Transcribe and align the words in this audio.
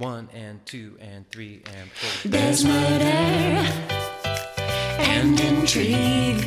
One 0.00 0.30
and 0.32 0.64
two 0.64 0.96
and 0.98 1.28
three 1.28 1.60
and 1.76 1.90
four. 1.90 2.30
There's 2.30 2.64
murder 2.64 3.04
and 4.98 5.38
intrigue. 5.38 6.42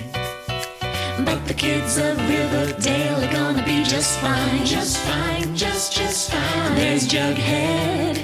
But 1.24 1.46
the 1.46 1.54
kids 1.54 2.00
of 2.00 2.18
Riverdale 2.28 3.24
are 3.24 3.32
gonna 3.32 3.64
be 3.64 3.84
just 3.84 4.18
fine. 4.18 4.66
Just 4.66 4.98
fine, 4.98 5.56
just, 5.56 5.94
just 5.94 6.32
fine. 6.32 6.76
There's 6.76 7.08
Jughead 7.08 8.18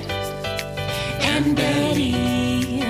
and 1.21 1.55
Betty. 1.55 2.81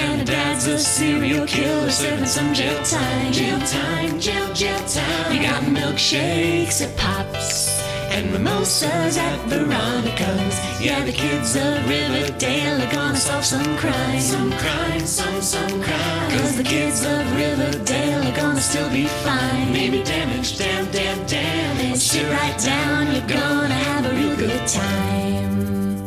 And 0.00 0.26
dad's 0.26 0.66
a 0.66 0.78
serial 0.78 1.46
killer 1.46 1.90
serving 1.90 2.24
some 2.24 2.54
jail 2.54 2.82
time. 2.84 3.32
Jail 3.34 3.60
time, 3.66 4.18
jail, 4.18 4.50
jail 4.54 4.80
time. 4.86 5.36
You 5.36 5.42
got 5.42 5.62
milkshakes 5.64 6.80
at 6.80 6.96
Pops 6.96 7.77
and 8.10 8.32
mimosas 8.32 9.16
at 9.16 9.38
Veronica's. 9.48 10.56
Yeah, 10.80 11.04
the 11.04 11.12
kids 11.12 11.56
of 11.56 11.88
Riverdale 11.88 12.82
are 12.82 12.92
gonna 12.92 13.16
solve 13.16 13.44
some 13.44 13.76
crime. 13.76 14.20
Some 14.20 14.52
crime, 14.52 15.00
some, 15.00 15.40
some 15.40 15.82
crime. 15.82 16.30
Cause 16.30 16.56
the 16.56 16.64
kids 16.64 17.04
of 17.04 17.36
Riverdale 17.36 18.26
are 18.28 18.36
gonna 18.36 18.60
still 18.60 18.90
be 18.90 19.06
fine. 19.06 19.72
Maybe 19.72 20.02
damage, 20.02 20.58
damn, 20.58 20.90
damn, 20.90 21.26
damn. 21.26 21.96
Sit 21.96 22.28
right 22.30 22.58
down, 22.58 23.12
you're 23.14 23.26
gonna 23.26 23.74
have 23.74 24.06
a 24.06 24.14
real 24.14 24.36
good 24.36 24.66
time 24.66 25.98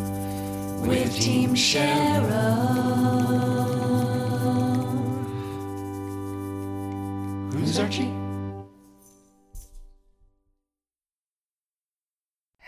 with 0.87 1.15
Team 1.19 1.53
Cheryl. 1.53 2.81
Who's 7.53 7.79
Archie? 7.79 8.20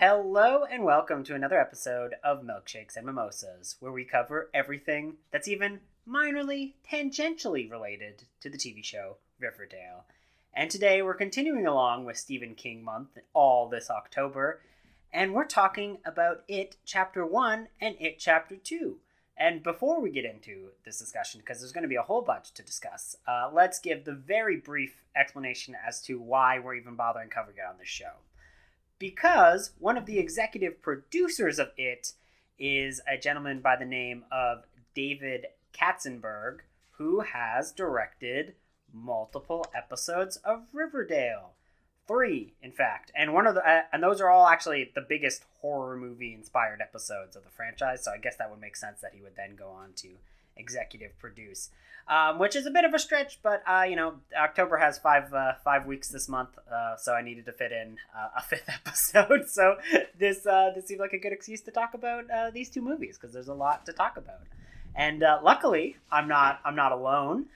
Hello 0.05 0.65
and 0.69 0.83
welcome 0.83 1.23
to 1.23 1.33
another 1.33 1.57
episode 1.57 2.15
of 2.25 2.43
Milkshakes 2.43 2.97
and 2.97 3.05
Mimosas, 3.05 3.77
where 3.79 3.93
we 3.93 4.03
cover 4.03 4.49
everything 4.53 5.13
that's 5.31 5.47
even 5.47 5.79
minorly, 6.05 6.73
tangentially 6.85 7.71
related 7.71 8.23
to 8.41 8.49
the 8.49 8.57
TV 8.57 8.83
show 8.83 9.15
Riverdale. 9.39 10.03
And 10.53 10.69
today 10.69 11.01
we're 11.01 11.13
continuing 11.13 11.65
along 11.65 12.03
with 12.03 12.17
Stephen 12.17 12.53
King 12.53 12.83
month 12.83 13.17
all 13.33 13.69
this 13.69 13.89
October, 13.89 14.59
and 15.13 15.33
we're 15.33 15.45
talking 15.45 15.99
about 16.03 16.43
It 16.49 16.75
Chapter 16.83 17.25
1 17.25 17.69
and 17.79 17.95
It 17.97 18.19
Chapter 18.19 18.57
2. 18.57 18.97
And 19.37 19.63
before 19.63 20.01
we 20.01 20.11
get 20.11 20.25
into 20.25 20.71
this 20.83 20.99
discussion, 20.99 21.39
because 21.39 21.59
there's 21.59 21.71
going 21.71 21.83
to 21.83 21.87
be 21.87 21.95
a 21.95 22.01
whole 22.01 22.23
bunch 22.23 22.51
to 22.55 22.61
discuss, 22.61 23.15
uh, 23.25 23.49
let's 23.53 23.79
give 23.79 24.03
the 24.03 24.11
very 24.11 24.57
brief 24.57 25.05
explanation 25.15 25.77
as 25.87 26.01
to 26.01 26.19
why 26.19 26.59
we're 26.59 26.75
even 26.75 26.95
bothering 26.95 27.29
covering 27.29 27.55
it 27.55 27.65
on 27.65 27.77
this 27.79 27.87
show 27.87 28.11
because 29.03 29.71
one 29.79 29.97
of 29.97 30.05
the 30.05 30.17
executive 30.17 30.81
producers 30.81 31.59
of 31.59 31.67
it 31.75 32.13
is 32.57 33.01
a 33.05 33.17
gentleman 33.17 33.59
by 33.59 33.75
the 33.75 33.83
name 33.83 34.23
of 34.31 34.63
David 34.95 35.47
Katzenberg, 35.73 36.59
who 36.91 37.19
has 37.19 37.73
directed 37.73 38.55
multiple 38.93 39.65
episodes 39.75 40.37
of 40.37 40.61
Riverdale. 40.71 41.51
Three, 42.07 42.53
in 42.61 42.71
fact, 42.71 43.11
and 43.13 43.33
one 43.33 43.45
of 43.45 43.55
the 43.55 43.69
uh, 43.69 43.81
and 43.91 44.01
those 44.01 44.21
are 44.21 44.29
all 44.29 44.47
actually 44.47 44.89
the 44.95 45.01
biggest 45.01 45.43
horror 45.59 45.97
movie 45.97 46.33
inspired 46.33 46.79
episodes 46.79 47.35
of 47.35 47.43
the 47.43 47.49
franchise. 47.49 48.05
So 48.05 48.11
I 48.11 48.19
guess 48.19 48.37
that 48.37 48.49
would 48.49 48.61
make 48.61 48.77
sense 48.77 49.01
that 49.01 49.11
he 49.13 49.21
would 49.21 49.35
then 49.35 49.57
go 49.57 49.67
on 49.67 49.91
to 49.97 50.11
executive 50.55 51.19
produce 51.19 51.71
um, 52.07 52.39
which 52.39 52.55
is 52.55 52.65
a 52.65 52.71
bit 52.71 52.85
of 52.85 52.93
a 52.93 52.99
stretch. 52.99 53.39
But 53.41 53.63
uh, 53.67 53.83
you 53.83 53.95
know, 53.95 54.15
October 54.37 54.77
has 54.77 54.97
five 54.97 55.33
uh, 55.33 55.53
five 55.63 55.85
weeks 55.85 56.09
this 56.09 56.27
month, 56.27 56.49
uh, 56.71 56.95
so 56.97 57.13
I 57.13 57.21
needed 57.21 57.45
to 57.45 57.51
fit 57.51 57.71
in 57.71 57.97
uh, 58.15 58.29
a 58.37 58.41
fifth 58.49 58.69
episode. 58.69 59.49
So 59.49 59.77
this 60.17 60.45
uh, 60.45 60.71
this 60.75 60.87
seemed 60.87 60.99
like 60.99 61.13
a 61.13 61.19
good 61.19 61.33
excuse 61.33 61.61
to 61.61 61.71
talk 61.71 61.93
about 61.93 62.29
uh, 62.29 62.51
these 62.51 62.69
two 62.69 62.81
movies 62.81 63.17
because 63.17 63.33
there's 63.33 63.47
a 63.47 63.53
lot 63.53 63.85
to 63.85 63.93
talk 63.93 64.17
about. 64.17 64.41
And 64.95 65.21
luckily, 65.43 65.95
I'm 66.11 66.27
not 66.27 66.59
I'm 66.63 66.75
not 66.75 66.91
alone. 66.91 67.47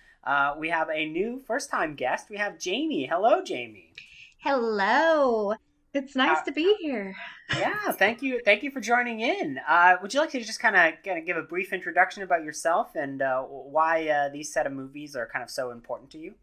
we 0.57 0.69
have 0.69 0.89
a 0.89 1.05
new 1.05 1.39
first 1.45 1.69
time 1.69 1.95
guest. 1.95 2.29
We 2.29 2.37
have 2.37 2.59
Jamie. 2.59 3.05
Hello, 3.05 3.43
Jamie. 3.43 3.93
Hello. 4.39 5.53
It's 5.93 6.15
nice 6.15 6.39
uh, 6.39 6.43
to 6.43 6.51
be 6.51 6.75
here. 6.79 7.15
yeah, 7.57 7.91
thank 7.91 8.21
you. 8.21 8.41
Thank 8.43 8.63
you 8.63 8.71
for 8.71 8.79
joining 8.79 9.21
in. 9.21 9.59
Uh, 9.67 9.95
would 10.01 10.13
you 10.13 10.19
like 10.19 10.31
to 10.31 10.43
just 10.43 10.59
kind 10.59 10.75
of 10.75 11.01
kind 11.03 11.17
of 11.17 11.25
give 11.25 11.37
a 11.37 11.43
brief 11.43 11.73
introduction 11.73 12.23
about 12.23 12.43
yourself 12.43 12.95
and 12.95 13.21
uh, 13.21 13.41
why 13.41 14.07
uh, 14.07 14.29
these 14.29 14.51
set 14.51 14.67
of 14.67 14.73
movies 14.73 15.15
are 15.15 15.27
kind 15.31 15.43
of 15.43 15.49
so 15.49 15.71
important 15.71 16.11
to 16.11 16.17
you? 16.17 16.35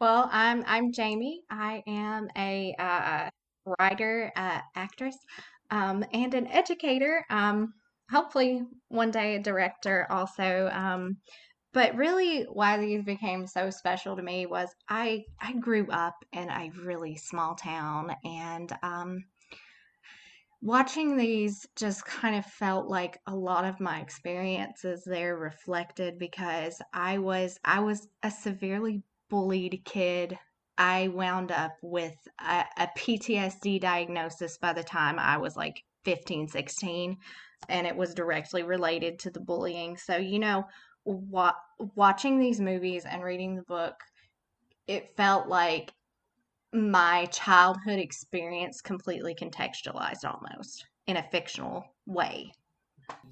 Well, 0.00 0.28
I'm 0.32 0.64
I'm 0.66 0.92
Jamie. 0.92 1.42
I 1.50 1.82
am 1.86 2.28
a 2.36 2.74
uh, 2.78 3.28
writer, 3.78 4.32
uh, 4.36 4.60
actress, 4.74 5.16
um, 5.70 6.04
and 6.12 6.32
an 6.34 6.46
educator. 6.46 7.24
Um, 7.28 7.74
hopefully, 8.10 8.62
one 8.88 9.10
day 9.10 9.36
a 9.36 9.40
director 9.40 10.06
also. 10.10 10.70
Um, 10.72 11.18
but 11.72 11.94
really, 11.94 12.44
why 12.44 12.78
these 12.78 13.04
became 13.04 13.46
so 13.46 13.70
special 13.70 14.16
to 14.16 14.22
me 14.22 14.46
was 14.46 14.68
I 14.88 15.24
I 15.40 15.52
grew 15.54 15.86
up 15.90 16.16
in 16.32 16.50
a 16.50 16.70
really 16.82 17.16
small 17.16 17.54
town, 17.54 18.14
and 18.24 18.72
um, 18.82 19.24
watching 20.60 21.16
these 21.16 21.66
just 21.76 22.04
kind 22.04 22.36
of 22.36 22.44
felt 22.44 22.88
like 22.88 23.18
a 23.26 23.34
lot 23.34 23.64
of 23.64 23.80
my 23.80 24.00
experiences 24.00 25.02
there 25.06 25.36
reflected 25.36 26.18
because 26.18 26.80
I 26.92 27.18
was 27.18 27.58
I 27.64 27.80
was 27.80 28.08
a 28.22 28.30
severely 28.30 29.02
bullied 29.28 29.82
kid. 29.84 30.38
I 30.76 31.08
wound 31.08 31.52
up 31.52 31.76
with 31.82 32.16
a, 32.40 32.64
a 32.78 32.88
PTSD 32.96 33.80
diagnosis 33.80 34.58
by 34.58 34.72
the 34.72 34.82
time 34.82 35.18
I 35.18 35.36
was 35.36 35.56
like 35.56 35.82
15, 36.04 36.48
16 36.48 37.18
and 37.68 37.86
it 37.86 37.96
was 37.96 38.14
directly 38.14 38.62
related 38.62 39.18
to 39.20 39.30
the 39.30 39.40
bullying. 39.40 39.96
So, 39.96 40.16
you 40.16 40.38
know, 40.38 40.64
wa- 41.04 41.54
watching 41.94 42.38
these 42.38 42.60
movies 42.60 43.04
and 43.04 43.22
reading 43.22 43.56
the 43.56 43.62
book, 43.62 43.94
it 44.86 45.14
felt 45.16 45.48
like 45.48 45.92
my 46.72 47.26
childhood 47.26 47.98
experience 47.98 48.80
completely 48.80 49.34
contextualized 49.34 50.24
almost 50.24 50.86
in 51.06 51.16
a 51.16 51.22
fictional 51.30 51.84
way. 52.06 52.52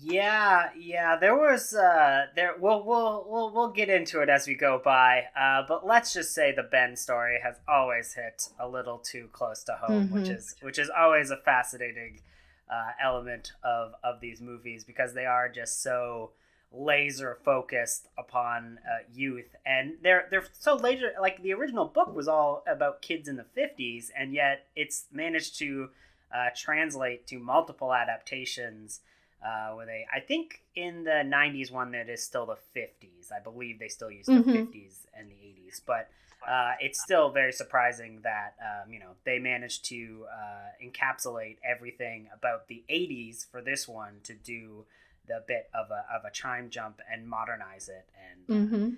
Yeah, 0.00 0.70
yeah, 0.76 1.16
there 1.16 1.36
was 1.36 1.72
uh 1.72 2.26
there 2.34 2.54
we'll 2.58 2.84
we'll 2.84 3.26
we'll 3.28 3.54
we'll 3.54 3.70
get 3.70 3.88
into 3.88 4.20
it 4.20 4.28
as 4.28 4.46
we 4.46 4.54
go 4.54 4.80
by. 4.84 5.24
Uh 5.38 5.62
but 5.68 5.86
let's 5.86 6.12
just 6.12 6.34
say 6.34 6.52
the 6.52 6.64
Ben 6.64 6.96
story 6.96 7.38
has 7.42 7.60
always 7.68 8.14
hit 8.14 8.48
a 8.58 8.68
little 8.68 8.98
too 8.98 9.28
close 9.32 9.62
to 9.64 9.72
home, 9.74 10.06
mm-hmm. 10.06 10.14
which 10.14 10.28
is 10.28 10.56
which 10.62 10.78
is 10.78 10.90
always 10.90 11.30
a 11.30 11.36
fascinating 11.36 12.20
uh 12.68 12.90
element 13.00 13.52
of 13.62 13.92
of 14.02 14.20
these 14.20 14.40
movies 14.40 14.84
because 14.84 15.14
they 15.14 15.26
are 15.26 15.48
just 15.48 15.80
so 15.82 16.32
laser 16.72 17.38
focused 17.44 18.08
upon 18.18 18.78
uh, 18.84 19.02
youth 19.12 19.56
and 19.64 19.94
they're 20.02 20.26
they're 20.30 20.44
so 20.52 20.76
laser 20.76 21.12
like 21.20 21.42
the 21.42 21.52
original 21.52 21.86
book 21.86 22.14
was 22.14 22.28
all 22.28 22.62
about 22.66 23.00
kids 23.00 23.26
in 23.26 23.36
the 23.36 23.46
50s 23.56 24.10
and 24.16 24.34
yet 24.34 24.66
it's 24.76 25.06
managed 25.10 25.58
to 25.58 25.88
uh, 26.34 26.48
translate 26.54 27.26
to 27.26 27.38
multiple 27.38 27.94
adaptations 27.94 29.00
uh, 29.42 29.72
where 29.72 29.86
they 29.86 30.04
i 30.14 30.20
think 30.20 30.62
in 30.74 31.04
the 31.04 31.22
90s 31.24 31.72
one 31.72 31.90
that 31.92 32.10
is 32.10 32.22
still 32.22 32.44
the 32.44 32.58
50s 32.78 33.32
i 33.34 33.40
believe 33.42 33.78
they 33.78 33.88
still 33.88 34.10
use 34.10 34.26
the 34.26 34.32
mm-hmm. 34.32 34.50
50s 34.50 35.06
and 35.18 35.30
the 35.30 35.34
80s 35.34 35.80
but 35.86 36.10
uh, 36.46 36.72
it's 36.80 37.02
still 37.02 37.30
very 37.30 37.52
surprising 37.52 38.20
that 38.22 38.54
um, 38.60 38.92
you 38.92 39.00
know 39.00 39.12
they 39.24 39.38
managed 39.38 39.86
to 39.86 40.24
uh, 40.32 40.84
encapsulate 40.84 41.56
everything 41.64 42.28
about 42.32 42.68
the 42.68 42.84
80s 42.90 43.50
for 43.50 43.60
this 43.60 43.88
one 43.88 44.20
to 44.24 44.34
do 44.34 44.84
the 45.28 45.44
bit 45.46 45.68
of 45.74 45.90
a 45.90 46.04
of 46.14 46.24
a 46.24 46.30
chime 46.30 46.70
jump 46.70 47.00
and 47.12 47.28
modernize 47.28 47.88
it 47.88 48.08
and 48.30 48.68
mm-hmm. 48.68 48.88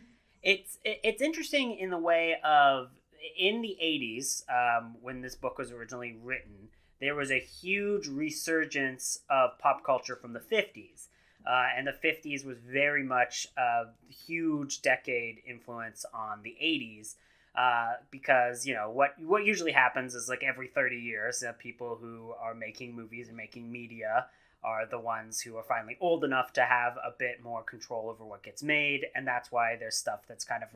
it's 0.42 0.78
it's 0.84 1.22
interesting 1.22 1.76
in 1.76 1.90
the 1.90 1.98
way 1.98 2.36
of 2.44 2.90
in 3.36 3.60
the 3.60 3.76
80s 3.82 4.44
um, 4.48 4.96
when 5.02 5.20
this 5.20 5.34
book 5.34 5.58
was 5.58 5.70
originally 5.72 6.16
written 6.22 6.68
there 7.00 7.14
was 7.14 7.30
a 7.30 7.40
huge 7.40 8.06
resurgence 8.08 9.20
of 9.28 9.58
pop 9.58 9.84
culture 9.84 10.16
from 10.16 10.32
the 10.32 10.40
50s 10.40 11.08
uh, 11.46 11.68
and 11.76 11.86
the 11.86 11.92
50s 11.92 12.44
was 12.44 12.58
very 12.58 13.02
much 13.02 13.46
a 13.56 13.84
huge 14.08 14.82
decade 14.82 15.40
influence 15.46 16.04
on 16.12 16.42
the 16.42 16.56
80s 16.62 17.14
uh, 17.56 17.94
because 18.10 18.64
you 18.66 18.74
know 18.74 18.90
what 18.90 19.14
what 19.18 19.44
usually 19.44 19.72
happens 19.72 20.14
is 20.14 20.28
like 20.28 20.44
every 20.44 20.68
30 20.68 20.96
years 20.96 21.42
uh, 21.42 21.52
people 21.58 21.98
who 22.00 22.32
are 22.40 22.54
making 22.54 22.94
movies 22.94 23.28
and 23.28 23.36
making 23.36 23.70
media 23.70 24.26
are 24.62 24.86
the 24.86 24.98
ones 24.98 25.40
who 25.40 25.56
are 25.56 25.62
finally 25.62 25.96
old 26.00 26.24
enough 26.24 26.52
to 26.52 26.62
have 26.62 26.96
a 26.96 27.12
bit 27.18 27.42
more 27.42 27.62
control 27.62 28.10
over 28.10 28.24
what 28.24 28.42
gets 28.42 28.62
made 28.62 29.06
and 29.14 29.26
that's 29.26 29.50
why 29.50 29.76
there's 29.76 29.96
stuff 29.96 30.20
that's 30.28 30.44
kind 30.44 30.62
of 30.62 30.68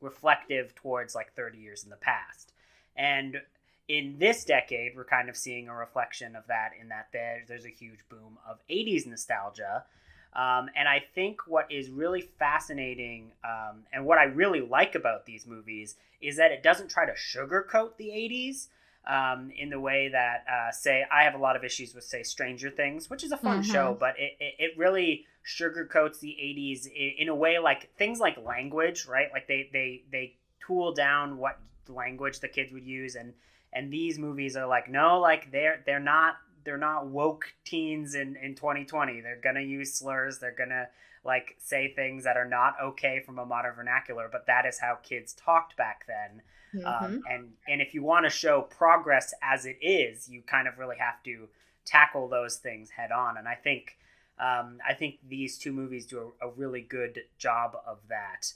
reflective 0.00 0.74
towards 0.74 1.14
like 1.14 1.32
30 1.34 1.58
years 1.58 1.84
in 1.84 1.90
the 1.90 1.96
past. 1.96 2.52
And 2.96 3.42
in 3.88 4.16
this 4.18 4.44
decade 4.44 4.96
we're 4.96 5.04
kind 5.04 5.28
of 5.28 5.36
seeing 5.36 5.68
a 5.68 5.74
reflection 5.74 6.34
of 6.36 6.46
that 6.46 6.70
in 6.80 6.88
that 6.88 7.08
there, 7.12 7.44
there's 7.46 7.66
a 7.66 7.70
huge 7.70 8.00
boom 8.08 8.38
of 8.48 8.58
80s 8.70 9.06
nostalgia. 9.06 9.84
Um, 10.32 10.70
and 10.76 10.88
i 10.88 11.02
think 11.12 11.40
what 11.48 11.66
is 11.72 11.90
really 11.90 12.20
fascinating 12.20 13.32
um, 13.42 13.82
and 13.92 14.06
what 14.06 14.16
i 14.16 14.22
really 14.22 14.60
like 14.60 14.94
about 14.94 15.26
these 15.26 15.44
movies 15.44 15.96
is 16.20 16.36
that 16.36 16.52
it 16.52 16.62
doesn't 16.62 16.88
try 16.88 17.04
to 17.04 17.14
sugarcoat 17.14 17.96
the 17.96 18.10
80s 18.10 18.68
um, 19.06 19.50
in 19.56 19.70
the 19.70 19.80
way 19.80 20.08
that, 20.08 20.44
uh, 20.50 20.70
say, 20.72 21.04
I 21.10 21.22
have 21.24 21.34
a 21.34 21.38
lot 21.38 21.56
of 21.56 21.64
issues 21.64 21.94
with, 21.94 22.04
say, 22.04 22.22
Stranger 22.22 22.70
Things, 22.70 23.08
which 23.10 23.24
is 23.24 23.32
a 23.32 23.36
fun 23.36 23.60
Mhm. 23.60 23.64
show, 23.64 23.96
but 23.98 24.14
it, 24.18 24.36
it, 24.38 24.54
it 24.58 24.78
really 24.78 25.26
sugarcoats 25.44 26.20
the 26.20 26.36
80s 26.40 26.86
in, 26.86 27.14
in 27.18 27.28
a 27.28 27.34
way 27.34 27.58
like 27.58 27.94
things 27.96 28.20
like 28.20 28.36
language, 28.38 29.06
right? 29.06 29.32
Like 29.32 29.46
they, 29.48 29.68
they, 29.72 30.04
they 30.12 30.36
tool 30.64 30.92
down 30.92 31.38
what 31.38 31.58
language 31.88 32.40
the 32.40 32.48
kids 32.48 32.72
would 32.72 32.84
use 32.86 33.16
and 33.16 33.32
and 33.72 33.92
these 33.92 34.18
movies 34.18 34.56
are 34.56 34.66
like 34.66 34.88
no 34.88 35.18
like 35.18 35.50
they're 35.50 35.82
they're 35.86 35.98
not 35.98 36.36
they're 36.64 36.76
not 36.76 37.06
woke 37.06 37.52
teens 37.64 38.14
in 38.14 38.36
in 38.36 38.54
2020 38.54 39.20
they're 39.20 39.40
gonna 39.42 39.60
use 39.60 39.94
slurs 39.94 40.38
they're 40.38 40.54
gonna 40.54 40.86
like 41.24 41.56
say 41.58 41.92
things 41.92 42.22
that 42.24 42.36
are 42.36 42.48
not 42.48 42.74
okay 42.80 43.20
from 43.24 43.38
a 43.38 43.46
modern 43.46 43.74
vernacular 43.74 44.28
but 44.30 44.46
that 44.46 44.64
is 44.66 44.78
how 44.78 44.96
kids 45.02 45.32
talked 45.32 45.76
back 45.76 46.04
then 46.06 46.42
Mhm. 46.74 46.86
um, 46.86 47.24
and 47.28 47.52
and 47.68 47.80
if 47.80 47.94
you 47.94 48.02
want 48.02 48.24
to 48.26 48.30
show 48.30 48.62
progress 48.62 49.34
as 49.42 49.66
it 49.66 49.78
is 49.80 50.28
you 50.28 50.42
kind 50.42 50.68
of 50.68 50.78
really 50.78 50.96
have 50.96 51.22
to 51.24 51.48
tackle 51.84 52.28
those 52.28 52.56
things 52.56 52.90
head 52.90 53.10
on. 53.10 53.36
And 53.36 53.48
i 53.48 53.54
think 53.54 53.96
um, 54.38 54.78
i 54.86 54.94
think 54.94 55.18
these 55.28 55.58
two 55.58 55.72
movies 55.72 56.06
do 56.06 56.32
a, 56.40 56.48
a 56.48 56.50
really 56.50 56.80
good 56.82 57.20
job 57.38 57.76
of 57.86 57.98
that. 58.08 58.52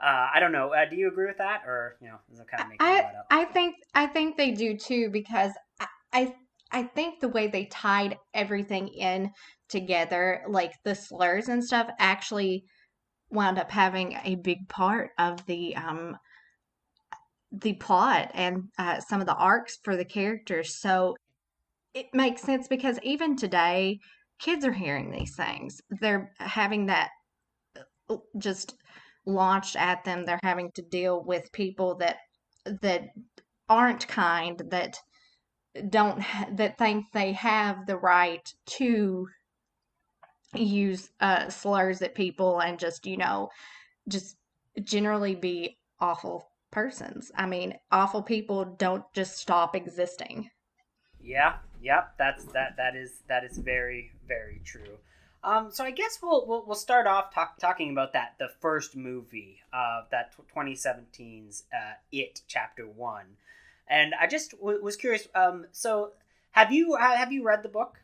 Uh, 0.00 0.28
i 0.32 0.38
don't 0.40 0.52
know 0.52 0.72
uh, 0.72 0.84
do 0.88 0.96
you 0.96 1.08
agree 1.08 1.26
with 1.26 1.38
that? 1.38 1.62
Or 1.66 1.96
you 2.00 2.08
know 2.08 2.18
is 2.32 2.38
it 2.40 2.46
kind 2.48 2.62
of 2.62 2.68
making 2.68 2.86
I 2.86 3.00
that 3.00 3.14
up 3.18 3.26
I 3.30 3.44
think 3.46 3.76
I 3.94 4.06
think 4.06 4.36
they 4.36 4.52
do 4.52 4.76
too 4.76 5.10
because 5.10 5.52
I, 5.80 5.86
I 6.12 6.34
I 6.70 6.82
think 6.82 7.20
the 7.20 7.28
way 7.28 7.46
they 7.48 7.64
tied 7.64 8.18
everything 8.34 8.88
in 8.88 9.32
together, 9.68 10.42
like 10.48 10.72
the 10.84 10.94
slurs 10.94 11.48
and 11.48 11.64
stuff, 11.64 11.88
actually 11.98 12.64
wound 13.30 13.58
up 13.58 13.70
having 13.70 14.16
a 14.24 14.36
big 14.36 14.68
part 14.68 15.10
of 15.18 15.44
the 15.46 15.76
um 15.76 16.16
the 17.52 17.74
plot 17.74 18.30
and 18.34 18.64
uh, 18.78 19.00
some 19.00 19.20
of 19.20 19.26
the 19.26 19.34
arcs 19.34 19.78
for 19.82 19.96
the 19.96 20.04
characters. 20.04 20.74
So 20.74 21.16
it 21.94 22.06
makes 22.12 22.42
sense 22.42 22.68
because 22.68 22.98
even 23.02 23.36
today, 23.36 24.00
kids 24.38 24.64
are 24.64 24.72
hearing 24.72 25.10
these 25.10 25.34
things. 25.34 25.80
They're 26.00 26.32
having 26.38 26.86
that 26.86 27.10
uh, 28.08 28.16
just 28.38 28.76
launched 29.26 29.76
at 29.76 30.04
them. 30.04 30.24
They're 30.24 30.40
having 30.42 30.70
to 30.72 30.82
deal 30.82 31.22
with 31.24 31.52
people 31.52 31.96
that 31.96 32.18
that 32.82 33.08
aren't 33.68 34.06
kind, 34.08 34.62
that 34.70 34.98
don't 35.90 36.22
that 36.52 36.78
think 36.78 37.06
they 37.12 37.32
have 37.32 37.86
the 37.86 37.96
right 37.96 38.52
to 38.66 39.28
use 40.54 41.10
uh, 41.20 41.48
slurs 41.48 42.02
at 42.02 42.14
people 42.14 42.60
and 42.60 42.78
just 42.78 43.06
you 43.06 43.16
know 43.16 43.48
just 44.08 44.36
generally 44.82 45.34
be 45.34 45.76
awful 46.00 46.50
persons. 46.70 47.30
I 47.34 47.46
mean, 47.46 47.74
awful 47.90 48.22
people 48.22 48.64
don't 48.64 49.04
just 49.12 49.38
stop 49.38 49.74
existing. 49.74 50.50
Yeah, 51.22 51.56
yep, 51.82 52.14
that's 52.18 52.44
that 52.46 52.76
that 52.76 52.96
is 52.96 53.22
that 53.28 53.44
is 53.44 53.58
very 53.58 54.12
very 54.26 54.60
true. 54.64 54.98
Um, 55.44 55.70
so 55.70 55.84
I 55.84 55.90
guess 55.90 56.18
we'll 56.22 56.46
we'll, 56.46 56.64
we'll 56.66 56.76
start 56.76 57.06
off 57.06 57.32
talk, 57.32 57.58
talking 57.58 57.90
about 57.90 58.12
that 58.12 58.34
the 58.38 58.48
first 58.60 58.96
movie 58.96 59.60
of 59.72 60.04
that 60.10 60.32
2017's 60.54 61.64
uh, 61.72 61.94
It 62.12 62.42
Chapter 62.46 62.86
One, 62.86 63.36
and 63.88 64.14
I 64.14 64.26
just 64.26 64.52
w- 64.52 64.82
was 64.82 64.96
curious. 64.96 65.28
Um, 65.34 65.66
so 65.72 66.12
have 66.52 66.72
you 66.72 66.94
uh, 66.94 67.16
have 67.16 67.32
you 67.32 67.44
read 67.44 67.62
the 67.62 67.68
book? 67.68 67.98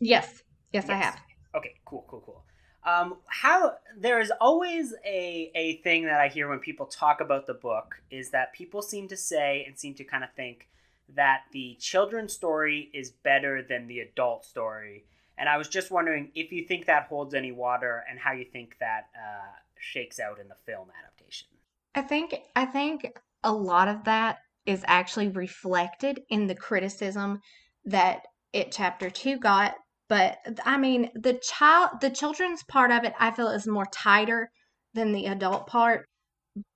Yes, 0.00 0.42
yes, 0.72 0.88
I 0.88 0.94
have. 0.94 1.20
Okay, 1.54 1.74
cool, 1.84 2.04
cool, 2.08 2.22
cool. 2.24 2.44
Um, 2.84 3.18
how 3.26 3.74
there 3.96 4.20
is 4.20 4.32
always 4.40 4.92
a 5.04 5.52
a 5.54 5.76
thing 5.82 6.04
that 6.06 6.20
I 6.20 6.28
hear 6.28 6.48
when 6.48 6.58
people 6.58 6.86
talk 6.86 7.20
about 7.20 7.46
the 7.46 7.54
book 7.54 8.02
is 8.10 8.30
that 8.30 8.52
people 8.52 8.82
seem 8.82 9.06
to 9.08 9.16
say 9.16 9.64
and 9.66 9.78
seem 9.78 9.94
to 9.94 10.04
kind 10.04 10.24
of 10.24 10.32
think 10.34 10.68
that 11.14 11.42
the 11.52 11.76
children's 11.78 12.32
story 12.32 12.90
is 12.92 13.10
better 13.10 13.62
than 13.62 13.86
the 13.86 14.00
adult 14.00 14.44
story. 14.44 15.04
And 15.38 15.48
I 15.48 15.56
was 15.58 15.68
just 15.68 15.90
wondering 15.90 16.30
if 16.34 16.52
you 16.52 16.64
think 16.66 16.86
that 16.86 17.04
holds 17.04 17.34
any 17.34 17.52
water 17.52 18.04
and 18.08 18.18
how 18.18 18.32
you 18.32 18.44
think 18.44 18.76
that 18.80 19.08
uh, 19.14 19.52
shakes 19.78 20.18
out 20.18 20.38
in 20.40 20.48
the 20.48 20.54
film 20.66 20.88
adaptation. 21.02 21.48
I 21.94 22.02
think 22.02 22.34
I 22.56 22.64
think 22.64 23.18
a 23.44 23.52
lot 23.52 23.88
of 23.88 24.04
that 24.04 24.38
is 24.66 24.84
actually 24.86 25.28
reflected 25.28 26.22
in 26.30 26.46
the 26.46 26.54
criticism 26.54 27.40
that 27.84 28.26
it 28.52 28.70
chapter 28.70 29.10
2 29.10 29.38
got 29.38 29.74
but 30.12 30.36
I 30.66 30.76
mean 30.76 31.08
the 31.14 31.40
child 31.42 32.02
the 32.02 32.10
children's 32.10 32.62
part 32.64 32.90
of 32.90 33.04
it 33.04 33.14
I 33.18 33.30
feel 33.30 33.48
is 33.48 33.66
more 33.66 33.86
tighter 33.86 34.50
than 34.92 35.12
the 35.12 35.24
adult 35.24 35.66
part 35.66 36.06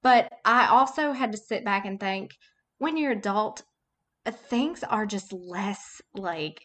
but 0.03 0.33
I 0.47 0.69
also 0.69 1.13
had 1.13 1.33
to 1.33 1.39
sit 1.39 1.63
back 1.63 1.85
and 1.85 2.01
think 2.01 2.31
when 2.79 2.97
you're 2.97 3.13
adult 3.13 3.63
uh, 4.25 4.31
things 4.31 4.83
are 4.85 5.05
just 5.05 5.35
less 5.35 6.01
like 6.15 6.63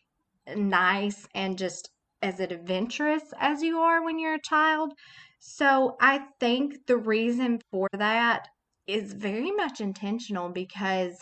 nice 0.55 1.27
and 1.35 1.57
just 1.57 1.89
as 2.21 2.39
adventurous 2.39 3.23
as 3.37 3.61
you 3.61 3.79
are 3.79 4.05
when 4.05 4.17
you're 4.17 4.35
a 4.35 4.41
child. 4.41 4.93
So 5.39 5.97
I 5.99 6.21
think 6.39 6.85
the 6.87 6.97
reason 6.97 7.59
for 7.69 7.89
that 7.97 8.47
is 8.87 9.11
very 9.11 9.51
much 9.51 9.81
intentional 9.81 10.49
because 10.49 11.17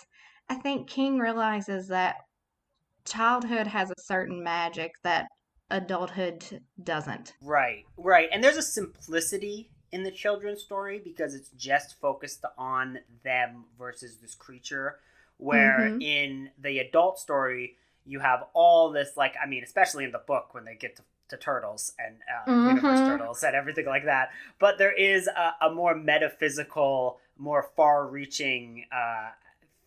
I 0.47 0.55
think 0.55 0.89
King 0.89 1.17
realizes 1.17 1.87
that 1.87 2.17
childhood 3.05 3.67
has 3.67 3.89
a 3.89 4.01
certain 4.01 4.43
magic 4.43 4.91
that 5.03 5.25
adulthood 5.71 6.61
doesn't. 6.83 7.33
Right, 7.41 7.85
right. 7.97 8.29
And 8.31 8.43
there's 8.43 8.57
a 8.57 8.61
simplicity 8.61 9.69
in 9.91 10.03
the 10.03 10.11
children's 10.11 10.61
story 10.61 10.99
because 11.03 11.33
it's 11.33 11.49
just 11.49 11.99
focused 11.99 12.45
on 12.57 12.99
them 13.23 13.65
versus 13.77 14.17
this 14.17 14.35
creature. 14.35 14.99
Where 15.37 15.91
Mhm. 15.93 16.01
in 16.01 16.51
the 16.61 16.79
adult 16.79 17.17
story, 17.17 17.77
you 18.05 18.19
have 18.19 18.47
all 18.53 18.91
this, 18.91 19.15
like, 19.15 19.35
I 19.41 19.45
mean, 19.47 19.63
especially 19.63 20.03
in 20.03 20.11
the 20.11 20.19
book 20.19 20.53
when 20.53 20.65
they 20.65 20.75
get 20.75 20.97
to, 20.97 21.03
to 21.29 21.37
turtles 21.37 21.93
and 21.97 22.17
uh, 22.29 22.51
universe 22.67 22.99
Mhm. 23.01 23.05
turtles 23.05 23.43
and 23.43 23.55
everything 23.55 23.85
like 23.85 24.05
that. 24.05 24.31
But 24.59 24.77
there 24.77 24.91
is 24.91 25.27
a, 25.27 25.55
a 25.61 25.71
more 25.71 25.95
metaphysical, 25.95 27.19
more 27.37 27.63
far 27.75 28.05
reaching 28.07 28.85
uh, 28.91 29.31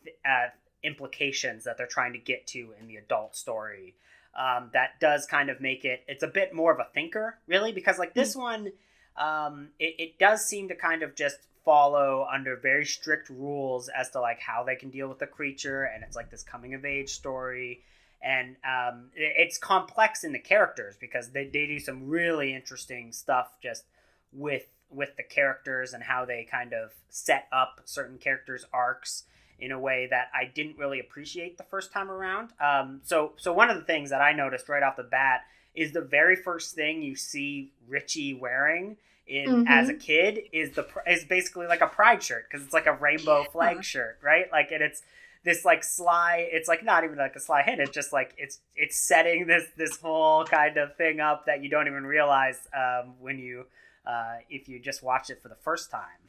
th- 0.05 0.17
uh, 0.25 0.49
implications 0.83 1.65
that 1.65 1.77
they're 1.77 1.87
trying 1.87 2.13
to 2.13 2.19
get 2.19 2.47
to 2.49 2.73
in 2.81 2.87
the 2.87 2.97
adult 2.97 3.37
story 3.37 3.95
um, 4.39 4.71
that 4.73 4.99
does 5.01 5.27
kind 5.27 5.51
of 5.51 5.61
make 5.61 5.85
it 5.85 6.03
it's 6.09 6.23
a 6.23 6.29
bit 6.29 6.55
more 6.55 6.73
of 6.73 6.79
a 6.81 6.87
thinker 6.95 7.39
really 7.47 7.73
because 7.73 7.99
like 7.99 8.15
this 8.15 8.35
one 8.35 8.73
um, 9.17 9.69
it, 9.79 9.95
it 9.99 10.19
does 10.19 10.45
seem 10.45 10.69
to 10.69 10.75
kind 10.75 11.03
of 11.03 11.15
just 11.15 11.37
follow 11.65 12.27
under 12.33 12.57
very 12.57 12.85
strict 12.85 13.29
rules 13.29 13.89
as 13.89 14.11
to 14.11 14.21
like 14.21 14.41
how 14.41 14.65
they 14.65 14.75
can 14.75 14.91
deal 14.91 15.09
with 15.09 15.19
the 15.19 15.27
creature 15.27 15.85
and 15.85 16.03
it's 16.03 16.17
like 16.17 16.31
this 16.31 16.43
coming 16.43 16.75
of 16.75 16.85
age 16.85 17.11
story. 17.11 17.83
And 18.23 18.57
um, 18.65 19.11
it- 19.15 19.35
it's 19.37 19.59
complex 19.59 20.25
in 20.25 20.33
the 20.33 20.39
characters 20.39 20.97
because 21.01 21.31
they, 21.31 21.45
they 21.45 21.67
do 21.67 21.79
some 21.79 22.09
really 22.09 22.55
interesting 22.55 23.13
stuff 23.13 23.53
just 23.63 23.85
with 24.33 24.65
with 24.91 25.17
the 25.17 25.23
characters 25.23 25.93
and 25.95 26.03
how 26.03 26.25
they 26.25 26.47
kind 26.51 26.73
of 26.75 26.91
set 27.09 27.47
up 27.53 27.81
certain 27.85 28.19
characters 28.19 28.65
arcs 28.73 29.25
in 29.63 29.71
a 29.73 29.79
way 29.79 30.09
that 30.11 30.29
I 30.35 30.45
didn't 30.45 30.77
really 30.77 31.01
appreciate 31.01 31.57
the 31.57 31.65
first 31.65 31.93
time 31.93 32.11
around. 32.11 32.51
Um, 32.61 33.01
so 33.05 33.33
so 33.37 33.53
one 33.53 33.71
of 33.71 33.77
the 33.77 33.85
things 33.85 34.11
that 34.11 34.21
I 34.21 34.33
noticed 34.33 34.69
right 34.69 34.83
off 34.83 34.97
the 34.97 35.03
bat 35.05 35.43
is 35.75 35.93
the 35.93 36.03
very 36.03 36.37
first 36.37 36.75
thing 36.75 37.01
you 37.03 37.15
see 37.17 37.73
Richie 37.89 38.35
wearing 38.35 38.97
in 39.27 39.65
Mhm. 39.65 39.65
as 39.69 39.89
a 39.89 39.95
kid 39.95 40.41
is 40.53 40.73
the 40.73 40.87
is 41.07 41.25
basically 41.25 41.67
like 41.67 41.81
a 41.81 41.87
pride 41.87 42.23
shirt 42.23 42.45
because 42.51 42.65
it's 42.65 42.75
like 42.75 42.87
a 42.87 42.93
rainbow 42.93 43.45
flag 43.45 43.83
shirt, 43.85 44.19
right? 44.21 44.51
Like 44.51 44.71
and 44.73 44.83
it's 44.83 45.03
this 45.45 45.65
like 45.65 45.83
sly 45.83 46.49
it's 46.53 46.69
like 46.69 46.85
not 46.85 47.05
even 47.05 47.17
like 47.19 47.35
a 47.35 47.41
sly 47.41 47.63
hint 47.63 47.81
it's 47.81 47.91
just 47.91 48.13
like 48.13 48.33
it's 48.39 48.61
it's 48.77 48.97
setting 48.97 49.47
this 49.49 49.65
this 49.77 49.97
whole 50.01 50.45
kind 50.45 50.77
of 50.77 50.95
thing 50.97 51.19
up 51.19 51.47
that 51.47 51.63
you 51.65 51.69
don't 51.69 51.89
even 51.89 52.05
realize 52.07 52.69
um, 52.77 53.15
when 53.21 53.39
you 53.39 53.67
uh, 54.07 54.37
if 54.49 54.69
you 54.69 54.79
just 54.79 55.03
watch 55.03 55.31
it 55.31 55.43
for 55.43 55.49
the 55.49 55.57
first 55.57 55.91
time 55.91 56.22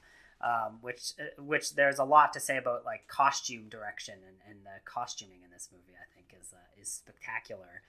um, 0.43 0.79
which 0.81 1.13
uh, 1.19 1.41
which 1.41 1.75
there's 1.75 2.00
a 2.00 2.03
lot 2.03 2.33
to 2.33 2.39
say 2.39 2.57
about 2.57 2.85
like 2.85 3.07
costume 3.07 3.69
direction 3.69 4.15
and, 4.27 4.38
and 4.50 4.65
the 4.65 4.81
costuming 4.85 5.39
in 5.43 5.51
this 5.51 5.69
movie 5.71 5.97
I 5.97 6.07
think 6.13 6.33
is 6.39 6.53
uh, 6.53 6.81
is 6.81 6.89
spectacular. 6.89 7.81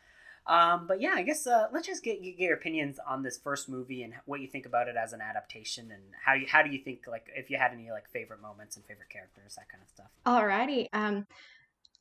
Um, 0.46 0.86
but 0.86 1.00
yeah, 1.00 1.14
I 1.14 1.22
guess 1.22 1.46
uh, 1.46 1.68
let's 1.72 1.86
just 1.86 2.04
get, 2.04 2.22
get 2.22 2.38
your 2.38 2.54
opinions 2.54 2.98
on 3.06 3.22
this 3.22 3.38
first 3.38 3.66
movie 3.66 4.02
and 4.02 4.12
what 4.26 4.40
you 4.40 4.46
think 4.46 4.66
about 4.66 4.88
it 4.88 4.94
as 4.96 5.14
an 5.14 5.22
adaptation 5.22 5.90
and 5.90 6.02
how 6.22 6.34
you 6.34 6.46
how 6.46 6.62
do 6.62 6.70
you 6.70 6.78
think 6.78 7.06
like 7.08 7.26
if 7.34 7.50
you 7.50 7.56
had 7.56 7.72
any 7.72 7.90
like 7.90 8.08
favorite 8.10 8.42
moments 8.42 8.76
and 8.76 8.84
favorite 8.84 9.08
characters 9.08 9.56
that 9.56 9.68
kind 9.70 9.82
of 9.82 9.88
stuff. 9.88 10.06
Alrighty. 10.26 10.88
Um, 10.92 11.26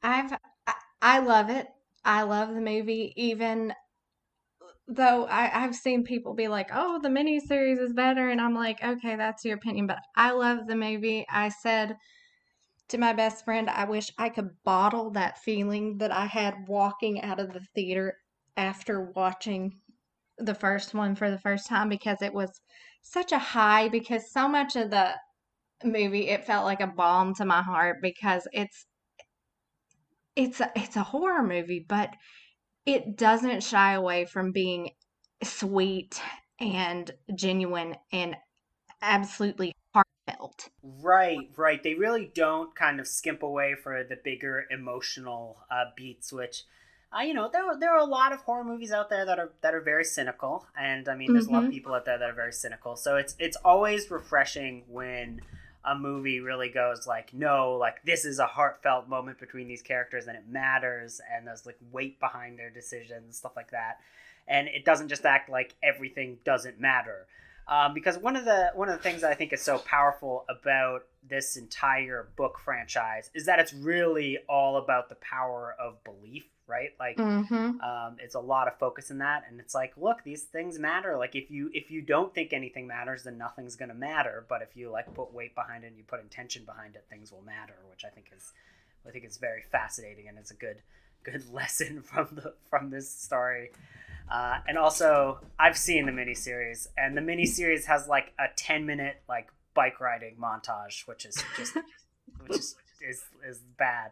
I've 0.02 0.34
I, 0.68 0.74
I 1.02 1.20
love 1.20 1.50
it. 1.50 1.68
I 2.06 2.24
love 2.24 2.54
the 2.54 2.62
movie, 2.62 3.14
even 3.16 3.74
though 4.88 5.26
I, 5.26 5.64
I've 5.64 5.76
seen 5.76 6.04
people 6.04 6.34
be 6.34 6.48
like, 6.48 6.70
"Oh, 6.74 7.00
the 7.02 7.10
miniseries 7.10 7.80
is 7.80 7.94
better," 7.94 8.30
and 8.30 8.42
I'm 8.42 8.56
like, 8.56 8.84
"Okay, 8.84 9.16
that's 9.16 9.46
your 9.46 9.56
opinion." 9.56 9.88
But 9.88 10.00
I 10.16 10.32
love 10.32 10.68
the 10.68 10.76
movie. 10.76 11.26
I 11.30 11.50
said 11.50 11.98
to 12.90 12.98
my 12.98 13.14
best 13.14 13.46
friend, 13.46 13.70
"I 13.70 13.86
wish 13.86 14.12
I 14.18 14.30
could 14.30 14.64
bottle 14.64 15.12
that 15.12 15.40
feeling 15.40 15.98
that 16.00 16.12
I 16.12 16.26
had 16.28 16.68
walking 16.68 17.22
out 17.22 17.40
of 17.40 17.54
the 17.54 17.66
theater 17.76 18.18
after 18.58 19.12
watching 19.16 19.82
the 20.38 20.56
first 20.56 20.94
one 20.94 21.16
for 21.16 21.30
the 21.32 21.40
first 21.40 21.68
time 21.68 21.90
because 21.90 22.22
it 22.22 22.34
was 22.34 22.62
such 23.02 23.32
a 23.32 23.40
high. 23.40 23.90
Because 23.90 24.32
so 24.32 24.48
much 24.50 24.76
of 24.76 24.90
the 24.92 25.16
movie, 25.84 26.30
it 26.30 26.46
felt 26.46 26.66
like 26.66 26.82
a 26.82 26.88
balm 26.88 27.36
to 27.36 27.46
my 27.46 27.62
heart 27.62 27.98
because 28.02 28.48
it's 28.54 28.86
it's 30.36 30.60
a, 30.60 30.72
it's 30.76 30.96
a 30.96 31.04
horror 31.04 31.44
movie, 31.44 31.86
but 31.88 32.16
it 32.86 33.18
doesn't 33.18 33.64
shy 33.64 33.94
away 33.94 34.26
from 34.26 34.52
being 34.52 34.92
sweet 35.44 36.22
and 36.60 37.12
genuine 37.36 37.96
and 38.12 38.36
absolutely 39.02 39.74
heartfelt. 39.94 40.70
Right, 40.86 41.50
right. 41.56 41.82
They 41.82 41.94
really 41.94 42.26
don't 42.36 42.76
kind 42.76 43.00
of 43.00 43.08
skimp 43.08 43.42
away 43.42 43.74
for 43.76 44.04
the 44.04 44.18
bigger 44.18 44.66
emotional 44.70 45.60
uh, 45.72 45.86
beats, 45.96 46.34
which, 46.34 46.64
uh, 47.18 47.22
you 47.22 47.34
know, 47.34 47.50
there 47.50 47.64
there 47.80 47.92
are 47.94 48.00
a 48.00 48.06
lot 48.06 48.34
of 48.34 48.42
horror 48.42 48.66
movies 48.66 48.92
out 48.92 49.10
there 49.10 49.24
that 49.26 49.40
are 49.40 49.54
that 49.62 49.74
are 49.74 49.80
very 49.80 50.04
cynical, 50.04 50.68
and 50.78 51.08
I 51.08 51.16
mean, 51.16 51.32
there's 51.32 51.48
a 51.48 51.52
lot 51.52 51.64
of 51.64 51.70
Mhm. 51.70 51.70
people 51.70 51.94
out 51.94 52.04
there 52.04 52.18
that 52.18 52.30
are 52.30 52.34
very 52.34 52.52
cynical. 52.52 52.98
So 52.98 53.16
it's 53.16 53.34
it's 53.40 53.56
always 53.64 54.12
refreshing 54.12 54.84
when 54.90 55.42
a 55.86 55.96
movie 55.96 56.40
really 56.40 56.70
goes 56.70 57.06
like, 57.06 57.34
no, 57.34 57.74
like 57.74 58.04
this 58.04 58.26
is 58.26 58.40
a 58.40 58.46
heartfelt 58.46 59.08
moment 59.08 59.40
between 59.40 59.68
these 59.68 59.82
characters, 59.82 60.28
and 60.28 60.38
it 60.38 60.48
matters, 60.48 61.20
and 61.34 61.48
there's 61.48 61.66
like 61.66 61.78
weight 61.92 62.20
behind 62.20 62.58
their 62.58 62.70
decisions, 62.70 63.38
stuff 63.38 63.54
like 63.56 63.72
that, 63.72 64.00
and 64.48 64.68
it 64.68 64.86
doesn't 64.86 65.10
just 65.10 65.26
act 65.26 65.50
like 65.50 65.76
everything 65.84 66.38
doesn't 66.44 66.80
matter 66.80 67.28
um, 67.68 67.94
because 67.94 68.18
one 68.18 68.36
of 68.36 68.46
the 68.46 68.72
one 68.76 68.90
of 68.90 68.98
the 68.98 69.04
things 69.04 69.24
I 69.24 69.34
think 69.36 69.54
is 69.54 69.62
so 69.62 69.78
powerful 69.80 70.46
about 70.50 71.04
this 71.28 71.56
entire 71.56 72.28
book 72.36 72.60
franchise 72.64 73.30
is 73.34 73.46
that 73.46 73.60
it's 73.60 73.74
really 73.74 74.38
all 74.50 74.76
about 74.78 75.08
the 75.08 75.16
power 75.16 75.74
of 75.80 76.04
belief, 76.04 76.46
right? 76.68 76.90
Like, 77.00 77.18
Mm-hmm. 77.18 77.80
um, 77.80 78.18
it's 78.20 78.36
a 78.36 78.40
lot 78.42 78.68
of 78.68 78.78
focus 78.78 79.10
in 79.10 79.20
that, 79.20 79.44
and 79.50 79.60
it's 79.62 79.74
like, 79.74 79.94
look, 79.96 80.24
these 80.24 80.44
things 80.44 80.78
matter. 80.78 81.18
Like, 81.18 81.36
if 81.36 81.50
you 81.50 81.70
if 81.74 81.90
you 81.90 82.02
don't 82.02 82.34
think 82.36 82.52
anything 82.52 82.86
matters, 82.88 83.24
then 83.24 83.38
nothing's 83.38 83.76
gonna 83.78 83.94
matter. 83.94 84.46
But 84.50 84.62
if 84.62 84.76
you 84.76 84.90
like 84.92 85.14
put 85.14 85.34
weight 85.34 85.56
behind 85.56 85.84
it 85.86 85.88
and 85.88 85.98
you 85.98 86.04
put 86.04 86.22
intention 86.22 86.66
behind 86.66 86.96
it, 86.96 87.06
things 87.10 87.32
will 87.32 87.44
matter. 87.44 87.76
Which 87.90 88.04
I 88.06 88.10
think 88.10 88.28
is, 88.36 88.52
I 89.08 89.12
think 89.12 89.24
it's 89.24 89.38
very 89.38 89.64
fascinating, 89.72 90.28
and 90.28 90.38
it's 90.38 90.52
a 90.52 90.56
good 90.56 90.82
good 91.24 91.44
lesson 91.54 92.02
from 92.02 92.28
the 92.34 92.54
from 92.70 92.90
this 92.90 93.10
story. 93.10 93.72
Uh, 94.32 94.60
and 94.68 94.78
also, 94.78 95.40
I've 95.60 95.78
seen 95.78 96.06
the 96.06 96.12
miniseries, 96.12 96.88
and 96.98 97.16
the 97.16 97.22
miniseries 97.22 97.86
has 97.86 98.08
like 98.08 98.34
a 98.40 98.46
ten 98.56 98.86
minute 98.86 99.22
like 99.30 99.50
bike 99.74 100.00
riding 100.00 100.36
montage, 100.42 101.08
which 101.08 101.26
is 101.26 101.44
just 101.58 101.76
which 102.48 102.58
is, 102.60 102.76
is 103.08 103.24
is 103.48 103.60
bad. 103.78 104.12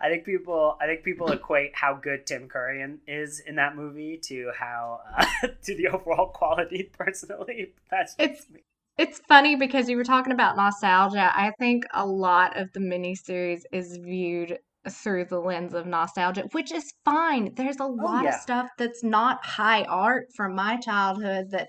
I 0.00 0.08
think 0.08 0.24
people 0.24 0.76
I 0.80 0.86
think 0.86 1.04
people 1.04 1.30
equate 1.30 1.72
how 1.74 1.94
good 1.94 2.26
Tim 2.26 2.48
Curry 2.48 2.82
in, 2.82 2.98
is 3.06 3.40
in 3.40 3.54
that 3.56 3.76
movie 3.76 4.18
to 4.24 4.50
how 4.58 5.00
uh, 5.16 5.24
to 5.64 5.76
the 5.76 5.88
overall 5.88 6.26
quality. 6.28 6.90
Personally, 6.98 7.72
that's 7.90 8.14
just 8.16 8.30
It's- 8.30 8.46
me. 8.52 8.60
It's 8.98 9.20
funny 9.20 9.56
because 9.56 9.88
you 9.88 9.96
were 9.96 10.04
talking 10.04 10.34
about 10.34 10.54
nostalgia. 10.54 11.30
I 11.34 11.52
think 11.58 11.86
a 11.94 12.04
lot 12.04 12.58
of 12.60 12.70
the 12.74 12.80
miniseries 12.80 13.62
is 13.72 13.96
viewed 13.96 14.58
through 14.90 15.26
the 15.26 15.38
lens 15.38 15.74
of 15.74 15.86
nostalgia, 15.86 16.44
which 16.52 16.72
is 16.72 16.92
fine. 17.04 17.54
There's 17.54 17.78
a 17.78 17.84
lot 17.84 18.26
of 18.26 18.32
yeah. 18.32 18.38
stuff 18.38 18.68
that's 18.78 19.04
not 19.04 19.44
high 19.44 19.84
art 19.84 20.26
from 20.34 20.54
my 20.54 20.76
childhood 20.76 21.50
that 21.50 21.68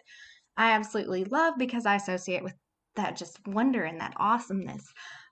I 0.57 0.71
absolutely 0.71 1.25
love 1.25 1.55
because 1.57 1.85
I 1.85 1.95
associate 1.95 2.43
with 2.43 2.53
that 2.95 3.15
just 3.15 3.39
wonder 3.47 3.83
and 3.83 3.99
that 3.99 4.13
awesomeness. 4.17 4.85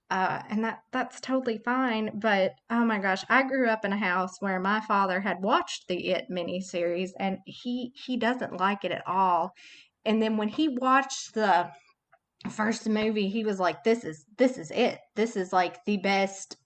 Uh, 0.10 0.42
and 0.50 0.64
that 0.64 0.80
that's 0.92 1.22
totally 1.22 1.58
fine. 1.64 2.12
But 2.16 2.52
oh 2.70 2.84
my 2.84 3.00
gosh, 3.00 3.24
I 3.30 3.44
grew 3.44 3.70
up 3.70 3.86
in 3.86 3.94
a 3.94 3.98
house 3.98 4.36
where 4.42 4.60
my 4.60 4.82
father 4.82 5.22
had 5.22 5.42
watched 5.42 5.88
the 5.88 6.10
It 6.10 6.26
miniseries 6.30 7.12
and 7.18 7.38
he 7.46 7.94
he 7.96 8.18
doesn't 8.18 8.60
like 8.60 8.84
it 8.84 8.92
at 8.92 9.08
all. 9.08 9.52
And 10.04 10.22
then 10.22 10.36
when 10.38 10.50
he 10.50 10.68
watched 10.68 11.34
the 11.34 11.72
first 12.50 12.90
movie, 12.90 13.30
he 13.30 13.46
was 13.46 13.60
like, 13.60 13.84
"This 13.84 14.04
is 14.04 14.26
this 14.38 14.58
is 14.58 14.72
it. 14.72 15.00
This 15.16 15.38
is 15.38 15.54
like 15.54 15.84
the 15.86 15.98
best 15.98 16.58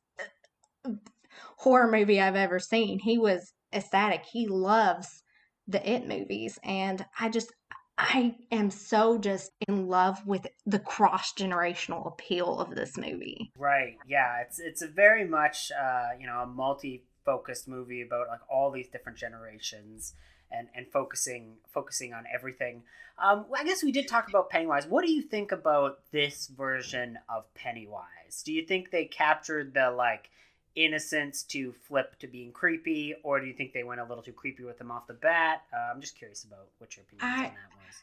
horror 1.57 1.91
movie 1.91 2.19
I've 2.19 2.35
ever 2.35 2.59
seen." 2.59 2.99
He 2.99 3.17
was 3.17 3.53
ecstatic. 3.73 4.25
He 4.25 4.47
loves 4.47 5.23
the 5.67 5.87
It 5.89 6.07
movies, 6.07 6.59
and 6.63 7.05
I 7.19 7.29
just 7.29 7.51
I 7.97 8.35
am 8.51 8.69
so 8.69 9.17
just 9.17 9.51
in 9.67 9.87
love 9.87 10.25
with 10.27 10.47
the 10.65 10.79
cross 10.79 11.33
generational 11.33 12.07
appeal 12.07 12.59
of 12.59 12.75
this 12.75 12.97
movie. 12.97 13.51
Right. 13.57 13.97
Yeah. 14.05 14.41
It's 14.41 14.59
it's 14.59 14.81
a 14.81 14.87
very 14.87 15.25
much 15.25 15.71
uh, 15.71 16.09
you 16.19 16.27
know 16.27 16.39
a 16.39 16.45
multi 16.45 17.03
focused 17.23 17.67
movie 17.67 18.01
about 18.01 18.27
like 18.27 18.41
all 18.49 18.69
these 18.69 18.89
different 18.89 19.17
generations 19.17 20.13
and 20.51 20.67
and 20.75 20.87
focusing 20.91 21.57
focusing 21.73 22.13
on 22.13 22.25
everything. 22.33 22.83
Um, 23.17 23.45
I 23.57 23.63
guess 23.63 23.81
we 23.81 23.93
did 23.93 24.09
talk 24.09 24.27
about 24.27 24.49
Pennywise. 24.49 24.87
What 24.87 25.05
do 25.05 25.11
you 25.11 25.21
think 25.21 25.53
about 25.53 25.99
this 26.11 26.47
version 26.47 27.17
of 27.29 27.51
Pennywise? 27.53 28.43
Do 28.43 28.51
you 28.51 28.65
think 28.65 28.91
they 28.91 29.05
captured 29.05 29.73
the 29.73 29.89
like 29.89 30.29
innocence 30.75 31.43
to 31.43 31.71
flip 31.71 32.17
to 32.19 32.27
being 32.27 32.51
creepy, 32.51 33.15
or 33.23 33.39
do 33.39 33.47
you 33.47 33.53
think 33.53 33.73
they 33.73 33.83
went 33.83 34.01
a 34.01 34.05
little 34.05 34.23
too 34.23 34.33
creepy 34.33 34.63
with 34.63 34.79
him 34.79 34.91
off 34.91 35.07
the 35.07 35.13
bat? 35.13 35.63
Uh, 35.73 35.91
I'm 35.93 36.01
just 36.01 36.17
curious 36.17 36.43
about 36.43 36.67
what 36.79 36.95
your 36.95 37.03
opinion 37.03 37.27
on 37.27 37.43
that 37.43 37.51
was. 37.51 37.95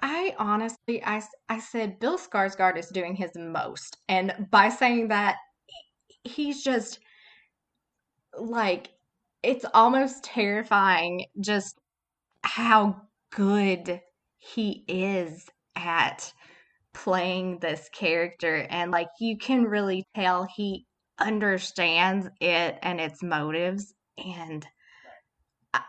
I 0.00 0.34
honestly, 0.38 1.02
I, 1.04 1.22
I 1.48 1.58
said 1.58 1.98
Bill 1.98 2.18
Skarsgård 2.18 2.78
is 2.78 2.88
doing 2.88 3.16
his 3.16 3.32
most. 3.36 3.96
And 4.08 4.46
by 4.50 4.68
saying 4.68 5.08
that, 5.08 5.36
he's 6.22 6.62
just 6.62 7.00
like, 8.38 8.90
it's 9.42 9.64
almost 9.74 10.22
terrifying 10.22 11.24
just 11.40 11.78
how 12.42 13.02
good 13.30 14.00
he 14.38 14.84
is 14.86 15.48
at 15.74 16.32
playing 16.94 17.58
this 17.58 17.88
character. 17.92 18.66
And 18.70 18.92
like, 18.92 19.08
you 19.20 19.36
can 19.36 19.64
really 19.64 20.04
tell 20.14 20.46
he 20.56 20.86
understands 21.18 22.28
it 22.40 22.78
and 22.82 23.00
its 23.00 23.22
motives. 23.22 23.94
And 24.16 24.66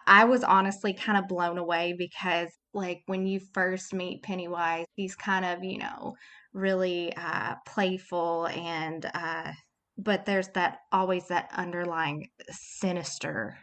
I 0.05 0.25
was 0.25 0.43
honestly 0.43 0.93
kind 0.93 1.17
of 1.17 1.27
blown 1.27 1.57
away 1.57 1.95
because, 1.97 2.49
like, 2.73 3.01
when 3.05 3.25
you 3.25 3.39
first 3.53 3.93
meet 3.93 4.23
Pennywise, 4.23 4.85
he's 4.95 5.15
kind 5.15 5.45
of, 5.45 5.63
you 5.63 5.79
know, 5.79 6.15
really 6.53 7.13
uh, 7.15 7.55
playful 7.65 8.47
and, 8.47 9.09
uh, 9.13 9.51
but 9.97 10.25
there's 10.25 10.49
that 10.49 10.79
always 10.91 11.27
that 11.27 11.49
underlying 11.55 12.27
sinister 12.51 13.57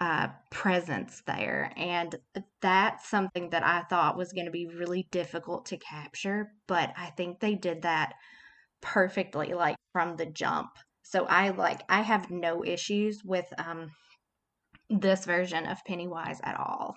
uh, 0.00 0.28
presence 0.50 1.22
there. 1.26 1.72
And 1.76 2.14
that's 2.60 3.08
something 3.08 3.50
that 3.50 3.64
I 3.64 3.82
thought 3.82 4.16
was 4.18 4.32
going 4.32 4.46
to 4.46 4.52
be 4.52 4.66
really 4.66 5.06
difficult 5.10 5.66
to 5.66 5.78
capture, 5.78 6.52
but 6.66 6.92
I 6.96 7.06
think 7.16 7.40
they 7.40 7.54
did 7.54 7.82
that 7.82 8.14
perfectly, 8.80 9.54
like, 9.54 9.76
from 9.92 10.16
the 10.16 10.26
jump. 10.26 10.70
So 11.02 11.24
I 11.26 11.50
like, 11.50 11.82
I 11.88 12.02
have 12.02 12.30
no 12.30 12.64
issues 12.64 13.22
with, 13.24 13.46
um, 13.58 13.90
this 14.90 15.24
version 15.24 15.66
of 15.66 15.84
Pennywise 15.84 16.40
at 16.42 16.58
all. 16.58 16.96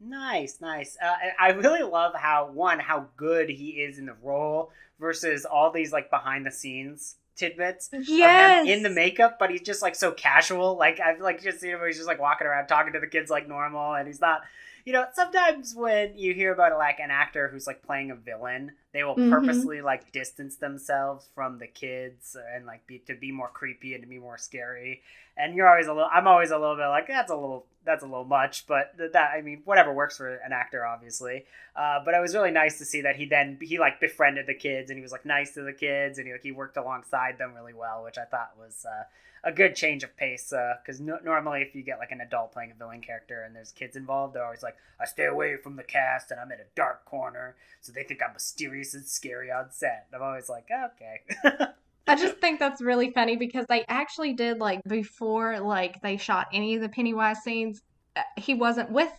Nice, 0.00 0.60
nice. 0.60 0.96
Uh, 1.02 1.14
I 1.38 1.50
really 1.52 1.82
love 1.82 2.12
how 2.14 2.50
one 2.52 2.80
how 2.80 3.06
good 3.16 3.48
he 3.48 3.70
is 3.82 3.98
in 3.98 4.06
the 4.06 4.16
role 4.20 4.70
versus 4.98 5.44
all 5.44 5.70
these 5.70 5.92
like 5.92 6.10
behind 6.10 6.44
the 6.44 6.50
scenes 6.50 7.16
tidbits 7.36 7.88
Yes. 7.92 8.66
in 8.66 8.82
the 8.82 8.90
makeup, 8.90 9.38
but 9.38 9.50
he's 9.50 9.62
just 9.62 9.80
like 9.80 9.94
so 9.94 10.10
casual. 10.12 10.76
Like 10.76 10.98
I've 11.00 11.20
like 11.20 11.40
just 11.40 11.60
seen 11.60 11.70
him 11.70 11.78
where 11.78 11.86
he's 11.86 11.96
just 11.96 12.08
like 12.08 12.20
walking 12.20 12.46
around 12.46 12.66
talking 12.66 12.92
to 12.94 13.00
the 13.00 13.06
kids 13.06 13.30
like 13.30 13.48
normal, 13.48 13.94
and 13.94 14.06
he's 14.06 14.20
not. 14.20 14.42
You 14.84 14.92
know, 14.92 15.06
sometimes 15.14 15.74
when 15.76 16.18
you 16.18 16.34
hear 16.34 16.52
about 16.52 16.76
like 16.76 16.98
an 16.98 17.12
actor 17.12 17.48
who's 17.48 17.68
like 17.68 17.82
playing 17.84 18.10
a 18.10 18.16
villain, 18.16 18.72
they 18.92 19.04
will 19.04 19.16
Mhm. 19.16 19.30
purposely 19.30 19.80
like 19.80 20.12
distance 20.12 20.56
themselves 20.56 21.28
from 21.34 21.58
the 21.58 21.66
kids 21.66 22.36
and 22.54 22.66
like 22.66 22.86
be 22.86 22.98
to 23.00 23.14
be 23.14 23.32
more 23.32 23.48
creepy 23.48 23.94
and 23.94 24.02
to 24.02 24.08
be 24.08 24.18
more 24.18 24.36
scary. 24.38 25.02
And 25.36 25.54
you're 25.54 25.68
always 25.68 25.86
a 25.86 25.94
little. 25.94 26.10
I'm 26.12 26.26
always 26.26 26.50
a 26.50 26.58
little 26.58 26.76
bit 26.76 26.86
like 26.88 27.06
that's 27.08 27.30
a 27.30 27.34
little 27.36 27.66
that's 27.84 28.02
a 28.02 28.06
little 28.06 28.24
much, 28.24 28.66
but 28.66 28.96
th- 28.98 29.12
that 29.12 29.32
I 29.36 29.40
mean 29.40 29.62
whatever 29.64 29.92
works 29.92 30.16
for 30.18 30.34
an 30.36 30.52
actor, 30.52 30.84
obviously. 30.86 31.46
Uh, 31.74 32.00
but 32.04 32.14
it 32.14 32.20
was 32.20 32.34
really 32.34 32.50
nice 32.50 32.78
to 32.78 32.84
see 32.84 33.00
that 33.00 33.16
he 33.16 33.24
then 33.26 33.58
he 33.60 33.78
like 33.78 33.98
befriended 33.98 34.46
the 34.46 34.54
kids 34.54 34.90
and 34.90 34.98
he 34.98 35.02
was 35.02 35.10
like 35.12 35.24
nice 35.24 35.54
to 35.54 35.62
the 35.62 35.72
kids 35.72 36.18
and 36.18 36.26
he 36.26 36.32
like 36.32 36.42
he 36.42 36.52
worked 36.52 36.76
alongside 36.76 37.38
them 37.38 37.54
really 37.54 37.72
well, 37.74 38.04
which 38.04 38.18
I 38.18 38.24
thought 38.24 38.52
was 38.58 38.84
uh, 38.88 39.04
a 39.42 39.50
good 39.52 39.74
change 39.74 40.04
of 40.04 40.14
pace. 40.16 40.52
Because 40.84 41.00
no- 41.00 41.18
normally 41.24 41.62
if 41.62 41.74
you 41.74 41.82
get 41.82 41.98
like 41.98 42.12
an 42.12 42.20
adult 42.20 42.52
playing 42.52 42.70
a 42.70 42.74
villain 42.74 43.00
character 43.00 43.42
and 43.42 43.56
there's 43.56 43.72
kids 43.72 43.96
involved, 43.96 44.34
they're 44.34 44.44
always 44.44 44.62
like 44.62 44.76
I 45.00 45.06
stay 45.06 45.24
away 45.24 45.56
from 45.56 45.76
the 45.76 45.82
cast 45.82 46.30
and 46.30 46.38
I'm 46.38 46.52
in 46.52 46.60
a 46.60 46.64
dark 46.76 47.04
corner, 47.06 47.56
so 47.80 47.90
they 47.90 48.04
think 48.04 48.20
I'm 48.22 48.34
mysterious 48.34 48.81
and 48.94 49.06
scary 49.06 49.50
on 49.50 49.70
set. 49.70 50.06
And 50.12 50.20
I'm 50.22 50.28
always 50.28 50.48
like 50.48 50.66
okay. 50.70 51.66
I 52.06 52.16
just 52.16 52.38
think 52.38 52.58
that's 52.58 52.82
really 52.82 53.10
funny 53.12 53.36
because 53.36 53.64
they 53.68 53.84
actually 53.88 54.32
did 54.32 54.58
like 54.58 54.82
before 54.88 55.60
like 55.60 56.02
they 56.02 56.16
shot 56.16 56.48
any 56.52 56.74
of 56.74 56.82
the 56.82 56.88
Pennywise 56.88 57.38
scenes, 57.44 57.80
uh, 58.16 58.22
he 58.36 58.54
wasn't 58.54 58.90
with 58.90 59.12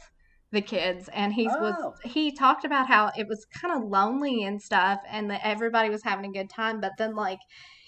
the 0.52 0.62
kids 0.62 1.10
and 1.14 1.34
he 1.34 1.48
Oh. 1.50 1.60
was 1.60 1.96
he 2.04 2.32
talked 2.32 2.64
about 2.66 2.88
how 2.88 3.12
it 3.18 3.28
was 3.28 3.46
kind 3.46 3.76
of 3.76 3.90
lonely 3.90 4.44
and 4.44 4.62
stuff 4.62 5.00
and 5.10 5.32
that 5.32 5.42
everybody 5.44 5.90
was 5.90 6.04
having 6.04 6.26
a 6.30 6.32
good 6.32 6.50
time 6.50 6.80
but 6.80 6.92
then 7.00 7.16
like 7.16 7.40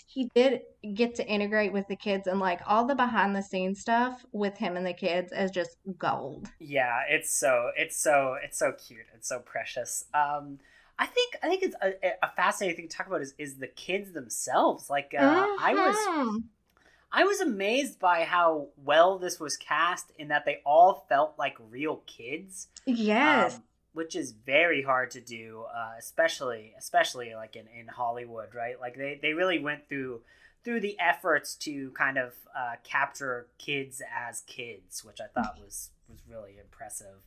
he 0.08 0.30
did 0.34 0.62
get 0.96 1.14
to 1.16 1.28
integrate 1.28 1.74
with 1.74 1.88
the 1.90 1.96
kids 1.96 2.26
and 2.28 2.40
like 2.40 2.62
all 2.66 2.86
the 2.88 2.96
behind 2.96 3.36
the 3.36 3.42
scenes 3.44 3.82
stuff 3.82 4.26
with 4.32 4.58
him 4.58 4.78
and 4.78 4.86
the 4.86 4.94
kids 4.94 5.32
is 5.34 5.52
just 5.52 5.78
gold. 5.98 6.48
Yeah, 6.60 7.02
it's 7.10 7.38
so 7.38 7.70
it's 7.76 7.98
so 8.02 8.36
it's 8.44 8.58
so 8.58 8.72
cute. 8.72 9.06
It's 9.14 9.28
so 9.28 9.40
precious. 9.40 10.06
Um, 10.14 10.60
I 10.98 11.06
think 11.06 11.36
I 11.44 11.48
think 11.50 11.64
it's 11.64 11.76
a, 11.82 11.94
a 12.24 12.30
fascinating 12.36 12.78
thing 12.78 12.88
to 12.90 12.98
talk 12.98 13.08
about 13.08 13.22
is 13.22 13.34
is 13.38 13.56
the 13.58 13.68
kids 13.68 14.14
themselves. 14.14 14.90
Like 14.90 15.14
uh, 15.18 15.48
I 15.60 15.74
was 15.74 15.96
Mhm. 15.98 16.44
I 17.12 17.24
was 17.24 17.40
amazed 17.40 18.00
by 18.00 18.24
how 18.26 18.68
well 18.78 19.18
this 19.18 19.40
was 19.40 19.56
cast 19.58 20.12
in 20.18 20.28
that 20.30 20.44
they 20.46 20.62
all 20.66 21.06
felt 21.08 21.36
like 21.38 21.56
real 21.70 21.98
kids. 22.06 22.68
Yes. 22.86 23.56
um, 23.56 23.64
which 23.94 24.14
is 24.14 24.32
very 24.34 24.82
hard 24.82 25.10
to 25.12 25.22
do, 25.22 25.64
uh, 25.74 25.94
especially 25.98 26.74
especially 26.78 27.34
like 27.34 27.56
in, 27.56 27.66
in 27.68 27.88
Hollywood, 27.88 28.54
right? 28.54 28.78
Like 28.80 28.98
they, 28.98 29.18
they 29.22 29.32
really 29.32 29.58
went 29.60 29.88
through 29.88 30.22
through 30.66 30.82
the 30.82 31.00
efforts 31.00 31.56
to 31.56 31.92
kind 31.92 32.18
of 32.18 32.34
uh, 32.54 32.76
capture 32.84 33.48
kids 33.58 34.02
as 34.14 34.42
kids, 34.42 35.04
which 35.06 35.20
I 35.22 35.28
thought 35.28 35.58
was 35.62 35.92
was 36.10 36.20
really 36.30 36.58
impressive. 36.62 37.24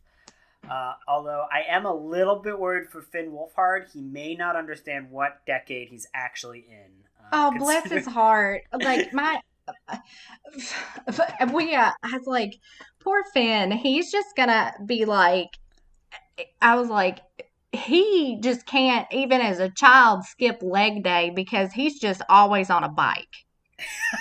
Uh, 0.70 0.92
although 1.06 1.46
I 1.52 1.62
am 1.72 1.86
a 1.86 1.94
little 1.94 2.36
bit 2.36 2.58
worried 2.58 2.88
for 2.88 3.00
Finn 3.00 3.32
Wolfhard, 3.32 3.90
he 3.92 4.00
may 4.00 4.34
not 4.34 4.56
understand 4.56 5.10
what 5.10 5.44
decade 5.46 5.88
he's 5.88 6.06
actually 6.14 6.66
in. 6.68 6.90
Uh, 7.20 7.28
Oh, 7.32 7.58
bless 7.58 7.90
his 7.90 8.06
heart. 8.20 8.62
Like 8.72 9.12
my 9.12 9.40
we 11.52 11.74
uh 11.74 11.90
I 12.02 12.16
was 12.16 12.26
like, 12.26 12.58
poor 13.00 13.22
Finn, 13.34 13.70
he's 13.70 14.10
just 14.10 14.34
gonna 14.36 14.72
be 14.86 15.04
like 15.04 15.48
I 16.60 16.76
was 16.76 16.88
like 16.88 17.20
he 17.72 18.38
just 18.40 18.66
can't 18.66 19.06
even 19.12 19.40
as 19.40 19.60
a 19.60 19.70
child 19.70 20.24
skip 20.24 20.62
leg 20.62 21.04
day 21.04 21.30
because 21.34 21.72
he's 21.72 22.00
just 22.00 22.22
always 22.28 22.70
on 22.70 22.84
a 22.84 22.88
bike. 22.88 23.26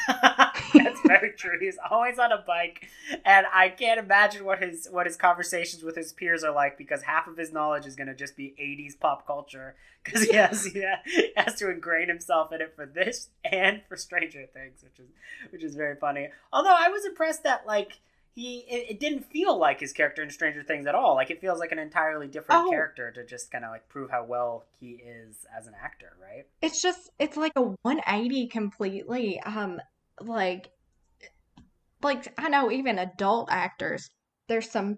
That's 1.04 1.22
very 1.22 1.32
true. 1.34 1.58
He's 1.60 1.78
always 1.90 2.20
on 2.20 2.32
a 2.32 2.44
bike, 2.46 2.88
and 3.26 3.46
I 3.54 3.70
can't 3.70 4.00
imagine 4.00 4.46
what 4.46 4.62
his 4.62 4.88
what 4.92 5.06
his 5.06 5.16
conversations 5.16 5.84
with 5.84 5.96
his 5.96 6.14
peers 6.14 6.44
are 6.44 6.54
like 6.54 6.78
because 6.78 7.04
half 7.04 7.28
of 7.28 7.38
his 7.38 7.52
knowledge 7.54 7.86
is 7.86 7.96
going 7.96 8.08
to 8.08 8.16
just 8.16 8.36
be 8.36 8.54
'80s 8.60 9.00
pop 9.00 9.26
culture 9.28 9.76
because 10.04 10.24
he 10.24 10.34
has 10.36 10.66
he 10.66 10.84
has 11.36 11.56
to 11.56 11.70
ingrain 11.70 12.08
himself 12.08 12.52
in 12.54 12.62
it 12.62 12.74
for 12.76 12.86
this 12.86 13.30
and 13.44 13.82
for 13.88 13.96
Stranger 13.96 14.46
Things, 14.54 14.84
which 14.84 15.00
is 15.00 15.10
which 15.52 15.64
is 15.64 15.76
very 15.76 15.96
funny. 15.96 16.30
Although 16.54 16.76
I 16.78 16.90
was 16.90 17.06
impressed 17.06 17.44
that 17.44 17.66
like 17.68 18.00
he 18.34 18.60
it, 18.70 18.92
it 18.92 19.00
didn't 19.00 19.26
feel 19.32 19.58
like 19.58 19.80
his 19.80 19.94
character 19.94 20.22
in 20.22 20.30
Stranger 20.30 20.62
Things 20.64 20.86
at 20.86 20.94
all. 20.96 21.16
Like 21.16 21.32
it 21.32 21.42
feels 21.42 21.60
like 21.60 21.72
an 21.72 21.80
entirely 21.80 22.28
different 22.28 22.66
Oh. 22.66 22.70
character 22.70 23.12
to 23.12 23.26
just 23.26 23.52
kind 23.52 23.66
of 23.66 23.72
like 23.72 23.90
prove 23.90 24.12
how 24.12 24.24
well 24.24 24.66
he 24.80 24.92
is 24.92 25.46
as 25.58 25.66
an 25.68 25.74
actor, 25.84 26.14
right? 26.22 26.46
It's 26.62 26.82
just 26.82 27.10
it's 27.20 27.36
like 27.36 27.54
a 27.56 27.62
180 27.82 28.48
completely. 28.48 29.40
Um 29.42 29.82
like 30.22 30.70
like 32.02 32.34
I 32.38 32.50
know 32.50 32.72
even 32.72 33.00
adult 33.00 33.50
actors 33.52 34.10
there's 34.48 34.70
some 34.70 34.98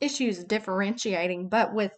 issues 0.00 0.44
differentiating, 0.44 1.48
but 1.48 1.72
with 1.74 1.92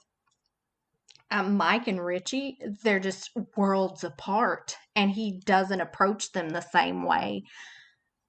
um, 1.30 1.56
Mike 1.56 1.88
and 1.88 2.04
Richie, 2.04 2.58
they're 2.82 3.00
just 3.00 3.30
worlds 3.56 4.04
apart, 4.04 4.76
and 4.94 5.10
he 5.10 5.40
doesn't 5.44 5.80
approach 5.80 6.32
them 6.32 6.50
the 6.50 6.60
same 6.60 7.04
way. 7.04 7.42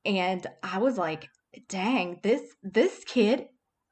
And 0.06 0.46
I 0.64 0.78
was 0.78 0.98
like, 0.98 1.28
dang, 1.68 2.20
this 2.24 2.42
this 2.64 3.04
kid 3.06 3.46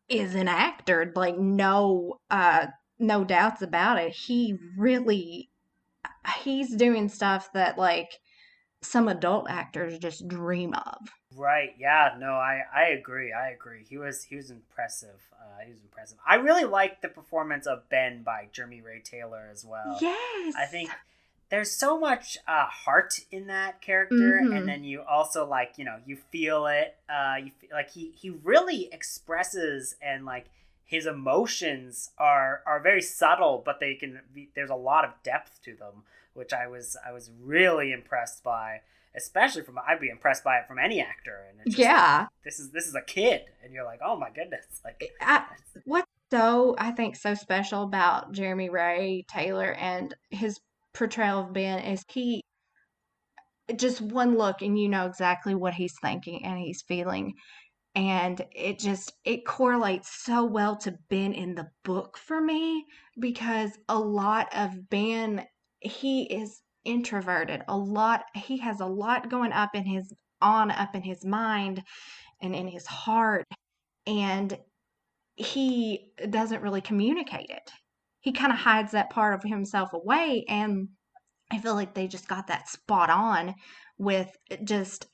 is 0.09 0.35
an 0.35 0.47
actor. 0.47 1.11
Like 1.15 1.37
no 1.37 2.19
uh 2.29 2.67
no 2.99 3.23
doubts 3.23 3.61
about 3.61 3.97
it. 3.99 4.13
He 4.13 4.55
really 4.77 5.49
he's 6.43 6.75
doing 6.75 7.09
stuff 7.09 7.49
that 7.53 7.77
like 7.77 8.11
some 8.81 9.07
adult 9.07 9.49
actors 9.49 9.97
just 9.99 10.27
dream 10.27 10.73
of. 10.73 10.97
Right. 11.35 11.73
Yeah. 11.79 12.15
No. 12.19 12.33
I. 12.33 12.61
I 12.73 12.83
agree. 12.89 13.31
I 13.33 13.49
agree. 13.49 13.83
He 13.89 13.97
was. 13.97 14.23
He 14.23 14.35
was 14.35 14.49
impressive. 14.51 15.19
Uh, 15.33 15.63
he 15.65 15.71
was 15.71 15.81
impressive. 15.81 16.17
I 16.27 16.35
really 16.35 16.63
liked 16.65 17.01
the 17.01 17.09
performance 17.09 17.65
of 17.67 17.87
Ben 17.89 18.23
by 18.23 18.47
Jeremy 18.51 18.81
Ray 18.81 19.01
Taylor 19.03 19.47
as 19.51 19.65
well. 19.65 19.97
yes. 20.01 20.55
I 20.57 20.65
think 20.65 20.89
there's 21.49 21.71
so 21.71 21.99
much 21.99 22.37
uh, 22.47 22.65
heart 22.65 23.19
in 23.31 23.47
that 23.47 23.79
character, 23.81 24.39
Mhm. 24.43 24.57
and 24.57 24.67
then 24.67 24.83
you 24.83 25.01
also 25.03 25.45
like 25.45 25.73
you 25.77 25.85
know 25.85 25.99
you 26.05 26.15
feel 26.31 26.65
it. 26.67 26.95
Uh, 27.09 27.35
you 27.43 27.51
feel, 27.59 27.69
like 27.73 27.91
he 27.91 28.11
he 28.11 28.29
really 28.29 28.89
expresses 28.91 29.95
and 30.01 30.25
like 30.25 30.45
his 30.85 31.05
emotions 31.05 32.11
are 32.17 32.61
are 32.65 32.79
very 32.79 33.01
subtle, 33.01 33.61
but 33.65 33.79
they 33.79 33.95
can. 33.95 34.21
Be, 34.33 34.49
there's 34.55 34.69
a 34.69 34.75
lot 34.75 35.05
of 35.05 35.11
depth 35.23 35.61
to 35.63 35.75
them, 35.75 36.03
which 36.33 36.53
I 36.53 36.67
was 36.67 36.97
I 37.05 37.11
was 37.11 37.29
really 37.41 37.91
impressed 37.91 38.43
by. 38.43 38.81
Especially 39.15 39.61
from 39.63 39.77
I'd 39.77 39.99
be 39.99 40.09
impressed 40.09 40.43
by 40.43 40.57
it 40.57 40.67
from 40.67 40.79
any 40.79 40.99
actor, 40.99 41.45
and 41.49 41.59
it's 41.61 41.75
just 41.75 41.79
Yeah. 41.79 42.27
this 42.43 42.59
is 42.59 42.71
this 42.71 42.87
is 42.87 42.95
a 42.95 43.01
kid, 43.01 43.41
and 43.63 43.73
you're 43.73 43.85
like, 43.85 43.99
oh 44.03 44.17
my 44.17 44.29
goodness, 44.29 44.65
like 44.83 45.11
I, 45.21 45.45
what's 45.85 46.07
so 46.31 46.75
I 46.79 46.91
think 46.91 47.15
so 47.15 47.35
special 47.35 47.83
about 47.83 48.31
Jeremy 48.31 48.69
Ray 48.69 49.23
Taylor 49.29 49.71
and 49.73 50.15
his 50.31 50.59
portrayal 50.93 51.41
of 51.41 51.53
Ben 51.53 51.77
is 51.83 52.03
he 52.11 52.41
just 53.75 54.01
one 54.01 54.37
look 54.37 54.61
and 54.61 54.77
you 54.77 54.89
know 54.89 55.05
exactly 55.05 55.55
what 55.55 55.73
he's 55.75 55.93
thinking 56.01 56.43
and 56.43 56.57
he's 56.57 56.83
feeling. 56.87 57.33
And 57.95 58.43
it 58.51 58.79
just 58.79 59.13
it 59.23 59.45
correlates 59.45 60.09
so 60.23 60.43
well 60.43 60.75
to 60.77 60.97
Ben 61.09 61.33
in 61.33 61.53
the 61.53 61.67
book 61.83 62.17
for 62.17 62.41
me 62.41 62.83
because 63.19 63.69
a 63.87 63.99
lot 63.99 64.47
of 64.55 64.89
Ben 64.89 65.45
he 65.81 66.23
is 66.23 66.61
introverted 66.85 67.63
a 67.67 67.77
lot 67.77 68.23
he 68.35 68.57
has 68.57 68.79
a 68.79 68.85
lot 68.85 69.29
going 69.29 69.51
up 69.53 69.69
in 69.73 69.85
his 69.85 70.13
on 70.41 70.69
up 70.71 70.95
in 70.95 71.01
his 71.01 71.23
mind 71.23 71.81
and 72.41 72.53
in 72.53 72.67
his 72.67 72.85
heart 72.85 73.45
and 74.05 74.57
he 75.35 76.11
doesn't 76.29 76.61
really 76.61 76.81
communicate 76.81 77.49
it. 77.49 77.71
He 78.19 78.31
kind 78.31 78.51
of 78.51 78.59
hides 78.59 78.91
that 78.91 79.09
part 79.09 79.33
of 79.33 79.43
himself 79.43 79.93
away. 79.93 80.45
And 80.47 80.89
I 81.51 81.59
feel 81.59 81.75
like 81.75 81.93
they 81.93 82.07
just 82.07 82.27
got 82.27 82.47
that 82.47 82.69
spot 82.69 83.09
on 83.09 83.55
with 83.97 84.35
just 84.63 85.07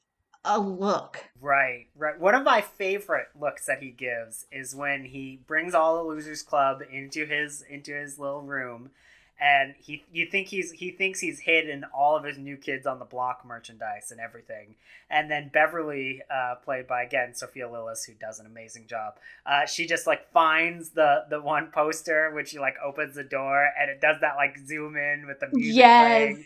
a 0.46 0.60
look. 0.60 1.24
Right, 1.40 1.88
right. 1.96 2.20
One 2.20 2.36
of 2.36 2.44
my 2.44 2.62
favorite 2.62 3.28
looks 3.40 3.66
that 3.66 3.82
he 3.82 3.92
gives 3.92 4.46
is 4.52 4.76
when 4.76 5.06
he 5.06 5.42
brings 5.48 5.74
all 5.74 5.98
the 5.98 6.10
losers 6.10 6.44
club 6.44 6.82
into 6.92 7.26
his 7.26 7.64
into 7.70 7.94
his 7.94 8.18
little 8.18 8.42
room 8.42 8.92
and 9.42 9.74
he 9.80 10.04
you 10.12 10.26
think 10.26 10.48
he's 10.48 10.72
he 10.72 10.92
thinks 10.92 11.20
he's 11.20 11.40
hidden 11.40 11.86
all 11.94 12.16
of 12.18 12.24
his 12.24 12.38
new 12.38 12.58
kids 12.58 12.86
on 12.86 13.00
the 13.00 13.06
block 13.06 13.46
merchandise 13.46 14.12
and 14.12 14.20
everything. 14.20 14.76
And 15.10 15.30
then 15.32 15.50
Beverly, 15.52 16.22
uh, 16.30 16.56
played 16.56 16.88
by 16.88 17.04
again 17.04 17.34
Sophia 17.34 17.68
Lillis, 17.68 18.06
who 18.06 18.14
does 18.14 18.40
an 18.40 18.46
amazing 18.46 18.88
job, 18.88 19.16
uh, 19.46 19.66
she 19.66 19.86
just 19.88 20.06
like 20.08 20.32
finds 20.32 20.90
the 20.92 21.26
the 21.30 21.42
one 21.42 21.68
poster 21.72 22.32
which 22.34 22.50
she 22.50 22.60
like 22.60 22.76
opens 22.84 23.16
the 23.16 23.24
door 23.24 23.70
and 23.80 23.90
it 23.90 24.02
does 24.02 24.18
that 24.22 24.36
like 24.36 24.58
zoom 24.68 24.96
in 24.98 25.26
with 25.28 25.40
the 25.40 25.48
music 25.48 25.76
Yes. 25.78 26.08
playing 26.10 26.46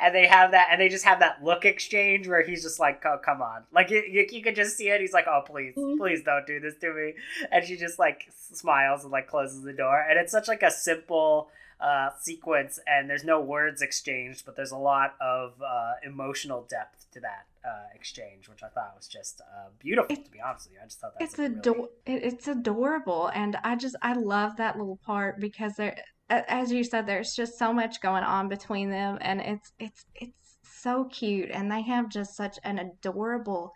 and 0.00 0.14
they 0.14 0.26
have 0.26 0.52
that 0.52 0.68
and 0.70 0.80
they 0.80 0.88
just 0.88 1.04
have 1.04 1.18
that 1.18 1.42
look 1.42 1.64
exchange 1.64 2.28
where 2.28 2.42
he's 2.44 2.62
just 2.62 2.78
like 2.78 3.04
oh 3.04 3.18
come 3.24 3.42
on 3.42 3.64
like 3.72 3.90
you, 3.90 4.02
you, 4.08 4.24
you 4.30 4.40
could 4.42 4.54
just 4.54 4.76
see 4.76 4.88
it 4.88 5.00
he's 5.00 5.12
like 5.12 5.26
oh 5.26 5.42
please 5.44 5.74
Mhm. 5.76 5.98
please 5.98 6.22
don't 6.22 6.46
do 6.46 6.60
this 6.60 6.76
to 6.76 6.92
me 6.94 7.14
and 7.50 7.64
she 7.66 7.76
just 7.76 7.98
like 7.98 8.28
smiles 8.52 9.02
and 9.02 9.10
like 9.10 9.26
closes 9.28 9.62
the 9.62 9.72
door 9.72 10.00
and 10.08 10.18
it's 10.18 10.30
such 10.32 10.46
like 10.48 10.62
a 10.62 10.70
simple 10.70 11.48
uh, 11.80 12.10
sequence 12.20 12.78
and 12.86 13.08
there's 13.08 13.24
no 13.24 13.40
words 13.40 13.82
exchanged 13.82 14.44
but 14.44 14.56
there's 14.56 14.72
a 14.72 14.76
lot 14.76 15.14
of 15.20 15.54
uh, 15.62 15.92
emotional 16.04 16.66
depth 16.68 17.06
to 17.12 17.20
that 17.20 17.46
uh, 17.64 17.86
exchange 17.94 18.48
which 18.48 18.62
i 18.62 18.68
thought 18.68 18.92
was 18.96 19.08
just 19.08 19.40
uh, 19.40 19.68
beautiful 19.78 20.10
to 20.16 20.30
be 20.30 20.40
honest 20.40 20.66
with 20.66 20.74
you. 20.74 20.80
I 20.82 20.86
just 20.86 21.00
thought 21.00 21.18
that 21.18 21.24
It's 21.24 21.38
was 21.38 21.50
a 21.50 21.70
really... 21.70 21.88
it, 22.06 22.24
it's 22.24 22.48
adorable, 22.48 23.30
and 23.34 23.56
I 23.64 23.76
just 23.76 23.96
I 24.02 24.14
love 24.14 24.56
that 24.56 24.76
little 24.78 24.98
part 25.04 25.40
because 25.40 25.74
there, 25.76 25.96
as 26.28 26.72
you 26.72 26.84
said, 26.84 27.06
there's 27.06 27.34
just 27.34 27.58
so 27.58 27.72
much 27.72 28.00
going 28.00 28.24
on 28.24 28.48
between 28.48 28.90
them, 28.90 29.18
and 29.20 29.40
it's 29.40 29.72
it's 29.78 30.04
it's 30.14 30.58
so 30.62 31.04
cute, 31.04 31.50
and 31.52 31.70
they 31.70 31.82
have 31.82 32.08
just 32.08 32.36
such 32.36 32.58
an 32.64 32.78
adorable 32.78 33.72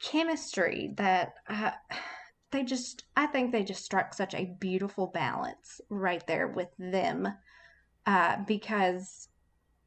chemistry 0.00 0.92
that 0.96 1.34
uh, 1.48 1.72
they 2.50 2.62
just 2.62 3.04
I 3.16 3.26
think 3.26 3.52
they 3.52 3.64
just 3.64 3.84
struck 3.84 4.14
such 4.14 4.34
a 4.34 4.46
beautiful 4.58 5.06
balance 5.06 5.80
right 5.88 6.26
there 6.26 6.48
with 6.48 6.68
them, 6.78 7.28
uh, 8.06 8.36
because 8.46 9.28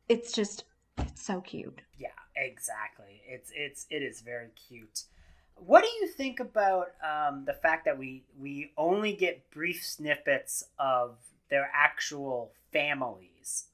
it's 0.09 0.31
just 0.31 0.65
it's 0.97 1.25
so 1.25 1.41
cute. 1.41 1.81
Yeah, 1.97 2.09
exactly. 2.35 3.21
It's 3.27 3.51
it's 3.55 3.85
it 3.89 4.03
is 4.03 4.21
very 4.21 4.49
cute. 4.67 5.03
What 5.55 5.83
do 5.83 5.89
you 5.89 6.07
think 6.07 6.39
about 6.39 6.87
um, 7.03 7.45
the 7.45 7.53
fact 7.53 7.85
that 7.85 7.97
we 7.97 8.23
we 8.39 8.71
only 8.77 9.13
get 9.13 9.49
brief 9.51 9.83
snippets 9.83 10.63
of 10.79 11.17
their 11.49 11.69
actual 11.73 12.51
families? 12.71 13.67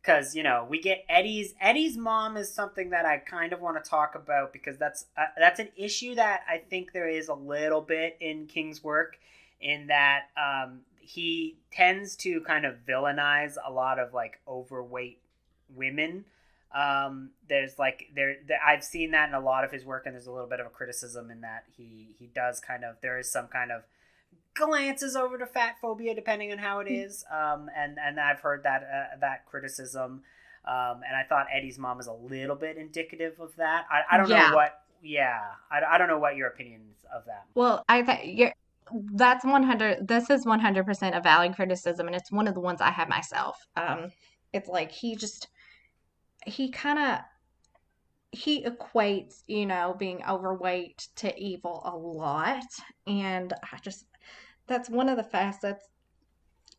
Because 0.00 0.34
you 0.34 0.42
know 0.42 0.66
we 0.68 0.80
get 0.80 1.04
Eddie's 1.08 1.54
Eddie's 1.60 1.96
mom 1.96 2.36
is 2.36 2.52
something 2.52 2.90
that 2.90 3.04
I 3.04 3.18
kind 3.18 3.52
of 3.52 3.60
want 3.60 3.82
to 3.82 3.88
talk 3.88 4.14
about 4.14 4.52
because 4.52 4.78
that's 4.78 5.06
uh, 5.16 5.26
that's 5.36 5.60
an 5.60 5.68
issue 5.76 6.14
that 6.14 6.40
I 6.48 6.58
think 6.58 6.92
there 6.92 7.08
is 7.08 7.28
a 7.28 7.34
little 7.34 7.82
bit 7.82 8.16
in 8.20 8.46
King's 8.46 8.82
work 8.82 9.18
in 9.60 9.88
that 9.88 10.28
um, 10.38 10.80
he 11.00 11.58
tends 11.70 12.16
to 12.16 12.40
kind 12.42 12.64
of 12.64 12.76
villainize 12.88 13.56
a 13.66 13.70
lot 13.70 13.98
of 13.98 14.14
like 14.14 14.40
overweight 14.48 15.20
women. 15.74 16.24
Um 16.74 17.30
there's 17.48 17.80
like 17.80 18.10
there, 18.14 18.36
there 18.46 18.60
i've 18.64 18.84
seen 18.84 19.10
that 19.10 19.28
in 19.28 19.34
a 19.34 19.40
lot 19.40 19.64
of 19.64 19.72
his 19.72 19.84
work 19.84 20.06
and 20.06 20.14
there's 20.14 20.28
a 20.28 20.30
little 20.30 20.48
bit 20.48 20.60
of 20.60 20.66
a 20.66 20.70
criticism 20.70 21.28
in 21.28 21.40
that 21.40 21.64
he 21.76 22.14
he 22.16 22.26
does 22.32 22.60
kind 22.60 22.84
of 22.84 22.94
there 23.02 23.18
is 23.18 23.28
some 23.28 23.48
kind 23.48 23.72
of 23.72 23.82
glances 24.54 25.16
over 25.16 25.38
to 25.38 25.46
fat 25.46 25.76
phobia 25.80 26.14
depending 26.14 26.50
on 26.52 26.58
how 26.58 26.80
it 26.80 26.88
is 26.88 27.24
um 27.30 27.70
and 27.76 27.98
and 27.98 28.18
i've 28.18 28.40
heard 28.40 28.62
that 28.64 28.82
uh, 28.82 29.16
that 29.20 29.46
criticism 29.46 30.22
Um, 30.66 31.00
and 31.08 31.16
I 31.16 31.24
thought 31.26 31.46
Eddie's 31.50 31.78
mom 31.78 32.00
is 32.00 32.06
a 32.06 32.12
little 32.12 32.54
bit 32.54 32.76
indicative 32.76 33.40
of 33.40 33.56
that. 33.56 33.86
I, 33.90 34.02
I 34.12 34.16
don't 34.18 34.28
Yeah. 34.28 34.50
know 34.50 34.56
what. 34.56 34.72
Yeah, 35.02 35.40
I, 35.70 35.80
I 35.94 35.96
don't 35.96 36.08
know 36.08 36.18
what 36.18 36.36
your 36.36 36.48
opinions 36.48 36.98
of 37.16 37.24
that. 37.24 37.46
Well, 37.54 37.82
I 37.88 38.02
think 38.02 38.20
you're 38.38 38.52
that's 39.14 39.44
100 39.44 40.06
this 40.08 40.28
is 40.30 40.44
100% 40.44 41.16
a 41.16 41.20
valid 41.20 41.54
criticism 41.54 42.06
and 42.08 42.14
it's 42.16 42.30
one 42.30 42.46
of 42.48 42.54
the 42.54 42.60
ones 42.60 42.80
I 42.80 42.90
have 42.90 43.08
myself. 43.08 43.56
Um 43.76 44.12
it's 44.52 44.68
like 44.68 44.90
he 44.92 45.16
just 45.16 45.48
he 46.46 46.70
kind 46.70 46.98
of 46.98 47.20
he 48.32 48.64
equates, 48.64 49.42
you 49.46 49.66
know, 49.66 49.94
being 49.98 50.22
overweight 50.28 51.08
to 51.16 51.36
evil 51.40 51.82
a 51.84 51.96
lot 51.96 52.62
and 53.06 53.52
I 53.72 53.78
just 53.82 54.04
that's 54.70 54.88
one 54.88 55.08
of 55.08 55.16
the 55.16 55.24
facets 55.24 55.88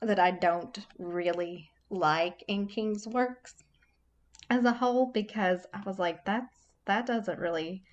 that 0.01 0.17
I 0.17 0.31
don't 0.31 0.79
really 0.97 1.69
like 1.89 2.41
in 2.47 2.65
King's 2.67 3.05
works 3.05 3.53
as 4.49 4.63
a 4.63 4.71
whole 4.71 5.07
because 5.07 5.65
I 5.73 5.81
was 5.85 5.99
like 5.99 6.23
that's 6.23 6.55
that 6.85 7.05
doesn't 7.05 7.37
really 7.37 7.83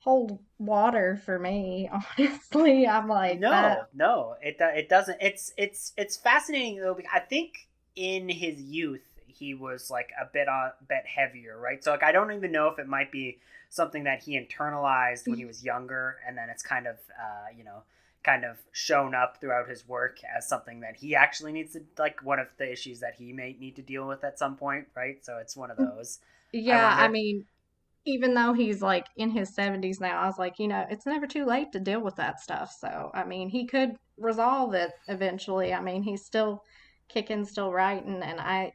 hold 0.00 0.38
water 0.58 1.20
for 1.24 1.38
me 1.38 1.90
honestly 2.18 2.86
i'm 2.86 3.08
like 3.08 3.40
no, 3.40 3.50
that- 3.50 3.88
no, 3.94 4.36
it 4.40 4.56
it 4.60 4.88
doesn't. 4.88 5.18
It's 5.20 5.52
it's 5.56 5.92
it's 5.96 6.16
fascinating 6.16 6.80
though. 6.80 6.94
Because 6.94 7.10
I 7.12 7.20
think 7.20 7.66
in 7.96 8.28
his 8.28 8.60
youth 8.60 9.02
he 9.26 9.54
was 9.54 9.90
like 9.90 10.10
a 10.20 10.26
bit 10.32 10.48
on 10.48 10.70
bit 10.86 11.04
heavier, 11.06 11.58
right? 11.58 11.82
So 11.82 11.90
like 11.92 12.02
I 12.02 12.12
don't 12.12 12.30
even 12.32 12.52
know 12.52 12.68
if 12.68 12.78
it 12.78 12.86
might 12.86 13.10
be 13.10 13.38
something 13.70 14.04
that 14.04 14.22
he 14.22 14.38
internalized 14.38 15.26
when 15.26 15.38
he 15.38 15.44
was 15.46 15.64
younger, 15.64 16.18
and 16.28 16.36
then 16.36 16.50
it's 16.50 16.62
kind 16.62 16.86
of 16.86 16.96
uh, 17.18 17.48
you 17.56 17.64
know 17.64 17.82
kind 18.26 18.44
of 18.44 18.56
shown 18.72 19.14
up 19.14 19.40
throughout 19.40 19.68
his 19.68 19.86
work 19.88 20.18
as 20.36 20.48
something 20.48 20.80
that 20.80 20.96
he 20.96 21.14
actually 21.14 21.52
needs 21.52 21.72
to 21.72 21.80
like 21.98 22.22
one 22.24 22.40
of 22.40 22.48
the 22.58 22.70
issues 22.70 23.00
that 23.00 23.14
he 23.16 23.32
may 23.32 23.56
need 23.58 23.76
to 23.76 23.82
deal 23.82 24.06
with 24.06 24.24
at 24.24 24.38
some 24.38 24.56
point, 24.56 24.86
right? 24.96 25.24
So 25.24 25.38
it's 25.38 25.56
one 25.56 25.70
of 25.70 25.78
mm-hmm. 25.78 25.96
those. 25.96 26.18
yeah 26.52 26.88
i 26.96 27.02
wonder- 27.02 27.12
mean 27.12 27.46
even 28.06 28.34
though 28.34 28.52
he's 28.52 28.80
like 28.80 29.06
in 29.16 29.30
his 29.30 29.54
70s 29.54 30.00
now 30.00 30.20
i 30.20 30.26
was 30.26 30.38
like 30.38 30.58
you 30.58 30.68
know 30.68 30.86
it's 30.88 31.06
never 31.06 31.26
too 31.26 31.44
late 31.44 31.72
to 31.72 31.80
deal 31.80 32.00
with 32.00 32.16
that 32.16 32.40
stuff 32.40 32.74
so 32.80 33.10
i 33.14 33.24
mean 33.24 33.48
he 33.48 33.66
could 33.66 33.96
resolve 34.16 34.74
it 34.74 34.92
eventually 35.08 35.74
i 35.74 35.80
mean 35.80 36.02
he's 36.02 36.24
still 36.24 36.62
kicking 37.08 37.44
still 37.44 37.72
writing 37.72 38.22
and 38.22 38.40
i 38.40 38.72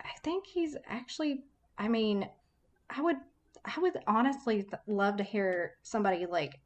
i 0.00 0.10
think 0.22 0.46
he's 0.46 0.76
actually 0.88 1.44
i 1.78 1.88
mean 1.88 2.28
i 2.90 3.00
would 3.00 3.16
i 3.64 3.80
would 3.80 3.98
honestly 4.06 4.62
th- 4.62 4.82
love 4.86 5.16
to 5.16 5.22
hear 5.22 5.74
somebody 5.82 6.26
like 6.26 6.60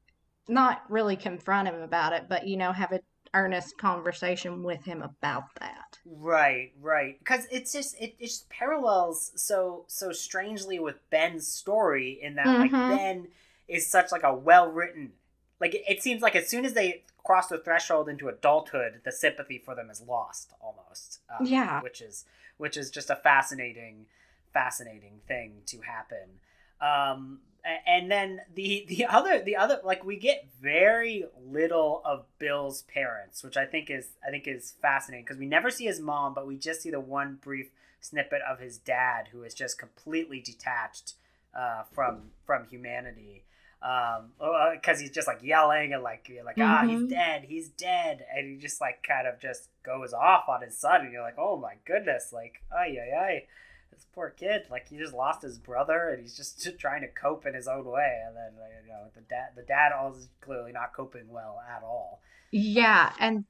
not 0.48 0.82
really 0.88 1.16
confront 1.16 1.68
him 1.68 1.80
about 1.82 2.12
it 2.12 2.26
but 2.28 2.46
you 2.46 2.56
know 2.56 2.72
have 2.72 2.92
an 2.92 3.00
earnest 3.34 3.76
conversation 3.78 4.62
with 4.62 4.84
him 4.84 5.02
about 5.02 5.44
that 5.60 5.98
Right, 6.08 6.72
right. 6.80 7.18
Because 7.18 7.46
it's 7.50 7.72
just 7.72 7.96
it, 8.00 8.14
it 8.20 8.26
just 8.26 8.48
parallels 8.48 9.32
so 9.34 9.84
so 9.88 10.12
strangely 10.12 10.78
with 10.78 10.96
Ben's 11.10 11.48
story 11.48 12.18
in 12.22 12.36
that 12.36 12.46
like 12.58 12.70
Mhm. 12.70 12.86
Ben 12.88 13.28
is 13.66 13.86
such 13.88 14.12
like 14.12 14.22
a 14.22 14.32
well 14.32 14.70
written 14.70 15.12
like 15.60 15.74
it, 15.74 15.82
it 15.88 16.02
seems 16.02 16.22
like 16.22 16.36
as 16.36 16.48
soon 16.48 16.64
as 16.64 16.74
they 16.74 17.02
cross 17.24 17.48
the 17.48 17.58
threshold 17.58 18.08
into 18.08 18.28
adulthood, 18.28 19.00
the 19.04 19.10
sympathy 19.10 19.58
for 19.58 19.74
them 19.74 19.90
is 19.90 20.00
lost 20.00 20.52
almost. 20.60 21.18
Um, 21.28 21.46
Yeah. 21.46 21.80
which 21.80 22.00
is 22.00 22.24
which 22.56 22.76
is 22.76 22.90
just 22.90 23.10
a 23.10 23.16
fascinating 23.16 24.06
fascinating 24.52 25.20
thing 25.26 25.62
to 25.66 25.80
happen. 25.80 26.40
Um, 26.80 27.40
and 27.86 28.10
then 28.10 28.40
the 28.54 28.84
the 28.88 29.04
other 29.06 29.42
the 29.42 29.56
other 29.56 29.80
like 29.84 30.04
we 30.04 30.16
get 30.16 30.46
very 30.60 31.24
little 31.44 32.02
of 32.04 32.24
Bill's 32.38 32.82
parents, 32.82 33.42
which 33.42 33.56
I 33.56 33.64
think 33.66 33.90
is 33.90 34.08
I 34.26 34.30
think 34.30 34.46
is 34.46 34.74
fascinating 34.82 35.24
because 35.24 35.38
we 35.38 35.46
never 35.46 35.70
see 35.70 35.84
his 35.86 36.00
mom, 36.00 36.34
but 36.34 36.46
we 36.46 36.56
just 36.56 36.82
see 36.82 36.90
the 36.90 37.00
one 37.00 37.38
brief 37.42 37.70
snippet 38.00 38.40
of 38.48 38.60
his 38.60 38.78
dad, 38.78 39.28
who 39.32 39.42
is 39.42 39.52
just 39.54 39.78
completely 39.78 40.40
detached 40.40 41.14
uh, 41.54 41.82
from 41.92 42.30
from 42.44 42.66
humanity. 42.68 43.42
Um, 43.82 44.30
because 44.72 44.98
he's 44.98 45.10
just 45.10 45.28
like 45.28 45.42
yelling 45.42 45.92
and 45.92 46.02
like 46.02 46.28
you're 46.30 46.42
like 46.44 46.56
ah 46.58 46.84
he's 46.86 47.02
Mhm. 47.02 47.10
dead 47.10 47.44
he's 47.46 47.68
dead 47.68 48.24
and 48.34 48.46
he 48.48 48.56
just 48.56 48.80
like 48.80 49.02
kind 49.06 49.28
of 49.28 49.38
just 49.38 49.68
goes 49.84 50.14
off 50.14 50.48
on 50.48 50.62
his 50.62 50.76
son 50.76 51.02
and 51.02 51.12
you're 51.12 51.22
like 51.22 51.38
oh 51.38 51.56
my 51.58 51.74
goodness 51.84 52.32
like 52.32 52.62
ay 52.74 52.96
ay 52.98 53.16
ay 53.16 53.44
this 53.90 54.06
poor 54.14 54.30
kid 54.30 54.62
like 54.70 54.88
he 54.88 54.96
just 54.96 55.14
lost 55.14 55.42
his 55.42 55.58
brother 55.58 56.10
and 56.10 56.20
he's 56.20 56.36
just 56.36 56.66
trying 56.78 57.00
to 57.02 57.08
cope 57.08 57.46
in 57.46 57.54
his 57.54 57.68
own 57.68 57.84
way 57.84 58.20
and 58.26 58.36
then 58.36 58.52
you 58.84 58.92
know 58.92 59.06
the 59.14 59.20
dad 59.22 59.48
the 59.56 59.62
dad 59.62 59.92
is 60.14 60.28
clearly 60.40 60.72
not 60.72 60.92
coping 60.94 61.28
well 61.28 61.60
at 61.74 61.82
all. 61.82 62.20
Yeah, 62.52 63.12
and 63.18 63.44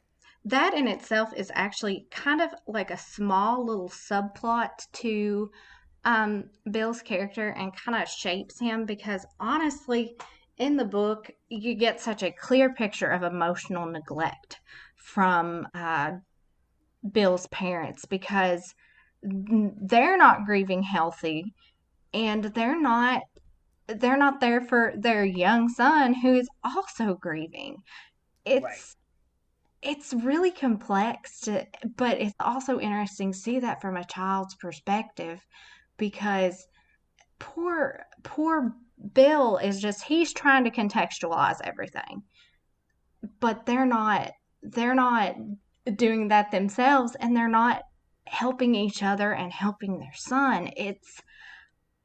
that 0.44 0.75
in 0.75 0.88
itself 0.88 1.33
is 1.37 1.51
actually 1.55 2.07
kind 2.11 2.40
of 2.40 2.51
like 2.66 2.90
a 2.90 2.96
small 2.96 3.66
little 3.66 3.88
subplot 3.88 4.70
to 4.94 5.51
um, 6.05 6.44
Bill's 6.70 7.03
character 7.03 7.49
and 7.51 7.75
kind 7.77 8.01
of 8.01 8.09
shapes 8.09 8.59
him 8.61 8.87
because 8.87 9.27
honestly, 9.40 10.16
in 10.57 10.77
the 10.77 10.85
book, 10.85 11.31
you 11.49 11.75
get 11.75 12.01
such 12.01 12.22
a 12.22 12.31
clear 12.31 12.72
picture 12.72 13.11
of 13.11 13.25
emotional 13.25 13.87
neglect 13.87 14.61
from 14.94 15.66
uh, 15.75 16.12
Bill's 17.12 17.49
parents 17.49 18.05
because 18.07 18.75
they're 19.22 20.16
not 20.16 20.44
grieving 20.44 20.83
healthy 20.83 21.55
and 22.12 22.44
they're 22.44 22.81
not 22.81 23.22
they're 23.88 24.16
not 24.16 24.40
there 24.40 24.61
for 24.61 24.92
their 24.96 25.24
young 25.24 25.68
son 25.68 26.12
who 26.12 26.35
is 26.35 26.48
also 26.64 27.14
grieving. 27.14 27.76
It's 28.44 28.64
Right. 28.64 28.96
it's 29.83 30.12
really 30.12 30.50
complex 30.50 31.40
to, 31.42 31.66
but 31.96 32.20
it's 32.20 32.35
also 32.40 32.81
interesting 32.81 33.33
to 33.33 33.38
see 33.38 33.61
that 33.61 33.81
from 33.81 33.96
a 33.96 34.05
child's 34.05 34.57
perspective 34.57 35.40
because 35.96 36.66
poor 37.38 38.07
poor 38.22 38.74
Bill 39.12 39.59
is 39.59 39.81
just 39.81 40.02
he's 40.05 40.33
trying 40.33 40.64
to 40.64 40.70
contextualize 40.70 41.61
everything. 41.62 42.22
But 43.40 43.66
they're 43.66 43.87
not 43.87 44.33
they're 44.62 44.94
not 44.94 45.37
doing 45.94 46.29
that 46.29 46.50
themselves 46.50 47.14
and 47.20 47.37
they're 47.37 47.48
not 47.48 47.83
helping 48.27 48.75
each 48.75 49.03
other 49.03 49.33
and 49.33 49.53
helping 49.53 49.99
their 49.99 50.15
son. 50.15 50.71
It's 50.77 51.23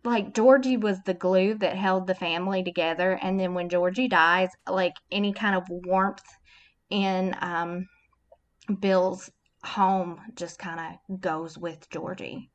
like 0.03 0.33
Georgie 0.33 0.77
was 0.77 0.99
the 1.05 1.13
glue 1.13 1.55
that 1.55 1.75
held 1.75 2.07
the 2.07 2.15
family 2.15 2.63
together 2.63 3.19
and 3.21 3.39
then 3.39 3.53
when 3.53 3.69
Georgie 3.69 4.07
dies, 4.07 4.49
like 4.69 4.95
any 5.11 5.33
kind 5.33 5.55
of 5.55 5.63
warmth 5.69 6.23
in 6.89 7.35
um 7.41 7.87
Bill's 8.79 9.29
home 9.63 10.19
just 10.35 10.59
kind 10.59 10.79
of 11.09 11.21
goes 11.21 11.57
with 11.57 11.89
Georgie. 11.89 12.49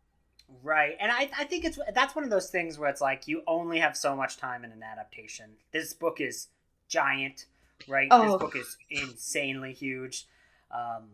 Right, 0.63 0.97
and 1.01 1.13
I, 1.13 1.29
I 1.39 1.45
think 1.45 1.65
it's 1.65 1.79
that's 1.95 2.15
one 2.15 2.25
of 2.25 2.31
those 2.31 2.51
things 2.51 2.79
where 2.79 2.89
it's 2.89 3.01
like 3.01 3.29
you 3.29 3.43
only 3.47 3.79
have 3.79 3.97
so 3.97 4.17
much 4.17 4.37
time 4.37 4.65
in 4.65 4.73
an 4.73 4.83
adaptation. 4.83 5.51
This 5.73 5.93
book 5.93 6.21
is 6.21 6.49
giant, 6.89 7.47
right? 7.89 8.09
Oh. 8.11 8.23
This 8.23 8.37
book 8.41 8.57
is 8.57 8.77
insanely 8.91 9.73
huge. 9.73 10.27
Um, 10.71 11.09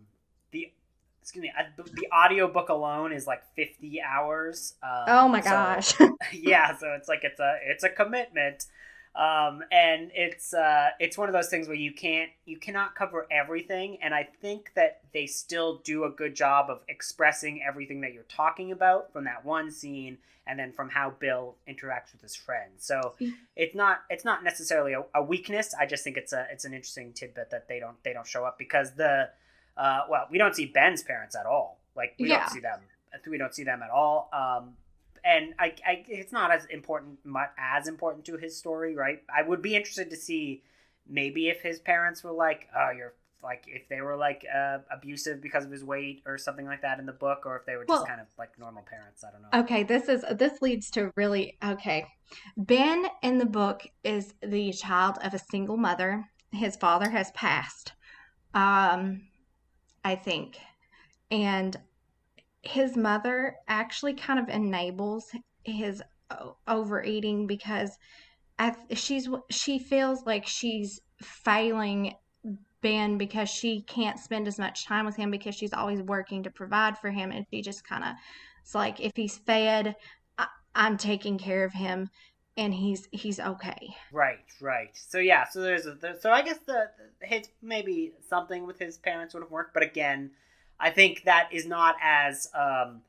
excuse 1.22 1.42
me, 1.42 1.52
uh, 1.58 1.62
the, 1.76 1.85
the 1.85 2.08
audio 2.12 2.46
book 2.52 2.68
alone 2.68 3.12
is 3.12 3.26
like 3.26 3.42
fifty 3.54 4.00
hours. 4.02 4.74
Um, 4.82 5.04
Oh 5.06 5.28
my 5.28 5.40
so- 5.40 5.50
gosh. 5.50 5.94
yeah, 6.32 6.76
so 6.76 6.88
it's 6.98 7.08
like 7.08 7.20
it's 7.22 7.40
a 7.40 7.58
it's 7.64 7.85
a 7.85 7.88
commitment. 7.88 8.66
Um, 9.14 9.62
and 9.70 10.11
it's 10.14 10.54
uh, 10.54 10.88
it's 10.98 11.18
one 11.18 11.28
of 11.28 11.35
those 11.35 11.48
things 11.50 11.68
where 11.68 11.76
you 11.76 11.92
can't 11.92 12.30
you 12.46 12.56
cannot 12.58 12.94
cover 12.94 13.26
everything, 13.30 13.98
and 14.02 14.14
I 14.14 14.26
think 14.40 14.72
that 14.74 15.00
they 15.12 15.26
still 15.26 15.82
do 15.85 16.04
a 16.04 16.11
good 16.11 16.35
job 16.35 16.70
of 16.70 16.80
expressing 16.88 17.62
everything 17.62 18.00
that 18.00 18.14
you're 18.14 18.22
talking 18.24 18.72
about 18.72 19.12
from 19.12 19.24
that 19.24 19.44
one 19.44 19.70
scene, 19.70 20.16
and 20.46 20.58
then 20.58 20.72
from 20.72 20.88
how 20.88 21.11
Bill 21.11 21.56
interacts 21.68 22.12
with 22.12 22.22
his 22.22 22.35
friends. 22.35 22.87
So 22.87 23.12
it's 23.54 23.74
not 23.74 24.00
it's 24.08 24.24
not 24.24 24.42
necessarily 24.44 24.94
a, 24.94 25.04
a 25.14 25.22
weakness. 25.22 25.74
I 25.78 25.85
just 25.85 26.04
think 26.04 26.16
it's 26.16 26.32
a 26.32 26.46
it's 26.50 26.64
an 26.64 26.72
interesting 26.72 27.12
tidbit 27.12 27.50
that 27.50 27.68
they 27.68 27.80
don't 27.80 28.02
they 28.04 28.14
don't 28.14 28.26
show 28.26 28.46
up 28.46 28.56
because 28.58 28.92
the 28.94 29.28
uh, 29.76 30.00
well 30.11 30.26
we 30.30 30.38
don't 30.38 30.54
see 30.54 30.66
Ben's 30.66 31.02
parents 31.02 31.35
at 31.37 31.46
all. 31.46 31.78
Like 31.96 32.14
we 32.18 32.28
Yeah. 32.30 32.40
don't 32.40 32.50
see 32.50 32.61
them 32.61 32.80
we 33.26 33.37
don't 33.38 33.54
see 33.54 33.62
them 33.64 33.82
at 33.82 33.90
all. 33.90 34.30
Um, 34.32 34.74
and 35.24 35.54
I, 35.58 35.74
I 35.87 36.04
it's 36.08 36.32
not 36.32 36.50
as 36.50 36.64
important 36.66 37.18
as 37.58 37.87
important 37.87 38.24
to 38.24 38.37
his 38.37 38.56
story 38.56 38.96
right 38.96 39.22
i 39.32 39.40
would 39.40 39.62
be 39.62 39.76
interested 39.76 40.11
to 40.11 40.16
see 40.16 40.64
maybe 41.08 41.48
if 41.48 41.61
his 41.62 41.78
parents 41.78 42.24
were 42.24 42.32
like 42.32 42.66
oh 42.76 42.90
you're 42.90 43.14
like 43.40 43.62
if 43.68 43.88
they 43.88 44.00
were 44.00 44.16
like 44.16 44.44
uh, 44.52 44.78
abusive 44.90 45.40
because 45.40 45.64
of 45.64 45.70
his 45.70 45.85
weight 45.85 46.22
or 46.26 46.37
something 46.38 46.66
like 46.66 46.82
that 46.82 46.98
in 46.98 47.06
the 47.06 47.12
book 47.12 47.42
or 47.46 47.56
if 47.56 47.64
they 47.66 47.76
were 47.76 47.85
just 47.85 47.90
Well- 48.00 48.04
kind 48.06 48.20
of 48.20 48.26
like 48.37 48.58
normal 48.58 48.82
parents 48.82 49.22
i 49.22 49.30
don't 49.30 49.42
know 49.42 49.61
Okay, 49.61 49.85
this 49.85 50.08
is 50.08 50.24
this 50.37 50.61
leads 50.61 50.90
to 50.92 51.12
really 51.14 51.56
okay. 51.64 52.04
Ben 52.56 53.06
in 53.22 53.38
the 53.38 53.46
book 53.46 53.87
is 54.02 54.35
the 54.42 54.72
child 54.72 55.18
of 55.22 55.35
a 55.35 55.38
single 55.38 55.76
mother. 55.76 56.24
His 56.50 56.74
father 56.76 57.11
has 57.11 57.30
passed. 57.32 57.92
Um 58.54 59.22
I 60.05 60.17
think. 60.17 60.59
And 61.31 61.77
his 62.62 62.97
mother 62.97 63.57
actually 63.69 64.15
kind 64.15 64.38
of 64.38 64.49
enables 64.49 65.31
his 65.65 66.03
overeating 66.67 67.47
because 67.47 67.99
she's 68.95 69.29
she 69.51 69.79
feels 69.79 70.25
like 70.25 70.47
she's 70.47 71.01
failing 71.21 72.15
Ben 72.81 73.19
because 73.19 73.49
she 73.49 73.83
can't 73.83 74.19
spend 74.19 74.49
as 74.49 74.59
much 74.59 74.87
time 74.87 75.07
with 75.07 75.17
him 75.17 75.31
because 75.31 75.55
she's 75.55 75.73
always 75.73 76.03
working 76.03 76.43
to 76.43 76.51
provide 76.51 76.99
for 76.99 77.11
him 77.11 77.31
and 77.31 77.47
she 77.51 77.62
just 77.62 77.87
kind 77.87 78.05
of 78.05 78.15
It's 78.62 78.75
like 78.75 79.01
if 79.01 79.12
he's 79.15 79.38
fed, 79.38 79.97
I, 80.38 80.47
I'm 80.75 80.97
taking 80.97 81.38
care 81.38 81.65
of 81.65 81.73
him, 81.73 82.09
and 82.57 82.75
he's 82.75 83.09
he's 83.11 83.41
okay. 83.41 83.97
Right, 84.12 84.38
right. 84.61 84.91
So 84.95 85.19
yeah, 85.19 85.45
so 85.49 85.62
there's 85.62 85.87
a 85.87 85.93
there, 85.93 86.17
so 86.21 86.31
I 86.31 86.43
guess 86.43 86.59
the, 86.67 86.91
the 87.21 87.27
his 87.27 87.49
maybe 87.62 88.12
something 88.29 88.67
with 88.67 88.79
his 88.79 88.99
parents 88.99 89.35
would 89.35 89.43
have 89.43 89.51
worked, 89.51 89.75
but 89.75 89.83
again, 89.83 90.31
I 90.79 90.91
think 90.91 91.25
that 91.25 91.49
is 91.53 91.67
not 91.67 91.97
as 92.03 92.49
um 92.55 93.03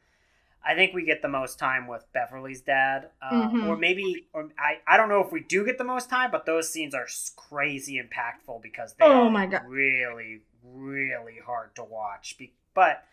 I 0.65 0.75
think 0.75 0.93
we 0.93 1.03
get 1.03 1.21
the 1.21 1.27
most 1.27 1.59
time 1.59 1.87
with 1.87 2.05
Beverly's 2.13 2.61
dad, 2.61 3.09
uh, 3.21 3.49
Mhm. 3.49 3.67
or 3.67 3.75
maybe, 3.75 4.27
or 4.31 4.49
I, 4.57 4.77
I 4.87 4.95
don't 4.95 5.09
know 5.09 5.19
if 5.21 5.29
we 5.29 5.41
do 5.41 5.65
get 5.65 5.77
the 5.77 5.83
most 5.83 6.09
time, 6.09 6.31
but 6.31 6.45
those 6.45 6.71
scenes 6.71 6.95
are 6.95 7.05
crazy 7.35 8.01
impactful 8.01 8.61
because 8.63 8.93
they 8.93 9.03
Oh 9.03 9.27
are 9.27 9.29
my 9.29 9.45
God. 9.45 9.63
really, 9.67 10.39
really 10.63 11.39
hard 11.45 11.75
to 11.75 11.83
watch. 11.83 12.37
Be- 12.37 12.53
but 12.73 13.03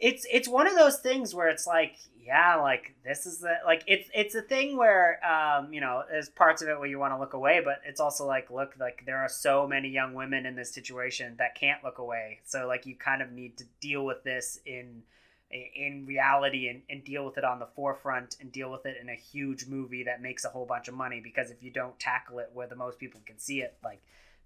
it's 0.00 0.26
it's 0.32 0.48
one 0.48 0.66
of 0.66 0.74
those 0.74 0.98
things 0.98 1.34
where 1.34 1.48
it's 1.48 1.66
like, 1.66 1.96
yeah, 2.18 2.56
like 2.56 2.94
this 3.04 3.26
is 3.26 3.38
the 3.40 3.54
like 3.66 3.84
it's 3.86 4.08
it's 4.14 4.34
a 4.34 4.42
thing 4.42 4.76
where 4.76 5.20
um 5.24 5.72
you 5.72 5.80
know 5.80 6.02
there's 6.10 6.30
parts 6.30 6.62
of 6.62 6.68
it 6.68 6.78
where 6.78 6.88
you 6.88 6.98
want 6.98 7.12
to 7.12 7.18
look 7.18 7.34
away, 7.34 7.60
but 7.62 7.80
it's 7.86 8.00
also 8.00 8.26
like 8.26 8.50
look 8.50 8.74
like 8.80 9.02
there 9.04 9.18
are 9.18 9.28
so 9.28 9.68
many 9.68 9.88
young 9.88 10.14
women 10.14 10.46
in 10.46 10.56
this 10.56 10.72
situation 10.72 11.34
that 11.38 11.54
can't 11.54 11.84
look 11.84 11.98
away, 11.98 12.40
so 12.44 12.66
like 12.66 12.86
you 12.86 12.96
kind 12.96 13.20
of 13.20 13.30
need 13.30 13.58
to 13.58 13.64
deal 13.80 14.04
with 14.04 14.24
this 14.24 14.58
in 14.64 15.02
in 15.50 16.04
reality 16.06 16.68
and, 16.68 16.82
and 16.88 17.04
deal 17.04 17.24
with 17.24 17.36
it 17.36 17.44
on 17.44 17.58
the 17.58 17.66
forefront 17.66 18.36
and 18.40 18.52
deal 18.52 18.70
with 18.70 18.86
it 18.86 18.96
in 19.00 19.08
a 19.08 19.16
huge 19.16 19.66
movie 19.66 20.04
that 20.04 20.22
makes 20.22 20.44
a 20.44 20.48
whole 20.48 20.64
bunch 20.64 20.86
of 20.86 20.94
money 20.94 21.20
because 21.20 21.50
if 21.50 21.60
you 21.60 21.72
don't 21.72 21.98
tackle 21.98 22.38
it 22.38 22.48
where 22.54 22.68
the 22.68 22.76
most 22.76 23.00
people 23.00 23.20
can 23.26 23.36
see 23.36 23.60
it 23.60 23.76
like 23.82 24.00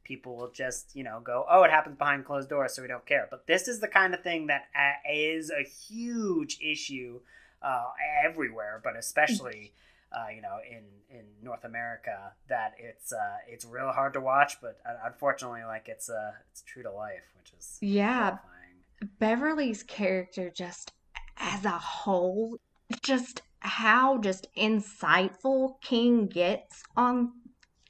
people 0.04 0.36
will 0.36 0.50
just 0.50 0.94
you 0.94 1.02
know 1.02 1.20
go 1.24 1.44
oh 1.50 1.62
it 1.64 1.70
happens 1.70 1.96
behind 1.96 2.24
closed 2.24 2.48
doors 2.48 2.74
so 2.74 2.82
we 2.82 2.88
don't 2.88 3.06
care. 3.06 3.26
But 3.30 3.46
this 3.46 3.68
is 3.68 3.80
the 3.80 3.88
kind 3.88 4.14
of 4.14 4.22
thing 4.22 4.46
that 4.48 4.66
uh, 4.76 5.10
a 5.10 5.64
huge 5.88 6.58
issue 6.60 7.20
uh, 7.62 7.84
everywhere 8.24 8.80
but 8.84 8.96
especially 8.96 9.72
uh, 10.12 10.28
you 10.34 10.42
know 10.42 10.58
in 10.68 10.84
in 11.10 11.24
north 11.42 11.64
america 11.64 12.32
that 12.48 12.74
it's 12.78 13.12
uh, 13.12 13.36
it's 13.48 13.64
real 13.64 13.90
hard 13.90 14.12
to 14.12 14.20
watch 14.20 14.60
but 14.60 14.78
uh, 14.86 14.94
unfortunately 15.04 15.62
like 15.64 15.88
it's 15.88 16.08
uh 16.10 16.32
it's 16.50 16.62
true 16.62 16.82
to 16.82 16.90
life 16.90 17.22
which 17.38 17.52
is 17.58 17.78
Yeah, 17.80 18.30
horrifying. 18.38 19.18
Beverly's 19.18 19.82
character 19.82 20.50
just 20.54 20.92
as 21.38 21.64
a 21.64 21.70
whole, 21.70 22.56
just 23.02 23.42
how 23.60 24.18
just 24.18 24.46
insightful 24.56 25.80
King 25.80 26.26
gets 26.26 26.82
on 26.96 27.32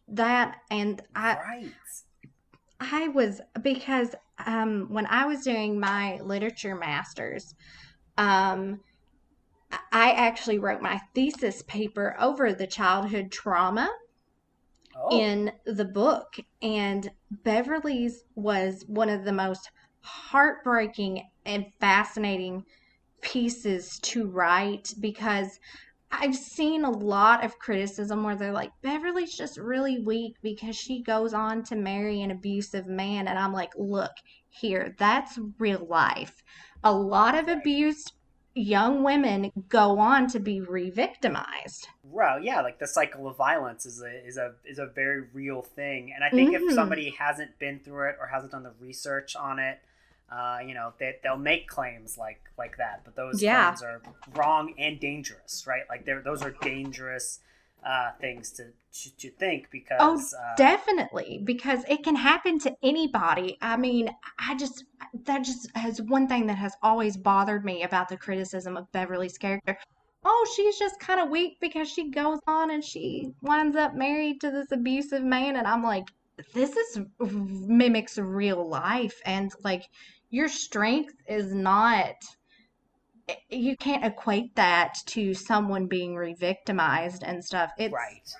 that 0.08 0.58
and 0.70 1.02
I 1.14 1.34
right. 1.36 1.72
I 2.80 3.08
was 3.08 3.40
because 3.62 4.14
um 4.46 4.86
when 4.90 5.06
I 5.06 5.26
was 5.26 5.42
doing 5.42 5.78
my 5.80 6.20
literature 6.20 6.74
masters 6.74 7.54
um 8.18 8.80
I- 9.92 10.12
actually 10.12 10.58
wrote 10.58 10.82
my 10.82 11.00
thesis 11.14 11.62
paper 11.62 12.16
over 12.20 12.52
the 12.52 12.66
childhood 12.66 13.32
trauma 13.32 13.90
oh. 14.96 15.18
in 15.18 15.52
the 15.66 15.84
book 15.84 16.36
and 16.62 17.10
Beverly's 17.30 18.24
was 18.34 18.84
one 18.86 19.08
of 19.08 19.24
the 19.24 19.32
most 19.32 19.70
heartbreaking 20.00 21.22
and 21.46 21.66
fascinating 21.80 22.64
pieces 23.20 23.98
to 24.00 24.26
write 24.26 24.92
because 25.00 25.58
I've 26.20 26.36
seen 26.36 26.84
a 26.84 26.90
lot 26.90 27.44
of 27.44 27.58
criticism 27.58 28.22
where 28.24 28.36
they're 28.36 28.52
like 28.52 28.72
Beverly's 28.82 29.36
just 29.36 29.58
really 29.58 30.00
weak 30.00 30.36
because 30.42 30.76
she 30.76 31.02
goes 31.02 31.34
on 31.34 31.62
to 31.64 31.76
marry 31.76 32.22
an 32.22 32.30
abusive 32.30 32.86
man. 32.86 33.28
And 33.28 33.38
I'm 33.38 33.52
like 33.52 33.72
look 33.76 34.12
here 34.48 34.94
that's 34.98 35.38
real 35.58 35.86
life. 35.88 36.42
A 36.84 36.92
lot 36.92 37.34
of 37.34 37.48
abused 37.48 38.12
young 38.54 39.02
women 39.02 39.50
go 39.68 39.98
on 39.98 40.28
to 40.28 40.38
be 40.38 40.60
re-victimized. 40.60 41.88
Well, 42.04 42.40
yeah, 42.40 42.60
like 42.60 42.78
the 42.78 42.86
cycle 42.86 43.26
of 43.26 43.36
violence 43.36 43.84
is 43.84 44.00
a 44.00 44.26
is 44.26 44.36
a 44.36 44.54
is 44.64 44.78
a 44.78 44.86
very 44.86 45.22
real 45.32 45.62
thing, 45.62 46.12
and 46.14 46.22
I 46.22 46.30
think 46.30 46.50
Mhm. 46.54 46.68
if 46.68 46.74
somebody 46.74 47.10
hasn't 47.10 47.58
been 47.58 47.80
through 47.80 48.10
it 48.10 48.16
or 48.20 48.28
hasn't 48.28 48.52
done 48.52 48.62
the 48.62 48.74
research 48.78 49.34
on 49.34 49.58
it, 49.58 49.80
uh, 50.34 50.58
you 50.66 50.74
know, 50.74 50.92
they 50.98 51.16
they'll 51.22 51.36
make 51.36 51.68
claims 51.68 52.18
like 52.18 52.40
like 52.58 52.76
that, 52.78 53.02
but 53.04 53.14
those 53.16 53.42
Yeah. 53.42 53.74
claims 53.74 53.82
are 53.82 54.02
wrong 54.34 54.74
and 54.78 54.98
dangerous, 55.00 55.64
right? 55.66 55.82
Like 55.88 56.04
they're 56.04 56.22
those 56.22 56.42
are 56.42 56.50
dangerous 56.62 57.40
uh, 57.84 58.12
things 58.20 58.50
to, 58.52 58.64
to 58.92 59.16
to 59.16 59.30
think 59.30 59.70
because 59.70 60.34
uh, 60.34 60.54
Definitely, 60.56 61.40
because 61.44 61.84
it 61.88 62.02
can 62.02 62.16
happen 62.16 62.58
to 62.60 62.74
anybody. 62.82 63.58
I 63.60 63.76
mean, 63.76 64.08
I 64.38 64.54
just, 64.56 64.84
that 65.24 65.42
just 65.44 65.70
has 65.76 66.00
one 66.00 66.26
thing 66.28 66.46
that 66.46 66.56
has 66.58 66.74
always 66.82 67.16
bothered 67.16 67.64
me 67.64 67.82
about 67.82 68.08
the 68.08 68.16
criticism 68.16 68.76
of 68.76 68.90
Beverly's 68.92 69.36
character. 69.36 69.76
Oh, 70.24 70.46
she's 70.56 70.78
just 70.78 70.98
kind 71.00 71.20
of 71.20 71.28
weak 71.28 71.58
because 71.60 71.88
she 71.90 72.10
goes 72.10 72.38
on 72.46 72.70
and 72.70 72.82
she 72.82 73.30
winds 73.42 73.76
up 73.76 73.94
married 73.94 74.40
to 74.40 74.50
this 74.50 74.72
abusive 74.72 75.22
man. 75.22 75.56
And 75.56 75.66
I'm 75.66 75.82
like, 75.82 76.08
this 76.54 76.74
is 76.76 77.00
mimics 77.20 78.16
real 78.16 78.66
life. 78.66 79.20
And 79.26 79.52
like, 79.62 79.84
your 80.34 80.48
strength 80.48 81.14
is 81.28 81.54
not, 81.54 82.16
you 83.48 83.76
can't 83.76 84.04
equate 84.04 84.52
that 84.56 84.94
to 85.06 85.32
someone 85.32 85.86
being 85.86 86.16
re-victimized 86.16 87.22
and 87.22 87.44
stuff. 87.44 87.70
It's, 87.78 87.94
right. 87.94 88.34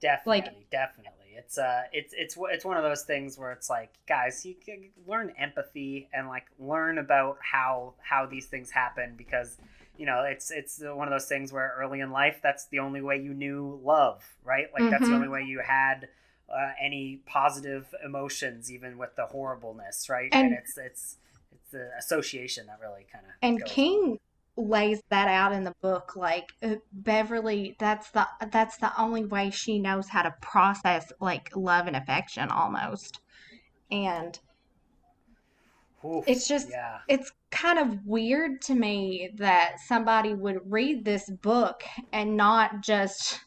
Definitely, 0.00 0.66
definitely. 0.72 1.36
It's 1.36 1.58
uh, 1.58 1.82
it's 1.92 2.12
it's 2.16 2.36
it's 2.50 2.64
one 2.64 2.76
of 2.76 2.82
those 2.82 3.04
things 3.04 3.38
where 3.38 3.52
it's 3.52 3.70
like, 3.70 3.90
guys, 4.08 4.44
you 4.44 4.54
can 4.54 4.90
learn 5.06 5.32
empathy 5.38 6.08
and 6.12 6.26
like 6.26 6.46
learn 6.58 6.98
about 6.98 7.38
how 7.40 7.94
how 8.02 8.26
these 8.26 8.46
things 8.46 8.72
happen 8.72 9.14
because 9.16 9.58
you 9.96 10.06
know 10.06 10.24
it's 10.24 10.50
it's 10.50 10.82
one 10.82 11.06
of 11.06 11.12
those 11.12 11.26
things 11.26 11.52
where 11.52 11.72
early 11.78 12.00
in 12.00 12.10
life 12.10 12.40
that's 12.42 12.66
the 12.66 12.80
only 12.80 13.00
way 13.00 13.16
you 13.16 13.32
knew 13.32 13.80
love, 13.84 14.24
right? 14.42 14.66
Like 14.74 14.90
that's 14.90 15.08
the 15.08 15.14
Mhm. 15.14 15.18
only 15.18 15.28
way 15.28 15.42
you 15.42 15.60
had 15.60 16.08
uh, 16.48 16.72
any 16.80 17.20
positive 17.26 17.94
emotions, 18.04 18.70
even 18.70 18.98
with 18.98 19.16
the 19.16 19.26
horribleness, 19.26 20.08
right? 20.08 20.28
And, 20.32 20.48
And- 20.48 20.58
it's 20.58 20.76
it's 20.76 21.16
it's 21.52 21.70
the 21.70 21.90
association 21.98 22.66
that 22.66 22.78
really 22.80 23.06
kind 23.12 23.24
of 23.24 23.32
And 23.42 23.64
King 23.64 24.18
lays 24.56 25.02
that 25.10 25.28
out 25.28 25.52
in 25.52 25.64
the 25.64 25.74
book 25.82 26.14
like 26.14 26.52
uh, 26.62 26.76
Beverly 26.92 27.74
that's 27.80 28.10
the 28.12 28.26
that's 28.52 28.76
the 28.78 28.92
only 29.00 29.24
way 29.24 29.50
she 29.50 29.80
knows 29.80 30.08
how 30.08 30.22
to 30.22 30.32
process 30.40 31.12
like 31.20 31.50
love 31.56 31.86
and 31.88 31.96
affection 31.96 32.48
almost. 32.50 33.20
And 33.90 34.38
it's 36.26 36.46
just 36.46 36.68
yeah. 36.70 36.98
it's 37.08 37.32
kind 37.50 37.78
of 37.78 38.04
weird 38.04 38.60
to 38.62 38.74
me 38.74 39.30
that 39.36 39.76
somebody 39.86 40.34
would 40.34 40.60
read 40.70 41.04
this 41.04 41.30
book 41.30 41.82
and 42.12 42.36
not 42.36 42.82
just 42.82 43.40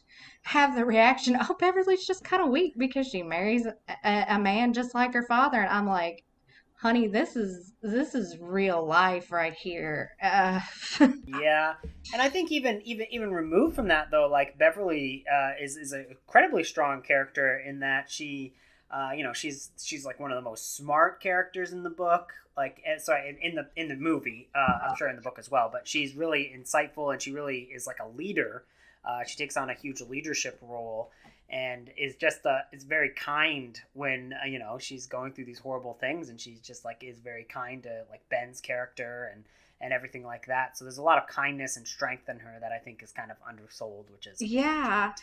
have 0.48 0.74
the 0.74 0.84
reaction, 0.84 1.36
oh, 1.38 1.54
Beverly's 1.60 2.06
just 2.06 2.24
kind 2.24 2.42
of 2.42 2.48
weak 2.48 2.72
because 2.78 3.06
she 3.06 3.22
marries 3.22 3.66
a, 3.66 4.24
a 4.30 4.38
man 4.38 4.72
just 4.72 4.94
like 4.94 5.12
her 5.12 5.24
father. 5.24 5.60
And 5.60 5.68
I'm 5.68 5.86
like, 5.86 6.24
honey, 6.72 7.06
this 7.06 7.36
is 7.36 7.74
this 7.82 8.14
is 8.14 8.38
real 8.40 8.84
life 8.84 9.30
right 9.30 9.52
here. 9.52 10.12
Uh, 10.22 10.60
Yeah, 11.26 11.74
and 12.14 12.22
I 12.22 12.30
think 12.30 12.50
even 12.50 12.80
even 12.82 13.06
even 13.10 13.30
removed 13.30 13.76
from 13.76 13.88
that 13.88 14.10
though, 14.10 14.26
like 14.26 14.56
Beverly 14.56 15.22
uh, 15.30 15.50
is 15.60 15.76
is 15.76 15.92
an 15.92 16.06
incredibly 16.08 16.64
strong 16.64 17.02
character 17.02 17.58
in 17.58 17.80
that 17.80 18.10
she, 18.10 18.54
uh, 18.90 19.10
you 19.14 19.24
know, 19.24 19.34
she's 19.34 19.70
she's 19.78 20.06
like 20.06 20.18
one 20.18 20.32
of 20.32 20.36
the 20.36 20.48
most 20.48 20.74
smart 20.76 21.20
characters 21.20 21.72
in 21.72 21.82
the 21.82 21.90
book. 21.90 22.32
Like, 22.56 22.82
and, 22.88 22.98
sorry, 22.98 23.28
in, 23.28 23.50
in 23.50 23.54
the 23.54 23.68
in 23.76 23.88
the 23.88 23.96
movie, 23.96 24.48
uh, 24.54 24.88
I'm 24.88 24.96
sure 24.96 25.08
in 25.08 25.16
the 25.16 25.22
book 25.22 25.38
as 25.38 25.50
well. 25.50 25.68
But 25.70 25.86
she's 25.86 26.14
really 26.16 26.50
insightful, 26.56 27.12
and 27.12 27.20
she 27.20 27.32
really 27.32 27.68
is 27.74 27.86
like 27.86 27.98
a 28.02 28.08
leader. 28.08 28.64
Uh, 29.08 29.24
she 29.24 29.36
takes 29.36 29.56
on 29.56 29.70
a 29.70 29.74
huge 29.74 30.02
leadership 30.02 30.58
role, 30.60 31.10
and 31.48 31.90
is 31.96 32.14
just 32.14 32.44
uh, 32.44 32.58
is 32.72 32.84
very 32.84 33.08
kind 33.08 33.80
when 33.94 34.34
uh, 34.34 34.46
you 34.46 34.58
know 34.58 34.76
she's 34.78 35.06
going 35.06 35.32
through 35.32 35.46
these 35.46 35.58
horrible 35.58 35.94
things, 35.94 36.28
and 36.28 36.38
she's 36.38 36.60
just 36.60 36.84
like 36.84 37.02
is 37.02 37.18
very 37.18 37.44
kind 37.44 37.82
to 37.82 38.04
like 38.10 38.20
Ben's 38.28 38.60
character 38.60 39.30
and 39.32 39.44
and 39.80 39.92
everything 39.92 40.24
like 40.24 40.46
that. 40.46 40.76
So 40.76 40.84
there's 40.84 40.98
a 40.98 41.02
lot 41.02 41.18
of 41.18 41.26
kindness 41.26 41.76
and 41.78 41.88
strength 41.88 42.28
in 42.28 42.38
her 42.40 42.58
that 42.60 42.70
I 42.70 42.78
think 42.78 43.02
is 43.02 43.10
kind 43.10 43.30
of 43.30 43.38
undersold, 43.48 44.10
which 44.12 44.26
is 44.26 44.42
Yeah. 44.42 45.14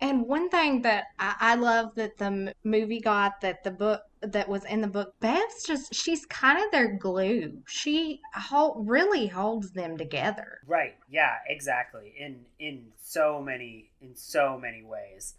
And 0.00 0.26
one 0.26 0.48
thing 0.48 0.82
that 0.82 1.06
I, 1.18 1.34
I 1.40 1.54
love 1.56 1.94
that 1.96 2.18
the 2.18 2.54
movie 2.64 3.00
got 3.00 3.40
that 3.40 3.64
the 3.64 3.70
book 3.70 4.02
that 4.20 4.48
was 4.48 4.64
in 4.64 4.80
the 4.80 4.88
book, 4.88 5.14
Bev's 5.20 5.64
just 5.64 5.94
she's 5.94 6.24
kind 6.26 6.62
of 6.64 6.70
their 6.70 6.96
glue. 6.96 7.62
She 7.66 8.20
hold, 8.34 8.88
really 8.88 9.26
holds 9.26 9.72
them 9.72 9.96
together. 9.98 10.58
right. 10.66 10.94
Yeah, 11.08 11.34
exactly. 11.48 12.14
In 12.18 12.44
in 12.58 12.92
so 13.00 13.40
many 13.42 13.90
in 14.00 14.14
so 14.16 14.58
many 14.58 14.82
ways. 14.82 15.34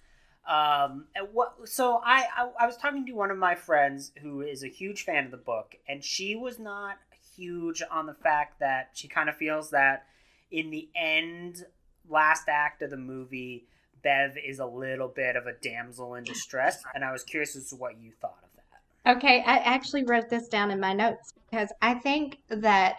Um, 0.48 1.06
what? 1.32 1.56
So 1.66 2.02
I, 2.04 2.26
I 2.36 2.50
I 2.62 2.66
was 2.66 2.78
talking 2.78 3.06
to 3.06 3.14
one 3.14 3.32
of 3.32 3.38
my 3.38 3.56
friends 3.56 4.12
who 4.22 4.42
is 4.42 4.64
a 4.64 4.68
huge 4.68 5.04
fan 5.04 5.26
of 5.26 5.32
the 5.32 5.38
book, 5.38 5.76
and 5.88 6.04
she 6.04 6.36
was 6.36 6.60
not 6.60 6.98
huge 7.36 7.82
on 7.90 8.06
the 8.08 8.14
fact 8.14 8.60
that 8.60 8.90
she 8.94 9.08
kind 9.08 9.30
of 9.30 9.36
feels 9.38 9.70
that 9.72 10.06
in 10.52 10.72
the 10.72 10.90
end, 10.96 11.66
last 12.10 12.50
act 12.50 12.82
of 12.82 12.90
the 12.90 12.98
movie, 12.98 13.68
Bev 14.04 14.38
is 14.38 14.60
a 14.60 14.66
little 14.66 15.08
bit 15.08 15.36
of 15.36 15.48
a 15.48 15.54
damsel 15.62 16.16
in 16.16 16.24
distress, 16.24 16.84
and 16.94 17.04
I 17.04 17.12
was 17.12 17.24
curious 17.24 17.56
as 17.56 17.70
to 17.70 17.76
what 17.76 18.00
you 18.00 18.12
thought 18.22 18.40
of 18.44 18.50
that. 18.56 19.18
Okay, 19.18 19.44
I 19.46 19.58
actually 19.58 20.04
wrote 20.04 20.30
this 20.30 20.48
down 20.48 20.72
in 20.72 20.80
my 20.80 20.94
notes 20.94 21.34
because 21.50 21.72
I 21.82 21.96
think 21.96 22.40
that 22.50 22.98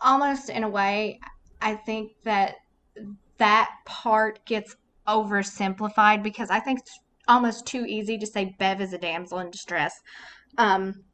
almost 0.00 0.50
in 0.50 0.64
a 0.64 0.68
way, 0.68 1.20
I 1.60 1.74
think 1.74 2.12
that 2.24 2.56
that 3.38 3.70
part 3.84 4.44
gets 4.44 4.76
oversimplified 5.06 6.22
because 6.22 6.50
I 6.50 6.60
think 6.60 6.80
it's 6.80 7.00
almost 7.26 7.66
too 7.66 7.84
easy 7.86 8.18
to 8.18 8.26
say 8.26 8.54
Bev 8.58 8.80
is 8.80 8.92
a 8.92 8.98
damsel 8.98 9.38
in 9.38 9.50
distress. 9.50 9.94
Um, 10.56 11.04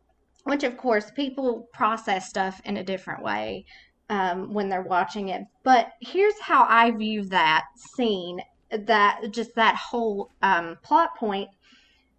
which, 0.45 0.63
of 0.63 0.77
course, 0.77 1.11
people 1.11 1.69
process 1.73 2.29
stuff 2.29 2.61
in 2.65 2.77
a 2.77 2.85
different 2.85 3.23
way 3.23 3.65
um, 4.11 4.53
when 4.53 4.69
they're 4.69 4.83
watching 4.83 5.29
it. 5.31 5.43
But 5.63 5.89
here's 6.01 6.39
how 6.41 6.67
I 6.69 6.91
view 6.91 7.25
that 7.27 7.65
scene 7.97 8.41
that 8.79 9.21
just 9.31 9.55
that 9.55 9.77
whole 9.77 10.31
um, 10.43 10.77
plot 10.83 11.17
point 11.17 11.49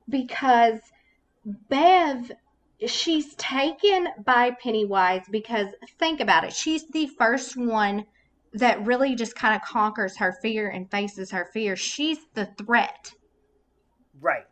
because 0.09 0.79
Bev 1.69 2.31
she's 2.87 3.35
taken 3.35 4.07
by 4.25 4.51
Pennywise 4.61 5.23
because 5.31 5.67
think 5.97 6.19
about 6.19 6.43
it 6.43 6.53
she's 6.53 6.87
the 6.89 7.07
first 7.17 7.55
one 7.55 8.05
that 8.53 8.85
really 8.85 9.15
just 9.15 9.35
kind 9.35 9.55
of 9.55 9.61
conquers 9.61 10.17
her 10.17 10.35
fear 10.41 10.69
and 10.69 10.89
faces 10.91 11.31
her 11.31 11.49
fear 11.53 11.75
she's 11.75 12.19
the 12.33 12.45
threat 12.57 13.13
Right. 14.19 14.45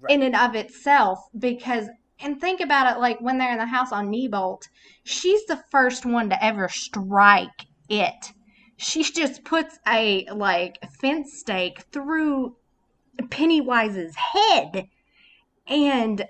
Right. 0.00 0.12
in 0.12 0.22
and 0.22 0.36
of 0.36 0.54
itself 0.54 1.18
because 1.38 1.88
and 2.20 2.40
think 2.40 2.60
about 2.60 2.96
it 2.96 3.00
like 3.00 3.20
when 3.20 3.38
they're 3.38 3.52
in 3.52 3.58
the 3.58 3.66
house 3.66 3.92
on 3.92 4.08
Neibolt, 4.08 4.62
she's 5.04 5.44
the 5.46 5.62
first 5.70 6.06
one 6.06 6.30
to 6.30 6.44
ever 6.44 6.68
strike 6.68 7.66
it. 7.88 8.32
She 8.76 9.02
just 9.02 9.44
puts 9.44 9.78
a 9.86 10.26
like 10.32 10.78
fence 11.00 11.38
stake 11.38 11.80
through 11.92 12.56
Pennywise's 13.30 14.14
head. 14.16 14.88
And 15.66 16.26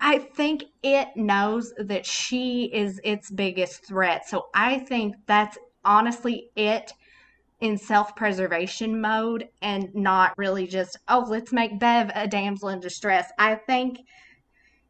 I- 0.00 0.18
think 0.18 0.64
it 0.82 1.08
knows 1.16 1.72
that 1.78 2.06
she 2.06 2.64
is 2.72 3.00
its 3.04 3.30
biggest 3.30 3.84
threat. 3.86 4.26
So 4.26 4.48
I 4.54 4.78
think 4.78 5.16
that's 5.26 5.58
honestly 5.84 6.50
it 6.56 6.92
in 7.60 7.76
self 7.76 8.16
preservation 8.16 9.00
mode 9.00 9.48
and 9.60 9.94
not 9.94 10.32
really 10.38 10.66
just, 10.66 10.98
oh, 11.08 11.26
let's 11.28 11.52
make 11.52 11.78
Bev 11.78 12.10
a 12.14 12.26
damsel 12.26 12.70
in 12.70 12.80
distress. 12.80 13.30
I 13.38 13.54
think 13.56 13.98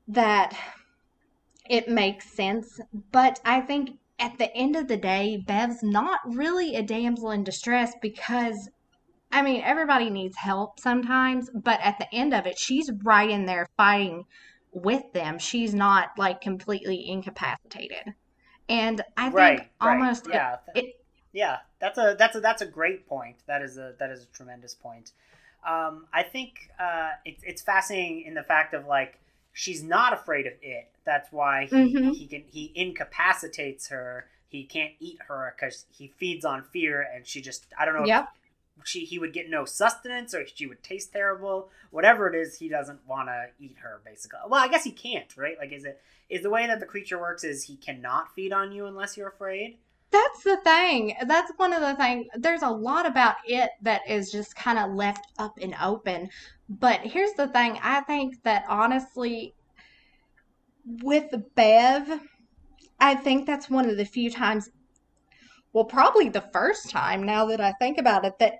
that 0.08 0.56
it 1.68 1.88
makes 1.88 2.30
sense, 2.30 2.80
but 3.12 3.40
I 3.44 3.60
think 3.60 3.98
at 4.20 4.38
the 4.38 4.54
end 4.54 4.76
of 4.76 4.86
the 4.86 4.96
day, 4.96 5.42
Bev's 5.44 5.82
not 5.82 6.20
really 6.26 6.76
a 6.76 6.82
damsel 6.82 7.30
in 7.30 7.42
distress 7.42 7.94
because, 8.02 8.68
I 9.32 9.42
mean, 9.42 9.62
everybody 9.64 10.10
needs 10.10 10.36
help 10.36 10.78
sometimes, 10.78 11.50
but 11.54 11.80
at 11.82 11.98
the 11.98 12.14
end 12.14 12.34
of 12.34 12.46
it, 12.46 12.58
she's 12.58 12.90
right 13.02 13.30
in 13.30 13.46
there 13.46 13.66
fighting 13.76 14.26
with 14.72 15.12
them. 15.14 15.38
She's 15.38 15.74
not 15.74 16.10
like 16.18 16.40
completely 16.40 17.08
incapacitated. 17.08 18.14
And 18.68 19.02
I 19.16 19.24
think 19.24 19.34
right. 19.34 19.58
right. 19.58 19.68
almost 19.80 20.28
Yeah. 20.30 20.56
it, 20.74 21.00
yeah. 21.32 21.58
That's 21.80 21.98
a 21.98 22.14
that's 22.18 22.36
a 22.36 22.40
that's 22.40 22.62
a 22.62 22.66
great 22.66 23.08
point. 23.08 23.36
That 23.46 23.62
is 23.62 23.78
a 23.78 23.94
that 23.98 24.10
is 24.10 24.24
a 24.24 24.26
tremendous 24.26 24.74
point. 24.74 25.12
Um, 25.66 26.06
I 26.12 26.22
think 26.22 26.70
uh, 26.78 27.10
it's 27.24 27.42
it's 27.42 27.62
fascinating 27.62 28.22
in 28.26 28.34
the 28.34 28.42
fact 28.42 28.74
of 28.74 28.86
like 28.86 29.18
she's 29.60 29.82
not 29.82 30.14
afraid 30.14 30.46
of 30.46 30.54
it. 30.62 30.88
That's 31.04 31.30
why 31.30 31.66
he, 31.66 31.76
Mhm. 31.94 32.14
he 32.14 32.26
can 32.26 32.44
he 32.50 32.72
incapacitates 32.74 33.88
her. 33.88 34.26
He 34.48 34.64
can't 34.64 34.94
eat 34.98 35.18
her 35.28 35.54
because 35.54 35.84
he 35.90 36.08
feeds 36.08 36.44
on 36.46 36.62
fear, 36.62 37.02
and 37.02 37.26
she 37.26 37.42
just 37.42 37.66
I 37.78 37.84
don't 37.84 37.94
know. 37.94 38.02
if 38.02 38.08
yep. 38.08 38.28
she 38.84 39.04
he 39.04 39.18
would 39.18 39.34
get 39.34 39.50
no 39.50 39.64
sustenance 39.66 40.34
or 40.34 40.46
she 40.46 40.66
would 40.66 40.82
taste 40.82 41.12
terrible 41.12 41.68
whatever 41.90 42.26
it 42.32 42.34
is 42.34 42.56
he 42.58 42.66
doesn't 42.68 43.06
want 43.06 43.28
to 43.28 43.48
eat 43.58 43.76
her 43.82 44.00
basically 44.06 44.38
well 44.48 44.62
i 44.64 44.68
guess 44.68 44.84
he 44.84 44.90
can't 44.92 45.36
right 45.36 45.58
like 45.58 45.70
is 45.70 45.84
it 45.84 46.00
is 46.30 46.42
the 46.42 46.48
way 46.48 46.66
that 46.66 46.80
the 46.80 46.86
creature 46.86 47.18
works 47.20 47.44
is 47.44 47.64
he 47.64 47.76
cannot 47.76 48.34
feed 48.34 48.54
on 48.54 48.72
you 48.72 48.86
unless 48.86 49.18
you're 49.18 49.28
afraid 49.28 49.76
That's 50.10 50.42
the 50.42 50.56
thing. 50.64 51.14
That's 51.26 51.52
one 51.56 51.72
of 51.72 51.80
the 51.80 51.94
things. 51.94 52.26
There's 52.34 52.62
a 52.62 52.68
lot 52.68 53.06
about 53.06 53.36
it 53.46 53.70
that 53.82 54.02
is 54.08 54.32
just 54.32 54.56
kind 54.56 54.78
of 54.78 54.92
left 54.92 55.26
up 55.38 55.56
and 55.60 55.74
open. 55.80 56.28
But 56.68 57.00
here's 57.00 57.32
the 57.34 57.48
thing. 57.48 57.78
I 57.82 58.00
think 58.00 58.42
that 58.42 58.64
honestly, 58.68 59.54
with 61.02 61.32
Bev, 61.54 62.20
I 62.98 63.14
think 63.14 63.46
that's 63.46 63.70
one 63.70 63.88
of 63.88 63.96
the 63.96 64.04
few 64.04 64.30
times, 64.30 64.70
well, 65.72 65.84
probably 65.84 66.28
the 66.28 66.48
first 66.52 66.90
time 66.90 67.22
now 67.22 67.46
that 67.46 67.60
I 67.60 67.72
think 67.72 67.98
about 67.98 68.24
it, 68.24 68.38
that 68.40 68.54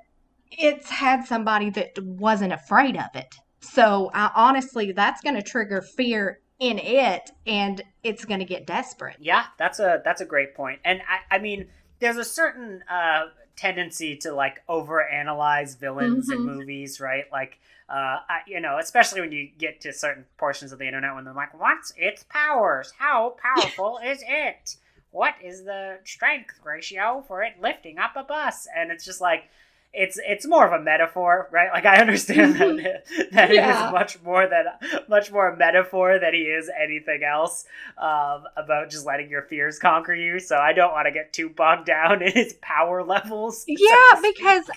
it's 0.53 0.89
had 0.89 1.27
somebody 1.27 1.71
that 1.71 1.91
wasn't 2.03 2.53
afraid 2.53 2.97
of 2.97 3.15
it. 3.15 3.35
So 3.61 4.11
I, 4.15 4.31
honestly, 4.35 4.93
that's 4.93 5.21
going 5.21 5.37
to 5.37 5.43
trigger 5.43 5.83
fear 5.83 6.41
in 6.61 6.79
it 6.79 7.31
and 7.47 7.83
it's 8.05 8.25
going 8.25 8.39
to 8.39 8.45
get 8.47 8.67
desperate. 8.67 9.17
yeah 9.19 9.47
that's 9.59 9.81
a 9.81 10.01
that's 10.05 10.21
a 10.21 10.27
great 10.27 10.55
point. 10.55 10.79
and 10.85 11.01
i 11.09 11.35
i 11.35 11.39
mean 11.39 11.67
there's 12.01 12.19
a 12.19 12.25
certain 12.25 12.85
uh 12.89 13.23
tendency 13.57 14.17
to 14.17 14.33
like 14.33 14.63
overanalyze 14.69 15.79
villains 15.79 16.31
in 16.31 16.39
Mhm. 16.41 16.45
movies 16.45 17.01
right 17.01 17.25
like 17.33 17.59
uh 17.89 18.19
I, 18.29 18.41
you 18.47 18.61
know 18.61 18.79
especially 18.79 19.21
when 19.21 19.33
you 19.33 19.49
get 19.59 19.81
to 19.83 19.93
certain 19.93 20.25
portions 20.39 20.73
of 20.73 20.79
the 20.79 20.87
internet 20.87 21.15
when 21.15 21.25
they're 21.25 21.35
like 21.35 21.59
what's 21.59 21.93
its 21.97 22.25
powers 22.25 22.93
how 22.99 23.37
powerful 23.43 23.99
is 24.05 24.23
it 24.27 24.77
what 25.11 25.35
is 25.43 25.65
the 25.65 25.99
strength 26.05 26.61
ratio 26.65 27.25
for 27.27 27.43
it 27.43 27.55
lifting 27.61 27.99
up 27.99 28.13
a 28.17 28.23
bus 28.23 28.67
and 28.77 28.91
it's 28.91 29.05
just 29.05 29.21
like 29.21 29.45
it's 29.93 30.19
it's 30.27 30.47
more 30.47 30.65
of 30.67 30.73
a 30.81 30.83
metaphor 30.83 31.49
right 31.51 31.71
like 31.73 31.85
i 31.85 31.97
understand 32.01 32.55
that 32.55 33.05
that 33.33 33.53
Yeah. 33.53 33.87
is 33.89 33.93
much 33.93 34.23
more 34.23 34.49
than 34.49 34.65
much 35.09 35.33
more 35.33 35.49
a 35.49 35.57
metaphor 35.57 36.19
than 36.21 36.33
he 36.33 36.43
is 36.43 36.71
anything 36.81 37.23
else 37.25 37.65
um, 37.99 38.45
about 38.57 38.91
just 38.91 39.05
letting 39.05 39.31
your 39.31 39.43
fears 39.43 39.79
conquer 39.79 40.15
you 40.15 40.39
so 40.39 40.57
i 40.57 40.73
don't 40.73 40.93
want 40.93 41.07
to 41.07 41.13
get 41.13 41.33
too 41.33 41.49
bogged 41.49 41.87
down 41.87 42.23
in 42.23 42.33
his 42.33 42.55
power 42.63 43.03
levels 43.05 43.65
Yeah, 43.67 44.21
because 44.23 44.69
I 44.71 44.77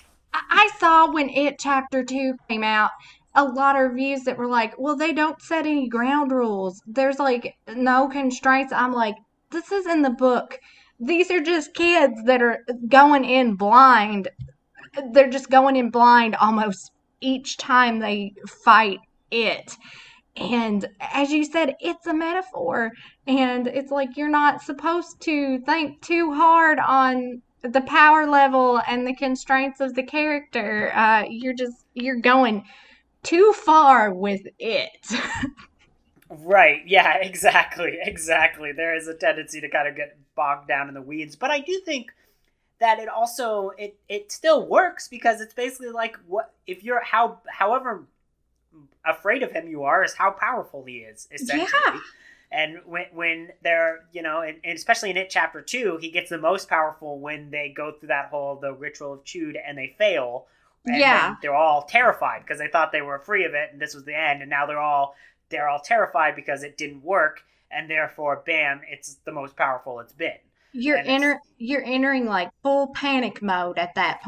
I 0.49 0.69
saw 0.80 1.12
when 1.12 1.30
It 1.30 1.60
Chapter 1.60 2.04
2 2.04 2.34
came 2.49 2.63
out, 2.63 2.89
a 3.36 3.43
lot 3.43 3.76
of 3.76 3.91
reviews 3.91 4.23
that 4.23 4.38
were 4.38 4.47
like, 4.47 4.73
well, 4.80 4.95
they 4.95 5.13
don't 5.13 5.39
set 5.41 5.65
any 5.67 5.88
ground 5.88 6.32
rules. 6.32 6.82
There's 6.88 7.19
like 7.19 7.56
no 7.67 8.08
constraints. 8.10 8.73
I'm 8.73 8.93
like, 8.93 9.15
this 9.52 9.71
is 9.71 9.86
in 9.86 10.02
the 10.02 10.10
book. 10.10 10.58
These 10.99 11.30
are 11.30 11.41
just 11.41 11.76
kids 11.76 12.15
that 12.26 12.41
are 12.41 12.60
going 12.88 13.26
in 13.26 13.56
blind. 13.56 14.30
They're 15.12 15.29
just 15.29 15.49
going 15.49 15.75
in 15.75 15.89
blind 15.89 16.36
almost 16.36 16.91
each 17.21 17.58
time 17.58 17.99
they 17.99 18.34
fight 18.47 18.99
it. 19.32 19.75
And 20.36 20.88
as 20.99 21.32
you 21.32 21.45
said, 21.45 21.75
it's 21.79 22.08
a 22.08 22.13
metaphor. 22.13 22.91
And 23.27 23.67
it's 23.67 23.91
like 23.91 24.17
you're 24.17 24.29
not 24.29 24.62
supposed 24.62 25.21
to 25.21 25.60
think 25.60 26.01
too 26.01 26.34
hard 26.34 26.79
on 26.79 27.41
the 27.62 27.82
power 27.82 28.25
level 28.27 28.82
and 28.88 29.08
the 29.08 29.15
constraints 29.15 29.79
of 29.79 29.93
the 29.95 30.03
character. 30.03 30.91
Uh, 30.93 31.25
you're 31.29 31.53
just 31.53 31.86
you're 31.93 32.19
going 32.19 32.65
too 33.21 33.53
far 33.53 34.13
with 34.13 34.41
it. 34.60 35.08
Right. 36.39 36.82
Yeah, 36.86 37.17
exactly. 37.21 37.97
Exactly. 38.01 38.71
There 38.71 38.95
is 38.95 39.08
a 39.08 39.13
tendency 39.13 39.62
to 39.62 39.69
kind 39.69 39.88
of 39.88 39.95
get 39.95 40.17
bogged 40.36 40.67
down 40.67 40.88
in 40.88 40.93
the 40.93 41.01
weeds, 41.01 41.36
but 41.36 41.51
I 41.51 41.60
do 41.60 41.82
think 41.86 42.12
that 42.79 42.99
it 42.99 43.07
also 43.07 43.71
it 43.77 43.97
it 44.09 44.31
still 44.31 44.65
works 44.67 45.07
because 45.07 45.41
it's 45.41 45.53
basically 45.53 45.89
like 45.89 46.17
what 46.27 46.53
if 46.67 46.83
you're 46.83 47.03
how 47.03 47.39
however 47.47 48.05
afraid 49.05 49.43
of 49.43 49.51
him 49.51 49.67
you 49.67 49.83
are 49.83 50.03
is 50.03 50.13
how 50.13 50.31
powerful 50.31 50.83
he 50.83 50.97
is 50.97 51.27
essentially. 51.31 51.81
Yeah. 51.86 51.99
And 52.51 52.81
when 52.86 53.05
when 53.13 53.49
they're 53.63 54.05
you 54.12 54.21
know 54.21 54.41
and, 54.41 54.59
and 54.63 54.77
especially 54.77 55.09
in 55.09 55.17
it 55.17 55.29
chapter 55.29 55.62
two 55.62 55.97
he 56.01 56.09
gets 56.09 56.29
the 56.29 56.38
most 56.38 56.69
powerful 56.69 57.19
when 57.19 57.51
they 57.51 57.69
go 57.69 57.91
through 57.91 58.09
that 58.09 58.29
whole 58.29 58.55
the 58.55 58.73
ritual 58.73 59.13
of 59.13 59.23
Chud 59.23 59.55
and 59.65 59.77
they 59.77 59.95
fail. 59.97 60.47
And 60.86 60.97
Yeah. 60.99 61.36
they're 61.41 61.55
all 61.55 61.83
terrified 61.83 62.41
because 62.41 62.59
they 62.59 62.67
thought 62.67 62.91
they 62.91 63.01
were 63.01 63.19
free 63.19 63.45
of 63.45 63.53
it 63.53 63.69
and 63.71 63.81
this 63.81 63.95
was 63.95 64.03
the 64.03 64.15
end 64.17 64.41
and 64.41 64.49
now 64.49 64.65
they're 64.65 64.79
all 64.79 65.15
they're 65.49 65.69
all 65.69 65.79
terrified 65.79 66.36
because 66.36 66.63
it 66.63 66.77
didn't 66.77 67.03
work 67.03 67.43
and 67.71 67.89
therefore 67.89 68.43
bam 68.45 68.81
it's 68.89 69.15
the 69.25 69.31
most 69.31 69.55
powerful 69.55 69.99
it's 69.99 70.13
been 70.13 70.38
You're 70.73 70.97
And 70.97 71.07
enter 71.07 71.39
you're 71.57 71.83
entering 71.83 72.25
like 72.25 72.51
full 72.62 72.88
panic 72.93 73.41
mode 73.41 73.77
at 73.77 73.95
that. 73.95 74.21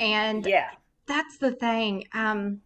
And 0.00 0.46
yeah 0.46 0.70
that's 1.06 1.38
the 1.38 1.52
thing. 1.52 2.04
Um 2.12 2.60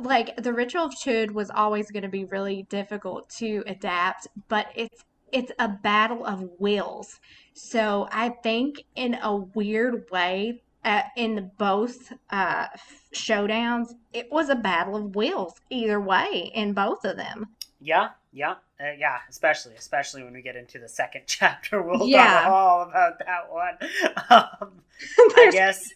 like 0.00 0.36
the 0.36 0.52
ritual 0.52 0.84
of 0.84 0.94
Chud 0.94 1.30
was 1.30 1.50
always 1.50 1.90
going 1.90 2.02
to 2.02 2.08
be 2.08 2.24
really 2.26 2.64
difficult 2.68 3.28
to 3.38 3.62
adapt, 3.66 4.28
but 4.48 4.66
it's 4.74 5.04
it's 5.32 5.52
a 5.58 5.68
battle 5.68 6.24
of 6.24 6.48
wills. 6.58 7.20
So 7.54 8.08
I 8.12 8.30
think 8.42 8.84
in 8.96 9.14
a 9.22 9.36
weird 9.36 10.10
way, 10.10 10.62
uh, 10.84 11.02
in 11.16 11.50
both 11.58 12.12
uh, 12.30 12.66
showdowns, 13.14 13.88
it 14.12 14.30
was 14.30 14.48
a 14.48 14.54
battle 14.54 14.96
of 14.96 15.14
wills 15.14 15.54
either 15.70 16.00
way 16.00 16.50
in 16.54 16.72
both 16.72 17.04
of 17.04 17.16
them. 17.16 17.46
yeah 17.80 18.08
yeah 18.32 18.52
uh, 18.80 18.92
yeah 18.98 19.18
especially 19.28 19.74
especially 19.74 20.22
when 20.22 20.32
we 20.32 20.42
get 20.42 20.56
into 20.56 20.78
the 20.78 20.88
second 20.88 21.22
chapter 21.26 21.80
we'll 21.82 22.08
Yeah. 22.08 22.42
talk 22.42 22.46
all 22.46 22.82
about 22.82 23.18
that 23.20 23.50
one 23.50 23.78
um, 24.30 24.82
i 25.36 25.50
guess 25.52 25.92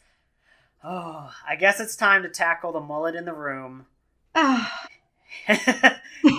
oh 0.85 1.31
i 1.49 1.57
guess 1.57 1.81
it's 1.81 1.97
time 1.97 2.23
to 2.23 2.29
tackle 2.29 2.73
the 2.73 2.81
mullet 2.81 3.15
in 3.15 3.25
the 3.25 3.33
room 3.35 3.87
Ah, 4.35 4.87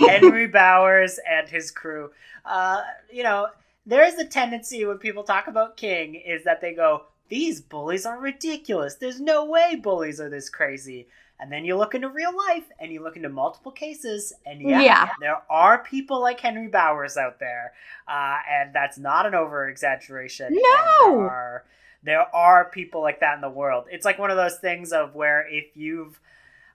henry 0.08 0.48
bowers 0.48 1.20
and 1.30 1.48
his 1.50 1.72
crew 1.72 2.12
uh, 2.46 2.82
you 3.12 3.24
know 3.24 3.48
there 3.86 4.04
is 4.06 4.18
a 4.18 4.26
tendency 4.26 4.86
when 4.86 4.98
people 4.98 5.24
talk 5.24 5.48
about 5.48 5.76
King 5.76 6.16
is 6.16 6.46
that 6.46 6.62
they 6.62 6.74
go, 6.74 7.04
"These 7.28 7.60
bullies 7.60 8.06
are 8.06 8.18
ridiculous. 8.18 8.96
There's 8.96 9.20
no 9.20 9.44
way 9.44 9.76
bullies 9.76 10.22
are 10.22 10.30
this 10.30 10.50
crazy." 10.50 11.10
And 11.44 11.52
then 11.52 11.66
you 11.66 11.76
look 11.76 11.94
into 11.94 12.08
real 12.08 12.32
life 12.48 12.64
and 12.80 12.90
you 12.90 13.04
look 13.04 13.18
into 13.18 13.28
multiple 13.28 13.72
cases, 13.74 14.32
and 14.46 14.62
yeah, 14.62 14.80
Yeah. 14.82 15.10
there 15.20 15.42
are 15.50 15.84
people 15.84 16.22
like 16.22 16.40
Henry 16.40 16.68
Bowers 16.70 17.18
out 17.18 17.38
there, 17.40 17.74
uh, 18.08 18.38
and 18.50 18.74
that's 18.74 18.98
not 18.98 19.26
an 19.26 19.36
over 19.36 19.68
exaggeration. 19.68 20.54
No! 20.54 20.62
there 21.18 21.30
are, 21.30 21.64
there 22.02 22.36
are 22.36 22.70
people 22.70 23.02
like 23.02 23.20
that 23.20 23.36
in 23.36 23.42
the 23.42 23.50
world. 23.50 23.88
It's 23.92 24.06
like 24.06 24.18
one 24.18 24.32
of 24.32 24.38
those 24.38 24.58
things 24.60 24.94
of 24.94 25.16
where 25.16 25.46
if 25.50 25.66
you've 25.76 26.18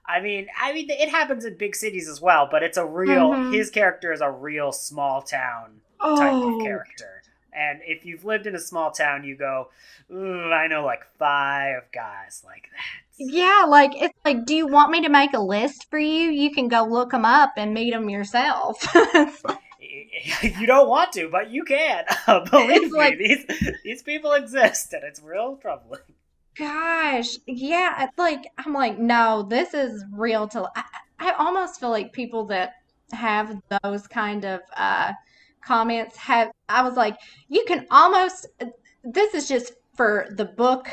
I 0.05 0.21
mean, 0.21 0.47
I 0.59 0.71
mean, 0.73 0.89
it 0.89 1.09
happens 1.09 1.45
in 1.45 1.55
big 1.57 1.75
cities 1.75 2.07
as 2.07 2.19
well, 2.21 2.47
but 2.49 2.61
it's 2.63 2.77
a 2.77 2.85
real. 2.85 3.31
Mhm. 3.31 3.53
His 3.53 3.69
character 3.71 4.11
is 4.11 4.21
a 4.21 4.29
real 4.31 4.71
small 4.71 5.21
town 5.23 5.81
type 5.99 6.31
Oh, 6.33 6.57
of 6.59 6.63
character. 6.63 7.21
And 7.53 7.81
if 7.83 8.05
you've 8.05 8.23
lived 8.25 8.45
in 8.47 8.55
a 8.55 8.59
small 8.59 8.91
town, 8.91 9.23
you 9.23 9.35
go, 9.35 9.69
I 10.11 10.67
know 10.67 10.83
like 10.85 11.03
five 11.17 11.83
guys 11.91 12.43
like 12.45 12.69
that. 12.71 13.08
Yeah, 13.19 13.65
like 13.67 13.91
it's 13.95 14.17
like, 14.23 14.45
do 14.45 14.55
you 14.55 14.65
want 14.67 14.91
me 14.91 15.01
to 15.01 15.09
make 15.09 15.33
a 15.33 15.39
list 15.39 15.87
for 15.89 15.99
you? 15.99 16.29
You 16.31 16.51
can 16.51 16.67
go 16.69 16.83
look 16.85 17.11
them 17.11 17.25
up 17.25 17.51
and 17.57 17.73
meet 17.73 17.91
them 17.91 18.09
yourself. 18.09 18.77
You 20.43 20.67
don't 20.67 20.89
want 20.89 21.13
to, 21.13 21.29
but 21.29 21.49
you 21.49 21.63
can. 21.63 22.03
Believe 22.27 22.71
It's 22.83 22.91
me, 22.93 22.97
like- 22.99 23.17
these 23.17 23.45
these 23.83 24.03
people 24.03 24.33
exist, 24.33 24.93
and 24.93 25.03
it's 25.03 25.21
real 25.21 25.57
troubling. 25.57 26.01
Gosh, 26.57 27.37
yeah, 27.47 28.03
it's 28.03 28.17
like 28.17 28.43
I'm 28.57 28.73
like, 28.73 28.99
no, 28.99 29.43
this 29.43 29.73
is 29.73 30.03
real 30.11 30.47
to 30.49 30.69
I, 30.75 30.83
I 31.19 31.31
almost 31.31 31.79
feel 31.79 31.89
like 31.89 32.11
people 32.11 32.45
that 32.47 32.73
have 33.13 33.57
those 33.83 34.07
kind 34.07 34.45
of 34.45 34.61
uh 34.75 35.13
comments 35.63 36.15
have 36.17 36.51
I 36.67 36.83
was 36.83 36.95
like, 36.95 37.17
you 37.47 37.63
can 37.67 37.87
almost 37.91 38.47
this 39.03 39.33
is 39.33 39.47
just 39.47 39.73
for 39.95 40.27
the 40.31 40.45
book, 40.45 40.87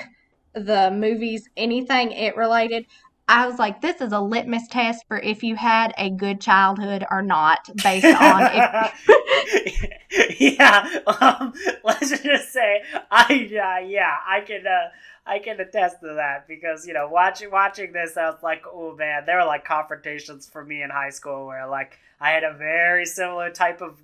the 0.56 0.90
movies, 0.90 1.48
anything 1.56 2.12
it 2.12 2.36
related. 2.36 2.86
I 3.28 3.46
was 3.48 3.58
like, 3.58 3.80
this 3.80 4.00
is 4.00 4.12
a 4.12 4.20
litmus 4.20 4.68
test 4.68 5.04
for 5.08 5.18
if 5.18 5.42
you 5.42 5.56
had 5.56 5.92
a 5.98 6.10
good 6.10 6.40
childhood 6.40 7.04
or 7.10 7.22
not, 7.22 7.68
based 7.82 8.06
on 8.06 8.50
if 8.52 10.40
yeah, 10.58 11.00
um, 11.20 11.52
let's 11.84 12.20
just 12.20 12.52
say 12.52 12.82
I 13.10 13.24
uh, 13.24 13.86
yeah 13.86 14.16
I 14.26 14.40
can 14.42 14.64
uh, 14.66 14.90
I 15.26 15.40
can 15.40 15.60
attest 15.60 16.00
to 16.00 16.14
that 16.14 16.46
because 16.46 16.86
you 16.86 16.94
know 16.94 17.08
watching 17.08 17.50
watching 17.50 17.92
this 17.92 18.16
I 18.16 18.30
was 18.30 18.42
like 18.44 18.62
oh 18.72 18.94
man 18.94 19.24
there 19.26 19.38
were 19.38 19.44
like 19.44 19.64
confrontations 19.64 20.46
for 20.46 20.64
me 20.64 20.82
in 20.82 20.90
high 20.90 21.10
school 21.10 21.46
where 21.46 21.66
like 21.66 21.98
I 22.20 22.30
had 22.30 22.44
a 22.44 22.54
very 22.54 23.06
similar 23.06 23.50
type 23.50 23.80
of 23.82 24.00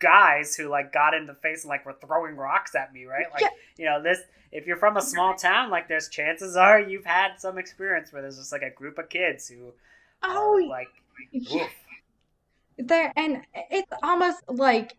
guys 0.00 0.56
who 0.56 0.68
like 0.68 0.92
got 0.92 1.14
in 1.14 1.26
the 1.26 1.34
face 1.34 1.62
and 1.62 1.68
like 1.68 1.86
were 1.86 1.96
throwing 2.04 2.34
rocks 2.34 2.74
at 2.74 2.92
me 2.92 3.04
right 3.04 3.26
like 3.32 3.42
Yeah. 3.42 3.48
you 3.76 3.84
know 3.84 4.02
this 4.02 4.18
if 4.50 4.66
you're 4.66 4.76
from 4.76 4.96
a 4.96 5.02
small 5.02 5.34
town 5.34 5.70
like 5.70 5.88
there's 5.88 6.08
chances 6.08 6.56
are 6.56 6.80
you've 6.80 7.04
had 7.04 7.38
some 7.38 7.58
experience 7.58 8.12
where 8.12 8.22
there's 8.22 8.38
just 8.38 8.50
like 8.52 8.62
a 8.62 8.70
group 8.70 8.98
of 8.98 9.08
kids 9.08 9.48
who 9.48 9.72
oh 10.22 10.56
are 10.56 10.68
like 10.68 10.88
yeah. 11.32 11.68
there 12.78 13.12
and 13.16 13.42
it's 13.70 13.92
almost 14.02 14.38
like 14.48 14.96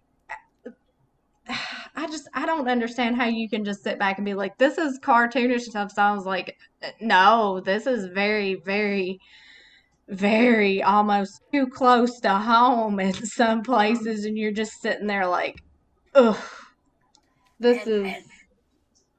I 1.95 2.07
just 2.07 2.29
I 2.33 2.45
don't 2.45 2.67
understand 2.69 3.15
how 3.15 3.25
you 3.25 3.49
can 3.49 3.65
just 3.65 3.83
sit 3.83 3.99
back 3.99 4.17
and 4.17 4.25
be 4.25 4.33
like 4.35 4.57
this 4.57 4.77
is 4.77 4.99
cartoonish 4.99 5.61
stuff 5.61 5.91
sounds 5.91 6.25
like 6.25 6.57
no 7.01 7.59
this 7.59 7.87
is 7.87 8.05
very 8.05 8.55
very 8.55 9.19
very 10.11 10.83
almost 10.83 11.41
too 11.51 11.65
close 11.67 12.19
to 12.19 12.29
home 12.29 12.99
in 12.99 13.13
some 13.13 13.63
places 13.63 14.25
and 14.25 14.37
you're 14.37 14.51
just 14.51 14.81
sitting 14.81 15.07
there 15.07 15.25
like 15.25 15.63
ugh 16.15 16.37
this 17.59 17.87
And- 17.87 18.07
is 18.07 18.13
and- 18.15 18.25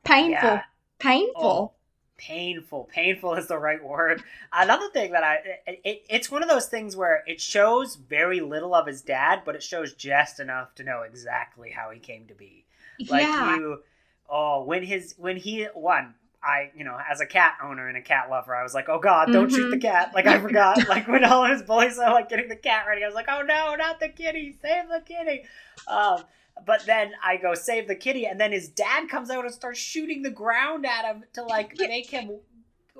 painful 0.05 0.49
yeah. 0.49 0.63
painful 0.99 1.43
Oh, 1.45 1.73
painful. 2.19 2.89
Painful 2.93 3.35
is 3.35 3.49
the 3.49 3.59
right 3.59 3.83
word. 3.83 4.23
Another 4.53 4.89
thing 4.91 5.11
that 5.11 5.25
I, 5.25 5.39
it, 5.67 6.05
it's 6.09 6.31
one 6.31 6.41
of 6.45 6.49
those 6.49 6.67
things 6.67 6.95
where 6.95 7.25
it 7.27 7.41
shows 7.41 7.97
very 7.97 8.41
little 8.41 8.75
of 8.77 8.87
his 8.87 9.03
dad, 9.03 9.43
but 9.45 9.57
it 9.57 9.63
shows 9.65 9.93
just 9.95 10.39
enough 10.39 10.73
to 10.77 10.85
know 10.85 11.03
exactly 11.03 11.71
how 11.71 11.91
he 11.91 11.99
came 11.99 12.27
to 12.29 12.35
be. 12.35 12.65
Like 13.09 13.23
yeah 13.23 13.57
you, 13.57 13.83
oh, 14.31 14.63
when 14.63 14.85
his, 14.85 15.17
when 15.19 15.37
he, 15.37 15.65
one, 15.75 16.15
I, 16.45 16.71
you 16.77 16.85
know, 16.85 16.99
as 17.11 17.21
a 17.21 17.27
cat 17.27 17.55
owner 17.63 17.89
and 17.89 17.97
a 17.97 18.03
cat 18.03 18.29
lover, 18.31 18.55
I 18.55 18.63
was 18.63 18.75
like, 18.75 18.89
oh 18.89 18.99
God, 18.99 19.33
don't 19.33 19.51
shoot 19.51 19.71
the 19.71 19.77
Mhm. 19.77 19.83
cat. 19.83 20.13
Like 20.15 20.27
I 20.27 20.41
forgot, 20.41 20.87
like 20.89 21.07
when 21.09 21.25
all 21.25 21.45
his 21.45 21.63
bullies 21.63 21.99
are 21.99 22.13
like 22.13 22.29
getting 22.29 22.49
the 22.49 22.57
cat 22.57 22.85
ready, 22.89 23.05
I 23.05 23.07
was 23.07 23.15
like, 23.15 23.29
oh 23.29 23.43
no, 23.43 23.75
not 23.77 24.01
the 24.01 24.09
kitty, 24.09 24.57
save 24.61 24.89
the 24.89 25.01
kitty. 25.05 25.45
Um, 25.87 26.25
but 26.67 26.85
then 26.87 27.13
I 27.25 27.37
go 27.39 27.55
save 27.55 27.89
the 27.89 27.95
kitty, 27.95 28.27
and 28.27 28.41
then 28.41 28.53
his 28.53 28.69
dad 28.69 29.09
comes 29.09 29.31
out 29.31 29.45
and 29.45 29.55
starts 29.55 29.79
shooting 29.79 30.23
the 30.23 30.31
ground 30.31 30.85
at 30.85 31.05
him 31.05 31.25
to 31.35 31.43
like 31.45 31.77
make 31.79 32.11
him. 32.11 32.39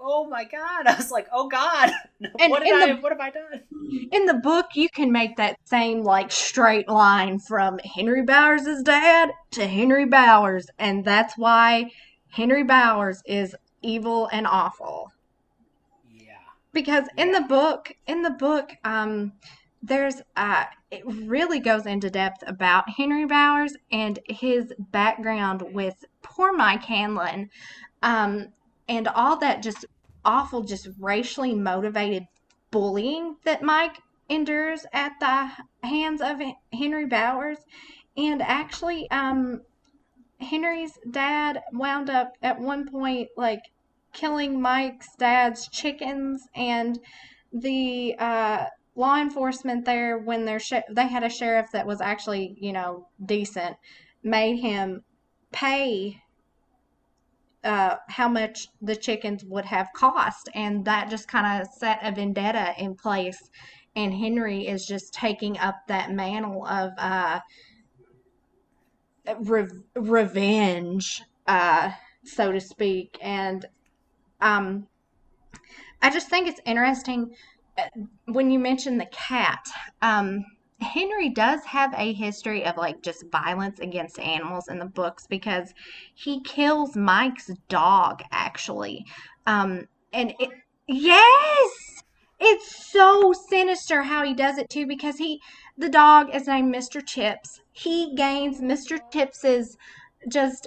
Oh 0.01 0.27
my 0.29 0.45
god! 0.45 0.87
I 0.87 0.97
was 0.97 1.11
like, 1.11 1.27
oh 1.33 1.49
god, 1.49 1.91
And 2.41 2.51
what 2.51 2.63
did 2.63 2.73
in 2.83 2.97
I? 2.97 3.01
What 3.01 3.13
have 3.13 3.21
I 3.21 3.31
done? 3.31 3.63
in 4.11 4.27
the 4.27 4.35
book 4.35 4.67
you 4.75 4.89
can 4.89 5.13
make 5.13 5.37
that 5.37 5.57
same 5.67 6.03
like 6.03 6.31
straight 6.33 6.89
line 6.89 7.39
from 7.39 7.79
Henry 7.81 8.23
Bowers' 8.23 8.83
dad 8.83 9.31
to 9.53 9.67
Henry 9.67 10.07
Bowers 10.07 10.67
and 10.79 11.05
that's 11.05 11.37
why 11.37 11.91
Henry 12.33 12.63
Bowers 12.65 13.23
is 13.27 13.55
evil 13.83 14.29
and 14.33 14.47
awful. 14.47 15.13
Yeah. 16.11 16.35
because 16.73 17.05
in 17.17 17.33
the 17.33 17.43
book 17.43 17.95
in 18.07 18.23
the 18.23 18.31
book 18.31 18.73
um 18.85 19.33
there's 19.83 20.23
uh 20.37 20.65
it 20.91 21.03
really 21.07 21.59
goes 21.61 21.87
into 21.87 22.11
depth 22.11 22.43
about 22.47 22.89
Henry 22.89 23.27
Bowers 23.27 23.75
and 23.91 24.19
his 24.29 24.73
background 24.79 25.63
with 25.73 26.05
poor 26.23 26.53
Mike 26.53 26.85
Hanlon 26.85 27.51
um 28.03 28.49
and 28.89 29.09
all 29.09 29.37
that 29.39 29.63
just 29.63 29.85
awful 30.25 30.63
just 30.63 30.89
racially 30.99 31.55
motivated 31.55 32.25
bullying 32.71 33.37
that 33.45 33.63
Mike 33.63 33.99
endures 34.29 34.87
at 34.93 35.13
the 35.21 35.87
hands 35.87 36.21
of 36.23 36.41
Henry 36.73 37.07
Bowers. 37.07 37.59
And 38.17 38.41
actually 38.43 39.11
um 39.11 39.63
Henry's 40.43 40.99
dad 41.11 41.63
wound 41.73 42.11
up 42.11 42.33
at 42.43 42.61
one 42.61 42.89
point 42.89 43.29
like 43.37 43.63
killing 44.13 44.61
Mike's 44.61 45.09
dad's 45.19 45.69
chickens 45.69 46.43
and 46.55 46.99
the 47.53 48.15
uh, 48.19 48.67
law 48.95 49.21
enforcement 49.21 49.85
there 49.85 50.19
when 50.19 50.45
their 50.45 50.59
sh- 50.59 50.89
they 50.91 51.07
had 51.07 51.23
a 51.23 51.31
sheriff 51.31 51.67
that 51.73 51.87
was 51.87 52.01
actually 52.01 52.57
you 52.61 52.73
know 52.73 53.09
decent 53.25 53.77
made 54.23 54.59
him 54.61 55.03
pay 55.53 56.23
uh, 57.65 57.97
how 58.09 58.29
much 58.29 58.69
the 58.81 58.97
chickens 58.97 59.45
would 59.45 59.65
have 59.65 59.89
cost. 59.95 60.49
And 60.55 60.85
that 60.85 61.11
just 61.11 61.29
kind 61.29 61.63
of 61.63 61.69
set 61.69 61.99
a 62.03 62.13
vendetta 62.13 62.75
in 62.79 62.95
place. 62.95 63.51
And 63.95 64.13
Henry 64.13 64.67
is 64.67 64.87
just 64.87 65.13
taking 65.13 65.59
up 65.59 65.77
that 65.89 66.11
mantle 66.11 66.67
of 66.67 66.93
uh, 66.99 67.41
re- 69.41 69.69
revenge 69.95 71.23
uh, 71.47 71.91
so 72.25 72.53
to 72.53 72.61
speak 72.61 73.19
and 73.21 73.67
um 74.41 74.87
I 76.03 76.11
just 76.11 76.29
think 76.29 76.49
it's 76.49 76.61
interesting 76.67 77.35
uh, 77.79 77.85
when 78.27 78.51
you 78.51 78.59
mention 78.59 78.99
the 78.99 79.07
cat. 79.07 79.65
Um, 80.03 80.45
Henry 80.81 81.29
does 81.29 81.65
have 81.65 81.95
a 81.97 82.13
history 82.13 82.65
of 82.65 82.77
like 82.77 83.03
just 83.03 83.25
violence 83.31 83.79
against 83.79 84.19
animals 84.19 84.67
in 84.69 84.79
the 84.79 84.85
books 84.85 85.27
because 85.29 85.73
he 86.15 86.43
kills 86.43 86.97
Mike's 86.97 87.51
dog 87.69 88.23
actually. 88.33 89.05
Um, 89.47 89.87
and 90.13 90.35
it, 90.41 90.51
yes, 90.89 91.71
it's 92.41 92.91
so 92.91 93.33
sinister 93.49 94.03
how 94.03 94.25
he 94.25 94.35
does 94.35 94.59
it 94.59 94.69
too 94.71 94.87
because 94.87 95.17
he, 95.17 95.41
the 95.77 95.89
dog 95.89 96.35
is 96.35 96.47
named 96.47 96.75
Mr. 96.75 97.05
Chips. 97.05 97.61
He 97.73 98.15
gains 98.15 98.61
Mr. 98.61 98.99
Chips's 99.13 99.77
just 100.29 100.67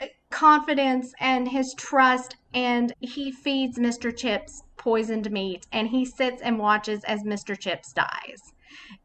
uh, 0.00 0.06
confidence 0.30 1.12
and 1.20 1.48
his 1.48 1.74
trust 1.74 2.36
and 2.52 2.92
he 3.00 3.30
feeds 3.30 3.78
Mr. 3.78 4.16
Chips 4.16 4.62
poisoned 4.76 5.30
meat 5.30 5.66
and 5.72 5.88
he 5.88 6.04
sits 6.04 6.42
and 6.42 6.58
watches 6.58 7.02
as 7.04 7.22
Mr. 7.22 7.58
Chips 7.58 7.92
dies. 7.92 8.54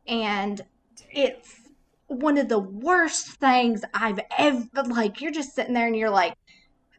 And 0.07 0.61
it's 1.11 1.69
one 2.07 2.37
of 2.37 2.49
the 2.49 2.59
worst 2.59 3.27
things 3.33 3.83
I've 3.93 4.19
ever 4.37 4.67
like 4.87 5.21
you're 5.21 5.31
just 5.31 5.53
sitting 5.53 5.73
there 5.73 5.87
and 5.87 5.95
you're 5.95 6.09
like 6.09 6.33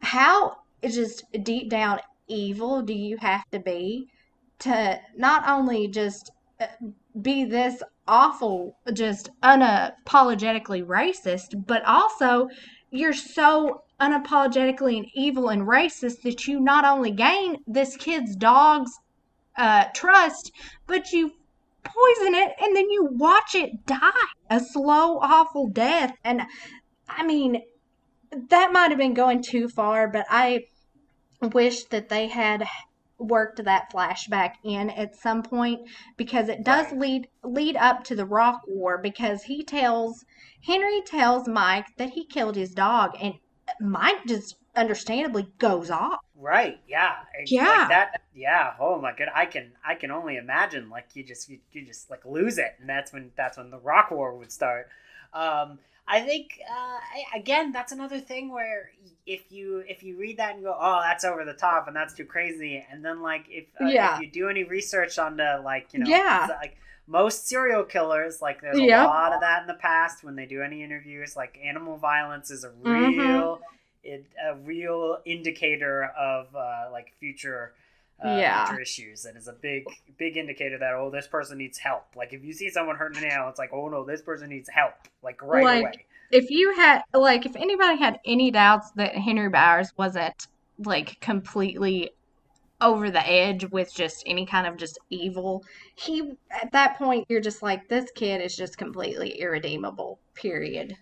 how 0.01 0.57
just 0.83 1.25
deep 1.43 1.69
down 1.69 1.99
evil 2.27 2.81
do 2.81 2.93
you 2.93 3.17
have 3.17 3.43
to 3.51 3.59
be 3.59 4.07
to 4.59 4.99
not 5.17 5.47
only 5.47 5.87
just 5.87 6.31
uh, 6.59 6.67
be 7.21 7.45
this 7.45 7.81
awful 8.07 8.77
just 8.93 9.29
unapologetically 9.43 10.85
racist 10.85 11.65
but 11.65 11.83
also 11.85 12.47
you're 12.89 13.13
so 13.13 13.83
unapologetically 14.01 14.97
and 14.97 15.07
evil 15.13 15.49
and 15.49 15.61
racist 15.61 16.21
that 16.23 16.47
you 16.47 16.59
not 16.59 16.83
only 16.83 17.11
gain 17.11 17.57
this 17.67 17.95
kid's 17.95 18.35
dog's 18.35 18.91
uh, 19.57 19.85
trust, 19.93 20.51
but 20.87 21.11
you 21.11 21.31
poison 21.83 22.35
it 22.35 22.51
and 22.61 22.75
then 22.75 22.89
you 22.89 23.09
watch 23.11 23.55
it 23.55 23.85
die 23.85 24.11
a 24.49 24.59
slow, 24.59 25.19
awful 25.19 25.67
death. 25.67 26.15
And 26.23 26.41
I 27.07 27.25
mean, 27.25 27.61
that 28.49 28.71
might 28.71 28.89
have 28.89 28.97
been 28.97 29.13
going 29.13 29.41
too 29.41 29.67
far, 29.69 30.07
but 30.07 30.25
I 30.29 30.65
wish 31.41 31.85
that 31.85 32.09
they 32.09 32.27
had 32.27 32.65
worked 33.21 33.63
that 33.63 33.91
flashback 33.91 34.55
in 34.63 34.89
at 34.91 35.15
some 35.15 35.43
point 35.43 35.87
because 36.17 36.49
it 36.49 36.63
does 36.63 36.87
Right. 36.91 36.99
lead 36.99 37.27
lead 37.43 37.75
up 37.77 38.03
to 38.05 38.15
the 38.15 38.25
Rock 38.25 38.61
War 38.67 38.97
because 38.97 39.43
he 39.43 39.63
tells 39.63 40.25
Henry 40.65 41.01
tells 41.01 41.47
Mike 41.47 41.87
that 41.97 42.11
he 42.11 42.25
killed 42.25 42.55
his 42.55 42.73
dog 42.73 43.15
and 43.21 43.35
Mike 43.79 44.25
just 44.27 44.55
understandably 44.75 45.47
goes 45.57 45.89
off. 45.89 46.19
Right. 46.35 46.79
Yeah. 46.87 47.15
Yeah. 47.45 47.67
Like 47.79 47.89
that. 47.89 48.21
Yeah. 48.33 48.73
Oh 48.79 48.99
my 48.99 49.13
god. 49.15 49.27
I 49.33 49.45
can. 49.45 49.73
I 49.85 49.95
can 49.95 50.11
only 50.11 50.37
imagine. 50.37 50.89
Like 50.89 51.07
you 51.13 51.23
just. 51.23 51.49
You, 51.49 51.59
you 51.71 51.85
just 51.85 52.09
like 52.09 52.25
lose 52.25 52.57
it, 52.57 52.75
and 52.79 52.89
that's 52.89 53.13
when. 53.13 53.31
That's 53.37 53.57
when 53.57 53.69
the 53.69 53.77
rock 53.77 54.09
war 54.11 54.35
would 54.37 54.51
start. 54.51 54.89
Um. 55.33 55.79
I 56.07 56.21
think. 56.21 56.59
Uh. 56.69 56.97
Again, 57.35 57.71
that's 57.71 57.91
another 57.91 58.19
thing 58.19 58.51
where 58.51 58.91
if 59.25 59.51
you 59.51 59.83
if 59.87 60.03
you 60.03 60.17
read 60.17 60.37
that 60.37 60.55
and 60.55 60.63
go, 60.63 60.75
oh, 60.77 60.99
that's 61.03 61.23
over 61.23 61.45
the 61.45 61.53
top 61.53 61.87
and 61.87 61.95
that's 61.95 62.13
too 62.13 62.25
crazy, 62.25 62.85
and 62.91 63.03
then 63.03 63.21
like 63.21 63.45
if 63.49 63.65
uh, 63.79 63.87
Yeah. 63.87 64.15
if 64.15 64.17
you 64.17 64.29
do 64.29 64.49
any 64.49 64.63
research 64.63 65.17
on 65.19 65.37
the 65.37 65.61
like 65.63 65.93
you 65.93 65.99
know 65.99 66.07
Yeah. 66.07 66.47
like 66.47 66.77
most 67.07 67.47
serial 67.47 67.83
killers 67.83 68.41
like 68.41 68.61
there's 68.61 68.79
a 68.79 68.85
Yep. 68.85 68.99
lot 69.01 69.33
of 69.33 69.41
that 69.41 69.61
in 69.61 69.67
the 69.67 69.73
past 69.73 70.23
when 70.23 70.35
they 70.35 70.45
do 70.45 70.61
any 70.61 70.83
interviews 70.83 71.35
like 71.35 71.57
animal 71.63 71.97
violence 71.97 72.51
is 72.51 72.63
a 72.63 72.69
Mhm. 72.83 73.11
real 73.15 73.59
it, 74.03 74.25
a 74.43 74.55
real 74.55 75.17
indicator 75.25 76.05
of 76.17 76.55
uh, 76.55 76.87
like 76.91 77.13
future 77.19 77.73
uh, 78.23 78.29
Yeah. 78.29 78.75
issues 78.81 79.25
and 79.25 79.37
is 79.37 79.47
a 79.47 79.53
big 79.53 79.83
big 80.17 80.37
indicator 80.37 80.77
that 80.77 80.93
oh 80.93 81.09
this 81.09 81.27
person 81.27 81.57
needs 81.57 81.77
help 81.77 82.05
like 82.15 82.33
if 82.33 82.43
you 82.43 82.53
see 82.53 82.69
someone 82.69 82.95
hurting 82.95 83.23
a 83.23 83.27
nail 83.27 83.47
it's 83.49 83.59
like 83.59 83.71
oh 83.73 83.87
no 83.89 84.03
this 84.05 84.21
person 84.21 84.49
needs 84.49 84.69
help 84.69 84.93
like 85.23 85.41
right 85.41 85.63
Like, 85.63 85.81
away 85.83 86.05
If 86.31 86.49
you 86.49 86.73
had 86.75 87.01
like 87.13 87.45
if 87.45 87.55
anybody 87.55 87.97
had 87.97 88.19
any 88.25 88.51
doubts 88.51 88.91
that 88.91 89.15
Henry 89.15 89.49
Bowers 89.49 89.91
wasn't 89.97 90.47
like 90.79 91.19
completely 91.19 92.11
over 92.79 93.11
the 93.11 93.27
edge 93.29 93.65
with 93.69 93.93
just 93.93 94.23
any 94.25 94.43
kind 94.45 94.65
of 94.65 94.75
just 94.75 94.97
evil, 95.11 95.63
he 95.95 96.33
at 96.49 96.71
that 96.71 96.97
point 96.97 97.25
you're 97.29 97.39
just 97.41 97.61
like 97.61 97.87
this 97.89 98.09
kid 98.15 98.41
is 98.41 98.55
just 98.55 98.77
completely 98.77 99.39
irredeemable. 99.39 100.19
Period. 100.33 100.97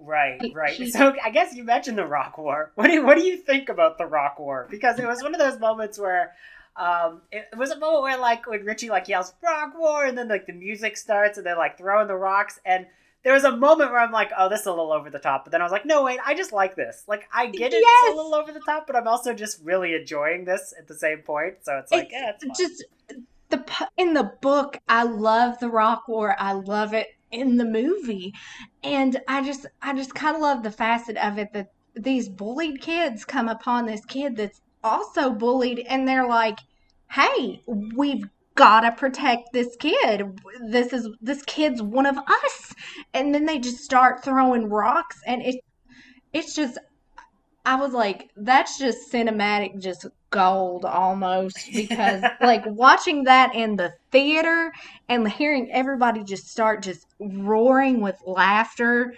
right 0.00 0.40
right 0.54 0.76
so 0.90 1.14
i 1.22 1.28
guess 1.30 1.54
you 1.54 1.62
mentioned 1.62 1.98
the 1.98 2.06
rock 2.06 2.38
war 2.38 2.72
what 2.74 2.86
do 2.86 2.94
you, 2.94 3.04
what 3.04 3.16
do 3.18 3.22
you 3.22 3.36
think 3.36 3.68
about 3.68 3.98
the 3.98 4.06
rock 4.06 4.38
war 4.38 4.66
because 4.70 4.98
it 4.98 5.06
was 5.06 5.22
one 5.22 5.34
of 5.34 5.38
those 5.38 5.58
moments 5.60 5.98
where 5.98 6.32
um, 6.80 7.22
it, 7.30 7.48
it 7.52 7.58
was 7.58 7.70
a 7.70 7.78
moment 7.78 8.02
where 8.02 8.18
like 8.18 8.46
when 8.48 8.64
Richie 8.64 8.88
like 8.90 9.08
yells 9.08 9.34
"Rock 9.42 9.74
War" 9.78 10.04
and 10.04 10.16
then 10.16 10.28
like 10.28 10.46
the 10.46 10.52
music 10.52 10.96
starts 10.96 11.36
and 11.38 11.46
they're 11.46 11.56
like 11.56 11.78
throwing 11.78 12.08
the 12.08 12.16
rocks 12.16 12.58
and 12.64 12.86
there 13.22 13.34
was 13.34 13.44
a 13.44 13.54
moment 13.54 13.90
where 13.90 14.00
I'm 14.00 14.12
like, 14.12 14.30
oh, 14.36 14.48
this 14.48 14.60
is 14.60 14.66
a 14.66 14.70
little 14.70 14.92
over 14.92 15.10
the 15.10 15.18
top. 15.18 15.44
But 15.44 15.52
then 15.52 15.60
I 15.60 15.64
was 15.64 15.72
like, 15.72 15.84
no, 15.84 16.02
wait, 16.04 16.18
I 16.24 16.34
just 16.34 16.52
like 16.52 16.74
this. 16.74 17.04
Like, 17.06 17.28
I 17.30 17.48
get 17.48 17.74
it's 17.74 17.82
Yes! 17.82 18.12
a 18.14 18.16
little 18.16 18.34
over 18.34 18.50
the 18.50 18.60
top, 18.60 18.86
but 18.86 18.96
I'm 18.96 19.06
also 19.06 19.34
just 19.34 19.60
really 19.62 19.94
enjoying 19.94 20.46
this 20.46 20.72
at 20.78 20.88
the 20.88 20.94
same 20.94 21.18
point. 21.18 21.56
So 21.62 21.76
it's 21.76 21.92
like, 21.92 22.04
It's 22.04 22.12
yeah, 22.14 22.30
it's 22.30 22.44
fine. 22.44 22.54
just 22.56 22.84
the 23.50 23.88
in 23.96 24.14
the 24.14 24.32
book 24.40 24.78
i 24.88 25.02
love 25.02 25.58
the 25.58 25.68
rock 25.68 26.06
war 26.08 26.36
i 26.38 26.52
love 26.52 26.94
it 26.94 27.08
in 27.32 27.56
the 27.56 27.64
movie 27.64 28.32
and 28.84 29.20
i 29.28 29.42
just 29.42 29.66
i 29.82 29.92
just 29.92 30.14
kind 30.14 30.36
of 30.36 30.42
love 30.42 30.62
the 30.62 30.70
facet 30.70 31.16
of 31.16 31.36
it 31.38 31.52
that 31.52 31.68
these 31.96 32.28
bullied 32.28 32.80
kids 32.80 33.24
come 33.24 33.48
upon 33.48 33.86
this 33.86 34.04
kid 34.04 34.36
that's 34.36 34.60
also 34.84 35.30
bullied 35.30 35.80
and 35.88 36.06
they're 36.06 36.28
like 36.28 36.58
hey 37.10 37.62
we've 37.66 38.24
got 38.54 38.80
to 38.80 38.92
protect 38.92 39.52
this 39.52 39.76
kid 39.76 40.38
this 40.68 40.92
is 40.92 41.08
this 41.20 41.42
kid's 41.42 41.80
one 41.82 42.06
of 42.06 42.18
us 42.18 42.74
and 43.14 43.34
then 43.34 43.46
they 43.46 43.58
just 43.58 43.78
start 43.78 44.22
throwing 44.22 44.68
rocks 44.68 45.20
and 45.26 45.42
it 45.42 45.56
it's 46.32 46.54
just 46.54 46.78
I 47.64 47.76
was 47.76 47.92
like, 47.92 48.30
that's 48.36 48.78
just 48.78 49.12
cinematic, 49.12 49.80
just 49.80 50.06
gold 50.30 50.84
almost. 50.84 51.58
Because, 51.72 52.22
like, 52.40 52.64
watching 52.66 53.24
that 53.24 53.54
in 53.54 53.76
the 53.76 53.92
theater 54.10 54.72
and 55.08 55.30
hearing 55.30 55.70
everybody 55.70 56.24
just 56.24 56.48
start 56.48 56.82
just 56.82 57.06
roaring 57.20 58.00
with 58.00 58.16
laughter, 58.26 59.14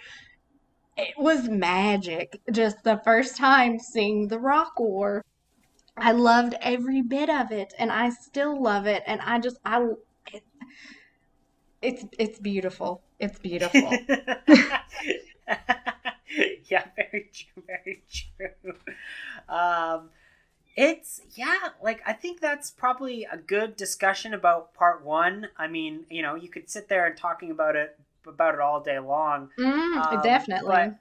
it 0.97 1.13
was 1.17 1.47
magic. 1.47 2.41
Just 2.51 2.83
the 2.83 2.99
first 3.03 3.37
time 3.37 3.79
seeing 3.79 4.27
The 4.27 4.39
Rock 4.39 4.77
War. 4.77 5.23
I 5.97 6.11
loved 6.11 6.55
every 6.61 7.01
bit 7.01 7.29
of 7.29 7.51
it, 7.51 7.73
and 7.77 7.91
I 7.91 8.09
still 8.09 8.61
love 8.61 8.87
it. 8.87 9.03
And 9.05 9.21
I 9.21 9.39
just, 9.39 9.57
I, 9.65 9.85
it, 10.31 10.43
it's, 11.81 12.05
it's 12.17 12.39
beautiful. 12.39 13.01
It's 13.19 13.39
beautiful. 13.39 13.89
yeah, 16.69 16.85
very 16.95 17.29
true, 17.33 17.63
very 17.67 18.03
true. 18.11 18.73
Um, 19.49 20.09
it's 20.75 21.21
yeah, 21.35 21.69
like 21.83 22.01
I 22.05 22.13
think 22.13 22.41
that's 22.41 22.71
probably 22.71 23.27
a 23.31 23.37
good 23.37 23.75
discussion 23.75 24.33
about 24.33 24.73
part 24.73 25.03
one. 25.03 25.49
I 25.57 25.67
mean, 25.67 26.05
you 26.09 26.21
know, 26.21 26.35
you 26.35 26.49
could 26.49 26.69
sit 26.69 26.89
there 26.89 27.05
and 27.05 27.15
talking 27.15 27.51
about 27.51 27.75
it 27.75 27.97
about 28.25 28.55
it 28.55 28.59
all 28.61 28.81
day 28.81 28.99
long. 28.99 29.49
Mm, 29.59 30.13
Um, 30.15 30.23
definitely. 30.23 30.67
but, 30.67 30.95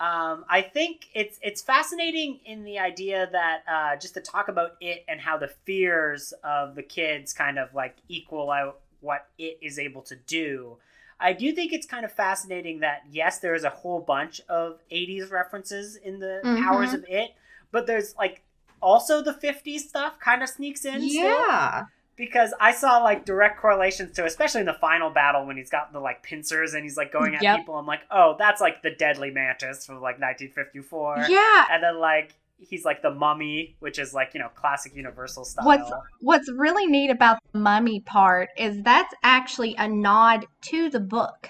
um, 0.00 0.44
I 0.48 0.62
think 0.62 1.06
it's 1.14 1.38
it's 1.42 1.62
fascinating 1.62 2.40
in 2.44 2.64
the 2.64 2.78
idea 2.80 3.28
that 3.30 3.62
uh, 3.68 3.96
just 3.96 4.14
to 4.14 4.20
talk 4.20 4.48
about 4.48 4.72
it 4.80 5.04
and 5.08 5.20
how 5.20 5.38
the 5.38 5.48
fears 5.64 6.34
of 6.42 6.74
the 6.74 6.82
kids 6.82 7.32
kind 7.32 7.58
of 7.58 7.72
like 7.74 7.96
equal 8.08 8.50
out 8.50 8.80
what 9.00 9.28
it 9.38 9.58
is 9.62 9.78
able 9.78 10.02
to 10.02 10.16
do. 10.16 10.76
I 11.20 11.32
do 11.32 11.52
think 11.52 11.72
it's 11.72 11.86
kind 11.86 12.04
of 12.04 12.12
fascinating 12.12 12.80
that 12.80 13.04
yes, 13.10 13.38
there 13.38 13.54
is 13.54 13.62
a 13.64 13.70
whole 13.70 14.00
bunch 14.00 14.40
of 14.48 14.80
'80s 14.90 15.30
references 15.30 15.94
in 15.96 16.18
the 16.18 16.42
Mhm. 16.44 16.64
powers 16.64 16.92
of 16.92 17.04
it, 17.08 17.30
but 17.70 17.86
there's 17.86 18.16
like 18.16 18.42
also 18.82 19.22
the 19.22 19.32
'50s 19.34 19.88
stuff 19.88 20.18
kind 20.18 20.42
of 20.42 20.48
sneaks 20.48 20.84
in. 20.84 21.08
still 21.08 21.22
yeah. 21.22 21.84
Because 22.16 22.54
I 22.60 22.72
saw 22.72 22.98
like 22.98 23.24
direct 23.24 23.60
correlations 23.60 24.14
to, 24.16 24.24
especially 24.24 24.60
in 24.60 24.66
the 24.66 24.74
final 24.74 25.10
battle 25.10 25.46
when 25.46 25.56
he's 25.56 25.70
got 25.70 25.92
the 25.92 26.00
like 26.00 26.22
pincers 26.22 26.74
and 26.74 26.84
he's 26.84 26.96
like 26.96 27.12
going 27.12 27.34
at 27.34 27.42
Yep. 27.42 27.58
people. 27.58 27.76
I'm 27.76 27.86
like, 27.86 28.02
oh, 28.10 28.36
that's 28.38 28.60
like 28.60 28.82
the 28.82 28.90
Deadly 28.90 29.30
Mantis 29.30 29.84
from 29.84 29.96
like 29.96 30.20
1954. 30.20 31.26
Yeah. 31.28 31.64
And 31.70 31.82
then 31.82 31.98
like 31.98 32.34
he's 32.58 32.84
like 32.84 33.02
the 33.02 33.10
Mummy, 33.10 33.76
which 33.80 33.98
is 33.98 34.14
like 34.14 34.30
you 34.34 34.40
know 34.40 34.48
classic 34.54 34.94
Universal 34.94 35.44
style. 35.44 35.66
What's 35.66 35.90
what's 36.20 36.50
really 36.52 36.86
neat 36.86 37.10
about 37.10 37.38
the 37.52 37.58
mummy 37.58 38.00
part 38.00 38.50
is 38.56 38.82
that's 38.82 39.14
actually 39.22 39.74
a 39.76 39.88
nod 39.88 40.46
to 40.62 40.88
the 40.90 41.00
book 41.00 41.48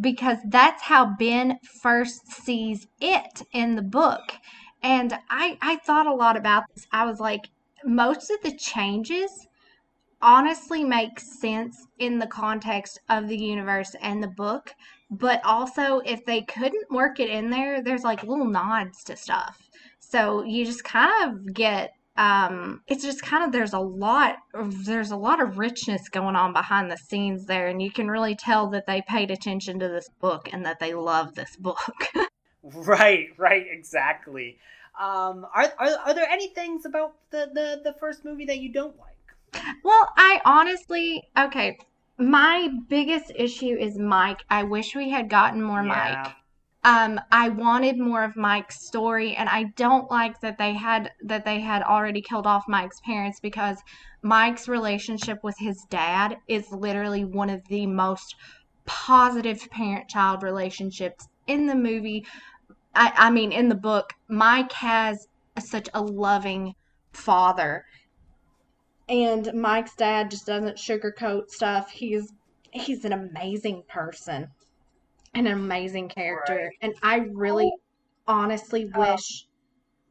because 0.00 0.38
that's 0.46 0.82
how 0.82 1.14
Ben 1.18 1.58
first 1.82 2.26
sees 2.32 2.86
it 3.00 3.42
in 3.52 3.76
the 3.76 3.82
book. 3.82 4.32
And 4.82 5.18
I 5.28 5.58
I 5.60 5.76
thought 5.76 6.06
a 6.06 6.14
lot 6.14 6.36
about 6.36 6.64
this. 6.74 6.86
I 6.90 7.04
was 7.04 7.20
like 7.20 7.50
most 7.84 8.30
of 8.30 8.40
the 8.42 8.56
changes 8.56 9.46
honestly 10.22 10.84
makes 10.84 11.40
sense 11.40 11.86
in 11.98 12.18
the 12.18 12.26
context 12.26 13.00
of 13.08 13.28
the 13.28 13.36
universe 13.36 13.94
and 14.00 14.22
the 14.22 14.28
book, 14.28 14.74
but 15.10 15.40
also 15.44 15.98
if 16.00 16.24
they 16.24 16.42
couldn't 16.42 16.90
work 16.90 17.20
it 17.20 17.30
in 17.30 17.50
there, 17.50 17.82
there's 17.82 18.04
like 18.04 18.22
little 18.22 18.46
nods 18.46 19.02
to 19.04 19.16
stuff. 19.16 19.68
So 19.98 20.42
you 20.44 20.64
just 20.64 20.84
kind 20.84 21.12
of 21.24 21.54
get 21.54 21.92
um 22.16 22.82
it's 22.88 23.04
just 23.04 23.22
kind 23.22 23.44
of 23.44 23.52
there's 23.52 23.72
a 23.72 23.78
lot 23.78 24.36
there's 24.84 25.12
a 25.12 25.16
lot 25.16 25.40
of 25.40 25.58
richness 25.58 26.08
going 26.08 26.34
on 26.34 26.52
behind 26.52 26.90
the 26.90 26.96
scenes 26.96 27.46
there 27.46 27.68
and 27.68 27.80
you 27.80 27.90
can 27.90 28.10
really 28.10 28.34
tell 28.34 28.68
that 28.68 28.84
they 28.86 29.00
paid 29.08 29.30
attention 29.30 29.78
to 29.78 29.88
this 29.88 30.08
book 30.20 30.48
and 30.52 30.66
that 30.66 30.80
they 30.80 30.92
love 30.92 31.34
this 31.34 31.56
book. 31.56 31.78
Right, 32.62 33.28
right, 33.38 33.64
exactly. 33.70 34.58
Um, 34.98 35.46
are, 35.54 35.72
are 35.78 35.96
are 36.04 36.14
there 36.14 36.28
any 36.28 36.48
things 36.48 36.84
about 36.84 37.14
the 37.30 37.50
the 37.54 37.80
the 37.82 37.94
first 37.98 38.24
movie 38.24 38.44
that 38.46 38.58
you 38.58 38.70
don't 38.70 38.98
like? 38.98 39.09
Well, 39.84 40.08
I 40.16 40.40
honestly 40.44 41.22
okay, 41.38 41.78
my 42.18 42.68
biggest 42.88 43.32
issue 43.34 43.76
is 43.78 43.98
Mike. 43.98 44.44
I 44.50 44.62
wish 44.62 44.94
we 44.94 45.10
had 45.10 45.28
gotten 45.30 45.62
more 45.62 45.82
Yeah. 45.82 46.24
Mike. 46.24 46.34
Um, 46.82 47.20
I 47.30 47.50
wanted 47.50 47.98
more 47.98 48.24
of 48.24 48.36
Mike's 48.36 48.86
story, 48.86 49.36
and 49.36 49.50
I 49.50 49.64
don't 49.76 50.10
like 50.10 50.40
that 50.40 50.56
they 50.56 50.72
had 50.72 51.10
that 51.24 51.44
they 51.44 51.60
had 51.60 51.82
already 51.82 52.22
killed 52.22 52.46
off 52.46 52.64
Mike's 52.68 53.00
parents 53.00 53.38
because 53.38 53.82
Mike's 54.22 54.66
relationship 54.66 55.42
with 55.42 55.56
his 55.58 55.84
dad 55.90 56.38
is 56.48 56.72
literally 56.72 57.24
one 57.24 57.50
of 57.50 57.66
the 57.68 57.86
most 57.86 58.34
positive 58.86 59.68
parent-child 59.70 60.42
relationships 60.42 61.28
in 61.46 61.66
the 61.66 61.74
movie. 61.74 62.24
I, 62.94 63.12
I 63.14 63.30
mean, 63.30 63.52
in 63.52 63.68
the 63.68 63.74
book, 63.74 64.14
Mike 64.28 64.72
has 64.72 65.28
such 65.58 65.88
a 65.92 66.00
loving 66.00 66.74
father, 67.12 67.84
and 69.10 69.52
Mike's 69.54 69.96
dad 69.96 70.30
just 70.30 70.46
doesn't 70.46 70.78
sugarcoat 70.78 71.50
stuff. 71.50 71.90
He's 71.90 72.32
he's 72.72 73.04
an 73.04 73.12
amazing 73.14 73.84
person 73.88 74.48
an 75.34 75.46
amazing 75.48 76.08
character, 76.08 76.54
Right. 76.64 76.72
and 76.82 76.94
I 77.02 77.18
really, 77.32 77.72
honestly 78.26 78.90
Um, 78.94 79.00
wish 79.00 79.46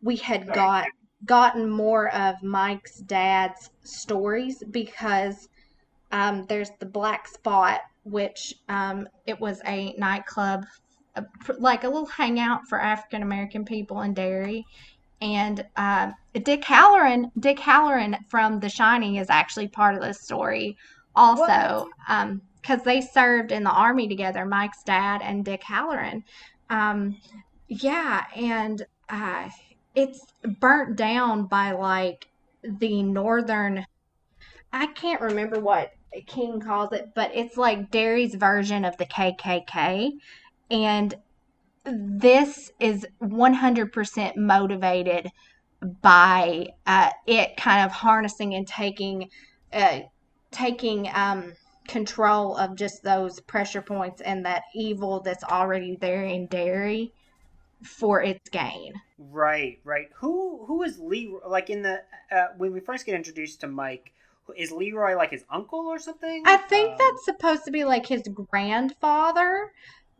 we 0.01 0.17
had 0.17 0.53
got 0.53 0.87
gotten 1.25 1.69
more 1.69 2.09
of 2.15 2.41
Mike's 2.43 2.99
dad's 3.01 3.71
stories 3.83 4.63
because 4.71 5.49
um, 6.11 6.45
there's 6.47 6.71
the 6.79 6.85
Black 6.87 7.27
Spot, 7.27 7.81
which 8.03 8.53
um, 8.69 9.07
it 9.27 9.39
was 9.39 9.61
a 9.65 9.93
nightclub 9.97 10.65
like 11.57 11.83
a 11.83 11.87
little 11.89 12.05
hangout 12.07 12.61
for 12.69 12.79
African 12.81 13.23
American 13.23 13.65
people 13.65 14.01
in 14.01 14.13
Derry. 14.13 14.65
And 15.21 15.65
uh, 15.75 16.11
Dick 16.33 16.63
Hallorann, 16.63 17.31
Dick 17.39 17.59
Hallorann 17.59 18.17
from 18.29 18.59
The 18.59 18.69
Shining 18.69 19.15
is 19.15 19.29
actually 19.29 19.67
part 19.67 19.95
of 19.95 20.01
this 20.01 20.21
story 20.21 20.77
also. 21.15 21.89
Um, 22.07 22.41
because 22.61 22.83
they 22.83 23.01
served 23.01 23.51
in 23.51 23.63
the 23.63 23.71
army 23.71 24.07
together, 24.07 24.45
Mike's 24.45 24.83
dad 24.83 25.21
and 25.23 25.45
Dick 25.45 25.63
Hallorann. 25.63 26.23
Um, 26.69 27.17
yeah, 27.67 28.25
and 28.35 28.85
uh, 29.09 29.49
it's 29.95 30.25
burnt 30.59 30.95
down 30.95 31.45
by 31.45 31.71
like 31.71 32.27
the 32.63 33.03
northern. 33.03 33.85
I 34.71 34.87
can't 34.87 35.21
remember 35.21 35.59
what 35.59 35.93
King 36.27 36.59
calls 36.59 36.91
it, 36.91 37.13
but 37.15 37.31
it's 37.33 37.57
like 37.57 37.91
Derry's 37.91 38.35
version 38.35 38.85
of 38.85 38.97
the 38.97 39.05
KKK, 39.05 40.11
and 40.69 41.15
this 41.97 42.71
is 42.79 43.05
100% 43.21 44.37
motivated 44.37 45.31
by 46.01 46.67
uh, 46.85 47.09
it 47.25 47.55
kind 47.57 47.85
of 47.85 47.91
harnessing 47.91 48.53
and 48.53 48.67
taking 48.67 49.29
uh, 49.71 49.99
taking 50.51 51.09
um, 51.13 51.53
control 51.87 52.55
of 52.57 52.75
just 52.75 53.03
those 53.03 53.39
pressure 53.41 53.81
points 53.81 54.21
and 54.21 54.45
that 54.45 54.63
evil 54.75 55.21
that's 55.21 55.43
already 55.43 55.97
there 56.01 56.23
in 56.23 56.47
Derry 56.47 57.13
for 57.83 58.21
its 58.21 58.49
gain. 58.49 58.93
Right, 59.17 59.79
right. 59.83 60.07
Who 60.15 60.65
who 60.65 60.83
is 60.83 60.99
Leroy? 60.99 61.47
Like 61.47 61.69
in 61.69 61.81
the 61.81 62.01
uh, 62.31 62.47
when 62.57 62.73
we 62.73 62.79
first 62.79 63.05
get 63.05 63.15
introduced 63.15 63.61
to 63.61 63.67
Mike, 63.67 64.11
is 64.57 64.71
Leroy 64.71 65.15
like 65.15 65.31
his 65.31 65.45
uncle 65.49 65.87
or 65.87 65.99
something? 65.99 66.43
I 66.45 66.57
think 66.57 66.91
Um, 66.91 66.97
that's 66.97 67.25
supposed 67.25 67.65
to 67.65 67.71
be 67.71 67.83
like 67.85 68.05
his 68.05 68.23
grandfather. 68.49 69.71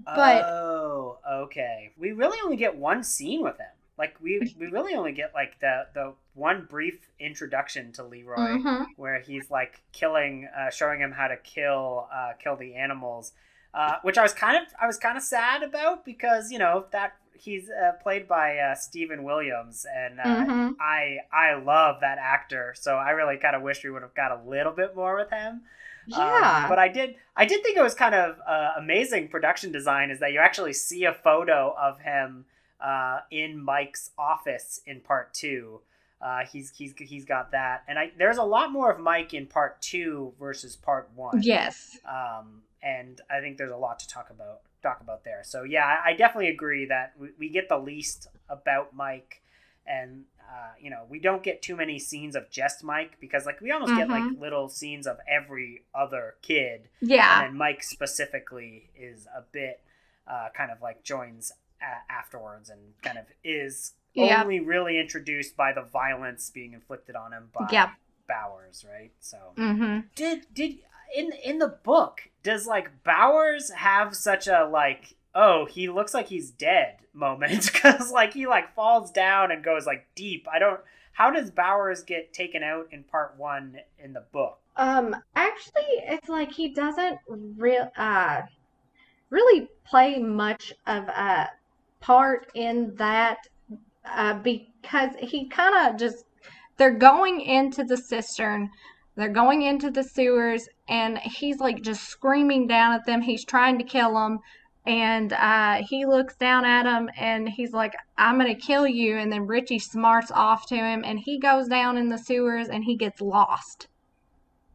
But- 0.06 0.44
oh, 0.46 1.20
okay. 1.30 1.92
We 1.98 2.12
really 2.12 2.38
only 2.44 2.56
get 2.58 2.76
one 2.76 3.04
scene 3.04 3.44
with 3.44 3.58
him. 3.58 3.68
Like 3.98 4.16
we 4.22 4.40
we 4.58 4.68
really 4.68 4.94
only 4.94 5.12
get 5.12 5.34
like 5.34 5.60
the 5.60 5.88
the 5.94 6.14
one 6.34 6.66
brief 6.70 7.10
introduction 7.20 7.92
to 7.94 8.04
Leroy 8.04 8.38
Mhm. 8.60 8.86
where 8.96 9.20
he's 9.20 9.52
like 9.52 9.82
killing, 9.92 10.48
uh, 10.58 10.70
showing 10.70 11.02
him 11.02 11.12
how 11.12 11.28
to 11.28 11.36
kill 11.36 12.08
uh, 12.14 12.32
kill 12.42 12.56
the 12.56 12.76
animals, 12.76 13.34
uh, 13.74 13.96
which 14.04 14.18
I 14.18 14.22
was 14.24 14.34
kind 14.34 14.56
of 14.56 14.74
I 14.80 14.88
was 14.88 14.98
kind 14.98 15.18
of 15.18 15.24
sad 15.24 15.64
about 15.64 16.06
because 16.06 16.50
you 16.50 16.60
know 16.60 16.86
that 16.92 17.16
he's 17.34 17.70
uh, 17.70 17.92
played 18.02 18.26
by 18.26 18.58
uh, 18.58 18.76
Steven 18.76 19.24
Williams 19.24 19.86
and 19.94 20.20
uh, 20.22 20.24
Mhm. 20.24 20.76
I 20.80 21.18
I 21.34 21.56
love 21.56 22.00
that 22.00 22.20
actor, 22.20 22.74
so 22.78 22.96
I 22.96 23.10
really 23.10 23.36
kind 23.36 23.54
of 23.56 23.62
wish 23.64 23.84
we 23.84 23.90
would 23.90 24.02
have 24.02 24.16
got 24.16 24.32
a 24.32 24.42
little 24.50 24.72
bit 24.72 24.96
more 24.96 25.16
with 25.18 25.30
him. 25.30 25.64
Um, 26.14 26.22
Yeah. 26.22 26.68
but 26.70 26.80
I 26.80 26.88
did 26.88 27.16
I 27.36 27.46
did 27.46 27.64
think 27.64 27.78
it 27.78 27.82
was 27.82 27.96
kind 27.96 28.16
of 28.16 28.38
uh, 28.48 28.72
amazing 28.78 29.28
production 29.30 29.72
design 29.72 30.12
is 30.12 30.20
that 30.20 30.34
you 30.34 30.40
actually 30.40 30.74
see 30.74 31.06
a 31.06 31.14
photo 31.14 31.76
of 31.80 32.00
him 32.02 32.46
uh, 32.82 33.20
in 33.32 33.62
Mike's 33.62 34.12
office 34.18 34.82
in 34.86 35.02
part 35.02 35.34
two. 35.34 35.82
Uh, 36.22 36.40
he's 36.52 36.72
he's 36.78 36.94
he's 36.98 37.24
got 37.26 37.52
that, 37.52 37.84
and 37.88 37.98
I 37.98 38.12
there's 38.18 38.38
a 38.38 38.44
lot 38.44 38.72
more 38.72 38.92
of 38.92 39.00
Mike 39.00 39.34
in 39.34 39.46
part 39.48 39.82
two 39.82 40.34
versus 40.40 40.76
part 40.76 41.10
one. 41.16 41.42
yes. 41.42 41.98
Um, 42.06 42.64
and 42.84 43.22
I 43.30 43.40
think 43.42 43.58
there's 43.58 43.72
a 43.72 43.78
lot 43.78 44.00
to 44.00 44.08
talk 44.08 44.30
about 44.30 44.62
talk 44.84 45.00
about 45.02 45.24
there. 45.24 45.42
So 45.44 45.64
yeah, 45.64 45.86
I, 45.86 46.10
I 46.12 46.14
definitely 46.14 46.50
agree 46.50 46.86
that 46.88 47.14
we, 47.20 47.30
we 47.38 47.50
get 47.50 47.70
the 47.70 47.78
least 47.78 48.28
about 48.50 48.94
Mike, 48.96 49.42
and 49.88 50.24
uh, 50.50 50.72
you 50.82 50.90
know 50.90 51.04
we 51.10 51.20
don't 51.20 51.44
get 51.44 51.62
too 51.62 51.76
many 51.76 52.00
scenes 52.00 52.36
of 52.36 52.50
just 52.50 52.84
Mike 52.84 53.18
because 53.22 53.46
like 53.46 53.62
we 53.62 53.72
almost 53.72 53.96
get 53.96 54.10
like 54.10 54.24
little 54.40 54.68
scenes 54.70 55.06
of 55.08 55.18
every 55.30 55.84
other 55.94 56.36
kid, 56.42 56.90
Yeah. 57.02 57.46
and 57.46 57.56
Mike 57.58 57.84
specifically 57.84 58.90
is 58.96 59.28
a 59.28 59.42
bit 59.52 59.82
uh, 60.28 60.48
kind 60.56 60.72
of 60.72 60.82
like 60.82 61.04
joins 61.04 61.52
a- 61.82 62.12
afterwards 62.12 62.70
and 62.70 62.80
kind 63.02 63.18
of 63.18 63.26
is 63.44 63.94
Yeah. 64.14 64.42
only 64.42 64.60
really 64.60 65.00
introduced 65.00 65.56
by 65.56 65.72
the 65.74 65.82
violence 65.82 66.50
being 66.50 66.74
inflicted 66.74 67.16
on 67.16 67.32
him 67.34 67.50
by 67.54 67.68
Yep. 67.72 67.90
Bowers, 68.28 68.86
right? 68.90 69.12
So 69.20 69.38
Mm-hmm. 69.58 70.08
did 70.16 70.46
did 70.54 70.80
in 71.16 71.32
in 71.44 71.58
the 71.60 71.68
book 71.84 72.22
does 72.44 72.68
like 72.68 73.04
Bowers 73.04 73.72
have 73.72 74.16
such 74.16 74.48
a 74.48 74.66
like 74.66 75.16
oh 75.36 75.66
he 75.66 75.90
looks 75.90 76.14
like 76.14 76.28
he's 76.28 76.52
dead 76.52 76.98
moment 77.14 77.72
because 77.74 78.12
like 78.12 78.34
he 78.34 78.48
like 78.48 78.74
falls 78.76 79.12
down 79.12 79.52
and 79.52 79.64
goes 79.64 79.86
like 79.86 80.08
deep. 80.16 80.48
I 80.52 80.60
don't. 80.60 80.80
How 81.14 81.32
does 81.32 81.52
Bowers 81.52 82.04
get 82.04 82.34
taken 82.34 82.64
out 82.64 82.88
in 82.92 83.04
part 83.04 83.36
one 83.38 83.78
in 84.02 84.14
the 84.14 84.24
book? 84.32 84.60
Um, 84.78 85.16
actually, 85.36 85.84
it's 86.04 86.30
like 86.30 86.52
he 86.52 86.70
doesn't 86.70 87.20
real 87.28 87.92
uh 87.98 88.42
really 89.30 89.70
play 89.86 90.20
much 90.20 90.74
of 90.88 91.04
a 91.08 91.50
part 92.00 92.48
in 92.56 92.96
that 92.96 93.40
uh, 94.06 94.34
because 94.36 95.12
he 95.20 95.48
kind 95.48 95.88
of 95.88 96.00
just 96.00 96.26
they're 96.78 96.98
going 96.98 97.42
into 97.42 97.84
the 97.84 97.98
cistern, 97.98 98.70
they're 99.16 99.30
going 99.30 99.64
into 99.64 99.92
the 99.92 100.04
sewers, 100.04 100.70
and 100.88 101.18
he's 101.18 101.60
like 101.60 101.82
just 101.82 102.06
screaming 102.06 102.68
down 102.68 102.94
at 102.94 103.06
them. 103.06 103.22
He's 103.22 103.44
trying 103.44 103.78
to 103.78 103.84
kill 103.84 104.14
them. 104.14 104.40
And 104.86 105.34
uh, 105.34 105.84
he 105.88 106.06
looks 106.06 106.36
down 106.38 106.66
at 106.66 106.86
him 106.86 107.10
and 107.18 107.48
he's 107.50 107.74
like, 107.74 107.94
I'm 108.18 108.40
going 108.40 108.54
to 108.54 108.60
kill 108.60 108.88
you. 108.88 109.18
And 109.18 109.32
then 109.32 109.48
Richie 109.48 109.80
smarts 109.80 110.32
off 110.32 110.68
to 110.68 110.76
him 110.76 111.04
and 111.06 111.20
he 111.20 111.40
goes 111.40 111.68
down 111.68 111.98
in 111.98 112.10
the 112.10 112.18
sewers 112.18 112.70
and 112.70 112.84
he 112.84 112.98
gets 112.98 113.22
lost. 113.22 113.88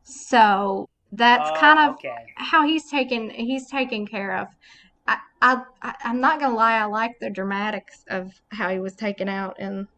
So 0.05 0.89
that's 1.13 1.51
Oh, 1.51 1.53
kind 1.53 1.79
of 1.91 1.97
okay. 1.97 2.27
how 2.37 2.67
he's 2.67 2.89
taken 2.91 3.31
he's 3.31 3.69
taken 3.71 4.07
care 4.07 4.37
of. 4.37 4.49
I, 5.07 5.19
I 5.43 5.63
I- 5.83 5.97
I'm 6.05 6.21
not 6.21 6.41
gonna 6.41 6.55
lie, 6.57 6.79
I 6.79 6.85
like 6.87 7.13
the 7.21 7.31
dramatics 7.31 8.05
of 8.09 8.33
how 8.53 8.71
he 8.71 8.81
was 8.81 8.95
taken 8.97 9.29
out 9.29 9.59
in 9.61 9.89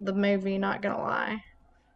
the 0.00 0.14
movie. 0.14 0.58
Not 0.58 0.82
gonna 0.82 1.02
lie. 1.02 1.42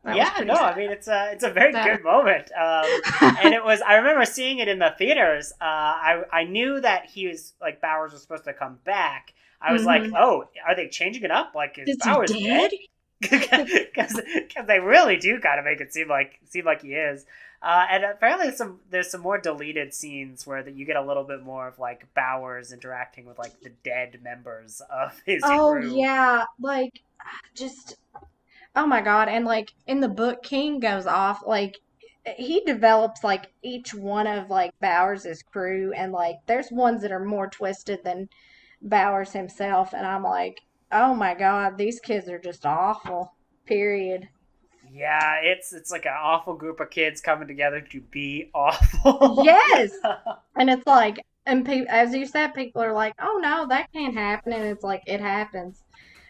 That 0.05 0.17
yeah, 0.17 0.43
no, 0.45 0.55
I 0.55 0.77
mean 0.77 0.91
it's 0.91 1.07
a 1.07 1.31
it's 1.33 1.45
a 1.45 1.51
very 1.51 1.73
That- 1.73 1.87
good 1.87 2.05
moment, 2.05 2.51
um, 2.59 2.85
and 3.45 3.55
it 3.55 3.65
was. 3.65 3.81
I 3.83 3.95
remember 3.95 4.25
seeing 4.25 4.59
it 4.59 4.67
in 4.67 4.79
the 4.81 4.93
theaters. 4.99 5.53
Uh, 5.61 5.65
I 5.65 6.23
I 6.33 6.45
knew 6.45 6.81
that 6.81 7.07
he 7.07 7.29
was 7.29 7.55
like 7.61 7.81
Bowers 7.81 8.13
was 8.13 8.21
supposed 8.23 8.45
to 8.45 8.53
come 8.53 8.79
back. 8.85 9.33
I 9.61 9.73
was 9.73 9.85
like, 9.85 10.03
Mhm. 10.03 10.15
oh, 10.19 10.49
are 10.67 10.75
they 10.75 10.89
changing 10.89 11.23
it 11.23 11.31
up? 11.31 11.53
Like, 11.55 11.79
is, 11.79 11.89
Is 11.91 11.97
Bowers 12.05 12.33
dead? 12.33 12.73
Because 13.21 14.21
they 14.67 14.81
really 14.81 15.17
do 15.19 15.39
kind 15.39 15.61
of 15.61 15.65
make 15.65 15.81
it 15.81 15.93
seem 15.93 16.09
like 16.09 16.41
seem 16.49 16.65
like 16.65 16.83
he 16.83 16.95
is. 16.95 17.25
Uh, 17.63 17.87
and 17.89 18.03
apparently, 18.03 18.51
some 18.51 18.81
there's 18.91 19.09
some 19.09 19.21
more 19.21 19.39
deleted 19.39 19.95
scenes 19.95 20.45
where 20.45 20.65
that 20.65 20.75
you 20.75 20.85
get 20.85 20.97
a 20.97 21.03
little 21.07 21.23
bit 21.23 21.45
more 21.45 21.69
of 21.69 21.79
like 21.79 22.13
Bowers 22.13 22.73
interacting 22.73 23.25
with 23.25 23.39
like 23.39 23.61
the 23.61 23.71
dead 23.85 24.19
members 24.21 24.83
of 24.91 25.21
his 25.25 25.43
Oh 25.47 25.71
crew. 25.79 25.95
yeah, 25.97 26.45
like 26.61 27.03
just 27.55 27.95
oh 28.77 28.87
my 28.87 29.01
god, 29.01 29.29
and 29.29 29.45
like 29.45 29.73
in 29.87 30.01
the 30.01 30.09
book 30.09 30.43
King 30.43 30.81
goes 30.81 31.07
off 31.07 31.43
like 31.47 31.79
he 32.37 32.61
develops 32.65 33.25
like 33.25 33.53
each 33.63 33.95
one 33.95 34.27
of 34.27 34.51
like 34.51 34.71
Bowers' 34.81 35.43
crew 35.43 35.93
and 35.93 36.13
like 36.13 36.37
there's 36.47 36.71
ones 36.71 37.03
that 37.03 37.13
are 37.13 37.25
more 37.25 37.49
twisted 37.49 38.05
than 38.05 38.29
Bowers 38.83 39.33
himself 39.33 39.93
and 39.95 40.07
I'm 40.07 40.23
like, 40.23 40.61
"Oh 40.93 41.15
my 41.15 41.35
god, 41.35 41.79
these 41.79 42.01
kids 42.01 42.29
are 42.29 42.39
just 42.39 42.67
awful." 42.67 43.35
Period. 43.67 44.29
Yeah, 44.93 45.37
it's 45.43 45.73
it's 45.73 45.91
like 45.91 46.07
an 46.07 46.15
awful 46.19 46.55
group 46.55 46.81
of 46.81 46.91
kids 46.91 47.21
coming 47.21 47.49
together 47.49 47.81
to 47.81 48.01
be 48.01 48.51
awful. 48.55 49.43
Yes. 49.43 49.93
And 50.55 50.69
it's 50.71 50.87
like 50.87 51.19
and 51.47 51.65
pe- 51.65 51.87
as 51.87 52.15
you 52.15 52.27
said 52.27 52.55
people 52.55 52.83
are 52.83 52.93
like, 52.93 53.15
"Oh 53.19 53.39
no, 53.43 53.67
that 53.69 53.91
can't 53.93 54.15
happen." 54.15 54.53
And 54.53 54.65
it's 54.65 54.85
like 54.85 55.03
it 55.07 55.21
happens. 55.21 55.83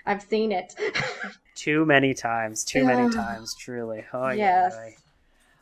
I've 0.06 0.22
seen 0.22 0.52
it. 0.52 0.74
too 1.64 1.84
many 1.86 2.14
times, 2.14 2.64
too 2.64 2.84
many 2.84 3.08
times, 3.08 3.54
truly. 3.54 4.04
Oh 4.12 4.30
yeah. 4.30 4.36
Yes. 4.36 4.74
right. 4.76 4.96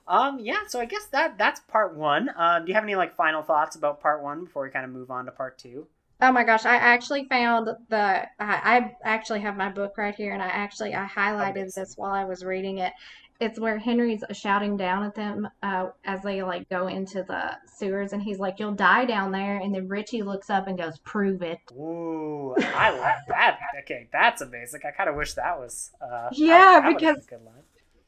Um. 0.08 0.38
Yeah. 0.40 0.62
So 0.68 0.80
I 0.80 0.84
guess 0.86 1.06
that 1.12 1.38
that's 1.38 1.60
part 1.60 1.96
one. 1.96 2.30
Um. 2.36 2.64
Do 2.64 2.70
you 2.70 2.74
have 2.74 2.84
any 2.84 2.96
like 2.96 3.14
final 3.14 3.42
thoughts 3.42 3.76
about 3.76 4.00
part 4.00 4.22
one 4.22 4.44
before 4.44 4.64
we 4.64 4.70
kind 4.70 4.84
of 4.84 4.90
move 4.92 5.10
on 5.10 5.26
to 5.26 5.32
part 5.32 5.58
two? 5.58 5.86
Oh 6.22 6.32
my 6.32 6.44
gosh, 6.44 6.66
I 6.66 6.76
actually 6.76 7.26
found 7.28 7.68
the 7.88 8.28
I, 8.38 8.54
I 8.78 8.96
actually 9.04 9.40
have 9.40 9.56
my 9.56 9.70
book 9.70 9.96
right 9.96 10.14
here 10.14 10.32
and 10.34 10.42
I 10.42 10.48
actually 10.48 10.94
I 10.94 11.06
highlighted 11.06 11.72
this 11.74 11.94
while 11.96 12.12
I 12.12 12.24
was 12.24 12.44
reading 12.44 12.78
it. 12.78 12.92
It's 13.40 13.58
where 13.58 13.78
Henry's 13.78 14.22
shouting 14.32 14.76
down 14.76 15.02
at 15.02 15.14
them 15.14 15.48
uh, 15.62 15.86
as 16.04 16.22
they 16.22 16.42
like 16.42 16.68
go 16.68 16.88
into 16.88 17.22
the 17.22 17.52
sewers 17.66 18.12
and 18.12 18.22
he's 18.22 18.38
like, 18.38 18.60
"You'll 18.60 18.72
die 18.74 19.06
down 19.06 19.32
there." 19.32 19.56
And 19.56 19.74
then 19.74 19.88
Richie 19.88 20.22
looks 20.22 20.50
up 20.50 20.66
and 20.66 20.76
goes, 20.76 20.98
"Prove 20.98 21.42
it." 21.42 21.58
Ooh, 21.72 22.54
I 22.58 22.90
like 22.98 23.16
that. 23.28 23.58
Okay, 23.82 24.08
that's 24.12 24.42
amazing. 24.42 24.82
I 24.86 24.90
kind 24.90 25.08
of 25.08 25.16
wish 25.16 25.32
that 25.34 25.58
was. 25.58 25.90
Uh, 26.02 26.28
Yeah, 26.32 26.80
that 26.80 26.86
would've 26.86 26.98
because- 27.00 27.26
a 27.26 27.30
good 27.30 27.44
line. 27.44 27.54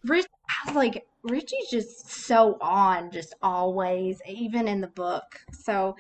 Rich, 0.04 0.26
I 0.48 0.66
was 0.68 0.74
like, 0.74 1.06
Richie's 1.22 1.70
just 1.70 2.10
so 2.10 2.58
on, 2.60 3.12
just 3.12 3.34
always, 3.40 4.20
even 4.28 4.66
in 4.66 4.80
the 4.80 4.88
book. 4.88 5.40
So, 5.52 5.94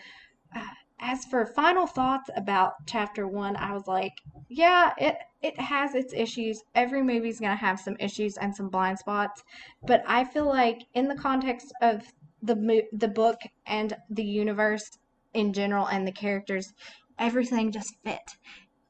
uh, 0.56 0.60
as 1.02 1.24
for 1.26 1.44
final 1.44 1.86
thoughts 1.86 2.30
about 2.36 2.72
chapter 2.86 3.26
one, 3.26 3.56
I 3.56 3.72
was 3.72 3.86
like, 3.86 4.12
yeah, 4.48 4.92
it 4.98 5.16
it 5.42 5.58
has 5.60 5.94
its 5.94 6.14
issues. 6.14 6.62
Every 6.74 7.02
movie's 7.02 7.40
gonna 7.40 7.56
have 7.56 7.80
some 7.80 7.96
issues 7.98 8.36
and 8.38 8.54
some 8.54 8.68
blind 8.68 8.98
spots, 8.98 9.42
but 9.86 10.02
I 10.06 10.24
feel 10.24 10.46
like 10.46 10.78
in 10.94 11.08
the 11.08 11.16
context 11.16 11.72
of 11.82 12.02
the 12.40 12.82
the 12.92 13.08
book 13.08 13.38
and 13.66 13.94
the 14.10 14.24
universe 14.24 14.88
in 15.34 15.52
general 15.52 15.86
and 15.86 16.06
the 16.06 16.12
characters, 16.12 16.72
everything 17.18 17.72
just 17.72 17.92
fit. 18.04 18.20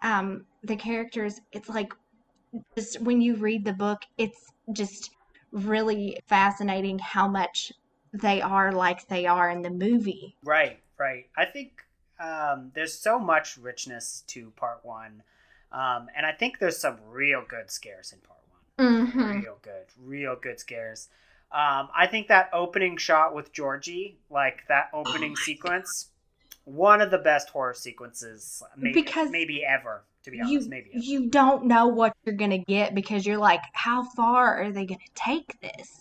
Um, 0.02 0.46
the 0.62 0.76
characters, 0.76 1.40
it's 1.52 1.68
like 1.68 1.92
just 2.76 3.00
when 3.00 3.20
you 3.20 3.36
read 3.36 3.64
the 3.64 3.72
book, 3.72 4.02
it's 4.18 4.52
just 4.72 5.10
really 5.52 6.18
fascinating 6.28 6.98
how 6.98 7.28
much 7.28 7.72
they 8.12 8.42
are 8.42 8.72
like 8.72 9.06
they 9.08 9.26
are 9.26 9.48
in 9.48 9.62
the 9.62 9.70
movie. 9.70 10.36
Right, 10.44 10.78
right. 10.98 11.24
I 11.36 11.46
think 11.46 11.70
um, 12.20 12.70
there's 12.74 12.92
so 12.94 13.18
much 13.18 13.56
richness 13.56 14.22
to 14.28 14.50
part 14.56 14.80
one, 14.84 15.22
um, 15.72 16.08
and 16.16 16.24
I 16.26 16.32
think 16.32 16.58
there's 16.58 16.78
some 16.78 16.98
real 17.10 17.42
good 17.46 17.70
scares 17.70 18.12
in 18.12 18.18
part 18.20 18.38
one. 18.76 19.06
Mm-hmm. 19.06 19.40
Real 19.42 19.58
good, 19.62 19.86
real 20.02 20.36
good 20.40 20.60
scares. 20.60 21.08
Um, 21.50 21.88
I 21.94 22.06
think 22.10 22.28
that 22.28 22.48
opening 22.52 22.96
shot 22.96 23.34
with 23.34 23.52
Georgie, 23.52 24.16
like 24.30 24.62
that 24.68 24.88
opening 24.94 25.36
sequence, 25.36 26.08
one 26.64 27.00
of 27.02 27.10
the 27.10 27.18
best 27.18 27.50
horror 27.50 27.74
sequences, 27.74 28.62
maybe, 28.76 29.02
Because 29.02 29.30
maybe 29.30 29.64
ever. 29.64 30.04
To 30.24 30.30
be 30.30 30.40
honest, 30.40 30.52
You 30.52 30.70
maybe. 30.70 30.90
Ever. 30.94 31.02
you 31.04 31.28
don't 31.28 31.66
know 31.66 31.88
what 31.88 32.14
you're 32.24 32.36
gonna 32.36 32.58
get 32.58 32.94
because 32.94 33.26
you're 33.26 33.38
like, 33.38 33.60
how 33.72 34.04
far 34.04 34.62
are 34.62 34.70
they 34.70 34.86
gonna 34.86 35.00
take 35.16 35.60
this? 35.60 36.00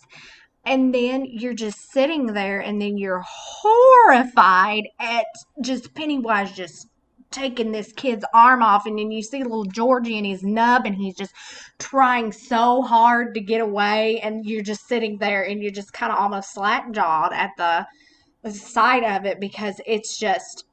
And 0.65 0.93
then 0.93 1.25
you're 1.25 1.55
just 1.55 1.91
sitting 1.91 2.27
there, 2.27 2.59
and 2.59 2.79
then 2.79 2.97
you're 2.97 3.23
horrified 3.25 4.87
at 4.99 5.25
just 5.61 5.93
Pennywise 5.95 6.51
just 6.51 6.87
taking 7.31 7.71
this 7.71 7.93
kid's 7.93 8.25
arm 8.33 8.61
off, 8.61 8.85
and 8.85 8.99
then 8.99 9.09
you 9.09 9.23
see 9.23 9.41
little 9.41 9.65
Georgie 9.65 10.17
and 10.17 10.27
his 10.27 10.43
nub, 10.43 10.85
and 10.85 10.95
he's 10.95 11.15
just 11.15 11.33
trying 11.79 12.31
so 12.31 12.81
hard 12.81 13.33
to 13.33 13.39
get 13.39 13.61
away, 13.61 14.19
and 14.19 14.45
you're 14.45 14.61
just 14.61 14.87
sitting 14.87 15.17
there, 15.17 15.43
and 15.43 15.63
you're 15.63 15.71
just 15.71 15.93
kind 15.93 16.11
of 16.11 16.19
almost 16.19 16.53
slack 16.53 16.91
jawed 16.91 17.33
at 17.33 17.51
the, 17.57 17.87
the 18.43 18.51
sight 18.51 19.03
of 19.03 19.25
it 19.25 19.39
because 19.39 19.79
it's 19.87 20.19
just 20.19 20.65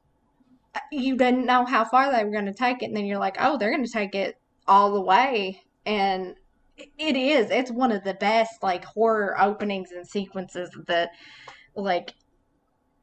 you 0.91 1.15
didn't 1.15 1.45
know 1.45 1.65
how 1.65 1.83
far 1.83 2.11
they 2.11 2.23
were 2.23 2.31
going 2.31 2.45
to 2.45 2.53
take 2.53 2.83
it, 2.83 2.85
and 2.85 2.95
then 2.95 3.05
you're 3.05 3.17
like, 3.17 3.37
oh, 3.39 3.57
they're 3.57 3.71
going 3.71 3.85
to 3.85 3.91
take 3.91 4.13
it 4.13 4.37
all 4.67 4.93
the 4.93 5.01
way, 5.01 5.61
and 5.85 6.35
it 6.97 7.15
is. 7.15 7.49
It's 7.51 7.71
one 7.71 7.91
of 7.91 8.03
the 8.03 8.13
best 8.15 8.51
like 8.61 8.85
horror 8.85 9.39
openings 9.39 9.91
and 9.91 10.07
sequences 10.07 10.69
that, 10.87 11.09
like, 11.75 12.13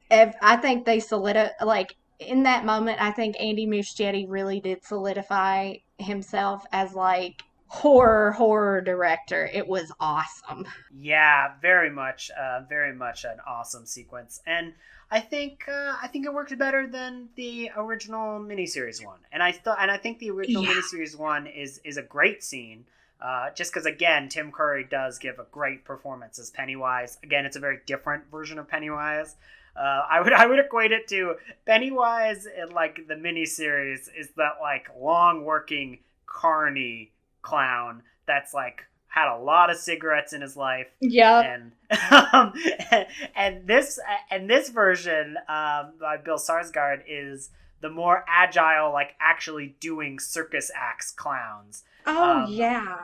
if 0.09 0.35
I 0.41 0.57
think 0.57 0.85
they 0.85 0.99
solidify 0.99 1.51
like 1.63 1.93
in 2.19 2.43
that 2.43 2.65
moment. 2.65 3.01
I 3.01 3.11
think 3.11 3.35
Andy 3.39 3.67
Muschietti 3.67 4.25
really 4.27 4.59
did 4.59 4.83
solidify 4.83 5.75
himself 5.97 6.63
as 6.71 6.93
like 6.93 7.41
horror 7.67 8.31
horror 8.31 8.81
director. 8.81 9.49
It 9.51 9.67
was 9.67 9.91
awesome. 9.99 10.65
Yeah, 10.99 11.53
very 11.61 11.89
much, 11.89 12.31
uh, 12.31 12.61
very 12.67 12.95
much 12.95 13.23
an 13.25 13.37
awesome 13.45 13.85
sequence, 13.85 14.41
and 14.47 14.73
I 15.11 15.19
think 15.19 15.65
uh, 15.67 15.95
I 16.01 16.07
think 16.07 16.25
it 16.25 16.33
worked 16.33 16.57
better 16.57 16.87
than 16.87 17.29
the 17.35 17.71
original 17.75 18.39
miniseries 18.39 19.03
one. 19.03 19.19
And 19.31 19.43
I 19.43 19.51
thought, 19.51 19.77
and 19.79 19.91
I 19.91 19.97
think 19.97 20.19
the 20.19 20.31
original 20.31 20.63
Yeah. 20.63 20.69
miniseries 20.69 21.17
one 21.17 21.45
is 21.47 21.79
is 21.83 21.97
a 21.97 22.01
great 22.03 22.43
scene. 22.43 22.85
Uh, 23.21 23.49
just 23.55 23.71
because 23.73 23.85
again, 23.85 24.29
Tim 24.29 24.51
Curry 24.51 24.85
does 24.89 25.17
give 25.17 25.39
a 25.39 25.45
great 25.51 25.83
performance 25.85 26.37
as 26.39 26.51
Pennywise. 26.51 27.17
Again, 27.23 27.45
it's 27.45 27.55
a 27.55 27.59
very 27.59 27.79
different 27.85 28.29
version 28.31 28.59
of 28.59 28.67
Pennywise. 28.67 29.35
Uh, 29.75 30.03
I 30.09 30.21
would 30.21 30.33
I 30.33 30.45
would 30.45 30.59
equate 30.59 30.91
it 30.91 31.07
to 31.09 31.35
Pennywise 31.65 32.45
in 32.47 32.69
like 32.69 33.07
the 33.07 33.13
miniseries 33.15 34.09
is 34.17 34.29
that 34.37 34.53
like 34.61 34.87
long 34.99 35.43
working 35.45 35.99
carny 36.25 37.11
clown 37.41 38.03
that's 38.25 38.53
like 38.53 38.85
had 39.07 39.33
a 39.33 39.37
lot 39.37 39.69
of 39.69 39.77
cigarettes 39.77 40.33
in 40.33 40.41
his 40.41 40.57
life 40.57 40.87
Yeah. 40.99 41.39
and 41.41 41.71
um, 42.33 42.53
and 43.35 43.67
this 43.67 43.99
and 44.29 44.49
this 44.49 44.69
version 44.69 45.37
um, 45.47 45.93
by 45.99 46.17
Bill 46.23 46.37
Skarsgård 46.37 47.03
is 47.07 47.49
the 47.79 47.89
more 47.89 48.25
agile, 48.27 48.91
like 48.91 49.15
actually 49.19 49.75
doing 49.79 50.19
circus 50.19 50.71
acts 50.75 51.11
clowns. 51.11 51.83
Oh 52.07 52.43
um, 52.43 52.51
yeah. 52.51 52.97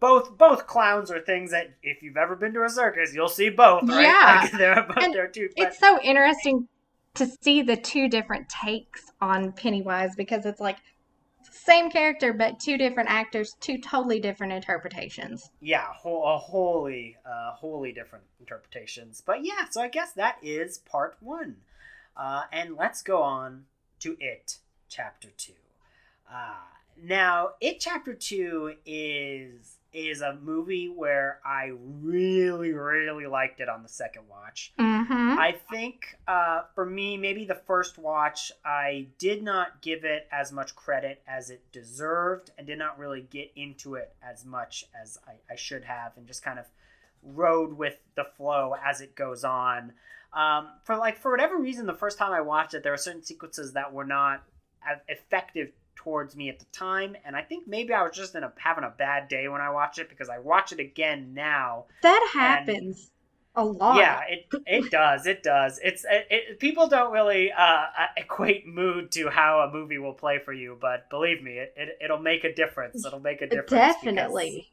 Both 0.00 0.36
both 0.36 0.66
clowns 0.66 1.10
are 1.10 1.20
things 1.20 1.52
that 1.52 1.74
if 1.82 2.02
you've 2.02 2.16
ever 2.16 2.34
been 2.36 2.52
to 2.54 2.64
a 2.64 2.68
circus, 2.68 3.14
you'll 3.14 3.28
see 3.28 3.48
both. 3.50 3.88
Right? 3.88 4.02
Yeah. 4.02 4.40
like, 4.42 4.52
they're 4.58 4.82
both 4.82 5.02
And 5.02 5.14
they're 5.14 5.28
two. 5.28 5.48
but- 5.56 5.68
It's 5.68 5.78
so 5.78 6.00
interesting 6.02 6.68
to 7.14 7.26
see 7.42 7.62
the 7.62 7.76
two 7.76 8.08
different 8.08 8.48
takes 8.48 9.12
on 9.20 9.52
Pennywise 9.52 10.16
because 10.16 10.44
it's 10.46 10.60
like 10.60 10.78
same 11.42 11.88
character 11.90 12.32
but 12.32 12.58
two 12.58 12.76
different 12.76 13.08
actors, 13.08 13.54
two 13.60 13.78
totally 13.78 14.18
different 14.18 14.52
interpretations. 14.52 15.50
yeah, 15.60 15.86
whole, 15.92 16.24
a 16.26 16.36
wholly, 16.36 17.16
uh, 17.24 17.52
wholly 17.52 17.92
different 17.92 18.24
interpretations. 18.40 19.22
But 19.24 19.44
yeah, 19.44 19.68
so 19.70 19.80
I 19.80 19.88
guess 19.88 20.12
that 20.14 20.38
is 20.42 20.78
part 20.78 21.16
one, 21.20 21.56
uh, 22.16 22.42
and 22.52 22.76
let's 22.76 23.00
go 23.02 23.22
on 23.22 23.66
to 24.00 24.16
it, 24.20 24.58
chapter 24.88 25.28
two. 25.36 25.52
Uh, 26.30 26.54
now, 27.02 27.50
it 27.60 27.80
chapter 27.80 28.14
two 28.14 28.74
is 28.86 29.78
is 29.94 30.22
a 30.22 30.36
movie 30.42 30.88
where 30.88 31.38
I 31.46 31.70
really, 32.02 32.72
really 32.72 33.26
liked 33.26 33.60
it 33.60 33.68
on 33.68 33.84
the 33.84 33.88
second 33.88 34.24
watch. 34.28 34.72
Mm-hmm. 34.76 35.38
I 35.38 35.54
think 35.70 36.18
uh, 36.26 36.62
for 36.74 36.84
me, 36.84 37.16
maybe 37.16 37.44
the 37.44 37.60
first 37.66 37.96
watch, 37.96 38.50
I 38.64 39.06
did 39.18 39.44
not 39.44 39.80
give 39.82 40.04
it 40.04 40.26
as 40.32 40.50
much 40.50 40.74
credit 40.74 41.22
as 41.28 41.48
it 41.48 41.62
deserved 41.70 42.50
and 42.58 42.66
did 42.66 42.78
not 42.78 42.98
really 42.98 43.20
get 43.20 43.52
into 43.54 43.94
it 43.94 44.12
as 44.20 44.44
much 44.44 44.84
as 45.00 45.16
I, 45.28 45.52
I 45.52 45.54
should 45.54 45.84
have 45.84 46.16
and 46.16 46.26
just 46.26 46.42
kind 46.42 46.58
of 46.58 46.66
rode 47.22 47.74
with 47.78 47.96
the 48.16 48.24
flow 48.36 48.74
as 48.84 49.00
it 49.00 49.14
goes 49.14 49.44
on. 49.44 49.92
Um, 50.32 50.70
for 50.82 50.96
like 50.96 51.18
for 51.18 51.30
whatever 51.30 51.56
reason, 51.56 51.86
the 51.86 51.94
first 51.94 52.18
time 52.18 52.32
I 52.32 52.40
watched 52.40 52.74
it, 52.74 52.82
there 52.82 52.92
were 52.92 52.98
certain 52.98 53.22
sequences 53.22 53.74
that 53.74 53.92
were 53.92 54.04
not 54.04 54.42
as 54.84 54.98
effective 55.06 55.70
towards 55.96 56.36
me 56.36 56.48
at 56.48 56.58
the 56.58 56.64
time, 56.66 57.16
and 57.24 57.34
I 57.36 57.42
think 57.42 57.66
maybe 57.66 57.92
I 57.92 58.02
was 58.02 58.16
just 58.16 58.34
in 58.34 58.42
a, 58.44 58.52
having 58.56 58.84
a 58.84 58.90
bad 58.90 59.28
day 59.28 59.48
when 59.48 59.60
I 59.60 59.70
watched 59.70 59.98
it 59.98 60.08
because 60.08 60.28
I 60.28 60.38
watch 60.38 60.72
it 60.72 60.80
again 60.80 61.34
now 61.34 61.84
That 62.02 62.30
happens 62.32 63.10
a 63.56 63.64
lot. 63.64 63.96
yeah, 63.98 64.20
it 64.28 64.46
it 64.66 64.90
does. 64.90 65.26
It 65.26 65.42
does. 65.42 65.78
It's 65.82 66.04
it, 66.04 66.26
it, 66.30 66.58
people 66.58 66.88
don't 66.88 67.12
really 67.12 67.52
uh, 67.52 67.62
uh, 67.62 68.06
equate 68.16 68.66
mood 68.66 69.12
to 69.12 69.28
how 69.28 69.60
a 69.60 69.72
movie 69.72 69.98
will 69.98 70.12
play 70.14 70.38
for 70.40 70.52
you, 70.52 70.76
but 70.80 71.08
believe 71.08 71.42
me, 71.42 71.52
it, 71.58 71.72
it 71.76 71.98
it'll 72.02 72.18
make 72.18 72.42
a 72.44 72.52
difference. 72.52 73.06
It'll 73.06 73.20
make 73.20 73.42
a 73.42 73.46
difference. 73.46 73.70
because- 73.70 73.94
Definitely. 73.94 74.72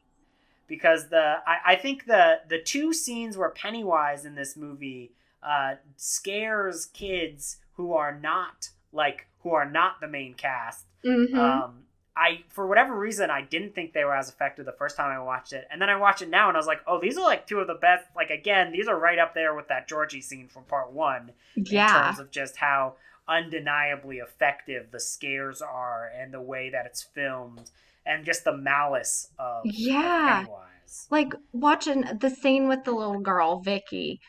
because 0.66 1.08
the 1.10 1.36
I, 1.46 1.58
I 1.72 1.76
think 1.76 2.06
the 2.06 2.40
the 2.48 2.58
two 2.60 2.92
scenes 2.92 3.36
where 3.36 3.50
Pennywise 3.50 4.24
in 4.24 4.34
this 4.34 4.56
movie 4.56 5.12
uh, 5.42 5.74
scares 5.96 6.86
kids 6.86 7.58
who 7.74 7.92
are 7.94 8.18
not 8.18 8.70
like 8.92 9.26
who 9.40 9.50
are 9.54 9.68
not 9.68 10.00
the 10.00 10.08
main 10.08 10.34
cast. 10.34 10.86
Mm-hmm. 11.04 11.38
Um, 11.38 11.78
I 12.14 12.42
for 12.48 12.66
whatever 12.66 12.98
reason 12.98 13.30
I 13.30 13.40
didn't 13.42 13.74
think 13.74 13.92
they 13.94 14.04
were 14.04 14.14
as 14.14 14.28
effective 14.28 14.66
the 14.66 14.72
first 14.72 14.96
time 14.96 15.10
I 15.10 15.18
watched 15.22 15.52
it, 15.52 15.66
and 15.70 15.80
then 15.80 15.88
I 15.88 15.96
watched 15.96 16.22
it 16.22 16.28
now 16.28 16.48
and 16.48 16.56
I 16.56 16.60
was 16.60 16.66
like, 16.66 16.80
oh, 16.86 17.00
these 17.00 17.16
are 17.16 17.24
like 17.24 17.46
two 17.46 17.58
of 17.60 17.66
the 17.66 17.74
best. 17.74 18.04
Like 18.14 18.30
again, 18.30 18.70
these 18.72 18.86
are 18.88 18.98
right 18.98 19.18
up 19.18 19.34
there 19.34 19.54
with 19.54 19.68
that 19.68 19.88
Georgie 19.88 20.20
scene 20.20 20.48
from 20.48 20.64
part 20.64 20.92
one 20.92 21.32
Yeah. 21.56 21.86
in 21.98 22.04
terms 22.04 22.18
of 22.18 22.30
just 22.30 22.56
how 22.56 22.94
undeniably 23.28 24.18
effective 24.18 24.90
the 24.90 25.00
scares 25.00 25.62
are 25.62 26.10
and 26.18 26.34
the 26.34 26.40
way 26.40 26.70
that 26.70 26.86
it's 26.86 27.02
filmed 27.02 27.70
and 28.04 28.24
just 28.24 28.44
the 28.44 28.56
malice 28.56 29.28
of, 29.38 29.64
of 29.64 29.66
Yeah. 29.66 30.40
Pennywise. 30.42 31.06
Like 31.10 31.32
watching 31.52 32.04
the 32.20 32.28
scene 32.30 32.68
with 32.68 32.84
the 32.84 32.92
little 32.92 33.20
girl, 33.20 33.60
Vicky. 33.60 34.20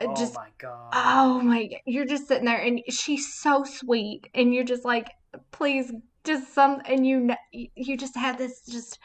Oh 0.00 0.14
just 0.14 0.34
my 0.34 0.48
god. 0.58 0.90
Oh 0.94 1.40
my, 1.40 1.68
you're 1.86 2.06
just 2.06 2.28
sitting 2.28 2.44
there 2.44 2.60
and 2.60 2.80
she's 2.88 3.34
so 3.34 3.64
sweet 3.64 4.28
and 4.34 4.54
you're 4.54 4.64
just 4.64 4.84
like, 4.84 5.10
please, 5.50 5.92
just 6.24 6.52
some, 6.54 6.80
and 6.86 7.06
you, 7.06 7.30
you 7.52 7.96
just 7.96 8.16
have 8.16 8.38
this 8.38 8.62
just 8.66 8.98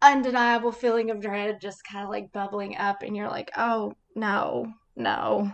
undeniable 0.00 0.72
feeling 0.72 1.10
of 1.10 1.20
dread 1.20 1.60
just 1.60 1.84
kind 1.84 2.02
of 2.02 2.10
like 2.10 2.32
bubbling 2.32 2.76
up 2.76 3.02
and 3.02 3.16
you're 3.16 3.28
like, 3.28 3.50
oh 3.56 3.94
no, 4.14 4.72
no. 4.96 5.52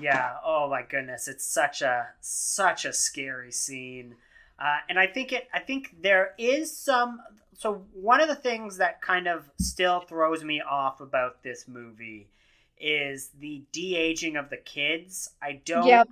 Yeah. 0.00 0.36
Oh 0.44 0.68
my 0.70 0.82
goodness, 0.82 1.28
it's 1.28 1.44
such 1.44 1.82
a 1.82 2.08
such 2.20 2.84
a 2.84 2.92
scary 2.92 3.52
scene, 3.52 4.14
uh, 4.58 4.78
and 4.88 4.98
I 4.98 5.06
think 5.06 5.32
it. 5.32 5.48
I 5.52 5.60
think 5.60 5.96
there 6.00 6.34
is 6.38 6.76
some. 6.76 7.20
So 7.58 7.84
one 7.92 8.20
of 8.20 8.28
the 8.28 8.34
things 8.34 8.78
that 8.78 9.02
kind 9.02 9.28
of 9.28 9.50
still 9.58 10.00
throws 10.00 10.42
me 10.42 10.62
off 10.62 11.00
about 11.00 11.42
this 11.42 11.68
movie 11.68 12.28
is 12.78 13.30
the 13.38 13.62
de 13.72 13.94
aging 13.94 14.36
of 14.36 14.48
the 14.48 14.56
kids. 14.56 15.30
I 15.42 15.60
don't 15.64 15.86
Yep. 15.86 16.08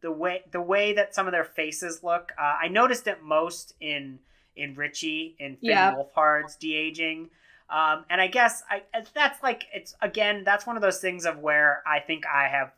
The 0.00 0.10
way 0.12 0.42
the 0.50 0.60
way 0.60 0.92
that 0.94 1.14
some 1.14 1.26
of 1.26 1.32
their 1.32 1.44
faces 1.44 2.02
look. 2.02 2.32
Uh, 2.38 2.56
I 2.62 2.68
noticed 2.68 3.06
it 3.06 3.22
most 3.22 3.74
in 3.80 4.18
in 4.56 4.74
Richie 4.74 5.36
in 5.38 5.56
Finn 5.56 5.70
Yep. 5.70 5.94
Wolfhard's 5.94 6.56
de 6.56 6.74
aging. 6.74 7.30
Um, 7.70 8.04
and 8.08 8.20
I 8.20 8.28
guess 8.28 8.62
I 8.70 8.82
that's 9.14 9.42
like 9.42 9.64
it's 9.74 9.94
again 10.00 10.42
that's 10.44 10.66
one 10.66 10.76
of 10.76 10.82
those 10.82 11.00
things 11.00 11.26
of 11.26 11.38
where 11.38 11.82
I 11.86 12.00
think 12.00 12.24
I 12.26 12.48
have 12.48 12.72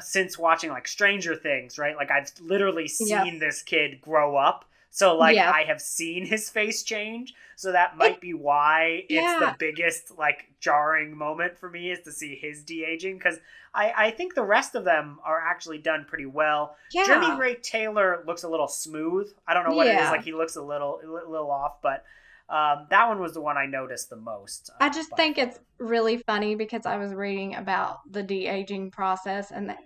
since 0.00 0.38
watching 0.38 0.70
like 0.70 0.86
Stranger 0.86 1.34
Things, 1.34 1.78
right? 1.78 1.96
Like 1.96 2.10
I've 2.10 2.30
literally 2.40 2.88
seen 2.88 3.08
Yep. 3.08 3.40
this 3.40 3.62
kid 3.62 4.00
grow 4.00 4.36
up. 4.36 4.64
So 4.94 5.16
like 5.16 5.34
Yeah. 5.36 5.50
I 5.50 5.62
have 5.64 5.80
seen 5.80 6.26
his 6.26 6.50
face 6.50 6.82
change, 6.82 7.32
so 7.56 7.72
that 7.72 7.96
might 7.96 8.20
be 8.20 8.34
why 8.34 9.04
it's 9.08 9.12
Yeah. 9.12 9.38
the 9.40 9.56
biggest 9.58 10.16
like 10.18 10.52
jarring 10.60 11.16
moment 11.16 11.58
for 11.58 11.70
me 11.70 11.90
is 11.90 12.00
to 12.02 12.12
see 12.12 12.36
his 12.36 12.62
de 12.62 12.84
aging 12.84 13.16
because 13.16 13.38
I 13.74 13.92
I 13.96 14.10
think 14.10 14.34
the 14.34 14.42
rest 14.44 14.74
of 14.74 14.84
them 14.84 15.18
are 15.24 15.40
actually 15.40 15.78
done 15.78 16.04
pretty 16.06 16.26
well. 16.26 16.76
Yeah. 16.92 17.04
Jeremy 17.06 17.40
Ray 17.40 17.54
Taylor 17.54 18.22
looks 18.26 18.42
a 18.42 18.48
little 18.50 18.68
smooth. 18.68 19.32
I 19.48 19.54
don't 19.54 19.66
know 19.68 19.74
what 19.74 19.86
it 19.86 19.98
is. 19.98 20.10
Like 20.10 20.24
he 20.24 20.32
looks 20.34 20.56
a 20.56 20.62
little 20.62 21.00
a 21.02 21.08
little 21.30 21.50
off, 21.50 21.80
but 21.82 22.04
um, 22.50 22.86
that 22.90 23.08
one 23.08 23.18
was 23.18 23.32
the 23.32 23.40
one 23.40 23.56
I 23.56 23.64
noticed 23.64 24.10
the 24.10 24.16
most. 24.16 24.68
uh, 24.74 24.84
I 24.84 24.90
just 24.90 25.08
by 25.12 25.16
think 25.16 25.38
it's 25.38 25.58
really 25.78 26.18
funny 26.18 26.54
because 26.54 26.84
I 26.84 26.98
was 26.98 27.14
reading 27.14 27.54
about 27.54 28.00
the 28.12 28.22
de 28.22 28.46
aging 28.46 28.90
process, 28.90 29.50
and 29.52 29.70
the, 29.70 29.76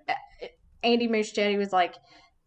Andy 0.82 1.07
Muschietti 1.07 1.57
was 1.57 1.72
like, 1.72 1.94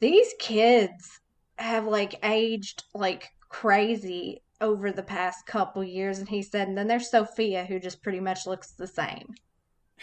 "These 0.02 0.34
kids 0.40 1.19
have 1.60 1.86
like 1.86 2.16
aged 2.24 2.84
like 2.94 3.32
crazy 3.50 4.42
over 4.62 4.92
the 4.92 5.04
past 5.04 5.46
couple 5.46 5.84
years," 5.84 6.20
and 6.20 6.30
he 6.30 6.42
said, 6.42 6.68
"And 6.68 6.78
then 6.78 6.88
there's 6.88 7.10
Sophia, 7.10 7.66
who 7.66 7.80
just 7.80 8.02
pretty 8.02 8.20
much 8.20 8.48
looks 8.48 8.72
the 8.72 8.88
same." 8.88 9.36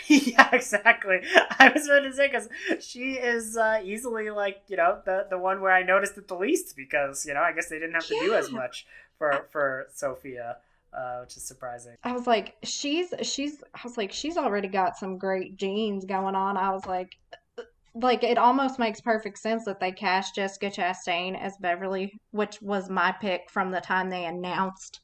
yeah, 0.09 0.49
exactly. 0.53 1.21
I 1.59 1.71
was 1.75 1.87
about 1.87 2.01
to 2.01 2.13
say 2.13 2.29
because 2.29 2.49
she 2.85 3.13
is 3.13 3.57
uh, 3.57 3.81
easily 3.83 4.31
like 4.31 4.63
you 4.69 4.77
know 4.77 5.01
the 5.05 5.27
the 5.31 5.39
one 5.39 5.61
where 5.61 5.73
I 5.73 5.83
noticed 5.83 6.19
it 6.19 6.29
the 6.29 6.37
least 6.37 6.77
because 6.77 7.25
you 7.25 7.35
know 7.35 7.41
I 7.41 7.53
guess 7.53 7.69
they 7.69 7.79
didn't 7.79 7.95
have 7.95 8.07
to 8.07 8.19
do 8.21 8.35
as 8.35 8.51
much 8.51 8.87
for 9.19 9.47
for 9.51 9.87
Sophia, 9.95 10.59
uh, 10.93 11.21
which 11.21 11.37
is 11.37 11.45
surprising. 11.45 11.97
I 12.05 12.13
was 12.13 12.27
like, 12.27 12.57
"She's 12.63 13.13
she's," 13.23 13.63
I 13.75 13.81
was 13.85 13.97
like, 13.97 14.13
"She's 14.13 14.37
already 14.37 14.69
got 14.69 14.97
some 14.97 15.19
great 15.19 15.57
genes 15.57 16.05
going 16.05 16.35
on." 16.35 16.57
I 16.57 16.71
was 16.71 16.87
like. 16.87 17.17
Like 18.01 18.23
it 18.23 18.39
almost 18.39 18.79
makes 18.79 19.01
perfect 19.01 19.39
sense 19.39 19.65
that 19.65 19.81
they 19.81 19.93
cast 19.93 20.35
Jessica 20.35 20.71
Chastain 20.71 21.41
as 21.41 21.57
Beverly, 21.61 22.13
which 22.31 22.61
was 22.61 22.91
my 22.91 23.13
pick 23.13 23.51
from 23.51 23.71
the 23.71 23.81
time 23.81 24.11
they 24.11 24.25
announced 24.25 25.01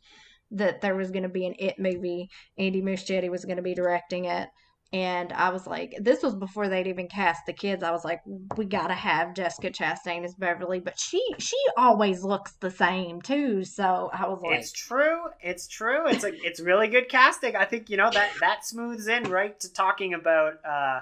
that 0.51 0.81
there 0.83 0.95
was 0.95 1.11
going 1.11 1.23
to 1.23 1.29
be 1.29 1.47
an 1.47 1.55
It 1.59 1.79
movie. 1.79 2.29
Andy 2.59 2.83
Muschietti 2.83 3.31
was 3.31 3.45
going 3.45 3.57
to 3.57 3.63
be 3.63 3.75
directing 3.75 4.27
it. 4.27 4.49
And 4.93 5.33
I 5.33 5.49
was 5.49 5.67
like, 5.67 5.95
this 6.01 6.23
was 6.23 6.35
before 6.35 6.69
they'd 6.69 6.87
even 6.87 7.09
cast 7.09 7.47
the 7.47 7.55
kids. 7.55 7.83
I 7.83 7.93
was 7.93 8.05
like, 8.05 8.21
we 8.59 8.67
gotta 8.67 8.93
have 8.93 9.33
Jessica 9.35 9.71
Chastain 9.71 10.23
as 10.23 10.35
Beverly, 10.35 10.81
but 10.81 10.99
she 11.01 11.23
she 11.39 11.57
always 11.79 12.23
looks 12.23 12.53
the 12.61 12.71
same 12.71 13.23
too. 13.23 13.65
So 13.65 14.11
I 14.13 14.29
was 14.29 14.43
like, 14.43 14.59
It's 14.59 14.71
true. 14.71 15.23
It's 15.41 15.67
true. 15.67 16.09
It's 16.09 16.23
like 16.23 16.35
it's 16.45 16.61
really 16.61 16.89
good 16.89 17.09
casting. 17.09 17.57
I 17.57 17.65
think 17.65 17.89
you 17.89 17.97
know 17.97 18.11
that 18.11 18.33
that 18.41 18.67
smooths 18.67 19.07
in 19.07 19.31
right 19.31 19.59
to 19.61 19.73
talking 19.73 20.13
about 20.13 20.55
uh, 20.63 21.01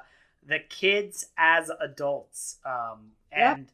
the 0.51 0.59
kids 0.59 1.27
as 1.39 1.71
adults. 1.81 2.59
Um, 2.65 3.13
Yep. 3.37 3.57
and 3.57 3.67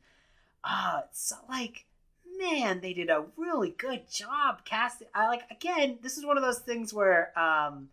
uh, 0.64 1.02
so 1.12 1.36
like 1.48 1.86
man, 2.38 2.80
they 2.80 2.92
did 2.92 3.08
a 3.08 3.24
really 3.36 3.70
good 3.78 4.02
job 4.10 4.64
casting. 4.64 5.08
I 5.14 5.26
like 5.28 5.42
again. 5.50 5.98
This 6.02 6.18
is 6.18 6.26
one 6.26 6.36
of 6.36 6.42
those 6.44 6.58
things 6.58 6.92
where 6.92 7.36
um, 7.38 7.88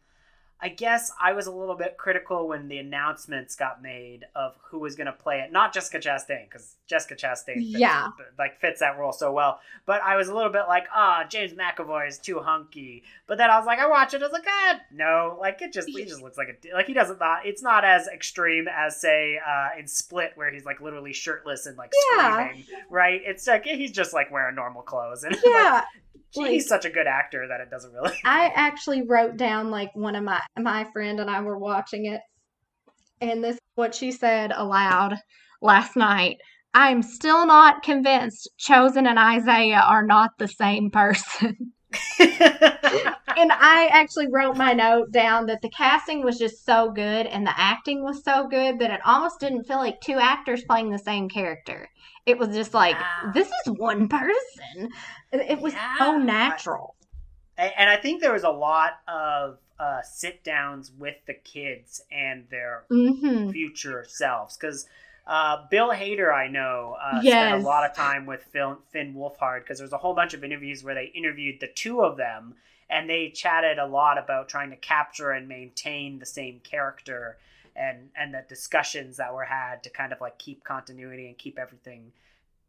I 0.64 0.70
guess 0.70 1.12
I 1.22 1.34
was 1.34 1.46
a 1.48 1.52
little 1.52 1.76
bit 1.76 1.98
critical 1.98 2.48
when 2.48 2.70
the 2.70 2.78
announcements 2.78 3.54
got 3.58 3.82
made 3.82 4.24
of 4.34 4.56
who 4.64 4.80
was 4.80 4.96
going 4.96 5.08
to 5.08 5.12
play 5.12 5.42
it. 5.42 5.52
Not 5.52 5.74
Jessica 5.74 6.00
Chastain, 6.00 6.46
because 6.50 6.76
Jessica 6.88 7.16
Chastain, 7.16 7.56
fits, 7.56 7.68
Yeah. 7.80 8.08
like 8.40 8.62
fits 8.62 8.80
that 8.80 8.98
role 8.98 9.12
so 9.12 9.34
well. 9.34 9.60
But 9.86 10.02
I 10.02 10.16
was 10.16 10.30
a 10.30 10.34
little 10.34 10.52
bit 10.54 10.64
like, 10.70 10.86
ah, 10.96 11.26
James 11.28 11.52
McAvoy 11.52 12.08
is 12.08 12.18
too 12.18 12.40
hunky. 12.40 13.04
But 13.28 13.38
then 13.40 13.50
I 13.50 13.58
was 13.58 13.66
like, 13.66 13.80
I 13.80 13.88
watch 13.88 14.14
it, 14.14 14.22
I 14.22 14.26
was 14.26 14.32
like, 14.32 14.46
ah, 14.48 14.80
no, 14.94 15.38
like 15.38 15.62
it 15.62 15.74
just 15.74 15.90
he 15.90 16.06
just 16.06 16.22
looks 16.22 16.38
like 16.38 16.48
a 16.64 16.74
like 16.74 16.88
he 16.88 16.94
doesn't 16.94 17.20
not. 17.20 17.46
It's 17.46 17.62
not 17.62 17.84
as 17.84 18.08
extreme 18.08 18.68
as 18.74 19.02
say 19.02 19.40
uh, 19.46 19.78
in 19.78 19.86
Split 19.88 20.32
where 20.36 20.50
he's 20.50 20.64
like 20.64 20.80
literally 20.80 21.12
shirtless 21.12 21.66
and 21.66 21.78
like 21.78 21.92
Yeah. 22.16 22.48
screaming, 22.48 22.66
right? 22.90 23.22
It's 23.26 23.46
like 23.48 23.66
he's 23.66 23.92
just 23.92 24.14
like 24.14 24.32
wearing 24.32 24.56
normal 24.56 24.82
clothes 24.82 25.26
and 25.26 25.36
like, 25.54 25.84
yeah. 26.36 26.50
he's 26.50 26.68
such 26.68 26.86
a 26.86 26.90
good 26.90 27.08
actor 27.08 27.48
that 27.48 27.62
it 27.62 27.70
doesn't 27.70 27.94
really. 27.94 28.14
I 28.26 28.52
actually 28.56 29.04
wrote 29.04 29.38
down 29.38 29.70
like 29.70 29.96
one 29.96 30.16
of 30.16 30.24
my 30.24 30.42
my 30.58 30.86
friend 30.94 31.20
and 31.20 31.30
I 31.30 31.42
were 31.42 31.58
watching 31.58 32.06
it, 32.06 32.22
and 33.22 33.44
this 33.44 33.58
what 33.76 33.96
she 33.96 34.12
said 34.12 34.52
aloud 34.56 35.16
last 35.62 35.96
night. 35.96 36.38
I'm 36.76 37.04
still 37.04 37.46
not 37.46 37.84
convinced 37.84 38.50
Chosen 38.58 39.06
and 39.06 39.20
Isaiah 39.20 39.84
are 39.88 40.06
not 40.06 40.32
the 40.40 40.48
same 40.48 40.90
person. 40.90 41.56
and 43.38 43.52
I 43.52 43.88
actually 43.88 44.28
wrote 44.32 44.56
my 44.58 44.74
note 44.74 45.12
down 45.12 45.46
that 45.48 45.62
the 45.62 45.70
casting 45.70 46.24
was 46.24 46.38
just 46.38 46.66
so 46.66 46.92
good 46.92 47.26
and 47.28 47.46
the 47.46 47.60
acting 47.60 48.04
was 48.04 48.24
so 48.24 48.48
good 48.48 48.80
that 48.80 48.92
it 48.92 49.00
almost 49.06 49.40
didn't 49.40 49.66
feel 49.66 49.78
like 49.78 50.02
two 50.02 50.18
actors 50.18 50.64
playing 50.64 50.90
the 50.90 51.00
same 51.00 51.30
character. 51.30 51.88
It 52.26 52.38
was 52.38 52.50
just 52.50 52.74
like, 52.74 52.98
Yeah. 53.00 53.32
this 53.34 53.48
is 53.48 53.72
one 53.78 54.08
person. 54.08 54.90
It 55.32 55.42
it 55.52 55.62
was 55.62 55.74
Yeah. 55.74 55.96
so 56.00 56.18
natural. 56.18 56.96
A- 57.58 57.80
and 57.80 57.90
I 57.90 57.98
think 57.98 58.22
there 58.22 58.34
was 58.34 58.44
a 58.44 58.50
lot 58.50 59.00
of 59.08 59.60
uh, 59.80 60.02
sit 60.04 60.44
downs 60.44 60.92
with 60.98 61.16
the 61.26 61.34
kids 61.34 62.02
and 62.12 62.48
their 62.50 62.86
hmm 62.90 63.52
future 63.52 64.06
selves 64.08 64.58
because 64.58 64.88
uh, 65.28 65.66
Bill 65.70 65.90
Hader, 65.92 66.34
I 66.34 66.48
know, 66.48 66.98
uh, 67.02 67.24
spent 67.24 67.54
a 67.54 67.58
lot 67.58 67.90
of 67.90 67.96
time 67.96 68.26
with 68.26 68.44
Phil, 68.44 68.80
Finn 68.92 69.14
Wolfhard 69.14 69.62
because 69.62 69.78
there's 69.80 69.94
a 69.94 69.98
whole 69.98 70.14
bunch 70.16 70.34
of 70.34 70.44
interviews 70.44 70.84
where 70.84 70.96
they 70.96 71.06
interviewed 71.16 71.60
the 71.62 71.68
two 71.68 72.02
of 72.02 72.18
them 72.18 72.56
and 72.90 73.10
they 73.10 73.30
chatted 73.30 73.78
a 73.80 73.86
lot 73.86 74.18
about 74.18 74.50
trying 74.50 74.70
to 74.70 74.76
capture 74.76 75.32
and 75.32 75.48
maintain 75.48 76.20
the 76.20 76.26
same 76.26 76.60
character 76.64 77.38
and 77.76 78.10
and 78.16 78.34
the 78.34 78.44
discussions 78.48 79.18
that 79.18 79.34
were 79.34 79.46
had 79.46 79.82
to 79.84 79.90
kind 79.90 80.14
of 80.14 80.22
like 80.22 80.38
keep 80.38 80.64
continuity 80.64 81.28
and 81.28 81.38
keep 81.38 81.58
everything 81.58 82.12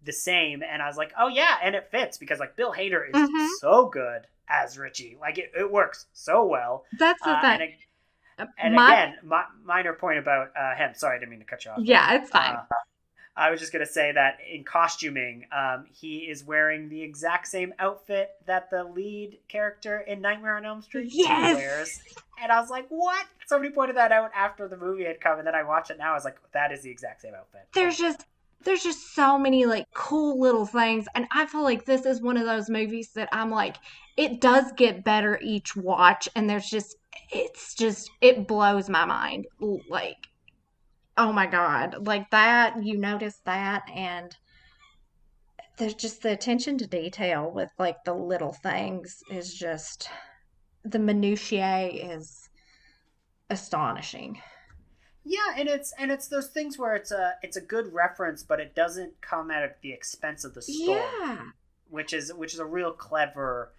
the 0.04 0.12
same 0.12 0.62
and 0.62 0.82
i 0.82 0.86
was 0.86 0.96
like 0.96 1.12
oh 1.18 1.28
yeah 1.28 1.56
and 1.62 1.74
it 1.74 1.88
fits 1.90 2.16
because 2.18 2.38
like 2.38 2.56
bill 2.56 2.72
hader 2.72 3.08
is 3.08 3.14
Mhm. 3.14 3.48
so 3.60 3.86
good 3.86 4.26
as 4.48 4.76
richie 4.78 5.16
like 5.20 5.38
it, 5.38 5.50
it 5.58 5.70
works 5.70 6.06
so 6.12 6.44
well 6.46 6.84
That's 6.98 7.22
the 7.22 7.30
uh, 7.30 7.40
thing. 7.40 7.50
and, 7.52 7.62
ag- 7.62 8.48
and 8.58 8.74
My- 8.74 8.92
again 8.92 9.14
mi- 9.22 9.64
minor 9.64 9.92
point 9.94 10.18
about 10.18 10.48
uh, 10.56 10.74
him 10.74 10.94
sorry 10.94 11.16
i 11.16 11.18
didn't 11.18 11.30
mean 11.30 11.40
to 11.40 11.46
cut 11.46 11.64
you 11.64 11.70
off 11.70 11.78
Yeah, 11.82 12.14
it's 12.14 12.30
fine. 12.30 12.54
uh, 12.54 12.64
I 13.37 13.51
was 13.51 13.59
just 13.61 13.72
gonna 13.72 13.87
say 13.87 14.12
that 14.12 14.39
in 14.49 14.64
costuming, 14.64 15.47
um, 15.51 15.87
he 15.93 16.18
is 16.18 16.45
wearing 16.45 16.89
the 16.89 17.03
exact 17.03 17.49
same 17.49 17.74
outfit 17.78 18.30
that 18.47 18.70
the 18.70 18.85
lead 18.85 19.39
character 19.49 19.99
in 19.99 20.20
Nightmare 20.20 20.57
on 20.57 20.64
Elm 20.64 20.82
Street 20.82 21.11
2 21.11 21.16
Yes! 21.16 21.57
wears, 21.57 22.01
and 22.41 22.53
I 22.53 22.61
was 22.61 22.70
like, 22.70 22.87
"What?" 22.89 23.26
Somebody 23.47 23.74
pointed 23.74 23.97
that 23.97 24.12
out 24.12 24.30
after 24.35 24.68
the 24.68 24.76
movie 24.76 25.05
had 25.05 25.20
come, 25.20 25.39
and 25.39 25.47
then 25.47 25.55
I 25.55 25.64
watched 25.64 25.91
it 25.91 25.99
now. 25.99 26.12
I 26.12 26.14
was 26.14 26.24
like, 26.24 26.39
"That 26.53 26.70
is 26.70 26.82
the 26.82 26.91
exact 26.91 27.22
same 27.22 27.35
outfit." 27.35 27.66
there's 27.74 27.97
just 27.97 28.24
there's 28.64 28.82
just 28.82 29.14
so 29.14 29.39
many 29.39 29.66
like 29.66 29.87
cool 29.95 30.41
little 30.41 30.66
things 30.66 31.07
and 31.14 31.26
I 31.32 31.47
feel 31.47 31.62
like 31.62 31.85
this 31.85 32.07
is 32.07 32.20
one 32.20 32.37
of 32.37 32.47
those 32.47 32.70
movies 32.70 33.11
that 33.14 33.28
I'm 33.32 33.51
like 33.51 33.76
it 34.16 34.41
does 34.41 34.72
get 34.72 35.05
better 35.05 35.39
each 35.43 35.76
watch 35.76 36.28
and 36.35 36.49
there's 36.49 36.68
just 36.68 36.97
it's 37.30 37.74
just 37.74 38.11
it 38.20 38.49
blows 38.49 38.89
my 38.89 39.05
mind 39.05 39.47
like 39.89 40.28
oh 41.16 41.32
my 41.32 41.46
god 41.46 42.06
like 42.06 42.28
that 42.30 42.82
you 42.82 42.96
notice 42.96 43.40
that 43.44 43.88
and 43.94 44.36
there's 45.76 45.94
just 45.94 46.22
the 46.22 46.32
attention 46.32 46.78
to 46.78 46.86
detail 46.86 47.50
with 47.50 47.70
like 47.78 48.02
the 48.04 48.14
little 48.14 48.52
things 48.52 49.22
is 49.30 49.52
just 49.54 50.08
the 50.84 50.98
minutiae 50.98 51.88
is 51.88 52.48
astonishing 53.50 54.40
Yeah, 55.24 55.54
and 55.56 55.68
it's 55.68 55.92
and 55.98 56.10
it's 56.10 56.28
those 56.28 56.48
things 56.48 56.78
where 56.78 56.94
it's 56.94 57.10
a 57.10 57.34
it's 57.42 57.56
a 57.56 57.60
good 57.60 57.92
reference, 57.92 58.42
but 58.42 58.60
it 58.60 58.74
doesn't 58.74 59.20
come 59.20 59.50
at 59.50 59.80
the 59.80 59.92
expense 59.92 60.44
of 60.44 60.54
the 60.54 60.62
story. 60.62 60.98
yeah 60.98 61.38
which 61.88 62.12
is 62.12 62.32
which 62.34 62.52
is 62.54 62.60
a 62.60 62.64
real 62.64 62.92
clever 62.92 63.72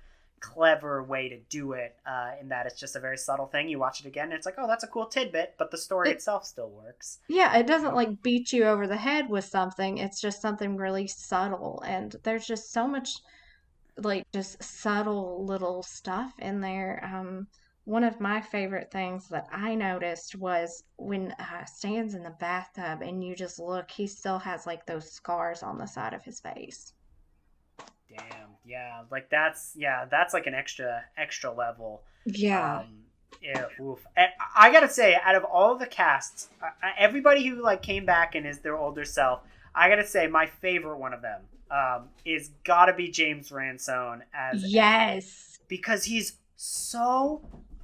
clever 0.53 1.03
way 1.03 1.29
to 1.29 1.37
do 1.49 1.73
it 1.73 1.95
uh, 2.05 2.31
in 2.41 2.49
that 2.49 2.65
it's 2.65 2.79
just 2.79 2.95
a 2.95 2.99
very 2.99 3.17
subtle 3.17 3.47
thing 3.47 3.67
you 3.69 3.79
watch 3.79 3.99
it 3.99 4.05
again 4.05 4.25
and 4.25 4.33
it's 4.33 4.45
like 4.45 4.55
oh 4.57 4.67
that's 4.67 4.83
a 4.83 4.87
cool 4.87 5.05
tidbit 5.05 5.55
but 5.57 5.71
the 5.71 5.77
story 5.77 6.09
It- 6.09 6.15
itself 6.17 6.45
still 6.45 6.69
works 6.69 7.19
Yeah, 7.27 7.57
it 7.57 7.67
doesn't 7.67 7.95
like 7.95 8.21
beat 8.21 8.53
you 8.53 8.63
over 8.65 8.85
the 8.87 8.97
head 8.97 9.29
with 9.29 9.45
something. 9.45 9.97
It's 9.97 10.21
just 10.21 10.41
something 10.41 10.77
really 10.77 11.07
subtle. 11.07 11.81
And 11.85 12.15
there's 12.23 12.47
just 12.47 12.71
so 12.71 12.87
much 12.87 13.09
like 13.97 14.25
just 14.33 14.61
subtle 14.63 15.45
little 15.45 15.81
stuff 15.83 16.33
in 16.39 16.61
there. 16.61 17.01
Um, 17.03 17.47
one 17.85 18.03
of 18.03 18.19
my 18.19 18.41
favorite 18.41 18.91
things 18.91 19.27
that 19.29 19.47
I 19.51 19.75
noticed 19.75 20.35
was 20.35 20.83
when 20.97 21.33
uh, 21.39 21.65
Stan's 21.65 22.15
in 22.15 22.23
the 22.23 22.35
bathtub 22.39 23.01
and 23.01 23.23
you 23.23 23.35
just 23.35 23.59
look, 23.59 23.91
he 23.91 24.07
still 24.07 24.39
has 24.39 24.65
like 24.65 24.85
those 24.85 25.11
scars 25.11 25.63
on 25.63 25.77
the 25.77 25.85
side 25.85 26.13
of 26.13 26.23
his 26.23 26.39
face. 26.39 26.93
Damn 28.17 28.49
yeah 28.65 29.01
like 29.11 29.29
that's 29.29 29.73
yeah 29.75 30.05
that's 30.09 30.33
like 30.33 30.47
an 30.47 30.53
extra 30.53 31.03
extra 31.17 31.51
level 31.53 32.01
Yeah. 32.25 32.79
um, 32.79 32.85
yeah 33.41 33.65
oof. 33.81 33.99
And 34.17 34.29
i 34.55 34.71
gotta 34.71 34.89
say 34.89 35.17
out 35.23 35.35
of 35.35 35.43
all 35.43 35.77
the 35.77 35.85
casts 35.85 36.49
everybody 36.97 37.45
who 37.47 37.61
like 37.61 37.81
came 37.81 38.05
back 38.05 38.35
and 38.35 38.45
is 38.47 38.59
their 38.59 38.77
older 38.77 39.05
self 39.05 39.41
i 39.73 39.89
gotta 39.89 40.05
say 40.07 40.27
my 40.27 40.45
favorite 40.45 40.97
one 40.97 41.13
of 41.13 41.21
them 41.21 41.41
um, 41.71 42.09
is 42.25 42.51
gotta 42.63 42.93
be 42.93 43.09
james 43.09 43.51
ransone 43.51 44.23
as 44.33 44.63
Yes. 44.63 45.59
because 45.67 46.03
he's 46.05 46.37
so 46.55 47.41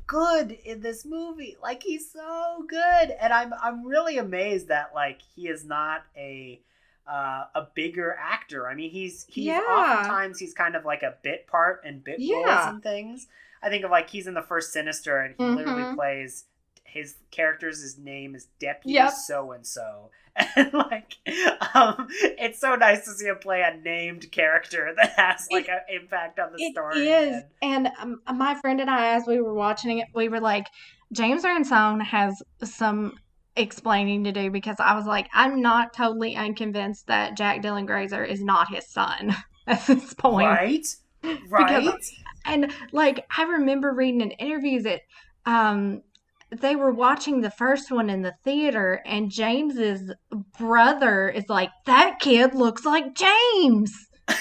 good 0.07 0.51
in 0.65 0.81
this 0.81 1.05
movie. 1.05 1.55
Like 1.61 1.81
he's 1.83 2.11
so 2.11 2.65
good, 2.67 3.11
and 3.19 3.31
I'm 3.31 3.53
I'm 3.61 3.85
really 3.85 4.17
amazed 4.17 4.67
that 4.67 4.91
like 4.93 5.19
he 5.35 5.47
is 5.47 5.63
not 5.63 6.03
a 6.17 6.59
uh, 7.11 7.43
a 7.55 7.67
bigger 7.75 8.15
actor. 8.19 8.67
I 8.69 8.75
mean, 8.75 8.89
he's 8.91 9.25
he's 9.27 9.45
Yeah. 9.45 9.59
oftentimes 9.59 10.39
he's 10.39 10.53
kind 10.53 10.75
of 10.75 10.85
like 10.85 11.03
a 11.03 11.15
bit 11.23 11.47
part 11.47 11.81
and 11.85 12.03
bit 12.03 12.19
roles 12.19 12.45
Yeah. 12.45 12.69
and 12.69 12.81
things. 12.81 13.27
I 13.61 13.69
think 13.69 13.83
of 13.83 13.91
like 13.91 14.09
he's 14.09 14.27
in 14.27 14.33
the 14.33 14.41
first 14.41 14.71
Sinister 14.71 15.17
and 15.19 15.35
he 15.37 15.43
literally 15.43 15.83
Mhm. 15.83 15.95
plays 15.95 16.45
his 16.85 17.15
character's 17.31 17.81
his 17.81 17.97
name 17.97 18.35
is 18.35 18.45
Deputy 18.59 18.99
so 19.25 19.51
and 19.51 19.65
so. 19.67 20.09
And 20.55 20.73
like 20.73 21.15
um 21.75 22.07
it's 22.21 22.59
so 22.61 22.75
nice 22.75 23.03
to 23.05 23.11
see 23.11 23.25
him 23.27 23.37
play 23.39 23.61
a 23.61 23.75
named 23.77 24.31
character 24.31 24.93
that 24.97 25.11
has 25.17 25.47
like 25.51 25.67
an 25.67 25.79
impact 25.89 26.39
on 26.39 26.53
the 26.53 26.63
It 26.63 26.71
story. 26.71 27.07
is, 27.09 27.43
and- 27.61 27.87
and 28.01 28.19
um, 28.27 28.37
my 28.37 28.55
friend 28.55 28.79
and 28.79 28.89
I, 28.89 29.13
as 29.15 29.27
we 29.27 29.41
were 29.41 29.53
watching 29.53 29.99
it, 29.99 30.07
we 30.15 30.29
were 30.29 30.39
like, 30.39 30.67
James 31.11 31.43
Ransone 31.43 31.99
has 31.99 32.41
some 32.63 33.17
explaining 33.61 34.25
to 34.25 34.31
do 34.31 34.49
because 34.51 34.77
I 34.79 34.95
was 34.95 35.05
like, 35.05 35.29
I'm 35.33 35.61
not 35.61 35.93
totally 35.93 36.35
unconvinced 36.35 37.07
that 37.07 37.37
Jack 37.37 37.61
Dylan 37.61 37.87
Grazer 37.87 38.23
is 38.23 38.43
not 38.43 38.73
his 38.73 38.87
son 38.89 39.35
at 39.67 39.85
this 39.87 40.13
point. 40.13 40.47
right? 40.47 40.85
Right? 41.49 41.93
And 42.45 42.73
like 42.91 43.27
I 43.37 43.43
remember 43.43 43.93
reading 43.93 44.21
in 44.21 44.31
interviews 44.31 44.83
that 44.83 45.01
um 45.45 46.01
they 46.49 46.75
were 46.75 46.91
watching 46.91 47.41
the 47.41 47.51
first 47.51 47.91
one 47.91 48.09
in 48.09 48.23
the 48.23 48.33
theater 48.43 49.03
and 49.05 49.29
James's 49.29 50.11
brother 50.57 51.29
is 51.29 51.45
like, 51.47 51.69
That 51.85 52.17
kid 52.19 52.55
looks 52.55 52.85
like 52.85 53.13
James. 53.13 53.93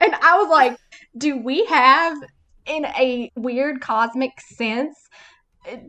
And 0.00 0.14
I 0.14 0.38
was 0.38 0.48
like, 0.50 0.78
do 1.16 1.38
we 1.38 1.64
have, 1.66 2.16
in 2.66 2.84
a 2.84 3.30
weird 3.36 3.80
cosmic 3.80 4.32
sense, 4.40 4.96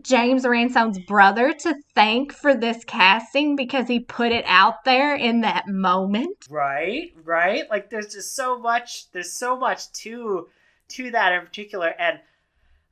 James 0.01 0.45
Ransone's 0.45 0.99
brother 0.99 1.53
to 1.53 1.75
thank 1.93 2.33
for 2.33 2.55
this 2.55 2.83
casting 2.85 3.55
because 3.55 3.87
he 3.87 3.99
put 3.99 4.31
it 4.31 4.45
out 4.47 4.83
there 4.83 5.15
in 5.15 5.41
that 5.41 5.67
moment? 5.67 6.47
Right, 6.49 7.13
right. 7.23 7.69
Like 7.69 7.89
there's 7.89 8.13
just 8.13 8.35
so 8.35 8.57
much. 8.57 9.11
There's 9.11 9.31
so 9.31 9.57
much 9.57 9.91
to 9.93 10.47
to 10.89 11.11
that 11.11 11.33
in 11.33 11.41
particular, 11.41 11.93
and 11.99 12.19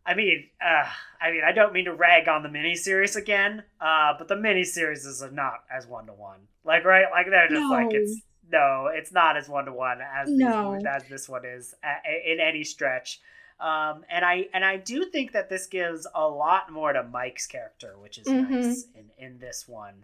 I 0.06 0.14
mean, 0.14 0.46
uh, 0.64 0.86
I 1.20 1.32
mean, 1.32 1.42
I 1.46 1.52
don't 1.52 1.74
mean 1.74 1.86
to 1.86 1.94
rag 1.94 2.28
on 2.28 2.44
the 2.44 2.50
miniseries 2.50 3.16
again, 3.16 3.64
uh, 3.82 4.14
but 4.18 4.28
the 4.28 4.36
miniseries 4.36 5.06
is 5.06 5.24
not 5.32 5.64
as 5.72 5.88
one 5.88 6.06
to 6.08 6.14
one. 6.14 6.40
Like, 6.64 6.86
right, 6.86 7.06
like 7.12 7.28
they're 7.30 7.48
just 7.48 7.72
like 7.72 7.88
it's 7.92 8.22
no, 8.52 8.90
it's 8.94 9.12
not 9.12 9.38
as 9.38 9.50
one 9.50 9.66
to 9.66 9.74
one 9.74 10.00
as 10.02 10.30
No. 10.30 10.76
these, 10.76 10.86
as 10.86 11.04
this 11.10 11.30
one 11.30 11.46
is 11.46 11.74
a- 11.84 12.32
in 12.32 12.40
any 12.40 12.64
stretch. 12.64 13.20
Um, 13.60 14.04
and 14.10 14.26
I 14.26 14.48
and 14.54 14.66
I 14.66 14.78
do 14.78 15.06
think 15.06 15.32
that 15.32 15.50
this 15.50 15.68
gives 15.68 16.06
a 16.14 16.28
lot 16.28 16.72
more 16.72 16.92
to 16.94 17.04
Mike's 17.04 17.48
character, 17.48 17.96
which 17.98 18.18
is 18.18 18.28
Mhm. 18.28 18.50
nice 18.52 18.88
in 18.94 19.12
in 19.18 19.40
this 19.40 19.68
one. 19.68 20.04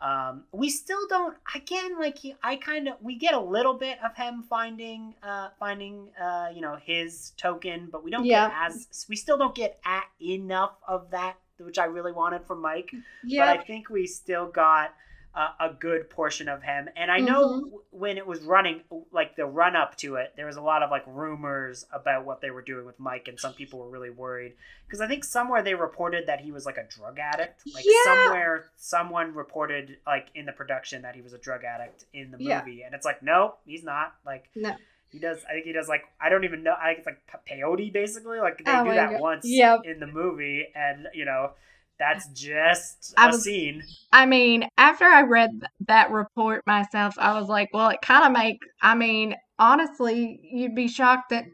Um, 0.00 0.44
we 0.52 0.68
still 0.70 1.06
don't 1.08 1.36
again 1.54 1.98
like 1.98 2.18
he, 2.18 2.34
I 2.42 2.56
kind 2.56 2.88
of 2.88 2.94
we 3.00 3.16
get 3.16 3.34
a 3.34 3.40
little 3.40 3.74
bit 3.74 3.98
of 4.02 4.16
him 4.16 4.44
finding 4.48 5.14
uh 5.22 5.50
finding 5.58 6.10
uh 6.20 6.50
you 6.54 6.60
know 6.60 6.76
his 6.76 7.32
token, 7.36 7.88
but 7.90 8.02
we 8.04 8.10
don't 8.10 8.24
Yeah. 8.24 8.48
get 8.48 8.56
as 8.70 9.06
we 9.08 9.16
still 9.16 9.36
don't 9.38 9.54
get 9.54 9.78
at 9.84 10.06
enough 10.20 10.76
of 10.86 11.10
that 11.10 11.36
which 11.58 11.78
I 11.78 11.86
really 11.86 12.12
wanted 12.12 12.44
from 12.46 12.60
Mike. 12.60 12.92
But 13.24 13.48
I 13.48 13.58
think 13.58 13.90
we 13.90 14.06
still 14.06 14.46
got 14.46 14.94
uh, 15.38 15.52
a 15.60 15.72
good 15.72 16.10
portion 16.10 16.48
of 16.48 16.62
him. 16.64 16.88
And 16.96 17.12
I 17.12 17.20
know 17.20 17.60
Mhm. 17.60 17.70
when 17.90 18.18
it 18.18 18.26
was 18.26 18.40
running, 18.42 18.82
like 19.12 19.36
the 19.36 19.46
run 19.46 19.76
up 19.76 19.94
to 19.98 20.16
it, 20.16 20.32
there 20.34 20.46
was 20.46 20.56
a 20.56 20.60
lot 20.60 20.82
of 20.82 20.90
like 20.90 21.04
rumors 21.06 21.86
about 21.92 22.24
what 22.24 22.40
they 22.40 22.50
were 22.50 22.60
doing 22.62 22.84
with 22.84 22.98
Mike, 22.98 23.28
and 23.28 23.38
some 23.38 23.54
people 23.54 23.78
were 23.78 23.88
really 23.88 24.10
worried 24.10 24.54
because 24.86 25.00
I 25.00 25.06
think 25.06 25.22
somewhere 25.22 25.62
they 25.62 25.74
reported 25.74 26.26
that 26.26 26.40
he 26.40 26.50
was 26.50 26.66
like 26.66 26.76
a 26.76 26.82
drug 26.88 27.20
addict. 27.20 27.62
Like 27.72 27.84
Yeah. 27.86 28.02
somewhere, 28.04 28.64
someone 28.76 29.32
reported 29.32 29.98
like 30.04 30.26
in 30.34 30.44
the 30.44 30.52
production 30.52 31.02
that 31.02 31.14
he 31.14 31.20
was 31.22 31.32
a 31.32 31.38
drug 31.38 31.62
addict 31.62 32.06
in 32.12 32.32
the 32.32 32.38
Yeah. 32.42 32.58
movie, 32.58 32.82
and 32.82 32.92
it's 32.92 33.06
like 33.06 33.22
no, 33.22 33.54
he's 33.64 33.84
not. 33.84 34.14
Like 34.26 34.48
No. 34.56 34.74
he 35.10 35.20
does. 35.20 35.44
I 35.44 35.52
think 35.52 35.66
he 35.66 35.72
does 35.72 35.88
like 35.88 36.04
I 36.20 36.30
don't 36.30 36.42
even 36.44 36.64
know. 36.64 36.74
I 36.76 36.94
think 36.94 36.98
it's 36.98 37.06
like 37.06 37.46
peyote 37.48 37.92
basically. 37.92 38.40
Like 38.40 38.58
they 38.58 38.64
Oh 38.72 38.82
do 38.84 38.90
that 38.94 39.10
God. 39.12 39.20
once 39.20 39.44
Yep. 39.46 39.82
in 39.84 40.00
the 40.00 40.08
movie, 40.08 40.66
and 40.74 41.06
you 41.14 41.24
know. 41.24 41.52
That's 41.98 42.28
just 42.28 43.14
I 43.16 43.26
a 43.26 43.28
was- 43.32 43.44
scene. 43.44 43.82
I 44.12 44.26
mean, 44.26 44.68
after 44.78 45.04
I 45.04 45.22
read 45.22 45.50
that 45.86 46.10
report 46.10 46.66
myself, 46.66 47.14
I 47.18 47.38
was 47.38 47.48
like, 47.48 47.70
well, 47.72 47.90
it 47.90 48.00
kind 48.02 48.24
of 48.24 48.32
make, 48.32 48.58
I 48.80 48.94
mean, 48.94 49.34
honestly, 49.58 50.40
you'd 50.42 50.74
be 50.74 50.88
shocked 50.88 51.30
that 51.30 51.44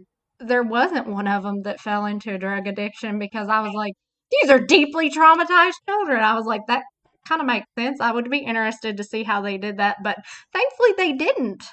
there 0.40 0.62
wasn't 0.62 1.06
one 1.06 1.26
of 1.26 1.42
them 1.42 1.62
that 1.62 1.80
fell 1.80 2.06
into 2.06 2.34
a 2.34 2.38
drug 2.38 2.66
addiction 2.66 3.18
because 3.18 3.48
I 3.48 3.60
was 3.60 3.72
like, 3.72 3.94
these 4.30 4.50
are 4.50 4.60
deeply 4.60 5.10
traumatized 5.10 5.74
children. 5.88 6.20
I 6.22 6.34
was 6.34 6.44
like, 6.46 6.62
that 6.68 6.82
kind 7.26 7.40
of 7.40 7.46
makes 7.46 7.66
sense. 7.78 8.00
I 8.00 8.12
would 8.12 8.30
be 8.30 8.38
interested 8.38 8.96
to 8.98 9.04
see 9.04 9.22
how 9.22 9.40
they 9.40 9.56
did 9.56 9.78
that, 9.78 9.96
but 10.02 10.18
thankfully 10.52 10.90
they 10.96 11.12
didn't. 11.12 11.64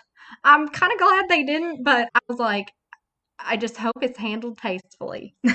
I'm 0.43 0.69
kind 0.69 0.93
of 0.93 0.99
glad 0.99 1.25
they 1.27 1.43
didn't, 1.43 1.83
but 1.83 2.07
I 2.15 2.19
was 2.29 2.39
like, 2.39 2.71
I 3.39 3.57
just 3.57 3.75
hope 3.77 3.97
it's 4.01 4.17
handled 4.19 4.57
tastefully. 4.59 5.35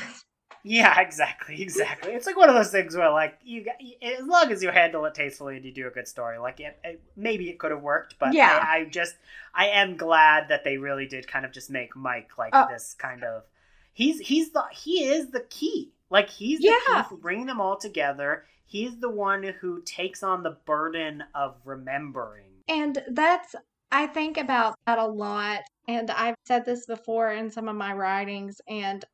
Yeah, 0.68 0.98
exactly, 1.00 1.62
exactly. 1.62 2.12
It's 2.12 2.26
like 2.26 2.36
one 2.36 2.48
of 2.48 2.54
those 2.54 2.70
things 2.72 2.96
where, 2.96 3.10
like, 3.10 3.38
you 3.44 3.64
as 4.02 4.26
long 4.26 4.50
as 4.50 4.62
you 4.62 4.70
handle 4.70 5.04
it 5.04 5.14
tastefully 5.14 5.56
and 5.56 5.64
you 5.64 5.72
do 5.72 5.86
a 5.86 5.90
good 5.90 6.08
story, 6.08 6.38
like, 6.38 6.58
it, 6.60 6.78
it, 6.82 7.00
maybe 7.14 7.48
it 7.48 7.58
could 7.58 7.70
have 7.70 7.82
worked, 7.82 8.18
but 8.18 8.32
Yeah. 8.32 8.58
I, 8.60 8.78
I 8.78 8.84
just, 8.84 9.14
I 9.54 9.68
am 9.68 9.96
glad 9.96 10.48
that 10.48 10.64
they 10.64 10.76
really 10.76 11.06
did 11.06 11.28
kind 11.28 11.44
of 11.44 11.52
just 11.52 11.70
make 11.70 11.94
Mike 11.94 12.36
like 12.36 12.52
Uh, 12.52 12.66
this 12.66 12.94
kind 12.98 13.22
of. 13.22 13.44
He's 13.92 14.18
he's 14.20 14.50
the 14.52 14.64
he 14.72 15.04
is 15.04 15.30
the 15.30 15.40
key. 15.40 15.92
Like 16.10 16.28
he's 16.28 16.60
the 16.60 16.66
Yeah. 16.66 16.78
key 16.86 17.02
for 17.08 17.16
bringing 17.16 17.46
them 17.46 17.60
all 17.60 17.76
together. 17.78 18.44
He's 18.66 18.98
the 18.98 19.08
one 19.08 19.42
who 19.42 19.80
takes 19.82 20.22
on 20.22 20.42
the 20.42 20.58
burden 20.66 21.22
of 21.34 21.56
remembering. 21.64 22.64
And 22.68 23.02
that's, 23.08 23.54
I 23.90 24.06
think 24.06 24.36
about 24.36 24.74
that 24.86 24.98
a 24.98 25.06
lot. 25.06 25.62
And 25.88 26.10
I've 26.10 26.34
said 26.46 26.64
this 26.64 26.86
before 26.86 27.30
in 27.32 27.50
some 27.50 27.68
of 27.68 27.76
my 27.76 27.92
writings 27.92 28.60
and 28.68 29.04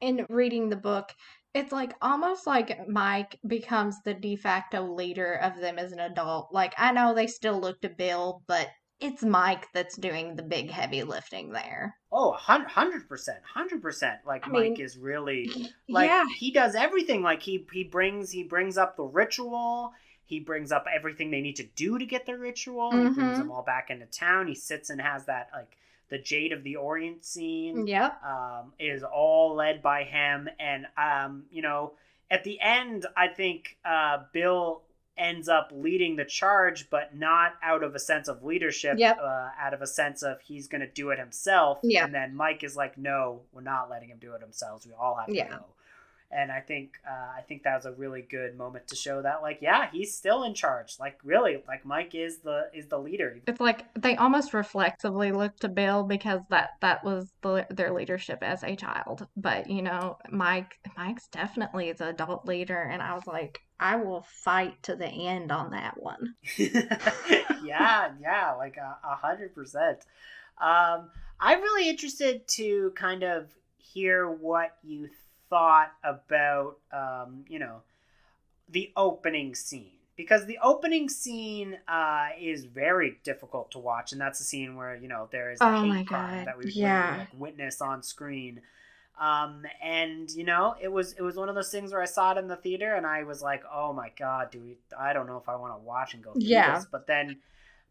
in 0.00 0.26
reading 0.28 0.68
the 0.68 0.76
book. 0.76 1.12
It's 1.54 1.72
like 1.72 1.94
almost 2.02 2.46
like 2.46 2.86
Mike 2.88 3.38
becomes 3.46 4.00
the 4.02 4.14
de 4.14 4.36
facto 4.36 4.82
leader 4.94 5.34
of 5.34 5.56
them 5.56 5.78
as 5.78 5.92
an 5.92 6.00
adult. 6.00 6.52
Like, 6.52 6.74
I 6.78 6.92
know 6.92 7.14
they 7.14 7.26
still 7.26 7.58
look 7.60 7.80
to 7.80 7.88
Bill, 7.88 8.42
but 8.46 8.68
it's 9.00 9.22
Mike 9.22 9.66
that's 9.72 9.96
doing 9.96 10.36
the 10.36 10.42
big 10.42 10.70
heavy 10.70 11.02
lifting 11.02 11.52
there. 11.52 11.96
Oh, 12.12 12.32
hundred 12.32 13.08
percent, 13.08 13.38
hundred 13.44 13.82
percent. 13.82 14.20
Like 14.24 14.46
I 14.46 14.50
Mike 14.50 14.62
mean, 14.62 14.80
is 14.80 14.96
really 14.96 15.50
like 15.88 16.08
yeah. 16.08 16.24
he 16.38 16.50
does 16.52 16.74
everything 16.74 17.22
like 17.22 17.42
he 17.42 17.66
he 17.72 17.84
brings 17.84 18.30
he 18.30 18.44
brings 18.44 18.78
up 18.78 18.96
the 18.96 19.04
ritual 19.04 19.92
he 20.24 20.40
brings 20.40 20.72
up 20.72 20.86
everything 20.92 21.30
they 21.30 21.40
need 21.40 21.56
to 21.56 21.64
do 21.76 21.98
to 21.98 22.06
get 22.06 22.26
the 22.26 22.36
ritual 22.38 22.96
he 22.96 23.08
brings 23.10 23.36
Mhm. 23.36 23.38
them 23.38 23.50
all 23.50 23.62
back 23.62 23.90
into 23.90 24.06
town 24.06 24.46
he 24.46 24.54
sits 24.54 24.90
and 24.90 25.00
has 25.00 25.26
that 25.26 25.50
like 25.52 25.76
the 26.08 26.18
jade 26.18 26.52
of 26.52 26.62
the 26.62 26.76
orient 26.76 27.24
scene 27.24 27.86
Yep. 27.86 28.22
um, 28.24 28.72
is 28.78 29.02
all 29.02 29.54
led 29.54 29.82
by 29.82 30.04
him 30.04 30.48
and 30.58 30.86
um, 30.96 31.44
you 31.50 31.62
know 31.62 31.92
at 32.30 32.44
the 32.44 32.60
end 32.60 33.06
i 33.16 33.28
think 33.28 33.76
uh, 33.84 34.18
bill 34.32 34.82
ends 35.18 35.48
up 35.48 35.70
leading 35.72 36.16
the 36.16 36.24
charge 36.26 36.90
but 36.90 37.16
not 37.16 37.52
out 37.62 37.82
of 37.82 37.94
a 37.94 37.98
sense 37.98 38.28
of 38.28 38.44
leadership 38.44 38.98
Yep. 38.98 39.18
uh, 39.22 39.48
out 39.58 39.72
of 39.74 39.80
a 39.82 39.86
sense 39.86 40.22
of 40.22 40.40
he's 40.42 40.68
going 40.68 40.82
to 40.82 40.86
do 40.90 41.10
it 41.10 41.18
himself 41.18 41.80
Yeah. 41.82 42.04
and 42.04 42.14
then 42.14 42.34
mike 42.36 42.62
is 42.62 42.76
like 42.76 42.98
no 42.98 43.40
we're 43.52 43.62
not 43.62 43.88
letting 43.90 44.08
him 44.10 44.18
do 44.20 44.34
it 44.34 44.40
himself 44.42 44.84
we 44.86 44.92
all 44.92 45.14
have 45.16 45.26
to 45.28 45.34
Yeah. 45.34 45.48
go 45.48 45.64
and 46.30 46.50
I 46.50 46.60
think 46.60 46.92
uh, 47.08 47.38
I 47.38 47.42
think 47.42 47.62
that 47.62 47.76
was 47.76 47.86
a 47.86 47.92
really 47.92 48.22
good 48.22 48.56
moment 48.56 48.88
to 48.88 48.96
show 48.96 49.22
that 49.22 49.42
like 49.42 49.58
yeah 49.60 49.88
he's 49.92 50.14
still 50.14 50.42
in 50.42 50.54
charge 50.54 50.96
like 50.98 51.18
really 51.24 51.62
like 51.68 51.84
Mike 51.84 52.14
is 52.14 52.38
the 52.38 52.68
is 52.74 52.86
the 52.88 52.98
leader 52.98 53.38
It's 53.46 53.60
like 53.60 53.86
they 53.94 54.16
almost 54.16 54.52
reflexively 54.52 55.32
look 55.32 55.56
to 55.60 55.68
Bill 55.68 56.02
because 56.02 56.40
that 56.50 56.70
that 56.80 57.04
was 57.04 57.32
the, 57.42 57.66
their 57.70 57.92
leadership 57.92 58.38
as 58.42 58.62
a 58.62 58.76
child. 58.76 59.26
But 59.36 59.70
you 59.70 59.82
know, 59.82 60.18
Mike 60.30 60.78
Mike's 60.96 61.28
definitely 61.28 61.92
the 61.92 62.08
adult 62.08 62.46
leader, 62.46 62.80
and 62.80 63.02
I 63.02 63.14
was 63.14 63.26
like, 63.26 63.60
I 63.78 63.96
will 63.96 64.26
fight 64.28 64.82
to 64.84 64.96
the 64.96 65.08
end 65.08 65.52
on 65.52 65.70
that 65.70 66.00
one. 66.00 66.34
yeah 66.58 68.10
yeah 68.20 68.54
like 68.56 68.76
a 68.76 68.96
a 69.04 69.16
hundred 69.16 69.54
percent 69.54 69.98
um 70.60 71.10
I'm 71.38 71.60
really 71.60 71.88
interested 71.88 72.48
to 72.48 72.92
kind 72.96 73.22
of 73.22 73.50
hear 73.76 74.28
what 74.28 74.76
you 74.82 75.08
thought 75.50 75.92
about 76.04 76.78
um 76.92 77.44
you 77.48 77.58
know 77.58 77.82
the 78.68 78.92
opening 78.96 79.54
scene 79.54 79.92
because 80.16 80.46
the 80.46 80.58
opening 80.62 81.08
scene 81.10 81.76
uh, 81.86 82.28
is 82.40 82.64
very 82.64 83.18
difficult 83.22 83.70
to 83.72 83.78
watch, 83.78 84.12
and 84.12 84.20
that's 84.20 84.38
the 84.38 84.44
scene 84.44 84.74
where 84.76 84.96
you 84.96 85.08
know 85.08 85.28
there 85.30 85.50
is 85.52 85.64
a 85.64 85.70
Oh 85.70 85.72
hate 85.72 86.04
crime 86.04 86.42
God, 86.42 86.46
that 86.46 86.58
we 86.58 86.74
yeah. 86.74 87.16
like, 87.16 87.28
witness 87.32 87.80
on 87.80 88.02
screen. 88.02 88.60
Um, 89.20 89.64
and 89.82 90.30
you 90.30 90.44
know, 90.44 90.74
it 90.80 90.88
was 90.92 91.12
it 91.14 91.22
was 91.22 91.36
one 91.36 91.48
of 91.48 91.54
those 91.54 91.70
things 91.70 91.92
where 91.92 92.02
I 92.02 92.06
saw 92.06 92.32
it 92.32 92.38
in 92.38 92.48
the 92.48 92.56
theater, 92.56 92.94
and 92.94 93.06
I 93.06 93.24
was 93.24 93.42
like, 93.42 93.62
oh 93.72 93.92
my 93.92 94.10
god, 94.18 94.50
do 94.50 94.60
we? 94.60 94.76
I 94.98 95.12
don't 95.12 95.26
know 95.26 95.38
if 95.38 95.48
I 95.48 95.56
want 95.56 95.74
to 95.74 95.84
watch 95.84 96.14
and 96.14 96.22
go 96.22 96.34
through 96.34 96.50
Yeah. 96.50 96.72
this. 96.72 96.86
But 96.90 97.06
then, 97.06 97.38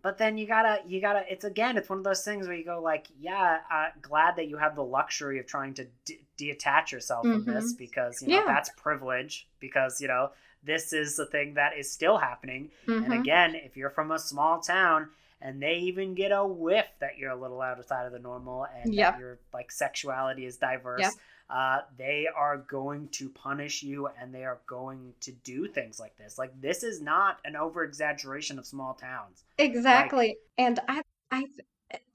but 0.05 0.19
then 0.19 0.37
you 0.37 0.45
gotta 0.45 0.81
you 0.85 1.01
gotta. 1.01 1.23
It's 1.27 1.43
again, 1.45 1.77
it's 1.77 1.89
one 1.89 1.97
of 1.97 2.03
those 2.03 2.23
things 2.23 2.47
where 2.47 2.55
you 2.55 2.63
go 2.63 2.79
like, 2.79 3.07
yeah, 3.19 3.57
uh, 3.73 3.87
glad 4.03 4.35
that 4.35 4.47
you 4.47 4.57
have 4.57 4.75
the 4.75 4.83
luxury 4.83 5.39
of 5.39 5.47
trying 5.47 5.73
to 5.73 5.87
de- 6.05 6.21
detach 6.37 6.91
yourself 6.91 7.25
from 7.25 7.43
this 7.43 7.73
Mhm. 7.73 7.77
because 7.79 8.21
you 8.21 8.27
know 8.27 8.35
Yeah. 8.41 8.43
that's 8.45 8.69
privilege 8.77 9.47
because 9.59 9.99
you 9.99 10.07
know 10.07 10.29
this 10.61 10.93
is 10.93 11.15
the 11.15 11.25
thing 11.25 11.55
that 11.55 11.75
is 11.75 11.91
still 11.91 12.17
happening. 12.19 12.69
And 12.87 13.07
Mhm. 13.07 13.19
again, 13.19 13.55
if 13.55 13.75
you're 13.75 13.89
from 13.89 14.11
a 14.11 14.19
small 14.19 14.59
town 14.61 15.09
and 15.41 15.59
they 15.59 15.75
even 15.77 16.13
get 16.13 16.31
a 16.31 16.45
whiff 16.45 16.87
that 16.99 17.17
you're 17.17 17.31
a 17.31 17.35
little 17.35 17.61
outside 17.63 18.05
of 18.05 18.11
the 18.11 18.19
normal 18.19 18.65
and 18.75 18.93
Yep. 18.93 19.13
that 19.13 19.19
your 19.19 19.39
like 19.55 19.71
sexuality 19.71 20.45
is 20.45 20.57
diverse. 20.57 21.01
Uh, 21.49 21.81
they 21.97 22.27
are 22.35 22.57
going 22.57 23.07
to 23.09 23.29
punish 23.29 23.83
you 23.83 24.09
and 24.19 24.33
they 24.33 24.43
are 24.43 24.59
going 24.67 25.13
to 25.21 25.31
do 25.31 25.67
things 25.67 25.99
like 25.99 26.17
this. 26.17 26.37
Like 26.37 26.59
this 26.59 26.83
is 26.83 27.01
not 27.01 27.37
an 27.45 27.55
over 27.55 27.83
exaggeration 27.83 28.57
of 28.57 28.65
small 28.65 28.93
towns. 28.95 29.43
Exactly. 29.57 30.37
And 30.57 30.79
I 30.87 31.01
I 31.31 31.45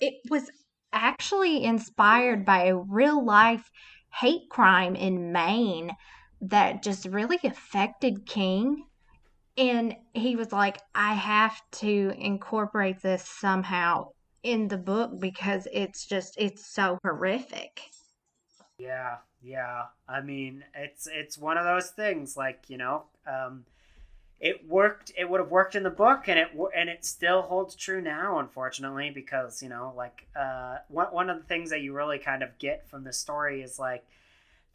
it 0.00 0.14
was 0.28 0.50
actually 0.92 1.62
inspired 1.62 2.44
by 2.44 2.64
a 2.64 2.76
real 2.76 3.24
life 3.24 3.70
hate 4.12 4.48
crime 4.50 4.96
in 4.96 5.32
Maine 5.32 5.92
that 6.40 6.82
just 6.82 7.06
really 7.06 7.38
affected 7.44 8.26
King. 8.26 8.84
And 9.56 9.94
he 10.14 10.36
was 10.36 10.52
like, 10.52 10.80
I 10.94 11.14
have 11.14 11.60
to 11.72 12.12
incorporate 12.18 13.00
this 13.02 13.28
somehow 13.28 14.08
in 14.42 14.68
the 14.68 14.78
book 14.78 15.20
because 15.20 15.68
it's 15.72 16.06
just 16.06 16.34
it's 16.38 16.66
so 16.66 16.98
horrific. 17.04 17.82
Yeah, 18.80 19.16
yeah. 19.42 19.84
I 20.08 20.20
mean, 20.20 20.64
it's 20.74 21.06
it's 21.06 21.36
one 21.36 21.58
of 21.58 21.64
those 21.64 21.90
things. 21.90 22.36
Like 22.36 22.64
you 22.68 22.78
know, 22.78 23.04
um, 23.26 23.64
it 24.40 24.66
worked. 24.68 25.12
It 25.18 25.28
would 25.28 25.40
have 25.40 25.50
worked 25.50 25.74
in 25.74 25.82
the 25.82 25.90
book, 25.90 26.28
and 26.28 26.38
it 26.38 26.48
and 26.74 26.88
it 26.88 27.04
still 27.04 27.42
holds 27.42 27.74
true 27.74 28.00
now, 28.00 28.38
unfortunately, 28.38 29.10
because 29.10 29.62
you 29.62 29.68
know, 29.68 29.92
like 29.96 30.26
uh, 30.34 30.78
one 30.88 31.08
one 31.08 31.30
of 31.30 31.38
the 31.38 31.44
things 31.44 31.70
that 31.70 31.82
you 31.82 31.92
really 31.94 32.18
kind 32.18 32.42
of 32.42 32.58
get 32.58 32.88
from 32.88 33.04
the 33.04 33.12
story 33.12 33.62
is 33.62 33.78
like 33.78 34.04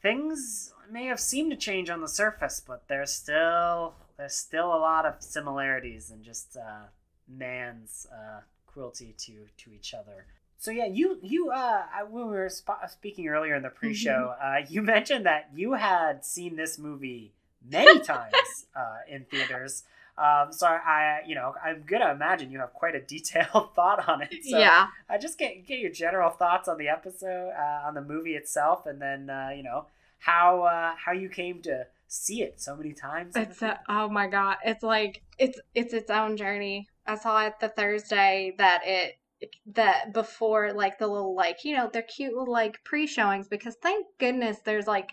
things 0.01 0.73
may 0.91 1.05
have 1.05 1.19
seemed 1.19 1.51
to 1.51 1.57
change 1.57 1.89
on 1.89 2.01
the 2.01 2.07
surface, 2.07 2.61
but 2.65 2.87
there's 2.87 3.11
still 3.11 3.95
there's 4.17 4.35
still 4.35 4.67
a 4.67 4.77
lot 4.77 5.05
of 5.05 5.15
similarities 5.19 6.11
and 6.11 6.23
just 6.23 6.57
uh, 6.57 6.85
man's 7.27 8.07
uh, 8.13 8.41
cruelty 8.67 9.15
to 9.17 9.47
to 9.57 9.71
each 9.73 9.93
other. 9.95 10.27
So 10.65 10.71
yeah, 10.71 10.87
you 10.87 11.19
you 11.21 11.51
uh 11.51 11.83
I- 11.93 12.05
when 12.09 12.25
we 12.25 12.31
were 12.31 12.49
sp- 12.49 12.89
speaking 12.89 13.27
earlier 13.27 13.53
in 13.53 13.61
the 13.61 13.69
pre-show, 13.69 14.33
uh, 14.41 14.61
you 14.67 14.81
mentioned 14.81 15.27
that 15.27 15.51
you 15.53 15.73
had 15.73 16.25
seen 16.25 16.55
this 16.55 16.79
movie 16.79 17.33
many 17.69 17.99
times 18.13 18.65
uh, 18.75 18.97
in 19.07 19.25
theaters. 19.25 19.83
Um, 20.17 20.51
so 20.51 20.65
I, 20.65 21.21
you 21.27 21.35
know, 21.35 21.53
I'm 21.63 21.83
gonna 21.85 22.09
imagine 22.09 22.49
you 22.49 22.57
have 22.61 22.73
quite 22.73 22.95
a 22.95 22.99
detailed 22.99 23.69
thought 23.75 24.09
on 24.09 24.23
it. 24.23 24.43
So 24.43 24.57
yeah. 24.57 24.87
I 25.07 25.19
just 25.19 25.37
get 25.37 25.67
get 25.67 25.77
your 25.77 25.91
general 25.91 26.31
thoughts 26.31 26.67
on 26.67 26.79
the 26.79 26.89
episode, 26.89 27.51
uh, 27.51 27.87
on 27.87 27.93
the 27.93 28.01
movie 28.01 28.33
itself, 28.33 28.87
and 28.87 28.99
then 28.99 29.29
uh, 29.29 29.49
you 29.55 29.61
know 29.61 29.85
how 30.17 30.63
uh, 30.63 30.95
how 30.97 31.11
you 31.11 31.29
came 31.29 31.61
to 31.61 31.85
see 32.07 32.41
it 32.41 32.59
so 32.59 32.75
many 32.75 32.93
times. 32.93 33.35
It's 33.35 33.61
a, 33.61 33.79
oh 33.87 34.09
my 34.09 34.25
god, 34.25 34.57
it's 34.65 34.81
like 34.81 35.21
it's 35.37 35.59
it's 35.75 35.93
its 35.93 36.09
own 36.09 36.37
journey. 36.37 36.87
I 37.05 37.17
saw 37.17 37.45
it 37.45 37.59
the 37.59 37.69
Thursday 37.69 38.55
that 38.57 38.81
it 38.83 39.19
that 39.65 40.13
before 40.13 40.73
like 40.73 40.97
the 40.97 41.07
little 41.07 41.35
like 41.35 41.63
you 41.63 41.75
know 41.75 41.89
they're 41.91 42.01
cute 42.01 42.33
little 42.33 42.51
like 42.51 42.83
pre-showings 42.83 43.47
because 43.47 43.75
thank 43.81 44.05
goodness 44.19 44.57
there's 44.65 44.87
like 44.87 45.11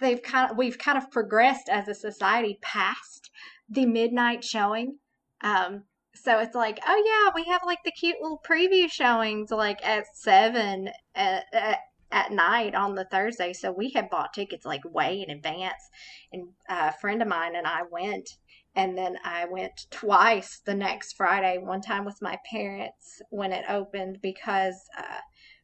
they've 0.00 0.22
kind 0.22 0.50
of 0.50 0.56
we've 0.56 0.78
kind 0.78 0.98
of 0.98 1.10
progressed 1.10 1.68
as 1.68 1.88
a 1.88 1.94
society 1.94 2.58
past 2.62 3.30
the 3.68 3.86
midnight 3.86 4.44
showing. 4.44 4.98
Um 5.40 5.84
so 6.14 6.38
it's 6.38 6.54
like, 6.54 6.80
oh 6.86 7.02
yeah, 7.04 7.32
we 7.34 7.44
have 7.50 7.60
like 7.66 7.80
the 7.84 7.92
cute 7.92 8.16
little 8.22 8.40
preview 8.48 8.90
showings 8.90 9.50
like 9.50 9.84
at 9.86 10.04
seven 10.14 10.88
at, 11.14 11.44
at, 11.52 11.78
at 12.10 12.32
night 12.32 12.74
on 12.74 12.94
the 12.94 13.04
Thursday. 13.04 13.52
So 13.52 13.70
we 13.70 13.90
had 13.90 14.08
bought 14.08 14.32
tickets 14.32 14.64
like 14.64 14.82
way 14.84 15.24
in 15.26 15.30
advance 15.30 15.90
and 16.32 16.48
a 16.68 16.92
friend 16.94 17.20
of 17.20 17.28
mine 17.28 17.54
and 17.54 17.66
I 17.66 17.82
went 17.90 18.30
and 18.76 18.96
then 18.96 19.16
I 19.24 19.46
went 19.46 19.86
twice 19.90 20.60
the 20.64 20.74
next 20.74 21.14
Friday 21.14 21.56
one 21.58 21.80
time 21.80 22.04
with 22.04 22.20
my 22.20 22.38
parents 22.48 23.22
when 23.30 23.50
it 23.50 23.64
opened 23.70 24.18
because 24.20 24.76
uh, 24.98 25.20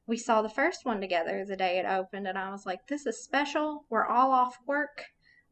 we 0.06 0.16
saw 0.16 0.40
the 0.40 0.48
first 0.48 0.86
one 0.86 1.00
together 1.00 1.44
the 1.44 1.54
day 1.54 1.78
it 1.78 1.84
opened 1.84 2.26
and 2.26 2.38
I 2.38 2.50
was 2.50 2.64
like 2.64 2.86
this 2.88 3.06
is 3.06 3.22
special. 3.22 3.84
We're 3.90 4.06
all 4.06 4.32
off 4.32 4.56
work. 4.66 5.04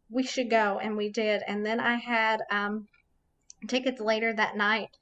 We 0.08 0.22
should 0.22 0.48
go. 0.50 0.80
And 0.82 0.96
we 0.96 1.10
did. 1.10 1.42
And 1.46 1.64
then 1.64 1.78
I 1.80 1.96
had 1.96 2.40
um, 2.50 2.88
tickets 3.68 4.00
later 4.00 4.32
that 4.32 4.56
night 4.56 4.96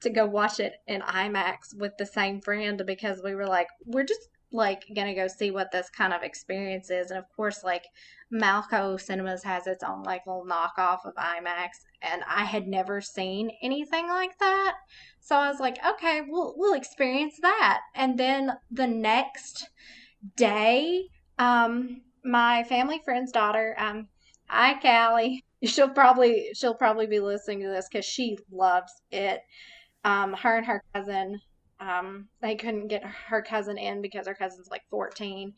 to 0.00 0.10
go 0.10 0.26
watch 0.26 0.58
it 0.58 0.74
in 0.88 1.02
IMAX 1.02 1.76
with 1.76 1.92
the 1.96 2.06
same 2.06 2.40
friend 2.40 2.82
because 2.84 3.22
we 3.22 3.36
were 3.36 3.46
like 3.46 3.68
we're 3.86 4.04
just 4.04 4.28
like 4.52 4.84
gonna 4.94 5.14
go 5.14 5.28
see 5.28 5.50
what 5.50 5.70
this 5.70 5.88
kind 5.90 6.12
of 6.12 6.22
experience 6.22 6.90
is 6.90 7.10
and 7.10 7.18
of 7.18 7.24
course 7.36 7.62
like 7.62 7.84
Malco 8.32 9.00
Cinemas 9.00 9.42
has 9.42 9.66
its 9.66 9.82
own 9.82 10.02
like 10.04 10.26
little 10.26 10.46
knockoff 10.46 11.04
of 11.04 11.14
IMAX, 11.14 11.84
and 12.00 12.22
I 12.28 12.44
had 12.44 12.68
never 12.68 13.00
seen 13.00 13.50
anything 13.62 14.06
like 14.08 14.38
that. 14.38 14.76
So 15.20 15.36
I 15.36 15.48
was 15.48 15.58
like, 15.58 15.78
okay, 15.84 16.22
we'll 16.26 16.54
we'll 16.56 16.74
experience 16.74 17.38
that. 17.42 17.80
And 17.94 18.18
then 18.18 18.52
the 18.70 18.86
next 18.86 19.68
day, 20.36 21.08
um, 21.38 22.02
my 22.24 22.62
family 22.64 23.00
friend's 23.04 23.32
daughter, 23.32 23.74
um, 23.78 24.06
hi 24.46 24.78
Callie, 24.80 25.44
she'll 25.64 25.88
probably 25.88 26.50
she'll 26.54 26.74
probably 26.74 27.06
be 27.06 27.20
listening 27.20 27.62
to 27.62 27.68
this 27.68 27.88
because 27.90 28.04
she 28.04 28.38
loves 28.52 28.92
it. 29.10 29.40
Um, 30.04 30.32
her 30.34 30.56
and 30.56 30.66
her 30.66 30.82
cousin, 30.94 31.40
um, 31.80 32.28
they 32.40 32.54
couldn't 32.54 32.88
get 32.88 33.04
her 33.04 33.42
cousin 33.42 33.78
in 33.78 34.02
because 34.02 34.26
her 34.26 34.34
cousin's 34.34 34.70
like 34.70 34.82
14 34.90 35.54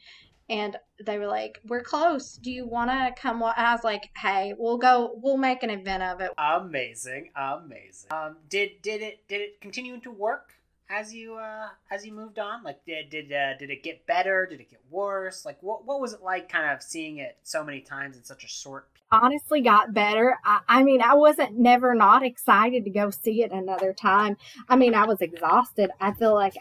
and 0.49 0.77
they 1.05 1.19
were 1.19 1.27
like, 1.27 1.61
"We're 1.67 1.83
close. 1.83 2.35
Do 2.35 2.51
you 2.51 2.67
want 2.67 2.91
to 2.91 3.15
come?" 3.21 3.43
I 3.43 3.73
was 3.73 3.85
like, 3.85 4.11
"Hey, 4.17 4.55
we'll 4.59 4.77
go. 4.77 5.13
We'll 5.23 5.37
make 5.37 5.63
an 5.63 5.71
event 5.71 6.03
of 6.03 6.21
it." 6.21 6.31
Amazing, 6.37 7.31
amazing. 7.37 8.13
Um, 8.13 8.37
did 8.49 8.83
did 8.83 9.03
it 9.03 9.27
did 9.29 9.41
it 9.41 9.61
continue 9.61 10.01
to 10.01 10.11
work 10.11 10.55
as 10.93 11.15
you 11.15 11.37
uh 11.37 11.69
as 11.91 12.05
you 12.05 12.13
moved 12.13 12.39
on? 12.39 12.63
Like, 12.63 12.85
did 12.85 13.11
did 13.11 13.33
uh, 13.33 13.57
did 13.59 13.71
it 13.71 13.83
get 13.83 14.07
better? 14.07 14.47
Did 14.47 14.61
it 14.61 14.71
get 14.71 14.81
worse? 14.91 15.45
Like, 15.45 15.63
what 15.63 15.87
what 15.87 16.01
was 16.01 16.13
it 16.13 16.23
like, 16.23 16.49
kind 16.49 16.71
of 16.71 16.83
seeing 16.83 17.19
it 17.19 17.39
so 17.43 17.65
many 17.65 17.81
times 17.81 18.17
in 18.17 18.25
such 18.25 18.45
a 18.45 18.49
short? 18.49 18.89
honestly 19.13 19.61
got 19.61 19.93
better. 19.93 20.39
I, 20.43 20.61
I 20.67 20.83
mean, 20.83 21.03
I 21.03 21.15
wasn't 21.15 21.59
never 21.59 21.95
not 21.95 22.25
excited 22.25 22.85
to 22.85 22.91
go 22.91 23.11
see 23.11 23.43
it 23.43 23.53
another 23.53 23.93
time. 23.93 24.39
I 24.69 24.77
mean, 24.77 24.95
I 24.95 25.05
was 25.05 25.21
exhausted. 25.21 25.91
I 26.01 26.13
feel 26.13 26.35
like 26.35 26.55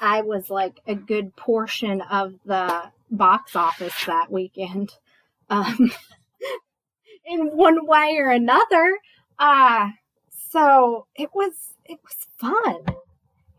I 0.00 0.22
was 0.22 0.48
like 0.48 0.80
a 0.86 0.94
good 0.94 1.34
portion 1.34 2.00
of 2.02 2.34
the 2.46 2.84
box 3.10 3.56
office 3.56 3.94
that 4.06 4.30
weekend, 4.30 4.92
um, 5.50 5.90
in 7.26 7.48
one 7.48 7.84
way 7.84 8.16
or 8.18 8.30
another. 8.30 8.98
Uh, 9.38 9.90
so 10.50 11.06
it 11.16 11.30
was 11.34 11.74
it 11.84 11.98
was 12.04 12.26
fun. 12.36 12.96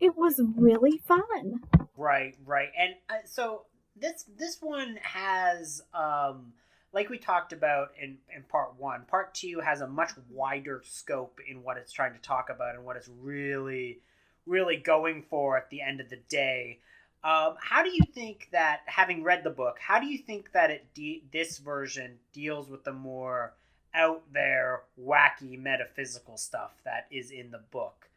It 0.00 0.16
was 0.16 0.40
really 0.56 0.98
fun. 1.06 1.60
Right, 1.96 2.36
right. 2.44 2.70
And 2.78 2.94
uh, 3.08 3.26
so 3.26 3.62
this 3.96 4.24
this 4.36 4.58
one 4.60 4.98
has 5.02 5.82
um 5.92 6.52
like 6.92 7.10
we 7.10 7.18
talked 7.18 7.52
about 7.52 7.90
in 8.00 8.18
in 8.34 8.42
part 8.44 8.74
1. 8.78 9.02
Part 9.06 9.34
2 9.34 9.60
has 9.60 9.80
a 9.80 9.86
much 9.86 10.12
wider 10.30 10.82
scope 10.84 11.38
in 11.48 11.62
what 11.62 11.76
it's 11.76 11.92
trying 11.92 12.14
to 12.14 12.20
talk 12.20 12.48
about 12.48 12.74
and 12.74 12.84
what 12.84 12.96
it's 12.96 13.10
really 13.20 14.00
really 14.46 14.76
going 14.76 15.22
for 15.22 15.56
at 15.56 15.70
the 15.70 15.80
end 15.80 16.00
of 16.00 16.08
the 16.10 16.18
day. 16.28 16.78
Um, 17.22 17.56
how 17.60 17.82
do 17.82 17.90
you 17.90 18.00
think 18.14 18.48
that, 18.52 18.80
having 18.86 19.22
read 19.22 19.44
the 19.44 19.50
book, 19.50 19.78
how 19.78 20.00
do 20.00 20.06
you 20.06 20.18
think 20.18 20.52
that 20.52 20.70
it 20.70 20.94
de- 20.94 21.22
this 21.32 21.58
version 21.58 22.18
deals 22.32 22.70
with 22.70 22.84
the 22.84 22.92
more 22.92 23.52
out 23.94 24.22
there, 24.32 24.82
wacky, 24.98 25.58
metaphysical 25.58 26.38
stuff 26.38 26.72
that 26.84 27.06
is 27.10 27.30
in 27.30 27.50
the 27.50 27.60
book? 27.70 28.08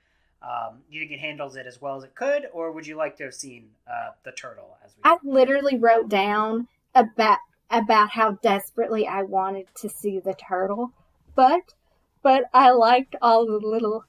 Um, 0.44 0.80
you 0.90 1.00
think 1.00 1.12
it 1.12 1.20
handles 1.20 1.56
it 1.56 1.66
as 1.66 1.82
well 1.82 1.96
as 1.96 2.04
it 2.04 2.16
could, 2.16 2.48
or 2.52 2.72
would 2.74 2.86
you 2.86 2.98
like 2.98 3.16
to 3.18 3.24
have 3.24 3.34
seen 3.34 3.70
uh, 3.90 4.10
the 4.24 4.34
turtle? 4.34 4.78
As 4.84 4.92
we 4.96 5.02
I 5.10 5.18
literally 5.24 5.78
wrote 5.78 6.10
down 6.10 6.68
about 6.94 7.40
about 7.70 8.12
how 8.12 8.32
desperately 8.32 9.08
I 9.08 9.24
wanted 9.24 9.68
to 9.76 9.90
see 9.90 10.20
the 10.20 10.34
turtle, 10.34 10.92
but 11.36 11.74
but 12.22 12.46
I 12.54 12.72
liked 12.72 13.16
all 13.22 13.46
the 13.46 13.66
little 13.66 14.06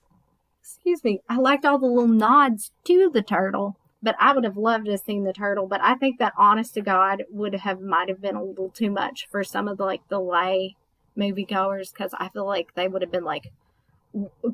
excuse 0.61 1.05
me, 1.05 1.21
I 1.29 1.37
liked 1.37 1.65
all 1.65 1.79
the 1.79 1.87
little 1.87 2.09
nods 2.09 2.73
to 2.85 3.11
the 3.13 3.23
turtle. 3.23 3.77
But 4.03 4.17
I 4.21 4.35
would 4.35 4.45
have 4.45 4.59
loved 4.59 4.85
to 4.85 4.91
have 4.91 5.01
seen 5.01 5.25
the 5.25 5.33
turtle. 5.33 5.67
But 5.67 5.81
I 5.83 5.95
think 5.95 6.19
that 6.19 6.35
honest 6.37 6.75
to 6.75 6.83
God 6.83 7.25
would 7.31 7.55
have 7.55 7.81
might 7.81 8.11
have 8.11 8.21
been 8.21 8.37
a 8.37 8.43
little 8.43 8.69
too 8.69 8.91
much 8.91 9.27
for 9.31 9.43
some 9.43 9.67
of 9.67 9.79
the 9.79 9.85
like 9.85 10.07
the 10.09 10.21
lay 10.21 10.77
moviegoers 11.17 11.91
because 11.91 12.13
I 12.19 12.29
feel 12.29 12.45
like 12.45 12.75
they 12.75 12.87
would 12.87 13.01
have 13.01 13.11
been 13.11 13.25
like, 13.25 13.51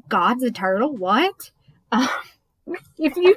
"God's 0.09 0.45
a 0.45 0.53
turtle? 0.53 0.95
What?" 0.95 1.51
Um, 1.93 2.09
if 2.99 3.17
you 3.17 3.37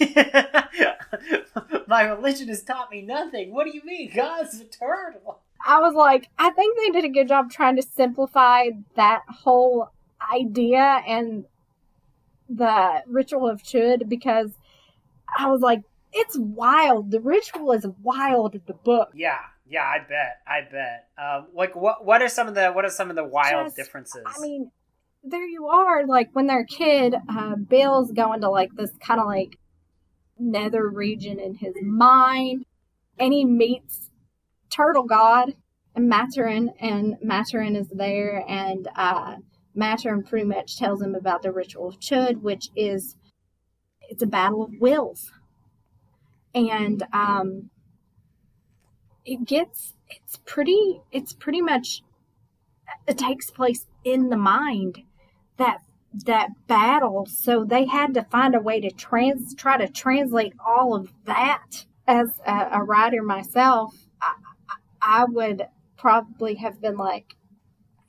My 1.86 2.02
religion 2.02 2.48
has 2.48 2.62
taught 2.62 2.90
me 2.90 3.02
nothing. 3.02 3.52
What 3.52 3.66
do 3.66 3.72
you 3.74 3.84
mean? 3.84 4.10
God's 4.14 4.62
turtle. 4.70 5.40
I 5.66 5.80
was 5.80 5.94
like, 5.94 6.28
I 6.38 6.50
think 6.50 6.78
they 6.78 6.90
did 6.90 7.04
a 7.04 7.12
good 7.12 7.28
job 7.28 7.50
trying 7.50 7.76
to 7.76 7.82
simplify 7.82 8.68
that 8.96 9.22
whole 9.28 9.90
idea 10.34 11.02
and 11.06 11.44
the 12.48 13.02
ritual 13.06 13.48
of 13.48 13.62
Chud 13.62 14.08
because 14.08 14.50
I 15.36 15.48
was 15.48 15.60
like, 15.60 15.82
it's 16.12 16.36
wild. 16.38 17.10
The 17.10 17.20
ritual 17.20 17.72
is 17.72 17.86
wild 18.02 18.54
in 18.54 18.62
the 18.66 18.74
book. 18.74 19.10
Yeah, 19.14 19.38
Yeah, 19.68 19.84
I 19.84 19.98
bet. 19.98 20.38
I 20.46 20.60
bet. 20.62 21.08
Um, 21.22 21.46
like, 21.54 21.76
what 21.76 22.04
what 22.04 22.22
are 22.22 22.28
some 22.28 22.48
of 22.48 22.54
the 22.54 22.70
what 22.70 22.84
are 22.84 22.90
some 22.90 23.10
of 23.10 23.16
the 23.16 23.24
wild 23.24 23.66
Just- 23.66 23.76
differences? 23.76 24.22
I 24.26 24.40
mean, 24.40 24.70
there 25.22 25.46
you 25.46 25.66
are. 25.66 26.06
Like 26.06 26.30
when 26.32 26.46
they're 26.46 26.60
a 26.60 26.66
kid, 26.66 27.14
uh, 27.28 27.56
Bill's 27.56 28.12
going 28.12 28.40
to 28.40 28.50
like 28.50 28.70
this 28.74 28.92
kind 29.04 29.20
of 29.20 29.26
like 29.26 29.58
nether 30.38 30.88
region 30.88 31.38
in 31.38 31.54
his 31.54 31.74
mind, 31.82 32.64
and 33.18 33.32
he 33.32 33.44
meets 33.44 34.10
Turtle 34.70 35.04
God 35.04 35.54
and 35.94 36.08
Maturin, 36.08 36.70
and 36.80 37.16
Maturin 37.22 37.76
is 37.76 37.88
there, 37.88 38.44
and 38.48 38.88
uh, 38.96 39.36
Maturin 39.74 40.22
pretty 40.22 40.46
much 40.46 40.76
tells 40.78 41.02
him 41.02 41.14
about 41.14 41.42
the 41.42 41.52
ritual 41.52 41.88
of 41.88 42.00
Chud, 42.00 42.40
which 42.40 42.68
is 42.74 43.16
it's 44.08 44.22
a 44.22 44.26
battle 44.26 44.62
of 44.62 44.70
wills, 44.80 45.30
and 46.54 47.02
um, 47.12 47.70
it 49.24 49.44
gets 49.44 49.94
it's 50.08 50.38
pretty 50.46 51.00
it's 51.12 51.34
pretty 51.34 51.60
much 51.60 52.02
it 53.06 53.18
takes 53.18 53.50
place 53.50 53.86
in 54.04 54.30
the 54.30 54.36
mind 54.36 55.02
that 55.56 55.78
that 56.12 56.48
battle 56.66 57.24
so 57.26 57.64
they 57.64 57.86
had 57.86 58.14
to 58.14 58.22
find 58.24 58.54
a 58.54 58.60
way 58.60 58.80
to 58.80 58.90
trans 58.90 59.54
try 59.54 59.76
to 59.76 59.88
translate 59.88 60.52
all 60.64 60.94
of 60.94 61.12
that 61.24 61.84
as 62.06 62.28
a, 62.44 62.68
a 62.72 62.82
writer 62.82 63.22
myself 63.22 63.94
I, 64.20 64.34
I 65.00 65.24
would 65.24 65.66
probably 65.96 66.56
have 66.56 66.80
been 66.80 66.96
like 66.96 67.36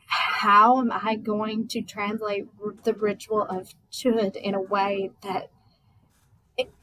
how 0.07 0.79
am 0.79 0.91
i 0.91 1.15
going 1.15 1.67
to 1.67 1.81
translate 1.81 2.45
the 2.83 2.93
ritual 2.93 3.43
of 3.43 3.75
chud 3.91 4.35
in 4.35 4.55
a 4.55 4.61
way 4.61 5.11
that 5.21 5.51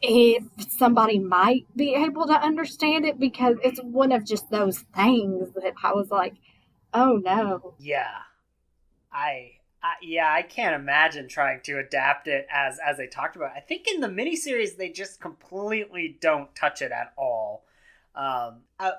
if 0.01 0.45
somebody 0.71 1.19
might 1.19 1.67
be 1.77 1.95
able 1.95 2.27
to 2.27 2.33
understand 2.33 3.05
it? 3.05 3.19
Because 3.19 3.57
it's 3.63 3.81
one 3.81 4.13
of 4.13 4.25
just 4.25 4.51
those 4.51 4.81
things 4.95 5.51
that 5.55 5.75
i 5.85 5.93
was 5.93 6.11
like 6.11 6.35
oh 6.95 7.21
no. 7.23 7.75
Yeah, 7.79 8.23
I, 9.13 9.53
I 9.83 9.95
yeah 10.03 10.33
I 10.33 10.43
can't 10.43 10.75
imagine 10.75 11.29
trying 11.29 11.61
to 11.63 11.79
adapt 11.79 12.29
it 12.29 12.47
as 12.51 12.79
as 12.85 12.97
they 12.97 13.07
talked 13.07 13.37
about. 13.37 13.53
I 13.57 13.61
think 13.61 13.87
in 13.93 14.01
the 14.01 14.09
miniseries 14.09 14.77
they 14.77 14.91
just 14.91 15.21
completely 15.21 16.17
don't 16.21 16.55
touch 16.55 16.83
it 16.83 16.93
at 16.93 17.13
all. 17.17 17.65
Um, 18.15 18.63
uh, 18.81 18.93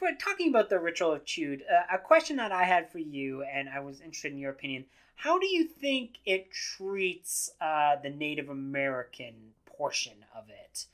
but 0.00 0.18
talking 0.18 0.48
about 0.48 0.70
the 0.70 0.78
ritual 0.78 1.12
of 1.12 1.24
Chud, 1.26 1.60
uh, 1.60 1.94
a 1.94 1.98
question 1.98 2.36
that 2.36 2.50
I 2.50 2.64
had 2.64 2.90
for 2.90 2.98
you, 2.98 3.42
and 3.42 3.68
I 3.68 3.80
was 3.80 4.00
interested 4.00 4.32
in 4.32 4.38
your 4.38 4.52
opinion. 4.52 4.86
How 5.16 5.38
do 5.38 5.46
you 5.46 5.64
think 5.64 6.18
it 6.24 6.50
treats 6.50 7.50
uh, 7.60 7.96
the 8.02 8.08
Native 8.08 8.48
American 8.48 9.34
portion 9.66 10.14
of 10.34 10.44
it? 10.48 10.86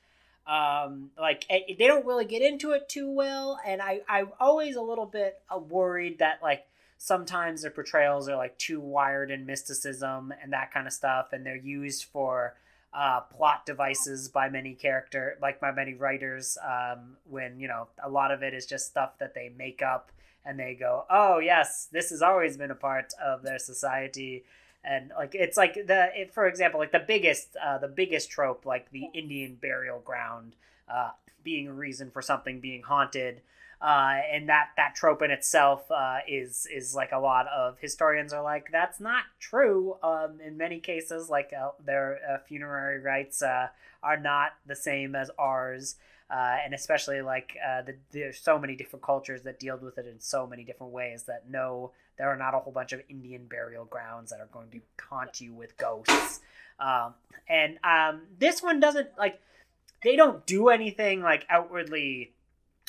Um, 0.51 1.11
like 1.19 1.47
eh, 1.49 1.75
they 1.79 1.87
don't 1.87 2.05
really 2.05 2.25
get 2.25 2.43
into 2.43 2.73
it 2.73 2.89
too 2.89 3.09
well, 3.09 3.61
and 3.65 3.81
I 3.81 4.01
I'm 4.09 4.31
always 4.41 4.75
a 4.75 4.83
little 4.83 5.07
bit 5.07 5.41
uh, 5.49 5.59
worried 5.59 6.19
that 6.19 6.41
like 6.43 6.65
sometimes 7.03 7.63
their 7.63 7.71
portrayals 7.71 8.29
are 8.29 8.37
like 8.37 8.57
too 8.59 8.79
wired 8.79 9.31
in 9.31 9.47
mysticism 9.47 10.35
and 10.43 10.53
that 10.53 10.71
kind 10.71 10.87
of 10.87 10.93
stuff, 10.93 11.33
and 11.33 11.45
they're 11.47 11.57
used 11.57 12.05
for 12.05 12.55
uh, 12.93 13.21
plot 13.21 13.65
devices 13.65 14.29
by 14.29 14.49
many 14.49 14.75
character 14.75 15.39
like 15.41 15.61
by 15.61 15.71
many 15.71 15.95
writers 15.95 16.59
um, 16.63 17.17
when 17.29 17.59
you 17.59 17.69
know 17.69 17.87
a 18.03 18.09
lot 18.09 18.33
of 18.33 18.43
it 18.43 18.53
is 18.53 18.67
just 18.67 18.87
stuff 18.87 19.17
that 19.19 19.33
they 19.33 19.51
make 19.57 19.81
up 19.81 20.11
and 20.45 20.59
they 20.59 20.75
go 20.75 21.05
oh 21.09 21.39
yes 21.39 21.87
this 21.93 22.11
has 22.11 22.21
always 22.21 22.57
been 22.57 22.71
a 22.71 22.77
part 22.77 23.13
of 23.23 23.43
their 23.43 23.59
society. 23.59 24.45
And 24.83 25.13
like 25.17 25.35
it's 25.35 25.57
like 25.57 25.75
the 25.75 26.09
it, 26.15 26.35
for 26.35 26.47
example 26.47 26.81
like 26.81 26.93
the 26.93 27.05
biggest 27.07 27.57
uh, 27.65 27.79
the 27.79 27.89
biggest 27.89 28.31
trope 28.31 28.67
like 28.67 28.91
the 28.91 29.09
indian 29.15 29.57
burial 29.61 30.01
ground 30.01 30.57
uh, 30.93 31.11
being 31.45 31.69
a 31.69 31.73
reason 31.73 32.11
for 32.11 32.23
something 32.23 32.61
being 32.61 32.83
haunted 32.83 33.41
uh, 33.83 34.19
and 34.31 34.49
that 34.49 34.69
that 34.77 34.95
trope 34.95 35.23
in 35.23 35.31
itself 35.31 35.91
uh, 35.91 36.19
is 36.29 36.67
is 36.73 36.95
like 36.95 37.13
a 37.13 37.19
lot 37.19 37.47
of 37.49 37.79
historians 37.79 38.33
are 38.33 38.43
like 38.43 38.69
that's 38.71 39.01
not 39.01 39.25
true. 39.39 39.97
Um, 40.03 40.39
in 40.45 40.59
many 40.59 40.81
cases 40.81 41.31
like 41.31 41.53
uh, 41.59 41.71
their 41.85 42.19
uh, 42.29 42.39
funerary 42.47 43.01
rites 43.01 43.43
uh, 43.43 43.69
are 44.03 44.19
not 44.19 44.53
the 44.67 44.77
same 44.77 45.15
as 45.15 45.31
ours. 45.39 45.97
Uh, 46.31 46.59
and 46.65 46.75
especially 46.75 47.23
like 47.23 47.57
the, 47.87 47.97
there's 48.13 48.39
so 48.39 48.57
many 48.57 48.77
different 48.77 49.03
cultures 49.05 49.43
that 49.43 49.59
deal 49.59 49.77
with 49.77 49.99
it 49.99 50.07
in 50.07 50.21
so 50.21 50.47
many 50.47 50.63
different 50.63 50.93
ways 50.93 51.25
that 51.25 51.51
no 51.51 51.91
there 52.19 52.29
are 52.29 52.37
not 52.37 52.55
a 52.55 52.59
whole 52.61 52.73
bunch 52.73 52.93
of 52.93 53.01
indian 53.09 53.47
burial 53.47 53.85
grounds 53.85 54.31
that 54.31 54.39
are 54.39 54.49
going 54.53 54.71
to 54.71 54.81
haunt 55.09 55.41
you 55.41 55.53
with 55.53 55.77
ghosts. 55.77 56.39
Um, 56.79 57.15
and 57.49 57.79
um, 57.83 58.23
this 58.39 58.63
one 58.63 58.79
doesn't 58.79 59.09
like 59.19 59.41
they 60.05 60.15
don't 60.15 60.47
do 60.47 60.69
anything 60.69 61.21
like 61.21 61.47
outwardly 61.51 62.33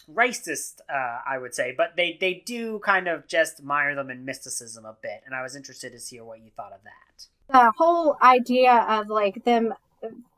racist 0.09 0.79
uh, 0.89 1.19
i 1.27 1.37
would 1.37 1.53
say 1.53 1.73
but 1.75 1.95
they 1.95 2.17
they 2.19 2.43
do 2.45 2.79
kind 2.79 3.07
of 3.07 3.27
just 3.27 3.63
mire 3.63 3.95
them 3.95 4.09
in 4.09 4.25
mysticism 4.25 4.85
a 4.85 4.95
bit 5.01 5.21
and 5.25 5.35
i 5.35 5.41
was 5.41 5.55
interested 5.55 5.91
to 5.91 5.97
hear 5.97 6.23
what 6.23 6.39
you 6.39 6.51
thought 6.55 6.73
of 6.73 6.79
that. 6.83 7.27
The 7.51 7.71
whole 7.77 8.17
idea 8.21 8.85
of 8.87 9.07
like 9.07 9.43
them 9.43 9.73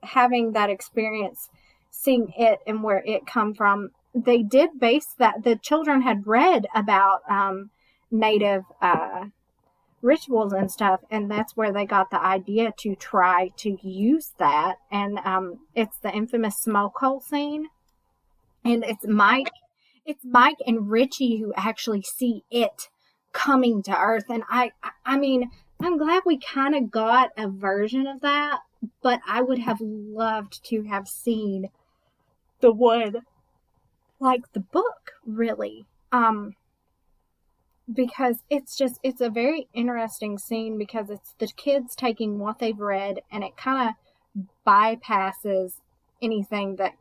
having 0.02 0.54
that 0.54 0.70
experience 0.70 1.50
seeing 1.92 2.34
it 2.38 2.60
and 2.66 2.84
where 2.84 3.04
it 3.06 3.26
come 3.26 3.54
from 3.54 3.92
they 4.14 4.44
did 4.44 4.80
base 4.80 5.16
that 5.18 5.44
the 5.44 5.56
children 5.56 6.02
had 6.02 6.28
read 6.28 6.68
about 6.76 7.22
um, 7.30 7.72
native 8.12 8.64
uh, 8.82 9.26
rituals 10.02 10.54
and 10.54 10.70
stuff 10.70 11.00
and 11.10 11.32
that's 11.32 11.56
where 11.56 11.72
they 11.72 11.86
got 11.86 12.12
the 12.12 12.22
idea 12.22 12.74
to 12.78 12.96
try 12.96 13.50
to 13.58 13.78
use 13.88 14.34
that 14.38 14.76
and 14.92 15.18
um, 15.20 15.60
it's 15.76 15.98
the 16.00 16.12
infamous 16.12 16.58
smoke 16.58 16.98
hole 17.00 17.22
scene 17.22 17.68
and 18.66 18.84
it's 18.84 19.06
mike 19.08 19.52
it's 20.06 20.24
mike 20.26 20.58
and 20.68 20.90
richie 20.90 21.38
who 21.38 21.54
actually 21.56 22.02
see 22.02 22.44
it 22.52 22.90
coming 23.32 23.82
to 23.84 23.98
earth. 23.98 24.26
And 24.30 24.44
i 24.50 24.72
I- 25.06 25.18
mean 25.18 25.50
i'm 25.82 25.98
glad 25.98 26.24
we 26.26 26.38
kind 26.38 26.76
of 26.76 26.92
got 26.92 27.32
a 27.38 27.48
version 27.50 28.08
of 28.08 28.22
that 28.22 28.60
but 29.02 29.20
i 29.28 29.42
would 29.42 29.60
have 29.60 29.80
loved 29.82 30.64
to 30.66 30.84
have 30.84 31.08
seen 31.08 31.70
the 32.60 32.72
one 32.72 33.24
like 34.20 34.52
the 34.54 34.60
book 34.60 35.12
really. 35.26 35.86
Um 36.12 36.56
because 37.92 38.38
it's 38.50 38.78
just 38.78 38.98
it's 39.04 39.20
a 39.20 39.30
very 39.30 39.68
interesting 39.74 40.38
scene 40.38 40.78
because 40.78 41.10
it's 41.10 41.34
the 41.40 41.48
kids 41.48 41.96
taking 41.96 42.40
what 42.40 42.60
they've 42.60 42.80
read 42.80 43.20
and 43.32 43.44
it 43.44 43.58
kind 43.58 43.90
of 43.90 44.46
bypasses 44.66 45.74
anything 46.22 46.78
that 46.78 46.94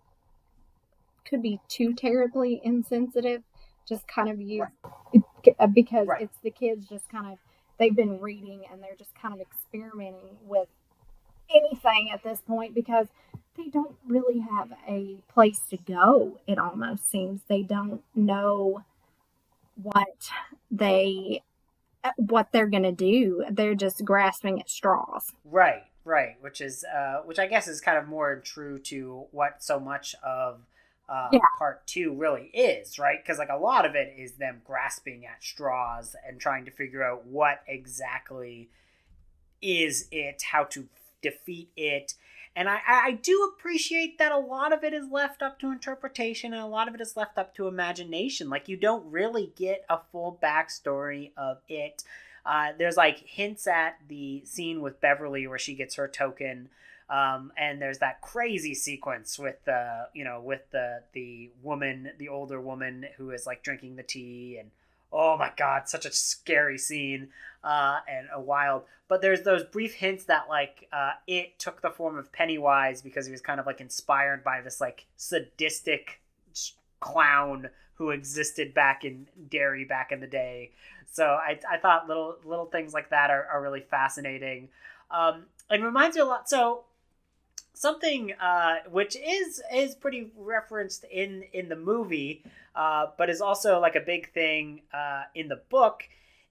could 1.24 1.42
be 1.42 1.60
too 1.68 1.92
terribly 1.94 2.60
insensitive 2.64 3.42
just 3.88 4.06
kind 4.06 4.28
of 4.28 4.40
you 4.40 4.64
uh, 5.58 5.66
because 5.66 6.06
Right. 6.06 6.22
it's 6.22 6.38
the 6.42 6.50
kids 6.50 6.86
just 6.88 7.08
kind 7.08 7.32
of 7.32 7.38
they've 7.78 7.96
been 7.96 8.20
reading 8.20 8.62
and 8.70 8.82
they're 8.82 8.96
just 8.96 9.14
kind 9.20 9.34
of 9.34 9.40
experimenting 9.40 10.36
with 10.46 10.68
anything 11.54 12.10
at 12.12 12.22
this 12.22 12.40
point 12.46 12.74
because 12.74 13.08
they 13.56 13.68
don't 13.68 13.96
really 14.06 14.38
have 14.38 14.72
a 14.88 15.16
place 15.32 15.60
to 15.70 15.76
go 15.76 16.38
it 16.46 16.58
almost 16.58 17.10
seems. 17.10 17.42
They 17.48 17.62
don't 17.62 18.02
know 18.14 18.84
what 19.74 20.30
they 20.70 21.42
uh, 22.04 22.10
what 22.16 22.52
they're 22.52 22.66
going 22.68 22.82
to 22.82 22.92
do. 22.92 23.44
They're 23.50 23.74
just 23.74 24.04
grasping 24.04 24.60
at 24.60 24.68
straws. 24.70 25.32
Right, 25.44 25.84
right, 26.04 26.36
which 26.40 26.60
is 26.60 26.84
uh, 26.84 27.20
which 27.24 27.38
I 27.38 27.46
guess 27.46 27.68
is 27.68 27.80
kind 27.80 27.98
of 27.98 28.08
more 28.08 28.40
true 28.40 28.78
to 28.80 29.26
what 29.30 29.62
so 29.62 29.78
much 29.78 30.14
of 30.24 30.60
uh, 31.12 31.28
Yeah. 31.32 31.40
part 31.58 31.86
two 31.86 32.14
really 32.14 32.46
is, 32.54 32.98
right? 32.98 33.18
Because 33.22 33.38
like 33.38 33.50
a 33.50 33.56
lot 33.58 33.84
of 33.84 33.94
it 33.94 34.14
is 34.16 34.32
them 34.32 34.62
grasping 34.64 35.26
at 35.26 35.42
straws 35.44 36.16
and 36.26 36.40
trying 36.40 36.64
to 36.64 36.70
figure 36.70 37.02
out 37.04 37.26
what 37.26 37.62
exactly 37.68 38.70
is 39.60 40.08
it, 40.10 40.42
how 40.52 40.64
to 40.64 40.88
defeat 41.20 41.70
it. 41.76 42.14
And 42.54 42.68
I, 42.68 42.76
I 42.86 43.00
I 43.06 43.12
do 43.12 43.50
appreciate 43.56 44.18
that 44.18 44.32
a 44.32 44.38
lot 44.38 44.72
of 44.72 44.84
it 44.84 44.92
is 44.92 45.06
left 45.10 45.42
up 45.42 45.58
to 45.60 45.70
interpretation 45.70 46.52
and 46.52 46.62
a 46.62 46.66
lot 46.66 46.88
of 46.88 46.94
it 46.94 47.00
is 47.00 47.16
left 47.16 47.38
up 47.38 47.54
to 47.56 47.68
imagination. 47.68 48.50
Like, 48.50 48.68
you 48.68 48.76
don't 48.76 49.10
really 49.10 49.52
get 49.56 49.84
a 49.88 49.98
full 50.10 50.38
backstory 50.42 51.30
of 51.36 51.58
it. 51.68 52.02
Uh, 52.44 52.72
there's 52.76 52.96
like 52.96 53.18
hints 53.18 53.66
at 53.66 53.98
the 54.08 54.42
scene 54.44 54.82
with 54.82 55.00
Beverly 55.00 55.46
where 55.46 55.58
she 55.58 55.74
gets 55.74 55.94
her 55.94 56.08
token. 56.08 56.68
Um, 57.12 57.52
and 57.58 57.80
there's 57.80 57.98
that 57.98 58.22
crazy 58.22 58.74
sequence 58.74 59.38
with 59.38 59.62
the, 59.66 60.08
you 60.14 60.24
know, 60.24 60.40
with 60.40 60.62
the 60.70 61.02
the 61.12 61.50
woman, 61.62 62.10
the 62.18 62.30
older 62.30 62.58
woman 62.58 63.04
who 63.18 63.32
is 63.32 63.46
like 63.46 63.62
drinking 63.62 63.96
the 63.96 64.02
tea, 64.02 64.56
and 64.58 64.70
oh 65.12 65.36
my 65.36 65.52
god, 65.54 65.90
such 65.90 66.06
a 66.06 66.10
scary 66.10 66.78
scene, 66.78 67.28
uh, 67.62 67.98
and 68.08 68.28
a 68.32 68.40
wild. 68.40 68.84
But 69.08 69.20
there's 69.20 69.42
those 69.42 69.62
brief 69.62 69.92
hints 69.92 70.24
that 70.24 70.48
like 70.48 70.88
uh, 70.90 71.10
it 71.26 71.58
took 71.58 71.82
the 71.82 71.90
form 71.90 72.16
of 72.16 72.32
Pennywise 72.32 73.02
because 73.02 73.26
he 73.26 73.32
was 73.32 73.42
kind 73.42 73.60
of 73.60 73.66
like 73.66 73.82
inspired 73.82 74.42
by 74.42 74.62
this 74.62 74.80
like 74.80 75.04
sadistic 75.18 76.22
clown 77.00 77.68
who 77.96 78.08
existed 78.08 78.72
back 78.72 79.04
in 79.04 79.26
Derry 79.50 79.84
back 79.84 80.12
in 80.12 80.20
the 80.20 80.26
day. 80.26 80.70
So 81.10 81.24
I, 81.26 81.60
I 81.70 81.76
thought 81.76 82.08
little 82.08 82.36
little 82.46 82.66
things 82.66 82.94
like 82.94 83.10
that 83.10 83.28
are, 83.28 83.44
are 83.52 83.60
really 83.60 83.82
fascinating. 83.82 84.70
Um, 85.10 85.44
it 85.70 85.82
reminds 85.82 86.16
me 86.16 86.22
a 86.22 86.24
lot. 86.24 86.48
So 86.48 86.84
something 87.74 88.32
uh, 88.40 88.76
which 88.90 89.16
is 89.16 89.62
is 89.74 89.94
pretty 89.94 90.30
referenced 90.36 91.04
in 91.10 91.44
in 91.52 91.68
the 91.68 91.76
movie, 91.76 92.44
uh, 92.74 93.06
but 93.18 93.30
is 93.30 93.40
also 93.40 93.80
like 93.80 93.96
a 93.96 94.00
big 94.00 94.32
thing 94.32 94.82
uh, 94.92 95.22
in 95.34 95.48
the 95.48 95.60
book. 95.70 96.04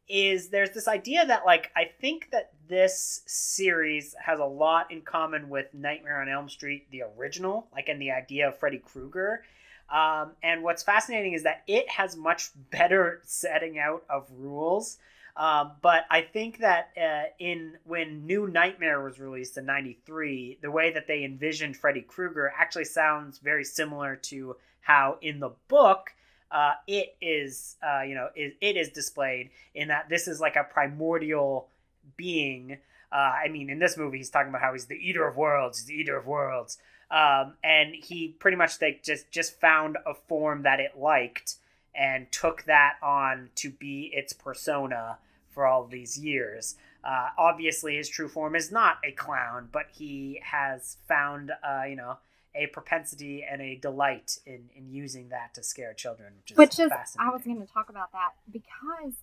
Is 0.08 0.50
there's 0.50 0.72
this 0.72 0.88
idea 0.88 1.26
that 1.26 1.46
like 1.46 1.72
I 1.76 1.86
think 2.02 2.30
that 2.32 2.52
this 2.68 3.22
series 3.28 4.16
has 4.20 4.40
a 4.40 4.46
lot 4.46 4.92
in 4.92 5.02
common 5.02 5.50
with 5.50 5.74
Nightmare 5.74 6.22
on 6.22 6.28
Elm 6.28 6.50
Street, 6.50 6.88
the 6.92 7.04
original, 7.04 7.68
like 7.72 7.88
in 7.88 8.00
the 8.00 8.12
idea 8.12 8.50
of 8.50 8.58
Freddy 8.58 8.80
Krueger. 8.80 9.44
Um, 9.90 10.32
and 10.42 10.64
what's 10.64 10.84
fascinating 10.84 11.34
is 11.34 11.44
that 11.44 11.64
it 11.68 11.90
has 11.90 12.16
much 12.16 12.52
better 12.72 13.22
setting 13.26 13.78
out 13.78 14.04
of 14.10 14.28
rules. 14.32 14.98
Um, 15.36 15.72
but 15.82 16.06
I 16.10 16.22
think 16.22 16.60
that 16.60 16.90
uh, 16.98 17.30
in 17.40 17.78
when 17.86 18.26
New 18.26 18.48
Nightmare 18.48 19.02
was 19.02 19.20
released 19.20 19.58
in 19.58 19.66
'93, 19.66 20.60
the 20.62 20.72
way 20.72 20.92
that 20.94 21.08
they 21.08 21.24
envisioned 21.24 21.78
Freddy 21.78 22.02
Krueger 22.02 22.54
actually 22.58 22.86
sounds 22.86 23.40
very 23.40 23.64
similar 23.64 24.16
to 24.18 24.58
how 24.82 25.18
in 25.22 25.40
the 25.40 25.52
book 25.68 26.12
uh, 26.52 26.74
it 26.86 27.16
is, 27.22 27.78
uh, 27.82 28.02
you 28.02 28.14
know, 28.14 28.28
it, 28.36 28.58
it 28.60 28.76
is 28.76 28.90
displayed 28.90 29.52
in 29.74 29.88
that 29.88 30.10
this 30.10 30.28
is 30.28 30.42
like 30.42 30.58
a 30.58 30.64
primordial 30.64 31.70
being. 32.18 32.78
Uh, 33.12 33.16
I 33.46 33.48
mean, 33.48 33.70
in 33.70 33.80
this 33.80 33.98
movie, 33.98 34.18
he's 34.18 34.30
talking 34.30 34.50
about 34.50 34.62
how 34.62 34.74
he's 34.74 34.86
the 34.86 34.96
eater 34.96 35.26
of 35.26 35.38
worlds. 35.38 35.80
He's 35.80 35.88
the 35.88 35.94
eater 35.94 36.18
of 36.18 36.26
worlds, 36.26 36.78
um, 37.10 37.54
and 37.64 37.94
he 37.96 38.36
pretty 38.40 38.58
much 38.58 38.82
like 38.82 39.02
just 39.04 39.32
just 39.32 39.60
found 39.60 39.98
a 40.06 40.14
form 40.14 40.64
that 40.64 40.80
it 40.80 40.98
liked 40.98 41.56
and 41.96 42.32
took 42.32 42.64
that 42.64 42.94
on 43.02 43.50
to 43.56 43.70
be 43.70 44.12
its 44.14 44.34
persona 44.34 45.18
for 45.50 45.66
all 45.66 45.86
these 45.86 46.18
years. 46.18 46.76
Uh, 47.04 47.30
obviously, 47.38 47.98
his 47.98 48.08
true 48.08 48.28
form 48.28 48.56
is 48.56 48.72
not 48.72 48.98
a 49.04 49.12
clown, 49.12 49.68
but 49.72 49.86
he 49.92 50.40
has 50.44 50.98
found, 51.08 51.52
uh, 51.64 51.84
you 51.84 51.96
know, 51.96 52.18
a 52.54 52.68
propensity 52.68 53.46
and 53.50 53.62
a 53.62 53.76
delight 53.76 54.38
in, 54.46 54.70
in 54.76 54.90
using 54.90 55.30
that 55.30 55.54
to 55.54 55.64
scare 55.64 55.94
children, 55.94 56.34
which 56.38 56.52
is 56.52 56.58
Which 56.58 56.80
is, 56.80 56.90
fascinating. 56.90 57.30
I 57.30 57.34
was 57.34 57.44
going 57.44 57.62
to 57.62 57.74
talk 57.74 57.90
about 57.90 58.12
that 58.12 58.32
because 58.52 59.14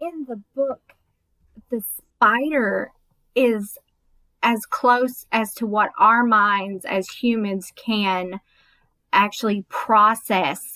in 0.00 0.26
the 0.28 0.42
book, 0.54 0.92
the 1.70 1.80
spider 1.80 2.92
is 3.34 3.78
as 4.42 4.64
close 4.66 5.26
as 5.32 5.52
to 5.54 5.66
what 5.66 5.90
our 5.98 6.22
minds 6.22 6.84
as 6.84 7.08
humans 7.08 7.72
can 7.74 8.40
actually 9.12 9.64
process 9.68 10.75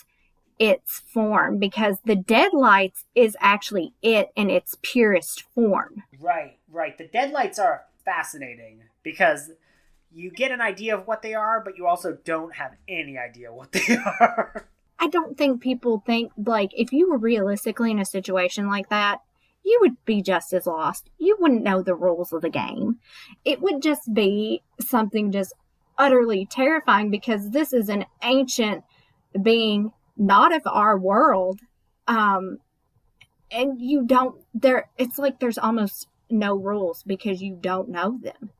its 0.61 1.01
form 1.01 1.59
because 1.59 1.97
the 2.05 2.15
deadlights 2.15 3.07
is 3.15 3.35
actually 3.41 3.95
it 4.03 4.29
in 4.37 4.51
its 4.51 4.77
purest 4.83 5.43
form. 5.55 6.05
Right, 6.21 6.59
right. 6.71 6.97
The 6.97 7.09
deadlights 7.09 7.59
are 7.59 7.87
fascinating 8.05 8.83
because 9.03 9.51
you 10.13 10.31
get 10.31 10.53
an 10.53 10.61
idea 10.61 10.95
of 10.95 11.07
what 11.07 11.23
they 11.23 11.33
are, 11.33 11.63
but 11.65 11.79
you 11.79 11.87
also 11.87 12.19
don't 12.25 12.55
have 12.57 12.73
any 12.87 13.17
idea 13.17 13.53
what 13.53 13.73
they 13.73 13.97
are. 14.21 14.69
I 14.99 15.09
don't 15.09 15.39
think 15.39 15.63
people 15.63 16.03
think 16.05 16.31
like 16.37 16.73
if 16.77 16.93
you 16.93 17.11
were 17.11 17.17
realistically 17.17 17.91
in 17.91 17.99
a 17.99 18.05
situation 18.05 18.69
like 18.69 18.91
that, 18.91 19.21
you 19.65 19.79
would 19.81 20.05
be 20.05 20.21
just 20.21 20.53
as 20.53 20.67
lost. 20.67 21.09
You 21.17 21.39
wouldn't 21.41 21.63
know 21.63 21.83
the 21.83 21.95
rules 21.95 22.35
of 22.35 22.43
the 22.43 22.51
game. 22.51 22.99
It 23.47 23.63
would 23.63 23.81
just 23.81 24.13
be 24.13 24.63
something 24.79 25.33
just 25.33 25.55
utterly 25.97 26.45
terrifying 26.45 27.11
because 27.11 27.51
this 27.51 27.73
is 27.73 27.89
an 27.89 28.05
ancient 28.23 28.85
being 29.43 29.93
not 30.21 30.55
of 30.55 30.63
our 30.67 30.99
world. 30.99 31.61
Um 32.07 32.59
and 33.51 33.81
you 33.81 34.05
don't 34.05 34.37
there 34.55 34.89
it's 34.99 35.19
like 35.19 35.41
there's 35.41 35.59
almost 35.59 36.07
no 36.31 36.55
rules 36.55 37.03
because 37.03 37.43
you 37.43 37.59
don't 37.61 37.89
know 37.89 38.19
them. 38.23 38.51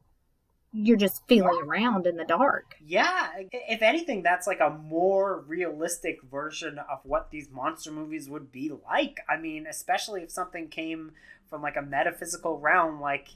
You're 0.73 0.97
just 0.97 1.27
feeling 1.27 1.61
around 1.65 2.07
in 2.07 2.17
the 2.17 2.25
dark. 2.25 2.77
yeah, 2.85 3.31
if 3.51 3.83
anything, 3.83 4.23
that's 4.23 4.47
like 4.47 4.61
a 4.61 4.71
more 4.71 5.41
realistic 5.41 6.23
version 6.23 6.79
of 6.79 7.01
what 7.03 7.31
these 7.33 7.51
monster 7.51 7.91
movies 7.91 8.29
would 8.29 8.53
be 8.53 8.71
like. 8.89 9.19
I 9.29 9.37
mean, 9.37 9.67
especially 9.67 10.23
if 10.23 10.31
something 10.31 10.69
came 10.69 11.11
from 11.49 11.61
like 11.61 11.75
a 11.75 11.83
metaphysical 11.83 12.59
realm, 12.61 13.01
like 13.01 13.31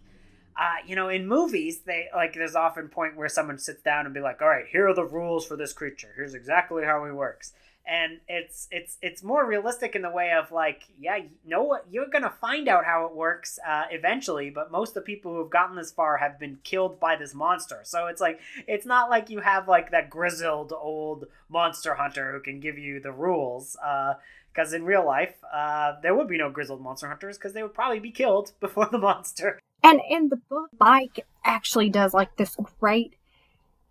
uh, 0.56 0.76
you 0.86 0.94
know, 0.94 1.08
in 1.08 1.26
movies, 1.26 1.80
they 1.80 2.06
like 2.14 2.34
there's 2.34 2.54
often 2.54 2.88
point 2.88 3.16
where 3.16 3.28
someone 3.28 3.58
sits 3.58 3.82
down 3.82 4.04
and 4.04 4.14
be 4.14 4.20
like, 4.20 4.40
"All 4.40 4.48
right, 4.48 4.66
here 4.70 4.88
are 4.88 4.94
the 4.94 5.04
rules 5.04 5.44
for 5.44 5.56
this 5.56 5.72
creature. 5.72 6.12
Here's 6.14 6.34
exactly 6.34 6.84
how 6.84 7.04
he 7.04 7.10
works." 7.10 7.52
And 7.86 8.20
it's 8.28 8.66
it's 8.70 8.96
it's 9.02 9.22
more 9.22 9.46
realistic 9.46 9.94
in 9.94 10.02
the 10.02 10.10
way 10.10 10.32
of 10.32 10.50
like, 10.50 10.82
yeah, 10.98 11.16
you 11.16 11.30
know 11.44 11.62
what, 11.62 11.84
you're 11.90 12.08
gonna 12.08 12.32
find 12.40 12.68
out 12.68 12.84
how 12.84 13.06
it 13.06 13.14
works 13.14 13.58
uh, 13.66 13.84
eventually. 13.90 14.50
But 14.50 14.72
most 14.72 14.90
of 14.90 14.94
the 14.94 15.00
people 15.02 15.32
who 15.32 15.40
have 15.40 15.50
gotten 15.50 15.76
this 15.76 15.92
far 15.92 16.16
have 16.16 16.38
been 16.38 16.58
killed 16.64 16.98
by 16.98 17.16
this 17.16 17.34
monster. 17.34 17.80
So 17.84 18.06
it's 18.06 18.20
like 18.20 18.40
it's 18.66 18.86
not 18.86 19.10
like 19.10 19.28
you 19.28 19.40
have 19.40 19.68
like 19.68 19.90
that 19.90 20.08
grizzled 20.08 20.72
old 20.72 21.26
monster 21.48 21.94
hunter 21.94 22.32
who 22.32 22.40
can 22.40 22.60
give 22.60 22.78
you 22.78 23.00
the 23.00 23.12
rules. 23.12 23.76
Because 24.52 24.72
in 24.72 24.84
real 24.84 25.04
life, 25.04 25.34
uh, 25.52 25.94
there 26.02 26.14
would 26.14 26.28
be 26.28 26.38
no 26.38 26.48
grizzled 26.48 26.80
monster 26.80 27.08
hunters 27.08 27.36
because 27.36 27.52
they 27.52 27.62
would 27.62 27.74
probably 27.74 28.00
be 28.00 28.12
killed 28.12 28.52
before 28.60 28.88
the 28.90 28.98
monster. 28.98 29.58
And 29.82 30.00
in 30.08 30.30
the 30.30 30.36
book, 30.36 30.70
Mike 30.80 31.26
actually 31.44 31.90
does 31.90 32.14
like 32.14 32.36
this 32.36 32.56
great 32.80 33.16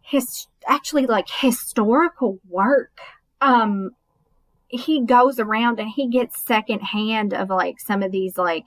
his 0.04 0.48
actually 0.68 1.08
like 1.08 1.28
historical 1.30 2.40
work. 2.48 3.00
Um 3.44 3.92
he 4.68 5.06
goes 5.06 5.40
around 5.40 5.80
and 5.80 5.90
he 5.90 6.08
gets 6.08 6.42
secondhand 6.42 7.34
of 7.34 7.50
like 7.50 7.80
some 7.80 8.02
of 8.02 8.12
these 8.12 8.38
like 8.38 8.66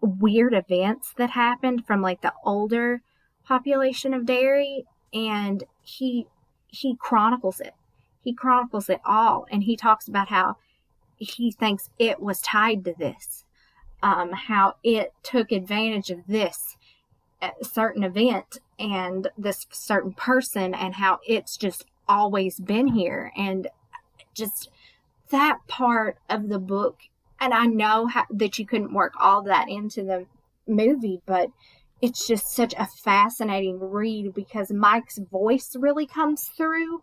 weird 0.00 0.54
events 0.54 1.12
that 1.18 1.30
happened 1.30 1.86
from 1.86 2.00
like 2.00 2.22
the 2.22 2.32
older 2.44 3.02
population 3.44 4.14
of 4.14 4.24
Derry 4.24 4.84
and 5.12 5.64
he 5.82 6.26
he 6.68 6.96
chronicles 6.96 7.60
it. 7.60 7.74
He 8.22 8.32
chronicles 8.32 8.88
it 8.88 9.00
all 9.04 9.46
and 9.50 9.64
he 9.64 9.76
talks 9.76 10.08
about 10.08 10.28
how 10.28 10.56
he 11.18 11.52
thinks 11.52 11.90
it 11.98 12.20
was 12.20 12.40
tied 12.40 12.84
to 12.84 12.94
this 12.98 13.44
um, 14.02 14.32
how 14.32 14.76
it 14.82 15.12
took 15.22 15.52
advantage 15.52 16.10
of 16.10 16.26
this 16.26 16.76
uh, 17.40 17.50
certain 17.62 18.02
event 18.02 18.58
and 18.78 19.28
this 19.38 19.66
certain 19.70 20.12
person 20.12 20.74
and 20.74 20.96
how 20.96 21.20
it's 21.26 21.56
just 21.56 21.84
always 22.08 22.58
been 22.58 22.88
here. 22.88 23.32
And 23.36 23.68
just 24.34 24.68
that 25.30 25.58
part 25.66 26.18
of 26.28 26.48
the 26.48 26.58
book 26.58 27.00
and 27.40 27.54
i 27.54 27.64
know 27.64 28.06
how, 28.06 28.24
that 28.30 28.58
you 28.58 28.66
couldn't 28.66 28.92
work 28.92 29.14
all 29.18 29.42
that 29.42 29.66
into 29.68 30.02
the 30.02 30.26
movie 30.66 31.20
but 31.26 31.48
it's 32.02 32.26
just 32.26 32.54
such 32.54 32.74
a 32.74 32.86
fascinating 32.86 33.78
read 33.80 34.34
because 34.34 34.70
mike's 34.70 35.18
voice 35.18 35.74
really 35.78 36.06
comes 36.06 36.50
through 36.56 37.02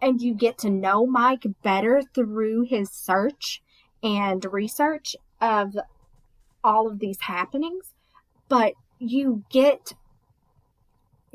and 0.00 0.20
you 0.20 0.34
get 0.34 0.56
to 0.56 0.70
know 0.70 1.04
mike 1.04 1.44
better 1.62 2.00
through 2.14 2.62
his 2.62 2.90
search 2.90 3.60
and 4.02 4.44
research 4.52 5.16
of 5.40 5.76
all 6.62 6.88
of 6.88 6.98
these 6.98 7.20
happenings, 7.20 7.92
but 8.48 8.74
you 8.98 9.44
get 9.50 9.92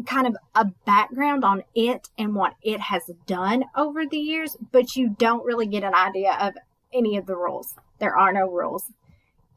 kind 0.06 0.28
of 0.28 0.36
a 0.56 0.66
background 0.86 1.44
on 1.44 1.64
it 1.76 2.10
and 2.18 2.36
what 2.36 2.56
it 2.62 2.80
has 2.80 3.04
done 3.26 3.66
over 3.76 4.06
the 4.06 4.18
years, 4.18 4.58
but 4.72 4.96
you 4.96 5.16
don't 5.18 5.46
really 5.46 5.68
get 5.68 5.84
an 5.84 5.94
idea 5.94 6.38
of 6.40 6.54
any 6.94 7.18
of 7.18 7.26
the 7.26 7.36
rules. 7.36 7.76
There 8.00 8.18
are 8.18 8.34
no 8.34 8.50
rules. 8.50 8.84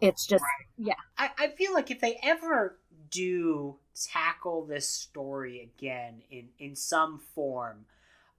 It's 0.01 0.27
just, 0.27 0.45
yeah. 0.77 0.95
I, 1.17 1.31
I 1.39 1.49
feel 1.49 1.73
like 1.73 1.91
if 1.91 2.01
they 2.01 2.19
ever 2.23 2.77
do 3.11 3.77
tackle 3.95 4.65
this 4.65 4.89
story 4.89 5.61
again 5.61 6.23
in 6.31 6.49
in 6.59 6.77
some 6.77 7.19
form 7.35 7.87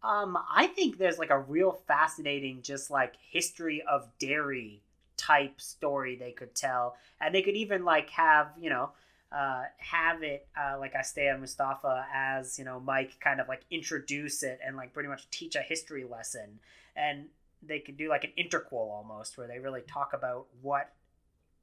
um 0.04 0.38
i 0.54 0.68
think 0.68 0.98
there's 0.98 1.18
like 1.18 1.32
a 1.32 1.40
real 1.40 1.72
fascinating 1.88 2.62
just 2.62 2.92
like 2.92 3.14
history 3.32 3.82
of 3.90 4.08
Derry 4.20 4.84
type 5.16 5.60
story 5.60 6.16
they 6.16 6.32
could 6.32 6.54
tell 6.54 6.96
and 7.20 7.34
they 7.34 7.42
could 7.42 7.56
even 7.56 7.84
like 7.84 8.10
have 8.12 8.50
you 8.60 8.70
know 8.70 8.92
uh, 9.32 9.64
have 9.78 10.24
it 10.24 10.48
uh, 10.58 10.78
like 10.80 10.96
Isaiah 10.96 11.38
Mustafa 11.38 12.06
as 12.14 12.58
you 12.58 12.66
know 12.66 12.80
Mike 12.80 13.20
kind 13.20 13.42
of 13.42 13.48
like 13.48 13.62
introduce 13.70 14.44
it 14.44 14.60
and 14.66 14.78
like 14.78 14.94
pretty 14.94 15.10
much 15.10 15.30
teach 15.30 15.56
a 15.56 15.62
history 15.62 16.06
lesson 16.06 16.60
and 16.96 17.26
they 17.62 17.80
could 17.80 17.98
do 17.98 18.10
like 18.10 18.24
an 18.24 18.32
interquel 18.38 18.90
almost 18.90 19.38
where 19.38 19.48
they 19.48 19.60
really 19.60 19.82
talk 19.82 20.12
about 20.14 20.46
what 20.62 20.92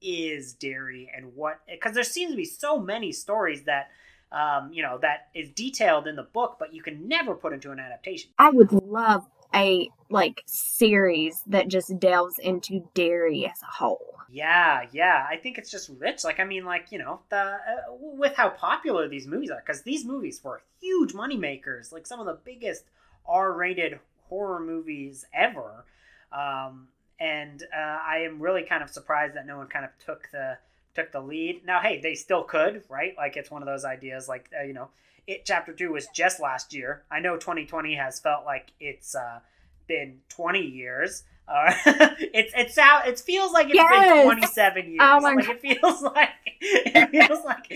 is 0.02 0.52
Derry 0.52 1.10
and 1.16 1.34
what 1.34 1.60
because 1.70 1.94
there 1.94 2.04
seems 2.04 2.32
to 2.32 2.36
be 2.36 2.44
so 2.44 2.78
many 2.78 3.12
stories 3.12 3.62
that 3.64 3.90
um, 4.30 4.70
you 4.72 4.82
know 4.82 4.98
that 5.00 5.28
is 5.34 5.50
detailed 5.50 6.06
in 6.06 6.16
the 6.16 6.22
book 6.22 6.56
but 6.58 6.74
you 6.74 6.82
can 6.82 7.08
never 7.08 7.34
put 7.34 7.52
into 7.52 7.70
an 7.70 7.78
adaptation 7.78 8.30
I 8.38 8.50
would 8.50 8.72
love 8.72 9.24
a 9.54 9.88
like 10.10 10.42
series 10.46 11.42
that 11.46 11.68
just 11.68 11.98
delves 11.98 12.38
into 12.38 12.88
Derry 12.94 13.46
as 13.46 13.62
a 13.62 13.72
whole. 13.78 14.13
Yeah, 14.34 14.86
yeah. 14.90 15.24
I 15.30 15.36
think 15.36 15.58
it's 15.58 15.70
just 15.70 15.88
rich. 16.00 16.24
Like, 16.24 16.40
I 16.40 16.44
mean, 16.44 16.64
like 16.64 16.90
you 16.90 16.98
know, 16.98 17.20
the 17.28 17.36
uh, 17.36 17.58
with 17.90 18.34
how 18.34 18.48
popular 18.48 19.06
these 19.08 19.28
movies 19.28 19.50
are, 19.50 19.62
because 19.64 19.82
these 19.82 20.04
movies 20.04 20.42
were 20.42 20.60
huge 20.80 21.12
moneymakers, 21.12 21.92
like 21.92 22.04
some 22.04 22.18
of 22.18 22.26
the 22.26 22.38
biggest 22.44 22.82
R-rated 23.26 24.00
horror 24.28 24.58
movies 24.58 25.24
ever. 25.32 25.84
Um, 26.32 26.88
and 27.20 27.62
uh, 27.72 27.78
I 28.04 28.18
am 28.24 28.40
really 28.40 28.64
kind 28.64 28.82
of 28.82 28.90
surprised 28.90 29.36
that 29.36 29.46
no 29.46 29.56
one 29.56 29.68
kind 29.68 29.84
of 29.84 29.92
took 30.04 30.28
the 30.32 30.58
took 30.96 31.12
the 31.12 31.20
lead. 31.20 31.64
Now, 31.64 31.80
hey, 31.80 32.00
they 32.00 32.16
still 32.16 32.42
could, 32.42 32.82
right? 32.88 33.14
Like, 33.16 33.36
it's 33.36 33.52
one 33.52 33.62
of 33.62 33.66
those 33.66 33.84
ideas. 33.84 34.28
Like, 34.28 34.50
uh, 34.58 34.64
you 34.64 34.72
know, 34.72 34.88
it 35.28 35.44
chapter 35.44 35.72
two 35.72 35.92
was 35.92 36.08
just 36.12 36.40
last 36.40 36.74
year. 36.74 37.04
I 37.08 37.20
know 37.20 37.36
2020 37.36 37.94
has 37.94 38.18
felt 38.18 38.44
like 38.44 38.72
it's 38.80 39.14
uh, 39.14 39.38
been 39.86 40.22
20 40.28 40.60
years. 40.60 41.22
Uh, 41.46 41.74
it's 42.32 42.52
it 42.56 42.70
sound 42.72 43.06
it 43.06 43.20
feels 43.20 43.52
like 43.52 43.66
it's 43.66 43.74
Yes. 43.74 44.12
been 44.14 44.24
27 44.24 44.86
years. 44.86 44.98
Oh 45.02 45.20
my 45.20 45.34
like 45.34 45.48
it 45.50 45.60
feels 45.60 46.02
like 46.14 46.28
it 46.60 47.10
feels 47.28 47.44
like 47.44 47.70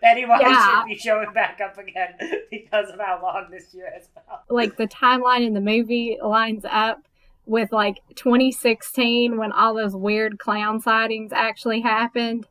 Pennywise 0.00 0.40
Yeah. 0.40 0.80
should 0.82 0.86
be 0.88 0.96
showing 0.96 1.32
back 1.32 1.60
up 1.60 1.76
again 1.78 2.14
because 2.50 2.90
of 2.90 3.00
how 3.00 3.20
long 3.22 3.46
this 3.50 3.74
year 3.74 3.90
has 3.92 4.08
felt. 4.14 4.40
like 4.50 4.76
the 4.76 4.86
timeline 4.86 5.44
in 5.44 5.54
the 5.54 5.60
movie 5.60 6.16
lines 6.22 6.64
up 6.70 7.00
with 7.44 7.72
like 7.72 7.96
2016 8.14 9.36
when 9.36 9.50
all 9.50 9.74
those 9.74 9.96
weird 9.96 10.38
clown 10.38 10.78
sightings 10.80 11.32
actually 11.32 11.80
happened 11.80 12.46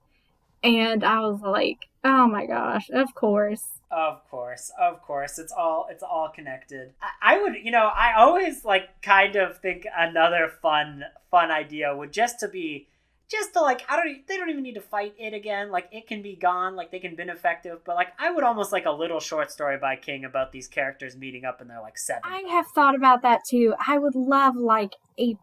and 0.63 1.03
i 1.03 1.19
was 1.21 1.39
like 1.41 1.87
oh 2.03 2.27
my 2.27 2.45
gosh 2.45 2.89
of 2.93 3.15
course 3.15 3.79
Of 3.91 4.27
course, 4.29 4.71
of 4.79 5.01
course, 5.01 5.37
it's 5.37 5.51
all 5.51 5.87
it's 5.89 6.03
all 6.03 6.29
connected. 6.33 6.93
I, 7.01 7.35
I 7.35 7.41
would, 7.41 7.55
you 7.61 7.71
know, 7.71 7.89
I 7.93 8.13
always 8.17 8.63
like 8.63 9.01
kind 9.01 9.35
of 9.35 9.57
think 9.57 9.85
another 9.95 10.49
fun 10.61 11.03
fun 11.29 11.51
idea 11.51 11.95
would 11.95 12.13
just 12.13 12.39
to 12.39 12.47
be 12.47 12.87
just 13.29 13.53
to 13.53 13.61
like 13.61 13.83
I 13.89 13.97
don't 13.97 14.27
they 14.27 14.37
don't 14.37 14.49
even 14.49 14.63
need 14.63 14.75
to 14.75 14.81
fight 14.81 15.15
it 15.17 15.33
again. 15.33 15.71
Like 15.71 15.89
it 15.91 16.07
can 16.07 16.21
be 16.21 16.35
gone, 16.35 16.75
like 16.75 16.91
they 16.91 16.99
can 16.99 17.15
been 17.15 17.29
effective, 17.29 17.79
but 17.85 17.95
like 17.95 18.13
I 18.17 18.31
would 18.31 18.43
almost 18.43 18.71
like 18.71 18.85
a 18.85 18.91
little 18.91 19.19
short 19.19 19.51
story 19.51 19.77
by 19.77 19.95
King 19.97 20.23
about 20.23 20.51
these 20.51 20.67
characters 20.67 21.15
meeting 21.17 21.43
up 21.43 21.61
in 21.61 21.67
their 21.67 21.81
like 21.81 21.97
seven. 21.97 22.21
i 22.25 22.43
have 22.49 22.67
thought 22.73 22.95
about 22.95 23.21
that 23.21 23.41
too 23.49 23.73
i 23.85 23.97
would 23.97 24.15
love 24.15 24.55
like 24.55 24.95
a 25.19 25.35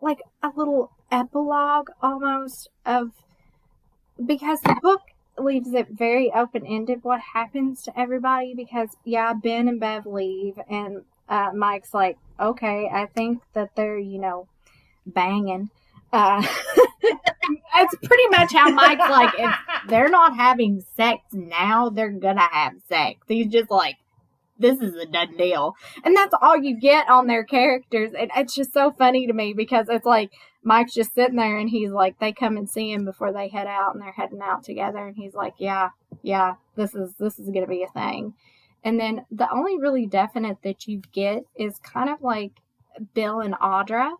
like 0.00 0.18
a 0.42 0.50
little 0.54 0.90
epilogue 1.10 1.88
almost 2.02 2.68
of 2.84 3.10
because 4.24 4.60
the 4.62 4.76
book 4.82 5.00
leaves 5.38 5.72
it 5.72 5.88
very 5.90 6.32
open-ended 6.32 7.02
what 7.02 7.20
happens 7.32 7.82
to 7.82 7.98
everybody 7.98 8.54
because 8.54 8.90
yeah 9.04 9.32
ben 9.32 9.68
and 9.68 9.80
bev 9.80 10.06
leave 10.06 10.58
and 10.68 11.02
uh, 11.28 11.50
mike's 11.54 11.92
like 11.92 12.16
okay 12.38 12.88
i 12.92 13.06
think 13.06 13.40
that 13.52 13.70
they're 13.74 13.98
you 13.98 14.18
know 14.18 14.46
banging. 15.06 15.70
Uh 16.12 16.42
that's 17.74 17.94
pretty 18.02 18.26
much 18.28 18.52
how 18.52 18.70
mike's 18.70 19.10
like 19.10 19.34
if 19.38 19.54
they're 19.88 20.08
not 20.08 20.36
having 20.36 20.84
sex 20.96 21.22
now 21.32 21.88
they're 21.88 22.10
gonna 22.10 22.48
have 22.50 22.74
sex. 22.88 23.20
He's 23.26 23.48
just 23.48 23.70
like 23.70 23.96
this 24.58 24.80
is 24.80 24.94
a 24.94 25.06
done 25.06 25.36
deal. 25.36 25.74
And 26.04 26.16
that's 26.16 26.34
all 26.40 26.56
you 26.56 26.78
get 26.78 27.08
on 27.08 27.26
their 27.26 27.44
characters 27.44 28.12
and 28.18 28.30
it's 28.36 28.54
just 28.54 28.72
so 28.72 28.92
funny 28.92 29.26
to 29.26 29.32
me 29.32 29.52
because 29.54 29.88
it's 29.88 30.06
like 30.06 30.30
mike's 30.64 30.94
just 30.94 31.14
sitting 31.14 31.36
there 31.36 31.58
and 31.58 31.70
he's 31.70 31.90
like 31.90 32.18
they 32.18 32.32
come 32.32 32.56
and 32.56 32.68
see 32.68 32.90
him 32.90 33.04
before 33.04 33.32
they 33.32 33.48
head 33.48 33.66
out 33.66 33.94
and 33.94 34.02
they're 34.02 34.12
heading 34.12 34.40
out 34.42 34.64
together. 34.64 35.06
And 35.06 35.16
he's 35.16 35.34
like 35.34 35.54
yeah 35.58 35.90
yeah 36.22 36.54
this 36.74 36.94
is 36.94 37.14
this 37.18 37.38
is 37.38 37.50
gonna 37.50 37.66
be 37.66 37.84
a 37.84 37.88
thing. 37.88 38.34
And 38.82 38.98
then 38.98 39.24
the 39.30 39.50
only 39.50 39.78
really 39.78 40.06
definite 40.06 40.58
that 40.62 40.86
you 40.88 41.02
get 41.12 41.44
is 41.54 41.78
kind 41.78 42.10
of 42.10 42.22
like 42.22 42.52
bill 43.14 43.40
and 43.40 43.54
audra. 43.54 44.12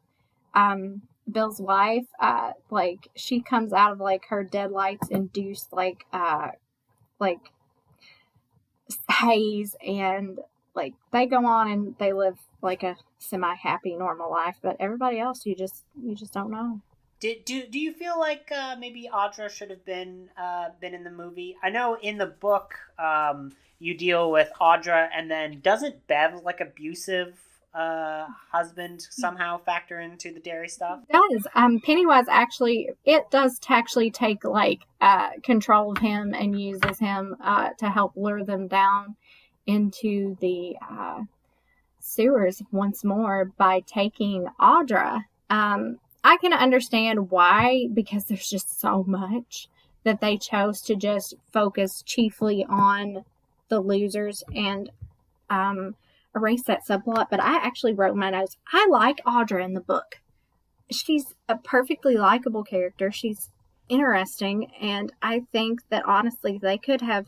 Um 0.55 1.03
bill's 1.31 1.61
wife 1.61 2.05
uh 2.21 2.53
like 2.71 3.09
she 3.15 3.41
comes 3.41 3.73
out 3.73 3.93
of 3.93 3.99
like 3.99 4.27
her 4.27 4.45
deadlights 4.45 5.09
induced 5.09 5.73
like 5.73 6.05
uh 6.12 6.49
like 7.19 7.51
haze 9.11 9.75
and 9.87 10.39
like 10.75 10.93
they 11.12 11.25
go 11.25 11.47
on 11.47 11.71
and 11.71 11.95
they 11.99 12.12
live 12.12 12.39
like 12.65 12.82
a 12.82 12.97
semi 13.19 13.55
happy 13.55 13.95
normal 13.95 14.31
life 14.31 14.57
but 14.62 14.77
everybody 14.81 15.20
else 15.20 15.47
you 15.47 15.55
just 15.55 15.85
you 16.03 16.15
just 16.15 16.32
don't 16.32 16.51
know 16.51 16.81
Did 17.20 17.45
do 17.45 17.66
do 17.66 17.78
you 17.78 17.93
feel 17.93 18.19
like 18.19 18.51
uh, 18.51 18.77
maybe 18.78 19.09
Audra 19.12 19.49
should 19.49 19.70
have 19.70 19.85
been 19.85 20.28
uh, 20.36 20.70
been 20.81 20.95
in 20.95 21.05
the 21.05 21.11
movie? 21.11 21.57
I 21.62 21.70
know 21.70 21.97
in 22.03 22.19
the 22.19 22.27
book 22.27 22.74
um, 22.99 23.53
you 23.78 23.97
deal 23.97 24.31
with 24.31 24.51
Audra, 24.61 25.09
and 25.16 25.31
then 25.31 25.61
doesn't 25.61 26.07
Bev's 26.07 26.43
like 26.43 26.61
abusive 26.61 27.39
uh, 27.74 28.27
husband 28.53 29.07
somehow 29.11 29.59
factor 29.59 30.01
into 30.01 30.32
the 30.32 30.41
Derry 30.41 30.69
stuff? 30.69 31.01
does 31.11 31.47
um 31.55 31.81
pennywise 31.81 32.27
actually 32.28 32.91
it 33.05 33.31
does 33.31 33.59
t- 33.59 33.74
actually 33.74 34.11
take 34.11 34.45
like 34.45 34.81
uh 35.01 35.31
control 35.43 35.93
of 35.93 35.99
him 35.99 36.35
and 36.35 36.61
uses 36.61 36.99
him 36.99 37.36
uh 37.43 37.70
to 37.78 37.91
help 37.91 38.12
lure 38.16 38.45
them 38.45 38.69
down 38.69 39.16
into 39.66 40.36
the 40.41 40.77
uh 40.91 41.20
sewers 42.05 42.63
once 42.71 43.03
more 43.03 43.47
by 43.57 43.81
taking 43.81 44.47
audra. 44.61 45.25
Um 45.51 45.99
i 46.27 46.37
can 46.39 46.53
understand 46.55 47.31
why 47.31 47.87
because 47.93 48.25
there's 48.25 48.49
just 48.49 48.81
so 48.81 49.05
much 49.07 49.69
that 50.05 50.21
they 50.21 50.37
chose 50.39 50.81
to 50.81 50.95
just 50.95 51.35
focus 51.53 52.03
chiefly 52.03 52.65
on 52.69 53.25
the 53.69 53.81
losers 53.81 54.43
and 54.55 54.91
um 55.51 55.95
erase 56.37 56.65
that 56.65 56.87
subplot. 56.87 57.27
But 57.31 57.43
i 57.43 57.57
actually 57.57 57.95
wrote 57.95 58.17
my 58.17 58.31
notes. 58.31 58.57
I 58.73 58.87
like 58.91 59.25
audra 59.25 59.65
in 59.65 59.75
the 59.75 59.81
book. 59.81 60.21
She's 60.91 61.35
a 61.49 61.57
perfectly 61.57 62.17
likable 62.17 62.65
character. 62.65 63.11
She's 63.11 63.51
interesting, 63.89 64.71
and 64.81 65.13
I 65.23 65.45
think 65.53 65.81
that 65.89 66.05
honestly, 66.07 66.59
they 66.59 66.79
could 66.79 67.01
have 67.01 67.27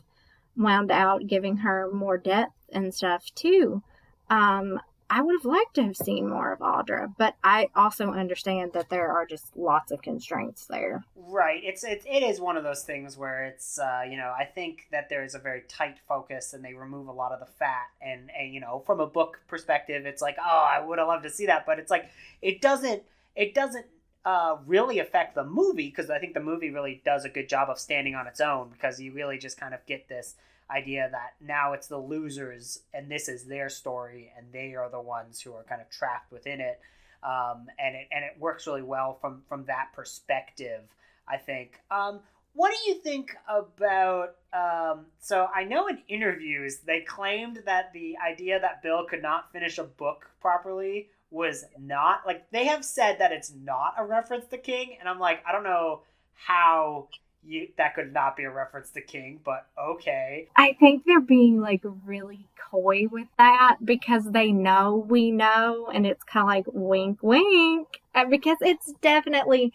wound 0.55 0.91
out 0.91 1.27
giving 1.27 1.57
her 1.57 1.89
more 1.91 2.17
depth 2.17 2.53
and 2.71 2.93
stuff 2.93 3.25
too. 3.35 3.81
Um, 4.29 4.79
I 5.09 5.21
would 5.21 5.35
have 5.39 5.45
liked 5.45 5.75
to 5.75 5.83
have 5.83 5.95
seen 5.95 6.27
more 6.27 6.51
of 6.51 6.59
Audra, 6.59 7.13
but 7.17 7.35
I 7.41 7.69
also 7.75 8.11
understand 8.11 8.73
that 8.73 8.89
there 8.89 9.09
are 9.09 9.25
just 9.25 9.55
lots 9.55 9.91
of 9.91 10.01
constraints 10.01 10.65
there. 10.65 11.05
Right. 11.15 11.61
It's 11.63 11.85
it, 11.85 12.03
it 12.05 12.23
is 12.23 12.41
one 12.41 12.57
of 12.57 12.63
those 12.63 12.83
things 12.83 13.17
where 13.17 13.45
it's 13.45 13.79
uh, 13.79 14.01
you 14.09 14.17
know 14.17 14.33
I 14.37 14.43
think 14.43 14.87
that 14.91 15.07
there 15.07 15.23
is 15.23 15.33
a 15.33 15.39
very 15.39 15.63
tight 15.69 15.97
focus 16.09 16.53
and 16.53 16.63
they 16.63 16.73
remove 16.73 17.07
a 17.07 17.13
lot 17.13 17.31
of 17.31 17.39
the 17.39 17.45
fat 17.45 17.87
and 18.01 18.29
and 18.37 18.53
you 18.53 18.59
know 18.59 18.83
from 18.85 18.99
a 18.99 19.07
book 19.07 19.39
perspective 19.47 20.05
it's 20.05 20.21
like 20.21 20.35
oh 20.39 20.67
I 20.69 20.83
would 20.85 20.99
have 20.99 21.07
loved 21.07 21.23
to 21.23 21.29
see 21.29 21.45
that 21.45 21.65
but 21.65 21.79
it's 21.79 21.91
like 21.91 22.09
it 22.41 22.59
doesn't 22.61 23.03
it 23.35 23.53
doesn't 23.53 23.85
uh, 24.25 24.57
really 24.65 24.99
affect 24.99 25.35
the 25.35 25.45
movie 25.45 25.87
because 25.87 26.09
I 26.09 26.19
think 26.19 26.33
the 26.33 26.41
movie 26.41 26.69
really 26.69 27.01
does 27.05 27.23
a 27.23 27.29
good 27.29 27.47
job 27.47 27.69
of 27.69 27.79
standing 27.79 28.13
on 28.13 28.27
its 28.27 28.41
own 28.41 28.69
because 28.71 28.99
you 28.99 29.13
really 29.13 29.37
just 29.37 29.57
kind 29.57 29.73
of 29.73 29.85
get 29.85 30.09
this 30.09 30.35
idea 30.69 31.09
that 31.11 31.33
now 31.39 31.73
it's 31.73 31.87
the 31.87 31.97
losers 31.97 32.81
and 32.93 33.09
this 33.09 33.29
is 33.29 33.45
their 33.45 33.69
story 33.69 34.31
and 34.37 34.47
they 34.51 34.75
are 34.75 34.89
the 34.89 35.01
ones 35.01 35.41
who 35.41 35.53
are 35.53 35.63
kind 35.63 35.81
of 35.81 35.89
trapped 35.89 36.31
within 36.31 36.59
it. 36.59 36.79
Um, 37.23 37.67
and 37.79 37.95
it 37.95 38.07
and 38.11 38.23
it 38.23 38.39
works 38.39 38.67
really 38.67 38.83
well 38.83 39.17
from 39.19 39.41
from 39.47 39.65
that 39.65 39.89
perspective 39.93 40.81
I 41.27 41.37
think. 41.37 41.79
Um, 41.91 42.21
what 42.53 42.71
do 42.71 42.89
you 42.89 42.99
think 42.99 43.35
about 43.47 44.35
um, 44.53 45.05
so 45.19 45.47
I 45.53 45.63
know 45.63 45.87
in 45.87 45.99
interviews 46.07 46.79
they 46.79 47.01
claimed 47.01 47.61
that 47.65 47.93
the 47.93 48.15
idea 48.17 48.59
that 48.59 48.81
Bill 48.81 49.05
could 49.05 49.21
not 49.21 49.51
finish 49.51 49.77
a 49.77 49.83
book 49.83 50.29
properly 50.41 51.09
was 51.29 51.65
not 51.79 52.25
like 52.25 52.49
they 52.51 52.65
have 52.65 52.83
said 52.83 53.19
that 53.19 53.31
it's 53.31 53.53
not 53.53 53.93
a 53.97 54.05
reference 54.05 54.45
to 54.47 54.57
King 54.57 54.97
and 54.99 55.07
I'm 55.07 55.19
like 55.19 55.43
I 55.47 55.51
don't 55.51 55.63
know 55.63 56.01
how 56.33 57.09
you 57.45 57.67
that 57.77 57.95
could 57.95 58.13
not 58.13 58.35
be 58.35 58.43
a 58.43 58.51
reference 58.51 58.89
to 58.91 59.01
King 59.01 59.39
but 59.43 59.67
okay 59.81 60.47
I 60.55 60.73
think 60.79 61.03
they're 61.05 61.19
being 61.21 61.61
like 61.61 61.81
really 62.05 62.47
coy 62.69 63.07
with 63.11 63.27
that 63.37 63.77
because 63.83 64.25
they 64.31 64.51
know 64.51 65.05
we 65.07 65.31
know, 65.31 65.89
and 65.93 66.05
it's 66.05 66.23
kind 66.23 66.43
of 66.43 66.47
like 66.47 66.65
wink, 66.73 67.19
wink, 67.21 68.01
uh, 68.15 68.25
because 68.25 68.57
it's 68.61 68.93
definitely 69.01 69.73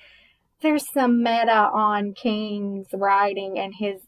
there's 0.60 0.89
some 0.93 1.22
meta 1.22 1.70
on 1.72 2.14
King's 2.14 2.89
writing 2.93 3.59
and 3.59 3.74
his 3.74 4.01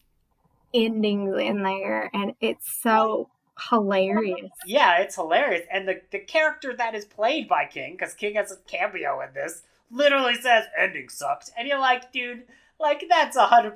endings 0.72 1.38
in 1.40 1.62
there, 1.62 2.10
and 2.12 2.34
it's 2.40 2.80
so 2.82 3.28
hilarious. 3.70 4.50
Yeah, 4.66 4.98
it's 4.98 5.14
hilarious. 5.14 5.66
And 5.70 5.88
the, 5.88 6.00
the 6.10 6.18
character 6.18 6.74
that 6.76 6.94
is 6.94 7.04
played 7.04 7.48
by 7.48 7.66
King, 7.66 7.92
because 7.92 8.14
King 8.14 8.34
has 8.34 8.52
a 8.52 8.56
cameo 8.68 9.20
in 9.20 9.34
this, 9.34 9.62
literally 9.90 10.34
says, 10.34 10.64
ending 10.76 11.08
sucked. 11.08 11.50
And 11.56 11.68
you're 11.68 11.78
like, 11.78 12.12
dude, 12.12 12.44
like, 12.84 13.04
that's 13.08 13.36
100% 13.36 13.72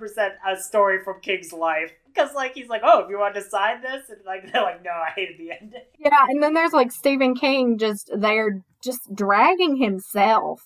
a 0.47 0.57
story 0.61 1.03
from 1.03 1.21
King's 1.21 1.53
life. 1.53 1.91
Because, 2.07 2.35
like, 2.35 2.55
he's 2.55 2.69
like, 2.69 2.83
oh, 2.85 3.01
if 3.01 3.11
you 3.11 3.19
want 3.19 3.35
to 3.37 3.43
sign 3.43 3.81
this? 3.81 4.11
And, 4.11 4.19
like, 4.27 4.53
they're 4.53 4.63
like, 4.63 4.85
no, 4.85 4.91
I 4.91 5.11
hated 5.17 5.39
the 5.39 5.51
ending. 5.51 5.81
Yeah, 5.99 6.27
and 6.29 6.43
then 6.43 6.55
there's 6.55 6.73
like 6.73 6.93
Stephen 6.93 7.35
King 7.35 7.77
just 7.77 8.11
there, 8.17 8.63
just 8.85 9.01
dragging 9.13 9.77
himself. 9.77 10.63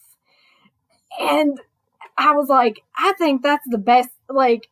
And 1.18 1.58
I 2.18 2.32
was 2.32 2.48
like, 2.48 2.82
I 2.96 3.14
think 3.14 3.42
that's 3.42 3.64
the 3.66 3.78
best, 3.78 4.10
like, 4.28 4.68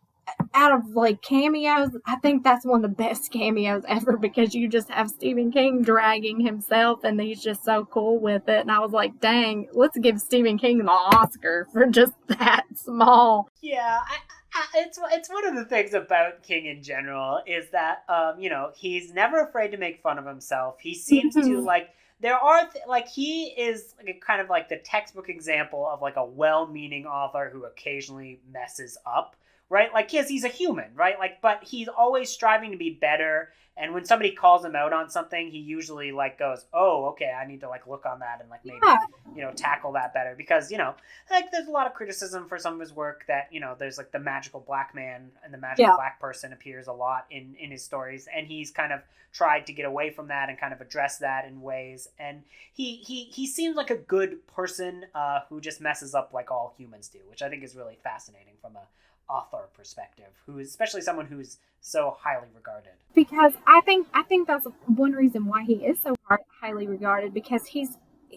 out 0.54 0.72
of 0.72 0.96
like 0.96 1.22
cameos, 1.22 1.90
I 2.06 2.16
think 2.16 2.42
that's 2.42 2.66
one 2.66 2.84
of 2.84 2.90
the 2.90 2.96
best 2.96 3.32
cameos 3.32 3.84
ever 3.88 4.16
because 4.16 4.54
you 4.54 4.68
just 4.68 4.90
have 4.90 5.10
Stephen 5.10 5.52
King 5.52 5.82
dragging 5.82 6.40
himself 6.40 7.04
and 7.04 7.20
he's 7.20 7.42
just 7.42 7.64
so 7.64 7.84
cool 7.84 8.18
with 8.18 8.48
it. 8.48 8.60
And 8.60 8.70
I 8.70 8.80
was 8.80 8.92
like, 8.92 9.20
dang, 9.20 9.68
let's 9.72 9.98
give 9.98 10.20
Stephen 10.20 10.58
King 10.58 10.78
the 10.78 10.90
Oscar 10.90 11.68
for 11.72 11.86
just 11.86 12.12
that 12.28 12.64
small. 12.74 13.48
Yeah, 13.60 13.98
I, 14.02 14.16
I, 14.52 14.66
it's 14.76 14.98
it's 15.12 15.30
one 15.30 15.46
of 15.46 15.54
the 15.54 15.64
things 15.64 15.94
about 15.94 16.42
King 16.42 16.66
in 16.66 16.82
general 16.82 17.40
is 17.46 17.70
that 17.70 18.04
um 18.08 18.40
you 18.40 18.50
know 18.50 18.72
he's 18.74 19.12
never 19.12 19.40
afraid 19.44 19.68
to 19.72 19.76
make 19.76 20.02
fun 20.02 20.18
of 20.18 20.26
himself. 20.26 20.78
He 20.80 20.94
seems 20.94 21.34
to 21.34 21.60
like 21.64 21.90
there 22.20 22.36
are 22.36 22.68
th- 22.68 22.84
like 22.86 23.08
he 23.08 23.46
is 23.46 23.94
like 24.04 24.22
kind 24.24 24.40
of 24.40 24.50
like 24.50 24.68
the 24.68 24.76
textbook 24.76 25.28
example 25.28 25.88
of 25.88 26.02
like 26.02 26.16
a 26.16 26.24
well-meaning 26.24 27.06
author 27.06 27.50
who 27.52 27.64
occasionally 27.64 28.40
messes 28.50 28.98
up, 29.06 29.36
right? 29.70 29.92
Like, 29.94 30.12
yes, 30.12 30.28
he's 30.28 30.44
a 30.44 30.48
human, 30.48 30.94
right? 30.94 31.18
Like, 31.18 31.40
but 31.40 31.64
he's 31.64 31.88
always 31.88 32.28
striving 32.28 32.72
to 32.72 32.76
be 32.76 32.90
better. 32.90 33.50
And 33.76 33.94
when 33.94 34.04
somebody 34.04 34.32
calls 34.32 34.62
him 34.62 34.76
out 34.76 34.92
on 34.92 35.08
something, 35.08 35.50
he 35.50 35.58
usually 35.58 36.12
like 36.12 36.38
goes, 36.38 36.66
"Oh, 36.74 37.06
okay, 37.12 37.30
I 37.30 37.46
need 37.46 37.60
to 37.62 37.68
like 37.68 37.86
look 37.86 38.04
on 38.04 38.18
that 38.18 38.40
and 38.42 38.50
like 38.50 38.62
maybe 38.62 38.80
Yeah. 38.84 38.98
you 39.34 39.40
know 39.42 39.52
tackle 39.52 39.92
that 39.92 40.12
better." 40.12 40.34
Because 40.36 40.70
you 40.70 40.76
know, 40.76 40.94
like 41.30 41.50
there's 41.50 41.66
a 41.68 41.70
lot 41.70 41.86
of 41.86 41.94
criticism 41.94 42.46
for 42.46 42.58
some 42.58 42.74
of 42.74 42.80
his 42.80 42.92
work 42.92 43.24
that 43.28 43.48
you 43.50 43.58
know 43.60 43.74
there's 43.78 43.96
like 43.96 44.10
the 44.12 44.18
magical 44.18 44.60
black 44.60 44.94
man 44.94 45.30
and 45.42 45.54
the 45.54 45.56
magical 45.56 45.84
Yeah. 45.86 45.94
black 45.96 46.20
person 46.20 46.52
appears 46.52 46.88
a 46.88 46.92
lot 46.92 47.24
in 47.30 47.54
in 47.58 47.70
his 47.70 47.82
stories, 47.82 48.28
and 48.36 48.46
he's 48.46 48.70
kind 48.70 48.92
of 48.92 49.00
tried 49.32 49.66
to 49.68 49.72
get 49.72 49.86
away 49.86 50.10
from 50.10 50.26
that 50.28 50.50
and 50.50 50.58
kind 50.58 50.74
of 50.74 50.80
address 50.82 51.18
that 51.18 51.46
in 51.46 51.62
ways. 51.62 52.06
And 52.18 52.42
he 52.74 52.96
he 52.96 53.24
he 53.26 53.46
seems 53.46 53.76
like 53.76 53.90
a 53.90 53.96
good 53.96 54.46
person 54.48 55.06
uh, 55.14 55.40
who 55.48 55.58
just 55.58 55.80
messes 55.80 56.14
up 56.14 56.34
like 56.34 56.50
all 56.50 56.74
humans 56.76 57.08
do, 57.08 57.20
which 57.30 57.40
I 57.40 57.48
think 57.48 57.62
is 57.62 57.74
really 57.76 57.96
fascinating 58.02 58.54
from 58.60 58.76
a 58.76 58.82
author 59.30 59.68
perspective, 59.76 60.26
who 60.46 60.58
is 60.58 60.68
especially 60.68 61.00
someone 61.02 61.26
who's 61.26 61.58
so 61.80 62.16
highly 62.18 62.48
regarded. 62.54 62.92
because 63.14 63.52
I 63.66 63.80
think 63.82 64.08
I 64.12 64.22
think 64.24 64.46
that's 64.46 64.66
one 64.86 65.12
reason 65.12 65.46
why 65.46 65.64
he 65.64 65.74
is 65.74 65.98
so 66.02 66.14
highly 66.60 66.86
regarded 66.86 67.32
because 67.32 67.66
he's 67.66 67.96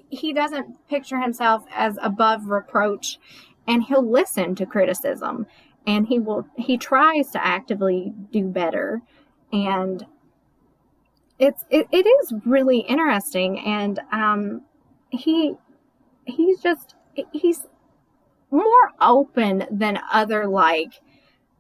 he 0.10 0.34
doesn't 0.34 0.88
picture 0.88 1.20
himself 1.20 1.64
as 1.74 1.98
above 2.02 2.46
reproach 2.48 3.20
and 3.68 3.84
he'll 3.84 4.08
listen 4.10 4.56
to 4.56 4.66
criticism 4.66 5.46
and 5.86 6.08
he 6.08 6.20
will 6.20 6.48
he 6.56 6.78
tries 6.78 7.32
to 7.32 7.46
actively 7.46 8.14
do 8.32 8.46
better 8.48 9.02
and 9.52 10.06
it's 11.40 11.66
it, 11.70 11.88
it 11.92 12.06
is 12.08 12.34
really 12.46 12.80
interesting 12.80 13.60
and 13.60 14.00
um 14.12 14.62
he 15.10 15.54
he's 16.26 16.60
just 16.62 16.96
he's 17.32 17.68
more 18.54 18.92
open 19.02 19.66
than 19.72 20.00
other 20.12 20.48
like 20.48 21.02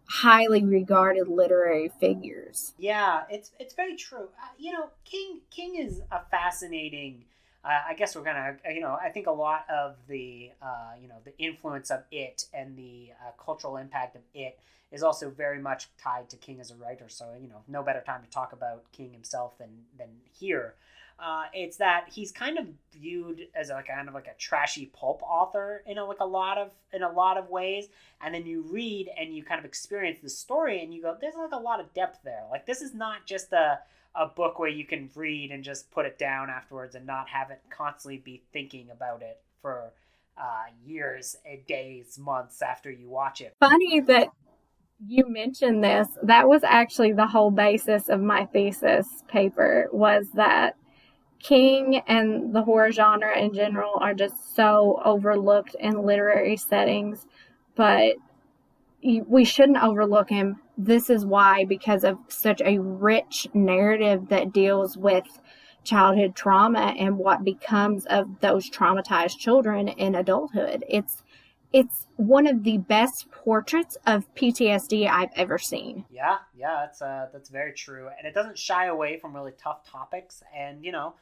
highly 0.07 0.63
regarded 0.63 1.27
literary 1.27 1.89
figures. 1.99 2.73
Yeah, 2.77 3.23
it's 3.29 3.51
it's 3.59 3.73
very 3.73 3.95
true. 3.95 4.29
Uh, 4.41 4.53
you 4.57 4.71
know, 4.71 4.89
King 5.05 5.41
King 5.49 5.75
is 5.75 6.01
a 6.11 6.21
fascinating. 6.29 7.25
Uh, 7.65 7.79
I 7.89 7.93
guess 7.93 8.13
we're 8.15 8.23
gonna, 8.23 8.57
you 8.73 8.81
know, 8.81 8.97
I 9.01 9.07
think 9.07 9.27
a 9.27 9.31
lot 9.31 9.65
of 9.69 9.95
the, 10.09 10.51
uh, 10.61 10.95
you 11.01 11.07
know, 11.07 11.15
the 11.23 11.37
influence 11.39 11.91
of 11.91 12.03
it 12.11 12.45
and 12.53 12.75
the 12.77 13.11
uh, 13.21 13.31
cultural 13.41 13.77
impact 13.77 14.17
of 14.17 14.21
it 14.33 14.59
is 14.91 15.01
also 15.01 15.29
very 15.29 15.59
much 15.59 15.87
tied 15.97 16.29
to 16.29 16.35
King 16.37 16.59
as 16.59 16.71
a 16.71 16.75
writer. 16.75 17.05
So 17.07 17.33
you 17.41 17.47
know, 17.47 17.63
no 17.67 17.81
better 17.81 18.01
time 18.05 18.21
to 18.21 18.29
talk 18.29 18.53
about 18.53 18.91
King 18.91 19.11
himself 19.11 19.57
than 19.57 19.69
than 19.97 20.09
here. 20.37 20.75
Uh, 21.19 21.45
it's 21.53 21.77
that 21.77 22.05
he's 22.11 22.31
kind 22.31 22.57
of 22.57 22.65
viewed 22.91 23.47
as 23.55 23.69
a 23.69 23.81
kind 23.83 24.07
of 24.07 24.13
like 24.13 24.27
a 24.27 24.37
trashy 24.37 24.87
pulp 24.87 25.21
author 25.23 25.83
in 25.85 25.97
a, 25.97 26.05
like 26.05 26.19
a 26.19 26.25
lot 26.25 26.57
of 26.57 26.71
in 26.91 27.03
a 27.03 27.11
lot 27.11 27.37
of 27.37 27.49
ways. 27.49 27.87
And 28.21 28.33
then 28.33 28.45
you 28.45 28.63
read 28.63 29.09
and 29.17 29.35
you 29.35 29.43
kind 29.43 29.59
of 29.59 29.65
experience 29.65 30.19
the 30.21 30.29
story 30.29 30.83
and 30.83 30.93
you 30.93 31.01
go 31.01 31.15
there's 31.19 31.35
like 31.35 31.51
a 31.51 31.57
lot 31.57 31.79
of 31.79 31.93
depth 31.93 32.19
there. 32.23 32.43
Like 32.51 32.65
this 32.65 32.81
is 32.81 32.93
not 32.93 33.25
just 33.25 33.53
a, 33.53 33.79
a 34.15 34.27
book 34.27 34.59
where 34.59 34.69
you 34.69 34.85
can 34.85 35.09
read 35.15 35.51
and 35.51 35.63
just 35.63 35.91
put 35.91 36.05
it 36.05 36.17
down 36.17 36.49
afterwards 36.49 36.95
and 36.95 37.05
not 37.05 37.29
have 37.29 37.51
it 37.51 37.61
constantly 37.69 38.17
be 38.17 38.43
thinking 38.51 38.89
about 38.91 39.21
it 39.21 39.41
for 39.61 39.93
uh, 40.37 40.65
years 40.85 41.35
days 41.67 42.17
months 42.17 42.61
after 42.61 42.91
you 42.91 43.09
watch 43.09 43.41
it. 43.41 43.55
Funny 43.59 43.99
that 44.01 44.29
you 45.07 45.25
mentioned 45.27 45.83
this. 45.83 46.07
That 46.23 46.47
was 46.47 46.63
actually 46.63 47.13
the 47.13 47.27
whole 47.27 47.51
basis 47.51 48.09
of 48.09 48.21
my 48.21 48.45
thesis 48.45 49.07
paper 49.27 49.89
was 49.91 50.27
that 50.35 50.75
King 51.43 52.01
and 52.07 52.55
the 52.55 52.63
horror 52.63 52.91
genre 52.91 53.37
in 53.37 53.53
general 53.53 53.93
are 53.99 54.13
just 54.13 54.55
so 54.55 55.01
overlooked 55.03 55.75
in 55.79 56.05
literary 56.05 56.57
settings, 56.57 57.27
but 57.75 58.15
we 59.03 59.43
shouldn't 59.43 59.83
overlook 59.83 60.29
him. 60.29 60.61
This 60.77 61.09
is 61.09 61.25
why, 61.25 61.65
because 61.65 62.03
of 62.03 62.17
such 62.29 62.61
a 62.61 62.79
rich 62.79 63.47
narrative 63.53 64.29
that 64.29 64.53
deals 64.53 64.97
with 64.97 65.41
childhood 65.83 66.35
trauma 66.35 66.95
and 66.97 67.17
what 67.17 67.43
becomes 67.43 68.05
of 68.05 68.39
those 68.39 68.69
traumatized 68.69 69.37
children 69.37 69.89
in 69.89 70.15
adulthood. 70.15 70.85
It's 70.87 71.23
it's 71.73 72.05
one 72.17 72.45
of 72.45 72.63
the 72.63 72.77
best 72.77 73.29
portraits 73.31 73.97
of 74.05 74.31
PTSD 74.35 75.09
I've 75.09 75.31
ever 75.35 75.57
seen. 75.57 76.05
Yeah, 76.11 76.37
yeah, 76.55 76.85
that's 76.85 77.01
uh, 77.01 77.27
that's 77.33 77.49
very 77.49 77.73
true, 77.73 78.09
and 78.17 78.27
it 78.27 78.33
doesn't 78.33 78.57
shy 78.57 78.85
away 78.85 79.17
from 79.17 79.35
really 79.35 79.53
tough 79.57 79.83
topics. 79.89 80.43
And 80.55 80.85
you 80.85 80.91
know, 80.91 81.15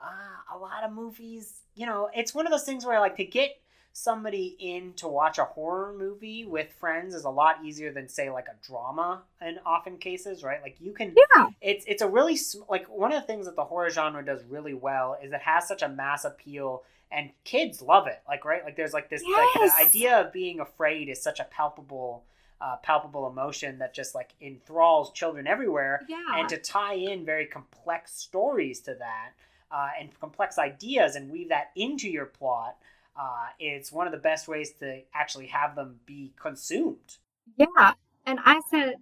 uh, 0.00 0.54
a 0.54 0.58
lot 0.58 0.84
of 0.84 0.92
movies, 0.92 1.60
you 1.74 1.86
know, 1.86 2.08
it's 2.14 2.34
one 2.34 2.46
of 2.46 2.52
those 2.52 2.64
things 2.64 2.84
where 2.84 3.00
like 3.00 3.16
to 3.16 3.24
get 3.24 3.50
somebody 3.92 4.56
in 4.60 4.92
to 4.94 5.08
watch 5.08 5.38
a 5.38 5.44
horror 5.44 5.92
movie 5.98 6.44
with 6.44 6.72
friends 6.74 7.14
is 7.14 7.24
a 7.24 7.30
lot 7.30 7.56
easier 7.64 7.90
than 7.92 8.08
say 8.08 8.30
like 8.30 8.46
a 8.46 8.54
drama 8.66 9.22
in 9.42 9.58
often 9.66 9.96
cases, 9.96 10.44
right? 10.44 10.62
Like 10.62 10.76
you 10.80 10.92
can 10.92 11.14
Yeah. 11.34 11.46
it's 11.60 11.84
it's 11.88 12.02
a 12.02 12.08
really 12.08 12.38
like 12.68 12.86
one 12.88 13.12
of 13.12 13.20
the 13.20 13.26
things 13.26 13.46
that 13.46 13.56
the 13.56 13.64
horror 13.64 13.90
genre 13.90 14.24
does 14.24 14.44
really 14.44 14.74
well 14.74 15.18
is 15.22 15.32
it 15.32 15.40
has 15.40 15.66
such 15.66 15.82
a 15.82 15.88
mass 15.88 16.24
appeal 16.24 16.84
and 17.10 17.30
kids 17.44 17.80
love 17.82 18.06
it 18.06 18.20
like 18.28 18.44
right 18.44 18.62
like 18.64 18.76
there's 18.76 18.92
like 18.92 19.08
this 19.08 19.22
like 19.24 19.54
the 19.54 19.74
idea 19.88 20.20
of 20.20 20.32
being 20.32 20.60
afraid 20.60 21.08
is 21.08 21.20
such 21.20 21.40
a 21.40 21.44
palpable 21.44 22.22
uh, 22.60 22.76
palpable 22.82 23.26
emotion 23.28 23.78
that 23.78 23.94
just 23.94 24.14
like 24.14 24.34
enthralls 24.40 25.10
children 25.12 25.46
everywhere 25.46 26.04
Yeah. 26.08 26.18
and 26.36 26.48
to 26.50 26.58
tie 26.58 26.94
in 26.94 27.24
very 27.24 27.46
complex 27.46 28.14
stories 28.14 28.80
to 28.80 28.94
that 28.94 29.30
uh, 29.70 29.88
and 29.98 30.18
complex 30.20 30.58
ideas 30.58 31.14
and 31.14 31.30
weave 31.30 31.48
that 31.48 31.70
into 31.76 32.08
your 32.08 32.26
plot 32.26 32.76
uh, 33.20 33.46
it's 33.58 33.90
one 33.90 34.06
of 34.06 34.12
the 34.12 34.18
best 34.18 34.46
ways 34.48 34.72
to 34.78 35.02
actually 35.14 35.46
have 35.46 35.74
them 35.74 35.98
be 36.06 36.32
consumed 36.40 37.18
Yeah. 37.56 37.94
And 38.26 38.38
I 38.44 38.60
said, 38.70 38.96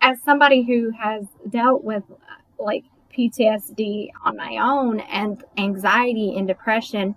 as 0.00 0.22
somebody 0.22 0.62
who 0.62 0.90
has 0.90 1.26
dealt 1.48 1.82
with 1.82 2.04
uh, 2.10 2.14
like 2.62 2.84
PTSD 3.16 4.10
on 4.24 4.36
my 4.36 4.58
own 4.60 5.00
and 5.00 5.42
anxiety 5.56 6.36
and 6.36 6.46
depression, 6.46 7.14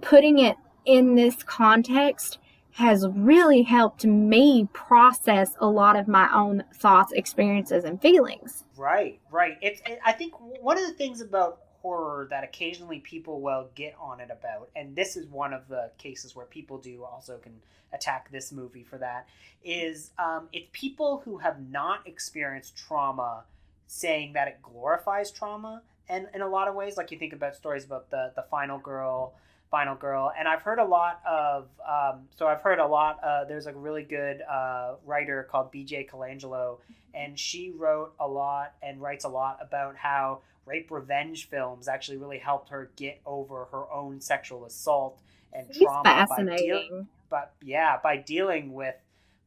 putting 0.00 0.38
it 0.38 0.56
in 0.84 1.14
this 1.14 1.42
context 1.42 2.38
has 2.72 3.06
really 3.08 3.62
helped 3.62 4.04
me 4.04 4.68
process 4.72 5.54
a 5.60 5.66
lot 5.66 5.96
of 5.96 6.08
my 6.08 6.28
own 6.34 6.64
thoughts, 6.74 7.12
experiences, 7.12 7.84
and 7.84 8.02
feelings. 8.02 8.64
Right, 8.76 9.20
right. 9.30 9.56
It's. 9.62 9.80
It, 9.86 10.00
I 10.04 10.12
think 10.12 10.34
one 10.38 10.76
of 10.76 10.86
the 10.86 10.92
things 10.92 11.20
about 11.20 11.60
horror 11.84 12.26
that 12.30 12.42
occasionally 12.42 12.98
people 12.98 13.42
will 13.42 13.68
get 13.74 13.94
on 14.00 14.18
it 14.18 14.30
about, 14.30 14.70
and 14.74 14.96
this 14.96 15.16
is 15.18 15.26
one 15.26 15.52
of 15.52 15.68
the 15.68 15.90
cases 15.98 16.34
where 16.34 16.46
people 16.46 16.78
do 16.78 17.04
also 17.04 17.36
can 17.36 17.52
attack 17.92 18.30
this 18.30 18.50
movie 18.50 18.82
for 18.82 18.96
that, 18.96 19.28
is 19.62 20.10
um, 20.18 20.48
it's 20.50 20.66
people 20.72 21.20
who 21.26 21.36
have 21.36 21.60
not 21.70 21.98
experienced 22.06 22.74
trauma 22.74 23.44
saying 23.86 24.32
that 24.32 24.48
it 24.48 24.62
glorifies 24.62 25.30
trauma, 25.30 25.82
and 26.08 26.26
in 26.34 26.40
a 26.40 26.48
lot 26.48 26.68
of 26.68 26.74
ways, 26.74 26.96
like 26.96 27.10
you 27.10 27.18
think 27.18 27.34
about 27.34 27.54
stories 27.54 27.84
about 27.84 28.10
the 28.10 28.32
the 28.34 28.44
final 28.50 28.78
girl. 28.78 29.34
Final 29.74 29.96
Girl, 29.96 30.30
and 30.38 30.46
I've 30.46 30.62
heard 30.62 30.78
a 30.78 30.84
lot 30.84 31.20
of. 31.28 31.66
Um, 31.84 32.28
so 32.38 32.46
I've 32.46 32.60
heard 32.60 32.78
a 32.78 32.86
lot. 32.86 33.18
Uh, 33.24 33.44
there's 33.44 33.66
a 33.66 33.72
really 33.72 34.04
good 34.04 34.40
uh, 34.42 34.94
writer 35.04 35.48
called 35.50 35.72
B.J. 35.72 36.06
Colangelo, 36.12 36.78
and 37.12 37.36
she 37.36 37.72
wrote 37.76 38.12
a 38.20 38.28
lot 38.28 38.74
and 38.84 39.02
writes 39.02 39.24
a 39.24 39.28
lot 39.28 39.58
about 39.60 39.96
how 39.96 40.42
rape 40.64 40.92
revenge 40.92 41.48
films 41.48 41.88
actually 41.88 42.18
really 42.18 42.38
helped 42.38 42.68
her 42.68 42.88
get 42.94 43.20
over 43.26 43.64
her 43.72 43.90
own 43.92 44.20
sexual 44.20 44.64
assault 44.64 45.20
and 45.52 45.66
It's 45.68 45.78
trauma 45.80 46.04
by 46.04 46.36
dealing, 46.36 46.56
fascinating. 46.56 47.08
but 47.28 47.52
yeah, 47.60 47.98
by 48.00 48.16
dealing 48.18 48.74
with 48.74 48.94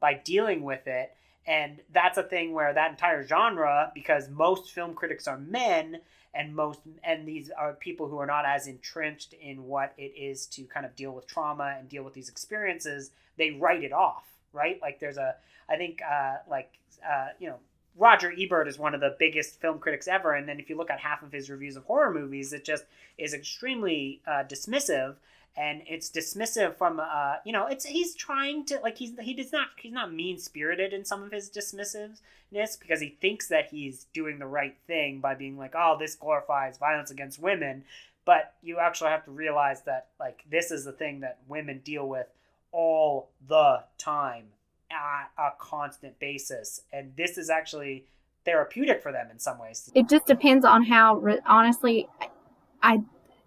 by 0.02 0.14
dealing 0.14 0.62
with 0.64 0.88
it. 0.88 1.14
And 1.48 1.80
that's 1.94 2.18
a 2.18 2.24
thing 2.24 2.54
where 2.54 2.74
that 2.74 2.92
entire 2.92 3.26
genre, 3.26 3.92
because 3.96 4.30
most 4.30 4.72
film 4.72 4.94
critics 4.94 5.28
are 5.28 5.38
men, 5.38 6.02
and 6.34 6.54
most 6.54 6.82
and 7.04 7.28
these 7.28 7.50
are 7.50 7.74
people 7.74 8.08
who 8.10 8.18
are 8.20 8.26
not 8.26 8.46
as 8.46 8.68
entrenched 8.68 9.34
in 9.34 9.64
what 9.64 9.94
it 9.98 10.14
is 10.16 10.46
to 10.48 10.64
kind 10.66 10.86
of 10.86 10.96
deal 10.96 11.12
with 11.14 11.26
trauma 11.26 11.76
and 11.80 11.88
deal 11.90 12.04
with 12.04 12.14
these 12.14 12.30
experiences, 12.30 13.12
they 13.38 13.52
write 13.52 13.84
it 13.84 13.94
off, 13.94 14.26
right? 14.54 14.78
Like 14.82 15.00
there's 15.00 15.18
a, 15.18 15.36
I 15.70 15.78
think, 15.78 16.02
uh, 16.02 16.36
like 16.50 16.72
uh, 17.10 17.30
you 17.40 17.48
know, 17.48 17.58
Roger 17.96 18.32
Ebert 18.38 18.68
is 18.68 18.78
one 18.78 18.94
of 18.94 19.00
the 19.02 19.16
biggest 19.18 19.60
film 19.60 19.80
critics 19.80 20.08
ever, 20.08 20.34
and 20.34 20.48
then 20.48 20.60
if 20.60 20.70
you 20.70 20.78
look 20.78 20.92
at 20.92 21.00
half 21.00 21.24
of 21.24 21.32
his 21.32 21.50
reviews 21.50 21.78
of 21.78 21.86
horror 21.86 22.14
movies, 22.14 22.54
it 22.54 22.64
just 22.64 22.84
is 23.18 23.34
extremely 23.34 24.22
uh, 24.28 24.44
dismissive, 24.44 25.16
and 25.58 25.82
it's 25.88 26.10
dismissive 26.12 26.76
from 26.76 27.00
uh, 27.00 27.36
you 27.44 27.52
know, 27.52 27.66
it's 27.66 27.84
he's 27.84 28.16
trying 28.16 28.64
to 28.66 28.80
like 28.84 28.98
he's 28.98 29.14
he 29.20 29.34
does 29.34 29.52
not 29.52 29.70
he's 29.78 29.92
not 29.92 30.14
mean 30.14 30.38
spirited 30.38 30.94
in 30.94 31.04
some 31.04 31.24
of 31.24 31.32
his 31.32 31.50
dismissiveness 31.50 32.80
because 32.80 33.02
he 33.02 33.18
thinks 33.20 33.48
that 33.48 33.70
he's 33.70 34.06
doing 34.14 34.38
the 34.38 34.46
right 34.46 34.78
thing 34.86 35.20
by 35.20 35.34
being 35.34 35.58
like, 35.58 35.74
oh, 35.76 35.98
this 36.00 36.16
glorifies 36.16 36.78
violence 36.78 37.10
against 37.10 37.40
women, 37.40 37.84
but 38.24 38.54
you 38.62 38.78
actually 38.78 39.10
have 39.10 39.26
to 39.26 39.32
realize 39.32 39.82
that 39.84 40.10
like 40.20 40.44
this 40.50 40.70
is 40.70 40.86
the 40.86 40.92
thing 40.92 41.22
that 41.22 41.40
women 41.48 41.82
deal 41.84 42.08
with 42.08 42.28
all 42.72 43.30
the 43.48 43.84
time 43.98 44.46
at 44.92 45.32
a 45.38 45.50
constant 45.60 46.18
basis 46.20 46.82
and 46.94 47.12
this 47.18 47.38
is 47.38 47.50
actually 47.50 48.06
therapeutic 48.46 49.04
for 49.04 49.12
them 49.12 49.28
in 49.32 49.40
some 49.40 49.60
ways. 49.60 49.92
It 49.94 50.08
just 50.08 50.26
depends 50.26 50.64
on 50.64 50.84
how, 50.84 51.22
honestly, 51.46 52.08
I, 52.22 52.30
I 52.82 53.02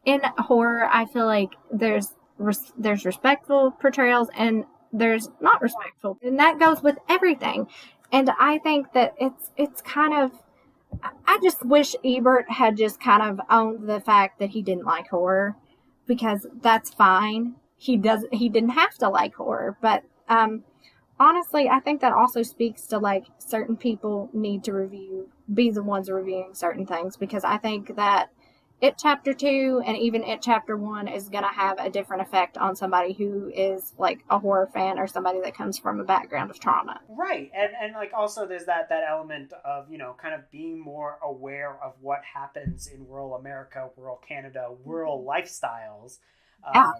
in 0.05 0.21
horror, 0.39 0.89
I 0.91 1.05
feel 1.07 1.27
like 1.27 1.51
there's 1.73 2.15
res- 2.39 2.73
there's 2.79 3.05
respectful 3.05 3.73
portrayals 3.73 4.29
and 4.37 4.65
there's 4.93 5.31
not 5.41 5.61
respectful, 5.61 6.19
and 6.23 6.39
that 6.39 6.59
goes 6.59 6.83
with 6.83 6.99
everything. 7.09 7.69
And 8.13 8.31
I 8.41 8.59
think 8.59 8.93
that 8.93 9.15
it's 9.19 9.51
it's 9.57 9.83
kind 9.83 10.15
of 10.15 10.33
I 11.27 11.39
just 11.43 11.65
wish 11.65 11.95
Ebert 12.05 12.51
had 12.51 12.77
just 12.77 13.01
kind 13.01 13.23
of 13.23 13.41
owned 13.51 13.89
the 13.89 14.01
fact 14.01 14.39
that 14.39 14.51
he 14.51 14.63
didn't 14.63 14.85
like 14.85 15.09
horror 15.09 15.57
because 16.07 16.47
that's 16.61 16.93
fine. 16.93 17.55
He 17.77 17.97
does 17.97 18.27
he 18.33 18.49
didn't 18.49 18.71
have 18.71 18.95
to 18.99 19.09
like 19.09 19.35
horror, 19.35 19.77
but 19.81 20.03
um 20.29 20.65
honestly, 21.19 21.69
I 21.69 21.81
think 21.81 22.01
that 22.01 22.13
also 22.13 22.43
speaks 22.43 22.87
to 22.89 22.99
like 22.99 23.27
certain 23.39 23.77
people 23.77 24.31
need 24.33 24.65
to 24.65 24.73
review 24.73 25.31
be 25.53 25.71
the 25.71 25.83
ones 25.83 26.11
reviewing 26.11 26.55
certain 26.55 26.87
things 26.87 27.17
because 27.17 27.45
I 27.45 27.59
think 27.59 27.97
that 27.97 28.31
it 28.81 28.97
chapter 28.99 29.35
2 29.35 29.83
and 29.87 29.97
even 29.97 30.23
it 30.25 30.41
chapter 30.43 30.77
1 30.77 31.09
is 31.09 31.29
going 31.29 31.45
to 31.45 31.51
have 31.51 31.79
a 31.79 31.91
different 31.91 32.23
effect 32.23 32.57
on 32.59 32.75
somebody 32.75 33.13
who 33.13 33.51
is 33.55 33.93
like 33.99 34.25
a 34.31 34.39
horror 34.39 34.69
fan 34.73 34.99
or 34.99 35.07
somebody 35.07 35.41
that 35.41 35.55
comes 35.55 35.79
from 35.79 36.01
a 36.01 36.05
background 36.05 36.51
of 36.51 36.59
trauma. 36.59 37.01
Right 37.09 37.51
and 37.55 37.73
and 37.81 37.93
like 37.95 38.13
also 38.17 38.47
there's 38.47 38.65
that 38.67 38.89
that 38.89 39.05
element 39.09 39.53
of 39.65 39.91
you 39.91 39.99
know 39.99 40.15
kind 40.21 40.35
of 40.35 40.51
being 40.51 40.79
more 40.79 41.19
aware 41.23 41.77
of 41.83 41.95
what 42.01 42.21
happens 42.25 42.87
in 42.87 43.07
rural 43.07 43.35
america 43.35 43.89
rural 43.97 44.17
canada 44.17 44.71
rural 44.85 45.25
lifestyles 45.25 46.19
um, 46.65 46.75
Yeah. 46.75 46.93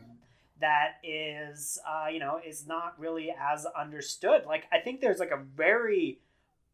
that 0.61 0.93
is 1.03 1.79
uh, 1.89 2.09
you 2.13 2.19
know 2.19 2.41
is 2.47 2.67
not 2.67 2.99
really 2.99 3.33
as 3.39 3.67
understood. 3.79 4.45
Like 4.47 4.65
i 4.73 4.79
think 4.79 5.01
there's 5.01 5.19
like 5.19 5.31
a 5.31 5.43
very 5.43 6.19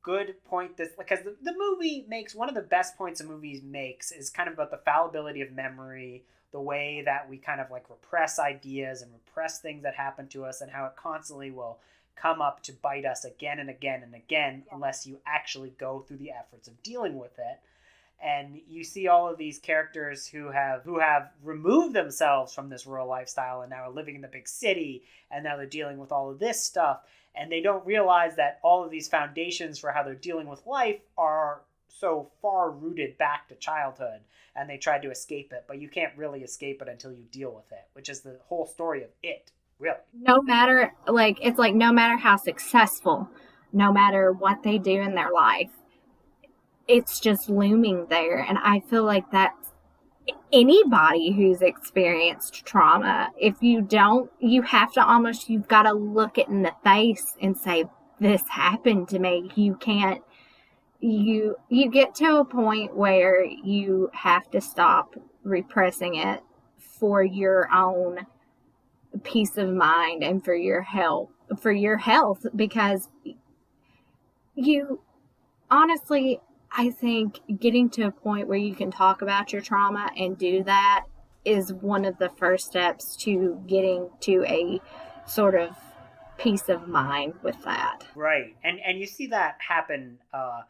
good 0.07 0.37
point 0.45 0.77
this 0.77 0.91
because 0.97 1.19
the, 1.24 1.35
the 1.43 1.53
movie 1.59 2.07
makes 2.09 2.33
one 2.33 2.49
of 2.49 2.55
the 2.55 2.62
best 2.62 2.97
points 2.97 3.20
a 3.20 3.24
movie 3.24 3.61
makes 3.65 4.12
is 4.12 4.31
kind 4.31 4.49
of 4.49 4.55
about 4.55 4.70
the 4.70 4.81
fallibility 4.85 5.43
of 5.43 5.51
memory 5.51 6.23
the 6.53 6.61
way 6.61 7.03
that 7.05 7.28
we 7.28 7.37
kind 7.37 7.61
of 7.61 7.73
like 7.73 7.91
repress 7.91 8.39
ideas 8.39 9.03
and 9.03 9.12
repress 9.12 9.61
things 9.61 9.83
that 9.83 9.97
happen 9.97 10.28
to 10.28 10.45
us 10.45 10.61
and 10.61 10.70
how 10.70 10.85
it 10.87 10.95
constantly 10.95 11.51
will 11.51 11.81
come 12.15 12.41
up 12.41 12.62
to 12.62 12.73
bite 12.73 13.05
us 13.05 13.24
again 13.24 13.59
and 13.59 13.69
again 13.69 14.05
and 14.05 14.15
again 14.15 14.62
unless 14.70 15.09
you 15.09 15.19
actually 15.27 15.70
go 15.70 16.05
through 16.07 16.19
the 16.19 16.31
efforts 16.31 16.69
of 16.69 16.83
dealing 16.85 17.19
with 17.19 17.37
it 17.41 17.59
and 18.23 18.61
you 18.69 18.83
see 18.83 19.09
all 19.09 19.29
of 19.29 19.39
these 19.39 19.59
characters 19.59 20.27
who 20.27 20.51
have 20.51 20.83
who 20.83 20.99
have 20.99 21.31
removed 21.43 21.95
themselves 21.95 22.55
from 22.55 22.69
this 22.69 22.87
rural 22.87 23.09
lifestyle 23.09 23.61
and 23.61 23.71
now 23.71 23.83
are 23.83 23.91
living 23.91 24.15
in 24.15 24.21
the 24.21 24.29
big 24.29 24.49
city 24.49 25.03
and 25.31 25.45
now 25.45 25.57
they're 25.57 25.67
dealing 25.67 25.99
with 25.99 26.13
all 26.13 26.31
of 26.31 26.39
this 26.39 26.63
stuff 26.63 27.03
and 27.35 27.53
they 27.53 27.61
don't 27.61 27.85
realize 27.87 28.37
that 28.37 28.59
all 28.63 28.83
of 28.83 28.91
these 28.91 29.09
foundations 29.09 29.79
for 29.79 29.91
how 29.91 30.03
they're 30.03 30.15
dealing 30.15 30.49
with 30.49 30.67
life 30.67 31.01
are 31.19 31.61
so 31.89 32.31
far 32.41 32.71
rooted 32.71 33.17
back 33.19 33.49
to 33.49 33.55
childhood 33.57 34.21
and 34.55 34.69
they 34.69 34.79
tried 34.79 35.03
to 35.03 35.11
escape 35.11 35.53
it 35.53 35.65
but 35.69 35.81
you 35.81 35.89
can't 35.89 36.17
really 36.17 36.43
escape 36.43 36.81
it 36.81 36.89
until 36.89 37.13
you 37.13 37.25
deal 37.31 37.53
with 37.55 37.71
it 37.71 37.87
which 37.93 38.09
is 38.09 38.21
the 38.21 38.39
whole 38.49 38.67
story 38.67 39.03
of 39.03 39.11
it 39.23 39.53
really. 39.79 39.97
No 40.19 40.41
matter 40.41 40.93
like 41.07 41.39
it's 41.43 41.59
like 41.59 41.75
no 41.75 41.93
matter 41.93 42.17
how 42.17 42.37
successful 42.37 43.29
no 43.73 43.93
matter 43.93 44.33
what 44.33 44.63
they 44.63 44.79
do 44.79 45.03
in 45.03 45.15
their 45.15 45.31
life 45.31 45.71
it's 46.89 47.21
just 47.21 47.49
looming 47.49 48.07
there. 48.09 48.39
And 48.49 48.59
i 48.59 48.81
feel 48.81 49.05
like 49.05 49.31
that's 49.31 49.73
anybody 50.53 51.31
who's 51.31 51.63
experienced 51.63 52.65
trauma 52.67 53.31
if 53.39 53.55
you 53.63 53.81
don't 53.81 54.29
you 54.41 54.61
have 54.61 54.93
to 54.93 55.05
almost 55.05 55.49
you've 55.49 55.69
got 55.69 55.83
to 55.83 55.93
look 55.93 56.37
it 56.37 56.49
in 56.49 56.63
the 56.63 56.73
face 56.83 57.37
and 57.41 57.57
say 57.57 57.85
this 58.21 58.43
happened 58.49 59.09
to 59.09 59.19
me. 59.19 59.51
You 59.55 59.75
can't 59.77 60.23
you 61.01 61.57
you 61.69 61.91
get 61.91 62.15
to 62.17 62.39
a 62.39 62.45
point 62.45 62.97
where 62.97 63.45
you 63.45 64.11
have 64.15 64.51
to 64.51 64.61
stop 64.61 65.15
repressing 65.45 66.15
it 66.17 66.41
for 66.79 67.23
your 67.23 67.71
own 67.73 68.27
peace 69.23 69.57
of 69.59 69.69
mind 69.69 70.25
and 70.25 70.45
for 70.45 70.55
your 70.55 70.83
health 70.83 71.29
for 71.61 71.71
your 71.71 71.99
health 71.99 72.45
because 72.57 73.09
you 74.55 75.01
honestly 75.71 76.41
I 76.71 76.91
think 76.91 77.41
getting 77.59 77.89
to 77.91 78.03
a 78.03 78.11
point 78.11 78.49
where 78.49 78.59
you 78.59 78.75
can 78.75 78.91
talk 78.91 79.23
about 79.23 79.53
your 79.53 79.63
trauma 79.63 80.11
and 80.17 80.37
do 80.37 80.63
that 80.65 81.07
is 81.45 81.73
one 81.73 82.05
of 82.05 82.19
the 82.19 82.29
first 82.29 82.67
steps 82.67 83.17
to 83.17 83.63
getting 83.67 84.11
to 84.21 84.45
a 84.47 84.81
sort 85.27 85.55
of 85.55 85.77
peace 86.39 86.69
of 86.69 86.89
mind 86.89 87.35
with 87.43 87.63
that. 87.65 88.01
Right, 88.15 88.57
and 88.63 88.81
and 88.81 88.99
you 88.99 89.07
see 89.07 89.29
that 89.29 89.57
happen 89.67 90.19
uh, 90.33 90.63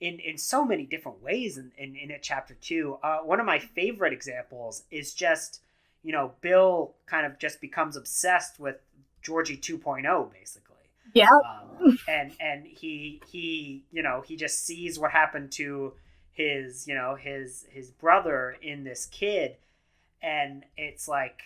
in 0.00 0.18
in 0.18 0.36
so 0.36 0.64
many 0.64 0.84
different 0.84 1.22
ways 1.22 1.56
in 1.56 1.72
in, 1.78 1.96
in 1.96 2.10
it 2.10 2.22
chapter 2.22 2.54
two. 2.54 2.98
Uh, 3.02 3.18
one 3.18 3.40
of 3.40 3.46
my 3.46 3.58
favorite 3.58 4.12
examples 4.12 4.84
is 4.90 5.14
just 5.14 5.62
you 6.02 6.12
know 6.12 6.32
Bill 6.40 6.94
kind 7.06 7.26
of 7.26 7.38
just 7.38 7.60
becomes 7.60 7.96
obsessed 7.96 8.58
with 8.58 8.76
Georgie 9.22 9.56
2.0 9.56 10.32
basically. 10.32 10.73
Yeah. 11.14 11.26
Um, 11.80 11.98
and 12.08 12.32
and 12.40 12.66
he 12.66 13.22
he 13.30 13.84
you 13.92 14.02
know 14.02 14.22
he 14.26 14.36
just 14.36 14.64
sees 14.66 14.98
what 14.98 15.10
happened 15.10 15.52
to 15.52 15.94
his 16.32 16.86
you 16.88 16.94
know 16.94 17.14
his 17.14 17.66
his 17.70 17.90
brother 17.90 18.56
in 18.62 18.84
this 18.84 19.06
kid, 19.06 19.56
and 20.22 20.64
it's 20.76 21.08
like 21.08 21.40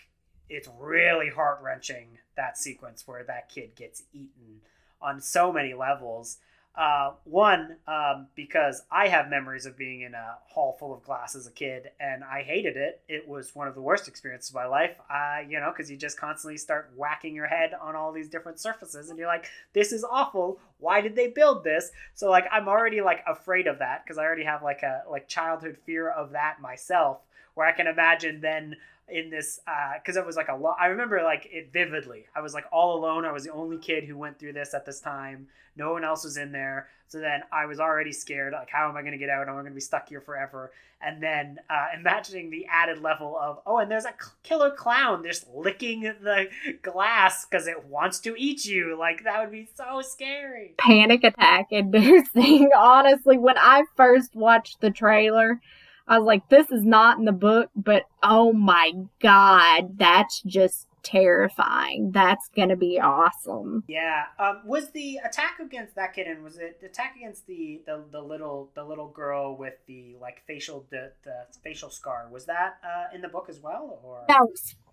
it's 0.49 0.69
really 0.81 1.31
heart 1.31 1.61
wrenching 1.63 2.19
that 2.37 2.59
sequence 2.59 3.07
where 3.07 3.25
that 3.25 3.49
kid 3.49 3.75
gets 3.77 4.05
eaten 4.13 4.61
on 5.03 5.21
so 5.21 5.53
many 5.53 5.75
levels. 5.75 6.39
Uh, 6.79 7.11
one, 7.25 7.75
um, 7.89 8.29
because 8.37 8.83
I 8.89 9.09
have 9.09 9.29
memories 9.29 9.67
of 9.67 9.77
being 9.77 10.03
in 10.03 10.15
a 10.15 10.37
hall 10.47 10.77
full 10.79 10.95
of 10.95 11.03
glass 11.03 11.35
as 11.35 11.45
a 11.49 11.51
kid, 11.51 11.91
and 11.99 12.23
I 12.23 12.43
hated 12.43 12.77
it. 12.77 13.01
It 13.09 13.27
was 13.27 13.53
one 13.53 13.67
of 13.67 13.75
the 13.75 13.81
worst 13.81 14.07
experiences 14.07 14.51
of 14.51 14.55
my 14.55 14.67
life. 14.67 14.93
Uh, 15.11 15.41
you 15.49 15.59
know, 15.59 15.73
because 15.73 15.91
you 15.91 15.97
just 15.97 16.21
constantly 16.21 16.57
start 16.57 16.93
whacking 16.95 17.35
your 17.35 17.49
head 17.49 17.73
on 17.83 17.97
all 17.97 18.13
these 18.13 18.29
different 18.29 18.61
surfaces, 18.61 19.11
and 19.11 19.19
you're 19.19 19.27
like, 19.27 19.51
"This 19.73 19.91
is 19.91 20.05
awful. 20.09 20.61
Why 20.79 21.01
did 21.01 21.17
they 21.17 21.27
build 21.27 21.65
this?" 21.65 21.91
So 22.15 22.31
like, 22.31 22.45
I'm 22.53 22.69
already 22.69 23.01
like 23.01 23.25
afraid 23.27 23.67
of 23.67 23.81
that 23.81 24.05
because 24.05 24.17
I 24.17 24.23
already 24.23 24.45
have 24.45 24.63
like 24.63 24.85
a 24.85 25.03
like 25.11 25.27
childhood 25.27 25.79
fear 25.85 26.09
of 26.09 26.31
that 26.31 26.61
myself. 26.61 27.23
Where 27.55 27.67
I 27.67 27.73
can 27.73 27.89
imagine 27.89 28.41
then 28.41 28.77
in 29.11 29.31
this 29.31 29.61
because 30.01 30.17
it 30.17 30.25
was 30.25 30.37
like 30.37 30.49
a 30.49 30.55
lot. 30.55 30.77
I 30.81 30.87
remember 30.87 31.23
like 31.23 31.49
it 31.51 31.73
vividly. 31.73 32.27
I 32.35 32.41
was 32.41 32.55
like 32.55 32.65
all 32.73 32.99
alone. 32.99 33.25
I 33.25 33.33
was 33.33 33.45
the 33.45 33.53
only 33.53 33.79
kid 33.79 34.05
who 34.05 34.17
went 34.17 34.39
through 34.39 34.53
this 34.55 34.75
at 34.75 34.85
this 34.85 35.01
time. 35.01 35.49
No 35.77 35.93
one 35.93 36.05
else 36.05 36.25
was 36.25 36.37
in 36.37 36.53
there. 36.53 36.89
So 37.07 37.21
then 37.21 37.41
I 37.51 37.67
was 37.67 37.81
already 37.81 38.13
scared. 38.13 38.53
Like, 38.53 38.69
how 38.71 38.89
am 38.89 38.97
I 38.97 39.01
going 39.01 39.13
to 39.13 39.19
get 39.19 39.31
out? 39.31 39.49
Am 39.49 39.55
I 39.55 39.61
going 39.61 39.67
to 39.67 39.71
be 39.71 39.81
stuck 39.81 40.09
here 40.09 40.21
forever? 40.21 40.73
And 41.01 41.23
then 41.23 41.59
uh, 41.71 41.87
imagining 41.99 42.51
the 42.51 42.67
added 42.71 43.01
level 43.01 43.39
of 43.41 43.61
oh, 43.67 43.79
and 43.79 43.91
there's 43.91 44.05
a 44.05 44.15
killer 44.43 44.71
clown 44.71 45.25
just 45.25 45.49
licking 45.55 46.03
the 46.03 46.49
glass 46.83 47.47
because 47.47 47.67
it 47.67 47.87
wants 47.87 48.21
to 48.21 48.35
eat 48.37 48.65
you. 48.65 48.99
Like 48.99 49.25
that 49.25 49.41
would 49.41 49.53
be 49.53 49.69
so 49.75 50.03
scary. 50.03 50.75
Panic 50.79 51.25
attack 51.25 51.69
inducing. 51.71 52.71
Honestly, 52.77 53.39
when 53.39 53.57
I 53.57 53.85
first 53.97 54.35
watched 54.35 54.81
the 54.81 54.91
trailer, 54.91 55.61
I 56.09 56.19
was 56.19 56.27
like, 56.27 56.49
this 56.49 56.71
is 56.71 56.85
not 56.85 57.19
in 57.19 57.25
the 57.27 57.33
book, 57.33 57.71
but 57.77 58.05
oh 58.23 58.53
my 58.53 58.93
god, 59.21 59.99
that's 59.99 60.41
just 60.43 60.87
terrifying. 61.03 62.11
That's 62.13 62.49
gonna 62.57 62.77
be 62.77 62.99
awesome. 63.01 63.85
Yeah. 63.89 64.25
Um, 64.39 64.63
was 64.65 64.91
the 64.91 65.19
attack 65.25 65.59
against 65.61 65.95
that 65.97 66.15
kid 66.15 66.27
and 66.27 66.43
was 66.43 66.59
it 66.59 66.81
the 66.81 66.87
attack 66.87 67.15
against 67.17 67.47
the, 67.47 67.83
the 67.87 68.05
the 68.11 68.21
little 68.21 68.71
the 68.75 68.85
little 68.85 69.09
girl 69.09 69.57
with 69.57 69.75
the 69.87 70.17
like 70.21 70.43
facial 70.47 70.87
the, 70.91 71.13
the 71.25 71.45
facial 71.63 71.91
scar 71.91 72.29
was 72.31 72.47
that 72.47 72.79
uh, 72.85 73.15
in 73.15 73.21
the 73.21 73.29
book 73.29 73.47
as 73.49 73.61
well 73.61 74.01
or 74.03 74.25
Now, 74.29 74.49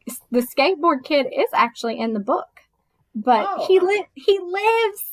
s- 0.08 0.20
the 0.32 0.42
skateboard 0.42 1.04
kid 1.04 1.28
is 1.28 1.50
actually 1.54 2.00
in 2.00 2.14
the 2.14 2.20
book, 2.20 2.62
but 3.16 3.48
Oh, 3.50 3.66
he 3.68 3.80
li- 3.80 4.08
he 4.14 4.38
lives. 4.40 5.04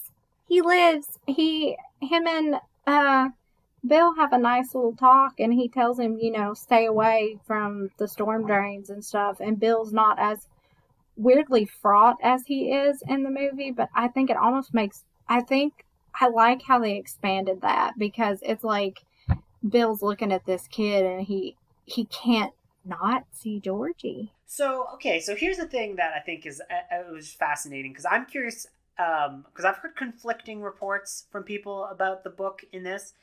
He 0.49 0.61
lives. 0.61 1.07
He 1.27 1.77
him 2.01 2.27
and 2.27 2.57
uh 2.87 3.29
Bill 3.87 4.15
have 4.15 4.33
a 4.33 4.39
nice 4.39 4.75
little 4.75 4.95
talk, 4.95 5.41
and 5.41 5.53
he 5.53 5.69
tells 5.69 5.99
him, 5.99 6.19
you 6.19 6.31
know, 6.31 6.55
stay 6.55 6.87
away 6.87 7.39
from 7.47 7.91
the 7.99 8.07
storm 8.07 8.47
drains 8.47 8.91
and 8.91 9.05
stuff. 9.05 9.41
And 9.41 9.59
Bill's 9.59 9.93
not 9.93 10.19
as 10.19 10.47
weirdly 11.17 11.65
fraught 11.65 12.17
as 12.23 12.45
he 12.47 12.73
is 12.73 13.03
in 13.09 13.23
the 13.23 13.31
movie, 13.31 13.71
but 13.71 13.89
I 13.95 14.09
think 14.09 14.31
it 14.31 14.37
almost 14.37 14.73
makes. 14.73 15.05
I 15.29 15.41
think 15.41 15.85
I 16.21 16.29
like 16.29 16.63
how 16.63 16.79
they 16.79 16.97
expanded 16.97 17.63
that 17.63 17.95
because 17.99 18.39
it's 18.43 18.65
like 18.65 19.01
Bill's 19.69 20.03
looking 20.03 20.33
at 20.33 20.47
this 20.47 20.69
kid, 20.69 21.05
and 21.05 21.27
he 21.27 21.57
he 21.85 22.05
can't 22.05 22.53
not 22.85 23.25
see 23.33 23.61
Georgie. 23.61 24.33
So 24.47 24.87
okay, 24.95 25.21
so 25.21 25.35
here's 25.35 25.57
the 25.57 25.67
thing 25.67 25.97
that 25.97 26.13
I 26.15 26.21
think 26.21 26.47
is 26.47 26.61
uh, 26.71 26.95
uh, 26.95 27.09
it 27.09 27.13
was 27.13 27.33
fascinating 27.33 27.93
because 27.93 28.07
I'm 28.09 28.27
curious 28.27 28.67
because 28.97 29.65
I've 29.65 29.77
heard 29.77 29.97
conflicting 29.97 30.63
reports 30.63 31.27
from 31.33 31.43
people 31.43 31.87
about 31.87 32.23
the 32.23 32.31
book 32.31 32.63
in 32.73 32.83
this. 32.83 33.15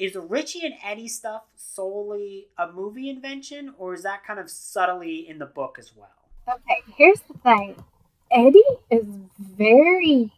Is 0.00 0.16
Richie 0.16 0.64
and 0.64 0.74
Eddie 0.82 1.08
stuff 1.08 1.42
solely 1.56 2.48
a 2.56 2.72
movie 2.72 3.10
invention, 3.10 3.74
or 3.76 3.92
is 3.92 4.02
that 4.04 4.24
kind 4.24 4.40
of 4.40 4.48
subtly 4.48 5.28
in 5.28 5.38
the 5.38 5.44
book 5.44 5.76
as 5.78 5.92
well? 5.94 6.08
Okay, 6.48 6.82
here's 6.96 7.20
the 7.20 7.34
thing. 7.34 7.84
Eddie 8.32 8.62
is 8.90 9.04
very 9.38 10.32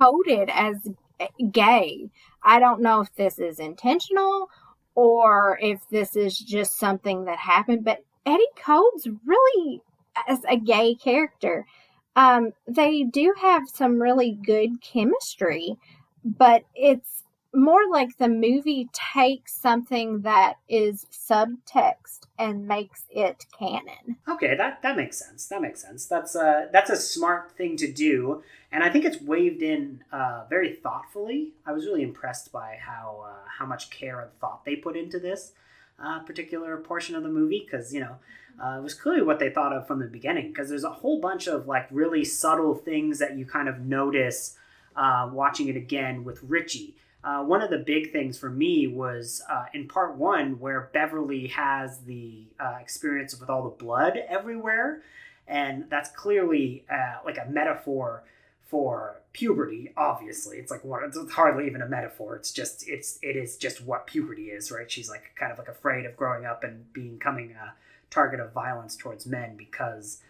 coded 0.00 0.50
as 0.52 0.88
gay. 1.52 2.10
I 2.42 2.58
don't 2.58 2.80
know 2.80 3.00
if 3.00 3.14
this 3.14 3.38
is 3.38 3.60
intentional 3.60 4.50
or 4.96 5.60
if 5.62 5.80
this 5.90 6.16
is 6.16 6.36
just 6.36 6.76
something 6.76 7.24
that 7.26 7.38
happened, 7.38 7.84
but 7.84 8.04
Eddie 8.26 8.42
codes 8.56 9.06
really 9.24 9.80
as 10.26 10.40
a 10.48 10.56
gay 10.56 10.96
character. 10.96 11.66
um, 12.16 12.52
they 12.66 13.04
do 13.04 13.32
have 13.40 13.62
some 13.72 14.02
really 14.02 14.32
good 14.44 14.82
chemistry, 14.82 15.76
but 16.24 16.64
it's 16.74 17.22
more 17.54 17.88
like 17.90 18.18
the 18.18 18.28
movie 18.28 18.88
takes 18.92 19.54
something 19.54 20.20
that 20.22 20.54
is 20.68 21.06
subtext 21.10 22.20
and 22.38 22.68
makes 22.68 23.04
it 23.10 23.46
canon. 23.58 24.16
Okay, 24.28 24.54
that 24.56 24.82
that 24.82 24.96
makes 24.96 25.18
sense. 25.18 25.46
That 25.46 25.62
makes 25.62 25.80
sense. 25.80 26.06
That's 26.06 26.34
a 26.34 26.68
that's 26.72 26.90
a 26.90 26.96
smart 26.96 27.52
thing 27.52 27.76
to 27.78 27.90
do, 27.90 28.42
and 28.70 28.84
I 28.84 28.90
think 28.90 29.04
it's 29.04 29.20
waved 29.20 29.62
in 29.62 30.04
uh, 30.12 30.44
very 30.50 30.74
thoughtfully. 30.74 31.52
I 31.66 31.72
was 31.72 31.86
really 31.86 32.02
impressed 32.02 32.52
by 32.52 32.78
how 32.80 33.24
uh, 33.26 33.48
how 33.58 33.66
much 33.66 33.90
care 33.90 34.20
and 34.20 34.30
thought 34.40 34.64
they 34.64 34.76
put 34.76 34.96
into 34.96 35.18
this 35.18 35.52
uh, 36.02 36.20
particular 36.20 36.76
portion 36.76 37.14
of 37.16 37.22
the 37.22 37.28
movie 37.28 37.64
because 37.64 37.92
you 37.94 38.00
know 38.00 38.16
uh, 38.62 38.78
it 38.78 38.82
was 38.82 38.94
clearly 38.94 39.22
what 39.22 39.38
they 39.38 39.50
thought 39.50 39.72
of 39.72 39.86
from 39.86 40.00
the 40.00 40.06
beginning 40.06 40.48
because 40.48 40.68
there's 40.68 40.84
a 40.84 40.90
whole 40.90 41.20
bunch 41.20 41.46
of 41.46 41.66
like 41.66 41.86
really 41.90 42.24
subtle 42.24 42.74
things 42.74 43.18
that 43.18 43.36
you 43.36 43.46
kind 43.46 43.68
of 43.68 43.80
notice 43.80 44.56
uh, 44.96 45.28
watching 45.32 45.68
it 45.68 45.76
again 45.76 46.24
with 46.24 46.42
Richie. 46.42 46.94
Uh, 47.24 47.42
one 47.42 47.60
of 47.60 47.70
the 47.70 47.78
big 47.78 48.12
things 48.12 48.38
for 48.38 48.48
me 48.48 48.86
was 48.86 49.42
uh, 49.50 49.64
in 49.74 49.88
part 49.88 50.16
one 50.16 50.58
where 50.60 50.88
Beverly 50.92 51.48
has 51.48 51.98
the 52.02 52.46
uh, 52.60 52.76
experience 52.80 53.38
with 53.38 53.50
all 53.50 53.64
the 53.64 53.70
blood 53.70 54.18
everywhere, 54.28 55.02
and 55.46 55.84
that's 55.90 56.10
clearly 56.10 56.84
uh, 56.90 57.16
like 57.24 57.36
a 57.36 57.50
metaphor 57.50 58.22
for 58.68 59.20
puberty. 59.32 59.92
Obviously, 59.96 60.58
it's 60.58 60.70
like 60.70 60.84
what 60.84 61.02
it's 61.02 61.18
hardly 61.32 61.66
even 61.66 61.82
a 61.82 61.88
metaphor. 61.88 62.36
It's 62.36 62.52
just 62.52 62.88
it's 62.88 63.18
it 63.20 63.34
is 63.34 63.56
just 63.56 63.82
what 63.84 64.06
puberty 64.06 64.50
is, 64.50 64.70
right? 64.70 64.90
She's 64.90 65.10
like 65.10 65.32
kind 65.34 65.50
of 65.50 65.58
like 65.58 65.68
afraid 65.68 66.06
of 66.06 66.16
growing 66.16 66.44
up 66.44 66.62
and 66.62 66.92
becoming 66.92 67.52
a 67.52 67.74
target 68.10 68.40
of 68.40 68.52
violence 68.52 68.96
towards 68.96 69.26
men 69.26 69.56
because 69.56 70.22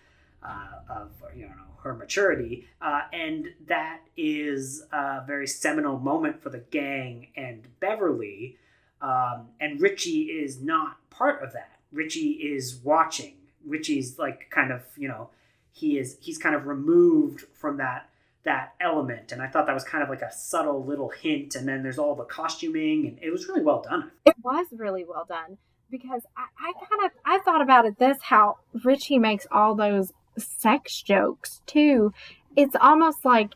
uh, 0.43 0.81
of 0.89 1.11
you 1.35 1.43
know 1.43 1.55
her 1.83 1.95
maturity, 1.95 2.67
uh, 2.81 3.03
and 3.13 3.49
that 3.67 4.01
is 4.17 4.83
a 4.93 5.25
very 5.27 5.47
seminal 5.47 5.99
moment 5.99 6.43
for 6.43 6.51
the 6.51 6.59
gang 6.71 7.29
and 7.37 7.69
Beverly. 7.81 8.57
Um, 9.01 9.51
and 9.61 9.81
Richie 9.81 10.23
is 10.23 10.61
not 10.61 10.97
part 11.09 11.43
of 11.43 11.53
that. 11.53 11.79
Richie 11.93 12.33
is 12.33 12.81
watching. 12.83 13.37
Richie's 13.65 14.19
like 14.19 14.51
kind 14.51 14.73
of 14.73 14.83
you 14.97 15.09
know 15.09 15.31
he 15.73 15.99
is 15.99 16.17
he's 16.21 16.39
kind 16.39 16.55
of 16.55 16.67
removed 16.67 17.45
from 17.53 17.77
that 17.77 18.09
that 18.45 18.75
element 18.81 19.33
and 19.33 19.43
i 19.43 19.47
thought 19.47 19.67
that 19.67 19.75
was 19.75 19.85
kind 19.85 20.03
of 20.03 20.09
like 20.09 20.23
a 20.23 20.33
subtle 20.33 20.85
little 20.85 21.11
hint 21.11 21.55
and 21.55 21.69
then 21.69 21.83
there's 21.83 21.99
all 21.99 22.15
the 22.15 22.25
costuming 22.25 23.07
and 23.07 23.19
it 23.21 23.31
was 23.31 23.47
really 23.49 23.63
well 23.63 23.83
done 23.83 24.11
It 24.25 24.37
was 24.43 24.67
really 24.73 25.05
well 25.05 25.27
done 25.29 25.59
because 25.91 26.23
I, 26.37 26.45
I 26.69 26.73
kind 26.73 27.05
of 27.05 27.11
I 27.25 27.39
thought 27.45 27.61
about 27.61 27.85
it 27.85 27.99
this 27.99 28.19
how 28.23 28.57
Richie 28.85 29.19
makes 29.19 29.47
all 29.51 29.75
those 29.75 30.13
sex 30.39 31.03
jokes 31.03 31.63
too. 31.67 32.13
It's 32.57 32.77
almost 32.81 33.25
like 33.25 33.55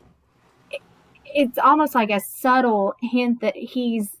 it's 1.25 1.57
almost 1.57 1.95
like 1.95 2.09
a 2.09 2.19
subtle 2.19 2.95
hint 3.01 3.41
that 3.41 3.55
he's 3.55 4.17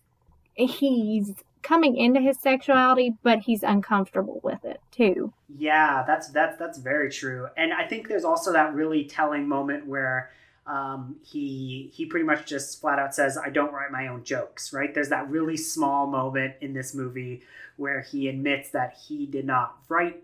he's 0.55 1.33
coming 1.61 1.97
into 1.97 2.19
his 2.19 2.39
sexuality, 2.39 3.13
but 3.23 3.39
he's 3.39 3.63
uncomfortable 3.63 4.39
with 4.43 4.63
it 4.65 4.81
too. 4.91 5.33
Yeah, 5.57 6.03
that's 6.05 6.29
that's 6.29 6.57
that's 6.57 6.77
very 6.77 7.09
true. 7.09 7.47
And 7.57 7.73
I 7.73 7.87
think 7.87 8.07
there's 8.07 8.25
also 8.25 8.51
that 8.53 8.73
really 8.73 9.05
telling 9.05 9.47
moment 9.47 9.87
where 9.87 10.31
um, 10.67 11.17
he 11.23 11.91
he 11.93 12.05
pretty 12.05 12.25
much 12.25 12.45
just 12.45 12.79
flat 12.79 12.99
out 12.99 13.15
says, 13.15 13.37
"I 13.37 13.49
don't 13.49 13.73
write 13.73 13.91
my 13.91 14.07
own 14.07 14.23
jokes." 14.23 14.73
Right? 14.73 14.93
There's 14.93 15.09
that 15.09 15.29
really 15.29 15.57
small 15.57 16.07
moment 16.07 16.55
in 16.61 16.73
this 16.73 16.93
movie 16.93 17.41
where 17.77 18.01
he 18.01 18.27
admits 18.27 18.69
that 18.69 18.95
he 19.07 19.25
did 19.25 19.45
not 19.45 19.77
write 19.89 20.23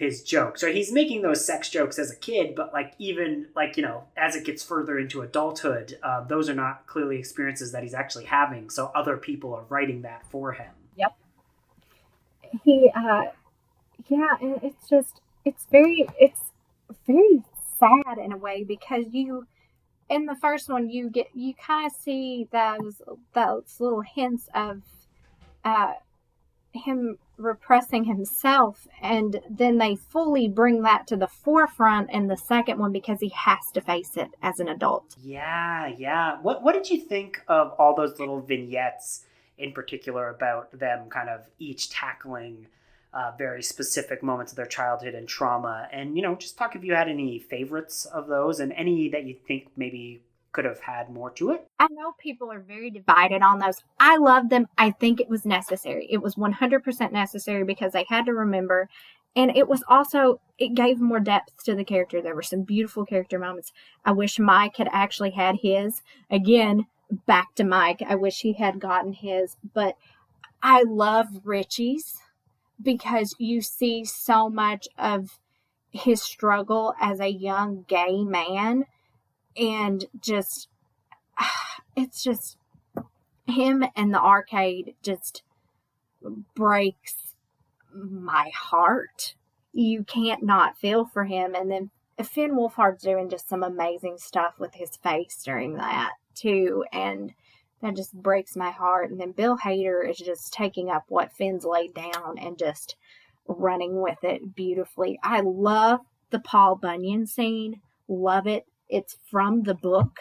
his 0.00 0.22
jokes. 0.22 0.62
So 0.62 0.72
he's 0.72 0.90
making 0.90 1.20
those 1.20 1.44
sex 1.44 1.68
jokes 1.68 1.98
as 1.98 2.10
a 2.10 2.16
kid, 2.16 2.54
but 2.54 2.72
like 2.72 2.94
even 2.98 3.48
like 3.54 3.76
you 3.76 3.82
know 3.82 4.04
as 4.16 4.34
it 4.34 4.46
gets 4.46 4.62
further 4.62 4.98
into 4.98 5.20
adulthood, 5.20 5.98
uh, 6.02 6.24
those 6.24 6.48
are 6.48 6.54
not 6.54 6.86
clearly 6.86 7.18
experiences 7.18 7.70
that 7.72 7.82
he's 7.82 7.92
actually 7.92 8.24
having. 8.24 8.70
So 8.70 8.90
other 8.94 9.18
people 9.18 9.54
are 9.54 9.64
writing 9.68 10.00
that 10.02 10.24
for 10.30 10.52
him. 10.52 10.72
Yep. 10.96 11.14
He 12.64 12.90
uh 12.96 13.24
yeah, 14.08 14.36
and 14.40 14.58
it's 14.62 14.88
just 14.88 15.20
it's 15.44 15.66
very 15.70 16.08
it's 16.18 16.40
very 17.06 17.42
sad 17.78 18.16
in 18.16 18.32
a 18.32 18.38
way 18.38 18.64
because 18.64 19.04
you 19.10 19.46
in 20.08 20.24
the 20.24 20.34
first 20.36 20.70
one 20.70 20.88
you 20.88 21.10
get 21.10 21.28
you 21.34 21.52
kind 21.54 21.86
of 21.86 21.92
see 21.92 22.48
those 22.50 23.02
those 23.34 23.76
little 23.78 24.00
hints 24.00 24.48
of 24.54 24.80
uh 25.62 25.92
him 26.72 27.18
repressing 27.40 28.04
himself 28.04 28.86
and 29.02 29.40
then 29.48 29.78
they 29.78 29.96
fully 29.96 30.48
bring 30.48 30.82
that 30.82 31.06
to 31.06 31.16
the 31.16 31.26
forefront 31.26 32.10
in 32.10 32.26
the 32.26 32.36
second 32.36 32.78
one 32.78 32.92
because 32.92 33.20
he 33.20 33.30
has 33.30 33.58
to 33.72 33.80
face 33.80 34.16
it 34.16 34.28
as 34.42 34.60
an 34.60 34.68
adult 34.68 35.16
Yeah, 35.22 35.88
yeah. 35.98 36.38
What 36.42 36.62
what 36.62 36.74
did 36.74 36.90
you 36.90 37.00
think 37.00 37.42
of 37.48 37.72
all 37.78 37.94
those 37.94 38.18
little 38.18 38.40
vignettes 38.40 39.24
in 39.58 39.72
particular 39.72 40.28
about 40.30 40.78
them 40.78 41.08
kind 41.10 41.28
of 41.28 41.48
each 41.58 41.90
tackling 41.90 42.66
uh, 43.12 43.32
very 43.36 43.62
specific 43.62 44.22
moments 44.22 44.52
of 44.52 44.56
their 44.56 44.66
childhood 44.66 45.14
and 45.14 45.28
trauma? 45.28 45.88
And 45.92 46.16
you 46.16 46.22
know, 46.22 46.34
just 46.34 46.56
talk 46.56 46.76
if 46.76 46.84
you 46.84 46.94
had 46.94 47.08
any 47.08 47.38
favorites 47.38 48.06
of 48.06 48.26
those 48.28 48.60
and 48.60 48.72
any 48.72 49.08
that 49.10 49.24
you 49.24 49.36
think 49.46 49.68
maybe 49.76 50.22
could 50.52 50.64
have 50.64 50.80
had 50.80 51.10
more 51.10 51.30
to 51.30 51.50
it. 51.50 51.66
I 51.78 51.86
know 51.90 52.12
people 52.18 52.50
are 52.50 52.60
very 52.60 52.90
divided 52.90 53.42
on 53.42 53.58
those. 53.58 53.82
I 53.98 54.16
love 54.16 54.48
them. 54.48 54.66
I 54.76 54.90
think 54.90 55.20
it 55.20 55.28
was 55.28 55.46
necessary. 55.46 56.06
It 56.10 56.18
was 56.22 56.34
100% 56.34 57.12
necessary 57.12 57.64
because 57.64 57.92
they 57.92 58.04
had 58.08 58.26
to 58.26 58.32
remember. 58.32 58.88
And 59.36 59.56
it 59.56 59.68
was 59.68 59.84
also, 59.88 60.40
it 60.58 60.74
gave 60.74 61.00
more 61.00 61.20
depth 61.20 61.62
to 61.64 61.74
the 61.74 61.84
character. 61.84 62.20
There 62.20 62.34
were 62.34 62.42
some 62.42 62.62
beautiful 62.62 63.04
character 63.04 63.38
moments. 63.38 63.72
I 64.04 64.12
wish 64.12 64.38
Mike 64.38 64.76
had 64.76 64.88
actually 64.92 65.30
had 65.30 65.58
his. 65.62 66.02
Again, 66.30 66.86
back 67.26 67.54
to 67.54 67.64
Mike. 67.64 68.02
I 68.06 68.16
wish 68.16 68.40
he 68.40 68.54
had 68.54 68.80
gotten 68.80 69.12
his. 69.12 69.56
But 69.72 69.96
I 70.62 70.82
love 70.82 71.28
Richie's 71.44 72.18
because 72.82 73.36
you 73.38 73.60
see 73.60 74.04
so 74.04 74.48
much 74.48 74.88
of 74.98 75.38
his 75.92 76.22
struggle 76.22 76.94
as 77.00 77.20
a 77.20 77.28
young 77.28 77.84
gay 77.86 78.24
man 78.24 78.84
and 79.56 80.06
just 80.20 80.68
it's 81.96 82.22
just 82.22 82.56
him 83.46 83.84
and 83.96 84.14
the 84.14 84.20
arcade 84.20 84.94
just 85.02 85.42
breaks 86.54 87.34
my 87.92 88.50
heart. 88.54 89.34
You 89.72 90.04
can't 90.04 90.42
not 90.42 90.78
feel 90.78 91.04
for 91.04 91.24
him. 91.24 91.54
And 91.54 91.70
then 91.70 91.90
finn 92.24 92.52
wolfhard's 92.52 93.02
doing 93.02 93.28
just 93.28 93.48
some 93.48 93.62
amazing 93.62 94.18
stuff 94.18 94.54
with 94.58 94.74
his 94.74 94.96
face 94.96 95.42
during 95.44 95.74
that 95.76 96.12
too. 96.34 96.84
And 96.92 97.32
that 97.82 97.96
just 97.96 98.12
breaks 98.12 98.56
my 98.56 98.70
heart. 98.70 99.10
And 99.10 99.20
then 99.20 99.32
bill 99.32 99.56
hader 99.56 100.08
is 100.08 100.18
just 100.18 100.52
taking 100.52 100.90
up 100.90 101.04
what 101.08 101.32
finn's 101.32 101.64
laid 101.64 101.94
down 101.94 102.38
and 102.38 102.58
just 102.58 102.96
running 103.48 104.00
with 104.00 104.22
it 104.22 104.54
beautifully. 104.54 105.18
I 105.22 105.40
love 105.40 106.00
the 106.30 106.40
paul 106.40 106.76
bunyan 106.76 107.26
scene. 107.26 107.80
Love 108.08 108.46
it 108.46 108.66
it's 108.90 109.16
from 109.30 109.62
the 109.62 109.74
book. 109.74 110.18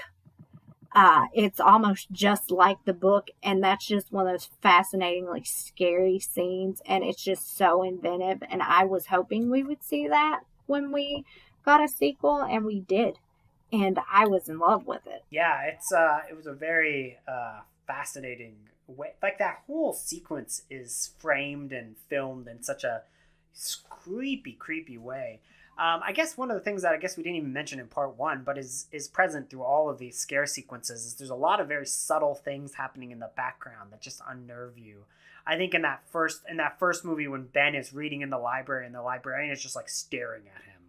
Uh, 0.95 1.25
it's 1.33 1.59
almost 1.59 2.11
just 2.11 2.49
like 2.49 2.77
the 2.85 2.93
book, 2.93 3.29
and 3.43 3.63
that's 3.63 3.85
just 3.85 4.11
one 4.11 4.27
of 4.27 4.33
those 4.33 4.49
fascinatingly 4.61 5.43
scary 5.43 6.19
scenes, 6.19 6.81
and 6.85 7.03
it's 7.03 7.23
just 7.23 7.55
so 7.55 7.83
inventive. 7.83 8.41
And 8.49 8.63
I 8.63 8.85
was 8.85 9.07
hoping 9.07 9.49
we 9.49 9.63
would 9.63 9.83
see 9.83 10.07
that 10.07 10.41
when 10.65 10.91
we 10.91 11.25
got 11.63 11.83
a 11.83 11.87
sequel, 11.87 12.41
and 12.41 12.65
we 12.65 12.79
did, 12.79 13.19
and 13.71 13.99
I 14.11 14.25
was 14.25 14.49
in 14.49 14.57
love 14.57 14.87
with 14.87 15.05
it. 15.05 15.23
Yeah, 15.29 15.61
it's 15.63 15.91
uh, 15.93 16.21
it 16.29 16.35
was 16.35 16.47
a 16.47 16.53
very 16.53 17.19
uh, 17.27 17.59
fascinating 17.85 18.55
way. 18.87 19.13
Like 19.21 19.37
that 19.37 19.59
whole 19.67 19.93
sequence 19.93 20.63
is 20.71 21.11
framed 21.19 21.71
and 21.71 21.97
filmed 22.09 22.47
in 22.47 22.63
such 22.63 22.83
a 22.83 23.03
creepy, 23.89 24.53
creepy 24.53 24.97
way. 24.97 25.41
Um, 25.79 26.01
I 26.03 26.11
guess 26.11 26.37
one 26.37 26.51
of 26.51 26.55
the 26.55 26.61
things 26.61 26.81
that 26.81 26.91
I 26.91 26.97
guess 26.97 27.15
we 27.15 27.23
didn't 27.23 27.37
even 27.37 27.53
mention 27.53 27.79
in 27.79 27.87
part 27.87 28.17
one, 28.17 28.43
but 28.43 28.57
is 28.57 28.87
is 28.91 29.07
present 29.07 29.49
through 29.49 29.63
all 29.63 29.89
of 29.89 29.97
these 29.97 30.17
scare 30.17 30.45
sequences, 30.45 31.05
is 31.05 31.13
there's 31.13 31.29
a 31.29 31.35
lot 31.35 31.61
of 31.61 31.69
very 31.69 31.85
subtle 31.85 32.35
things 32.35 32.73
happening 32.73 33.11
in 33.11 33.19
the 33.19 33.31
background 33.37 33.93
that 33.93 34.01
just 34.01 34.21
unnerve 34.27 34.77
you. 34.77 35.05
I 35.47 35.55
think 35.55 35.73
in 35.73 35.83
that 35.83 36.01
first 36.11 36.41
in 36.49 36.57
that 36.57 36.79
first 36.79 37.05
movie 37.05 37.29
when 37.29 37.45
Ben 37.45 37.75
is 37.75 37.93
reading 37.93 38.21
in 38.21 38.29
the 38.29 38.37
library 38.37 38.85
and 38.87 38.93
the 38.93 39.01
librarian 39.01 39.53
is 39.53 39.63
just 39.63 39.77
like 39.77 39.87
staring 39.87 40.43
at 40.53 40.63
him. 40.63 40.81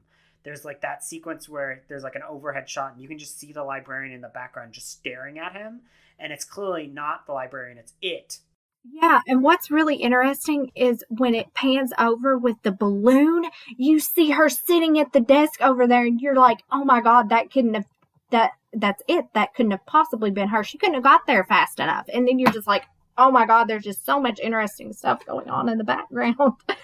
There's 0.42 0.64
like 0.64 0.80
that 0.80 1.04
sequence 1.04 1.48
where 1.48 1.82
there's 1.86 2.02
like 2.02 2.16
an 2.16 2.24
overhead 2.28 2.68
shot 2.68 2.92
and 2.92 3.00
you 3.00 3.06
can 3.06 3.18
just 3.18 3.38
see 3.38 3.52
the 3.52 3.62
librarian 3.62 4.12
in 4.12 4.22
the 4.22 4.28
background 4.28 4.72
just 4.72 4.90
staring 4.90 5.38
at 5.38 5.52
him, 5.52 5.82
and 6.18 6.32
it's 6.32 6.44
clearly 6.44 6.88
not 6.88 7.26
the 7.26 7.32
librarian, 7.32 7.78
it's 7.78 7.92
it 8.02 8.38
Yeah, 8.84 9.20
and 9.26 9.42
what's 9.42 9.70
really 9.70 9.96
interesting 9.96 10.70
is 10.74 11.04
when 11.08 11.34
it 11.34 11.52
pans 11.54 11.92
over 11.98 12.38
with 12.38 12.56
the 12.62 12.72
balloon, 12.72 13.44
you 13.76 14.00
see 14.00 14.30
her 14.30 14.48
sitting 14.48 14.98
at 14.98 15.12
the 15.12 15.20
desk 15.20 15.60
over 15.60 15.86
there, 15.86 16.06
and 16.06 16.20
you're 16.20 16.34
like, 16.34 16.62
"Oh 16.70 16.84
my 16.84 17.00
god, 17.00 17.28
that 17.28 17.50
couldn't 17.50 17.74
have 17.74 17.86
that 18.30 18.52
that's 18.72 19.02
it. 19.08 19.26
That 19.34 19.54
couldn't 19.54 19.72
have 19.72 19.84
possibly 19.86 20.30
been 20.30 20.48
her. 20.48 20.64
She 20.64 20.78
couldn't 20.78 20.94
have 20.94 21.02
got 21.02 21.26
there 21.26 21.44
fast 21.44 21.78
enough." 21.80 22.06
And 22.12 22.26
then 22.26 22.38
you're 22.38 22.52
just 22.52 22.66
like, 22.66 22.84
"Oh 23.18 23.30
my 23.30 23.46
god, 23.46 23.64
there's 23.68 23.84
just 23.84 24.04
so 24.06 24.20
much 24.20 24.40
interesting 24.40 24.92
stuff 24.92 25.26
going 25.26 25.50
on 25.50 25.68
in 25.68 25.78
the 25.78 25.84
background." 25.84 26.36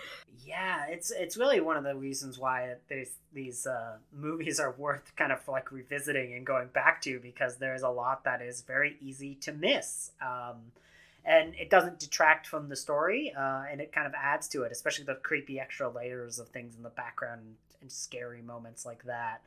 Yeah, 0.47 0.87
it's 0.89 1.11
it's 1.11 1.37
really 1.37 1.61
one 1.61 1.77
of 1.77 1.83
the 1.83 1.97
reasons 1.97 2.39
why 2.39 2.75
these 2.89 3.17
these 3.33 3.67
uh, 3.67 3.97
movies 4.13 4.61
are 4.61 4.71
worth 4.79 5.13
kind 5.17 5.33
of 5.33 5.47
like 5.49 5.73
revisiting 5.73 6.35
and 6.35 6.47
going 6.47 6.69
back 6.69 7.03
to 7.03 7.19
because 7.19 7.57
there's 7.57 7.83
a 7.83 7.89
lot 7.89 8.23
that 8.25 8.41
is 8.41 8.63
very 8.63 8.97
easy 9.01 9.35
to 9.41 9.53
miss, 9.53 10.13
um, 10.23 10.71
and 11.27 11.55
it 11.57 11.69
doesn't 11.69 11.99
detract 11.99 12.47
from 12.47 12.69
the 12.69 12.77
story, 12.77 13.33
uh, 13.37 13.65
and 13.71 13.81
it 13.81 13.93
kind 13.93 14.07
of 14.07 14.15
adds 14.15 14.49
to 14.49 14.63
it, 14.63 14.73
especially 14.73 15.05
the 15.05 15.17
creepy 15.17 15.61
extra 15.61 15.91
layers 15.91 16.39
of 16.39 16.49
things 16.49 16.77
in 16.77 16.83
the 16.83 16.91
background 16.91 17.43
and 17.81 17.93
scary 17.93 18.41
moments 18.41 18.87
like 18.87 19.05
that. 19.05 19.43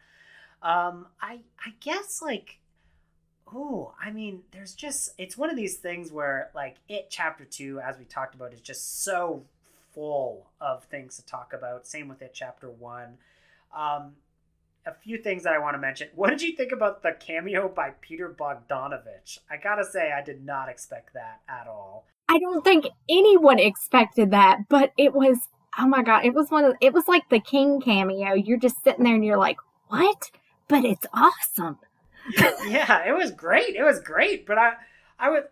Um, 0.62 1.08
I 1.22 1.40
I 1.66 1.74
guess 1.80 2.22
like 2.22 2.60
oh, 3.54 3.94
I 4.00 4.12
mean, 4.12 4.42
there's 4.52 4.74
just 4.74 5.12
it's 5.18 5.38
one 5.38 5.50
of 5.50 5.56
these 5.56 5.78
things 5.78 6.12
where 6.12 6.50
like 6.54 6.78
it 6.88 7.08
chapter 7.10 7.46
two, 7.46 7.80
as 7.80 7.98
we 7.98 8.06
talked 8.06 8.36
about, 8.36 8.54
is 8.54 8.62
just 8.62 9.04
so 9.04 9.44
full 9.94 10.48
of 10.62 10.84
things 10.86 11.18
to 11.18 11.26
talk 11.26 11.54
about. 11.54 11.88
Same 11.88 12.08
with 12.08 12.22
it 12.22 12.32
chapter 12.34 12.70
one. 12.70 13.18
Um, 13.76 14.14
a 14.90 14.96
few 15.04 15.18
things 15.18 15.44
that 15.44 15.54
I 15.54 15.60
want 15.60 15.76
to 15.76 15.80
mention. 15.80 16.10
What 16.16 16.30
did 16.30 16.42
you 16.42 16.56
think 16.56 16.72
about 16.72 17.04
the 17.04 17.12
cameo 17.20 17.70
by 17.70 17.92
Peter 18.02 18.30
Bogdanovich? 18.30 19.40
I 19.50 19.58
gotta 19.58 19.86
say, 19.86 20.12
I 20.12 20.24
did 20.24 20.44
not 20.44 20.70
expect 20.70 21.14
that 21.14 21.42
at 21.48 21.68
all. 21.68 22.06
I 22.28 22.40
don't 22.40 22.64
think 22.64 22.86
anyone 23.10 23.60
expected 23.60 24.32
that, 24.32 24.70
but 24.70 24.92
it 24.98 25.14
was 25.14 25.38
oh 25.78 25.88
my 25.88 26.04
god, 26.04 26.26
it 26.26 26.34
was 26.34 26.50
one 26.50 26.66
of 26.66 26.74
it 26.82 26.94
was 26.94 27.08
like 27.08 27.30
the 27.30 27.40
King 27.40 27.80
cameo. 27.82 28.34
You're 28.34 28.58
just 28.58 28.84
sitting 28.84 29.04
there 29.04 29.16
and 29.16 29.26
you're 29.26 29.38
like, 29.38 29.58
what? 29.88 30.32
But 30.68 30.86
it's 30.86 31.06
awesome. 31.14 31.80
yeah, 32.68 33.08
it 33.08 33.16
was 33.16 33.32
great. 33.32 33.76
It 33.76 33.84
was 33.84 34.00
great. 34.00 34.46
But 34.46 34.58
I, 34.58 34.74
I 35.18 35.30
was, 35.30 35.44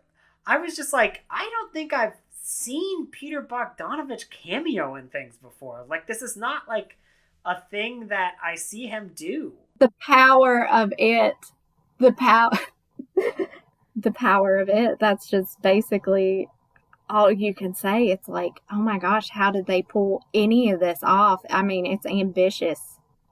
I 0.45 0.57
was 0.59 0.75
just 0.75 0.93
like, 0.93 1.23
I 1.29 1.49
don't 1.51 1.73
think 1.73 1.91
I've 1.91 2.13
seen 2.41 3.07
Peter 3.07 3.41
Bogdanovich 3.41 4.29
cameo 4.29 4.95
in 4.95 5.07
things 5.07 5.37
before. 5.37 5.85
Like 5.87 6.07
this 6.07 6.21
is 6.21 6.37
not 6.37 6.67
like 6.67 6.97
a 7.47 7.63
thing 7.71 8.07
that 8.09 8.35
I 8.43 8.55
see 8.55 8.87
him 8.87 9.11
do. 9.15 9.53
The 9.79 9.91
power 10.01 10.67
of 10.67 10.93
it, 10.97 11.35
the 11.97 12.11
power, 12.11 12.51
the 13.95 14.11
power 14.11 14.57
of 14.57 14.69
it. 14.69 14.99
That's 14.99 15.29
just 15.29 15.59
basically 15.61 16.49
all 17.09 17.31
you 17.31 17.55
can 17.55 17.73
say. 17.73 18.07
It's 18.09 18.27
like, 18.27 18.59
oh 18.71 18.77
my 18.77 18.99
gosh, 18.99 19.29
how 19.29 19.49
did 19.51 19.65
they 19.65 19.81
pull 19.81 20.23
any 20.33 20.71
of 20.71 20.81
this 20.81 20.99
off? 21.01 21.41
I 21.49 21.63
mean, 21.63 21.85
it's 21.85 22.05
ambitious, 22.05 22.81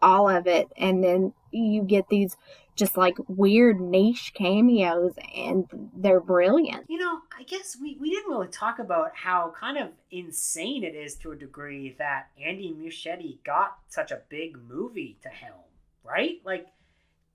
all 0.01 0.29
of 0.29 0.47
it, 0.47 0.69
and 0.77 1.03
then 1.03 1.33
you 1.51 1.83
get 1.83 2.07
these 2.07 2.37
just 2.75 2.97
like 2.97 3.15
weird 3.27 3.79
niche 3.79 4.33
cameos 4.33 5.13
and 5.35 5.65
they're 5.95 6.19
brilliant. 6.19 6.85
You 6.89 6.97
know, 6.97 7.19
I 7.37 7.43
guess 7.43 7.77
we, 7.81 7.97
we 7.99 8.09
didn't 8.09 8.29
really 8.29 8.47
talk 8.47 8.79
about 8.79 9.11
how 9.15 9.53
kind 9.57 9.77
of 9.77 9.89
insane 10.11 10.83
it 10.83 10.93
is 10.93 11.15
to 11.15 11.31
a 11.31 11.35
degree 11.35 11.95
that 11.97 12.29
Andy 12.43 12.75
Muschietti 12.77 13.43
got 13.43 13.77
such 13.87 14.11
a 14.11 14.21
big 14.29 14.57
movie 14.67 15.17
to 15.23 15.29
helm, 15.29 15.63
right? 16.03 16.41
Like 16.43 16.67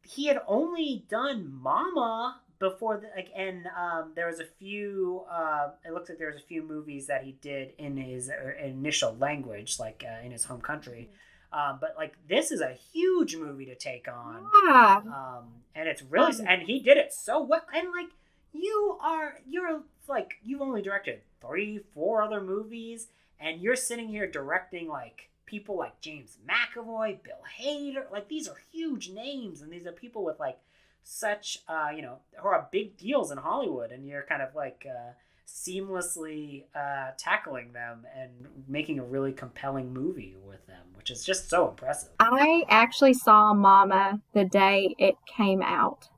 he 0.03 0.27
had 0.27 0.41
only 0.47 1.05
done 1.09 1.51
Mama 1.51 2.41
before 2.59 2.99
the, 2.99 3.09
like 3.17 3.31
and 3.35 3.67
um, 3.69 4.13
there 4.15 4.27
was 4.27 4.41
a 4.41 4.45
few 4.45 5.25
uh, 5.31 5.71
it 5.87 5.95
looks 5.95 6.11
like 6.11 6.19
there 6.19 6.31
was 6.31 6.37
a 6.37 6.47
few 6.47 6.63
movies 6.63 7.07
that 7.07 7.25
he 7.25 7.33
did 7.41 7.73
in 7.79 7.97
his 7.97 8.29
uh, 8.29 8.63
initial 8.63 9.17
language 9.17 9.79
like 9.79 10.05
uh, 10.07 10.25
in 10.25 10.33
his 10.33 10.45
home 10.45 10.61
country. 10.61 11.09
Mm-hmm 11.11 11.17
um, 11.53 11.79
but 11.81 11.95
like 11.97 12.15
this 12.29 12.51
is 12.51 12.61
a 12.61 12.77
huge 12.93 13.37
movie 13.37 13.67
to 13.67 13.75
take 13.75 14.07
on. 14.09 14.47
Yeah. 14.67 15.01
Um, 15.07 15.45
and 15.75 15.89
it's 15.89 16.03
really 16.03 16.33
um, 16.33 16.47
and 16.47 16.63
he 16.63 16.81
did 16.81 16.97
it 16.97 17.13
so 17.13 17.43
well. 17.43 17.63
And 17.75 17.89
like 17.91 18.11
you 18.53 18.99
are 19.03 19.39
you're 19.49 19.83
like 20.09 20.35
you've 20.45 20.63
only 20.63 20.83
directed 20.83 21.21
three, 21.41 21.81
four 21.95 22.23
other 22.23 22.41
movies, 22.41 23.09
and 23.41 23.61
you're 23.61 23.77
sitting 23.77 24.09
here 24.09 24.27
directing 24.27 24.89
like 24.89 25.31
people 25.47 25.77
like 25.77 26.01
James 26.01 26.39
McAvoy, 26.49 27.23
Bill 27.23 27.43
Hader. 27.61 28.11
Like 28.13 28.29
these 28.29 28.49
are 28.49 28.57
huge 28.73 29.11
names, 29.11 29.61
and 29.61 29.73
these 29.73 29.87
are 29.87 29.93
people 29.93 30.25
with 30.25 30.39
like 30.39 30.59
such 31.03 31.63
uh, 31.69 31.89
you 31.95 32.03
know 32.03 32.19
who 32.37 32.49
are 32.49 32.69
big 32.71 32.97
deals 32.97 33.33
in 33.33 33.39
Hollywood, 33.39 33.91
and 33.91 34.07
you're 34.07 34.23
kind 34.23 34.43
of 34.43 34.55
like. 34.55 34.87
Uh, 34.89 35.13
seamlessly 35.51 36.65
uh, 36.75 37.11
tackling 37.19 37.73
them 37.73 38.07
and 38.17 38.31
making 38.69 38.99
a 38.99 39.05
really 39.05 39.33
compelling 39.33 39.93
movie 39.93 40.37
with 40.47 40.67
them, 40.67 40.83
which 40.95 41.11
is 41.11 41.25
just 41.25 41.49
so 41.49 41.69
impressive. 41.69 42.11
I 42.19 42.65
actually 42.69 43.15
saw 43.15 43.53
Mama 43.53 44.21
the 44.33 44.45
day 44.45 44.95
it 44.99 45.17
came 45.27 45.63
out. 45.63 46.09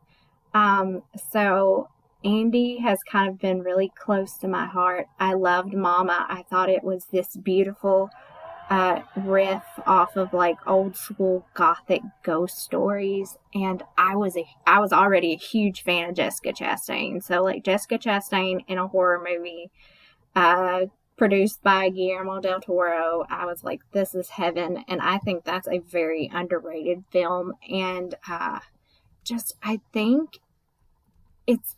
Um, 0.54 1.02
so 1.30 1.88
Andy 2.24 2.78
has 2.78 3.00
kind 3.10 3.28
of 3.28 3.38
been 3.38 3.60
really 3.60 3.90
close 3.96 4.36
to 4.38 4.48
my 4.48 4.66
heart. 4.66 5.06
I 5.18 5.34
loved 5.34 5.74
Mama. 5.74 6.26
I 6.28 6.42
thought 6.42 6.68
it 6.68 6.84
was 6.84 7.06
this 7.06 7.36
beautiful 7.36 8.10
uh, 8.72 9.02
riff 9.26 9.62
off 9.84 10.16
of 10.16 10.32
like 10.32 10.56
old 10.66 10.96
school 10.96 11.44
gothic 11.52 12.00
ghost 12.22 12.56
stories 12.56 13.36
and 13.52 13.82
i 13.98 14.16
was 14.16 14.34
a 14.34 14.46
i 14.66 14.80
was 14.80 14.94
already 14.94 15.34
a 15.34 15.36
huge 15.36 15.82
fan 15.82 16.08
of 16.08 16.16
jessica 16.16 16.54
chastain. 16.54 17.22
So 17.22 17.42
like 17.42 17.64
jessica 17.64 17.98
chastain 17.98 18.64
in 18.66 18.78
a 18.78 18.88
horror 18.88 19.22
movie 19.22 19.70
uh 20.34 20.86
produced 21.18 21.62
by 21.62 21.90
guillermo 21.90 22.40
del 22.40 22.60
toro 22.60 23.26
i 23.28 23.44
was 23.44 23.62
like 23.62 23.82
this 23.92 24.14
is 24.14 24.30
heaven 24.30 24.82
and 24.88 25.02
i 25.02 25.18
think 25.18 25.44
that's 25.44 25.68
a 25.68 25.80
very 25.80 26.30
underrated 26.32 27.04
film 27.10 27.52
and 27.70 28.14
uh 28.26 28.60
just 29.22 29.54
i 29.62 29.80
think 29.92 30.38
it's 31.46 31.76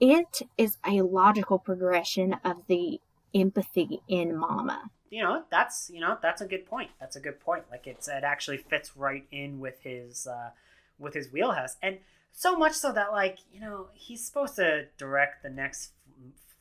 it 0.00 0.42
is 0.56 0.78
a 0.84 1.00
logical 1.02 1.60
progression 1.60 2.34
of 2.44 2.66
the 2.66 3.00
empathy 3.32 4.00
in 4.08 4.36
mama 4.36 4.90
you 5.10 5.22
know 5.22 5.44
that's 5.50 5.90
you 5.92 6.00
know 6.00 6.18
that's 6.20 6.40
a 6.40 6.46
good 6.46 6.66
point. 6.66 6.90
That's 7.00 7.16
a 7.16 7.20
good 7.20 7.40
point. 7.40 7.64
Like 7.70 7.86
it's 7.86 8.08
it 8.08 8.24
actually 8.24 8.58
fits 8.58 8.96
right 8.96 9.26
in 9.30 9.60
with 9.60 9.80
his 9.82 10.26
uh 10.26 10.50
with 10.98 11.14
his 11.14 11.32
wheelhouse. 11.32 11.76
And 11.82 11.98
so 12.32 12.56
much 12.56 12.74
so 12.74 12.92
that 12.92 13.10
like 13.12 13.38
you 13.52 13.60
know 13.60 13.88
he's 13.94 14.24
supposed 14.24 14.56
to 14.56 14.86
direct 14.96 15.42
the 15.42 15.50
next 15.50 15.90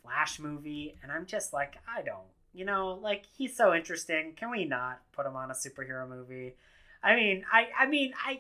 flash 0.02 0.40
movie 0.40 0.96
and 1.04 1.12
i'm 1.12 1.26
just 1.26 1.52
like 1.52 1.76
i 1.94 2.02
don't 2.02 2.32
you 2.54 2.66
know 2.66 2.98
like 3.02 3.26
he's 3.38 3.56
so 3.56 3.74
interesting. 3.76 4.34
Can 4.36 4.50
we 4.50 4.66
not 4.66 5.02
put 5.12 5.26
him 5.26 5.36
on 5.36 5.52
a 5.52 5.54
superhero 5.54 6.10
movie? 6.10 6.56
I 7.04 7.16
mean 7.16 7.46
i 7.52 7.68
i 7.78 7.86
mean 7.86 8.14
i, 8.26 8.40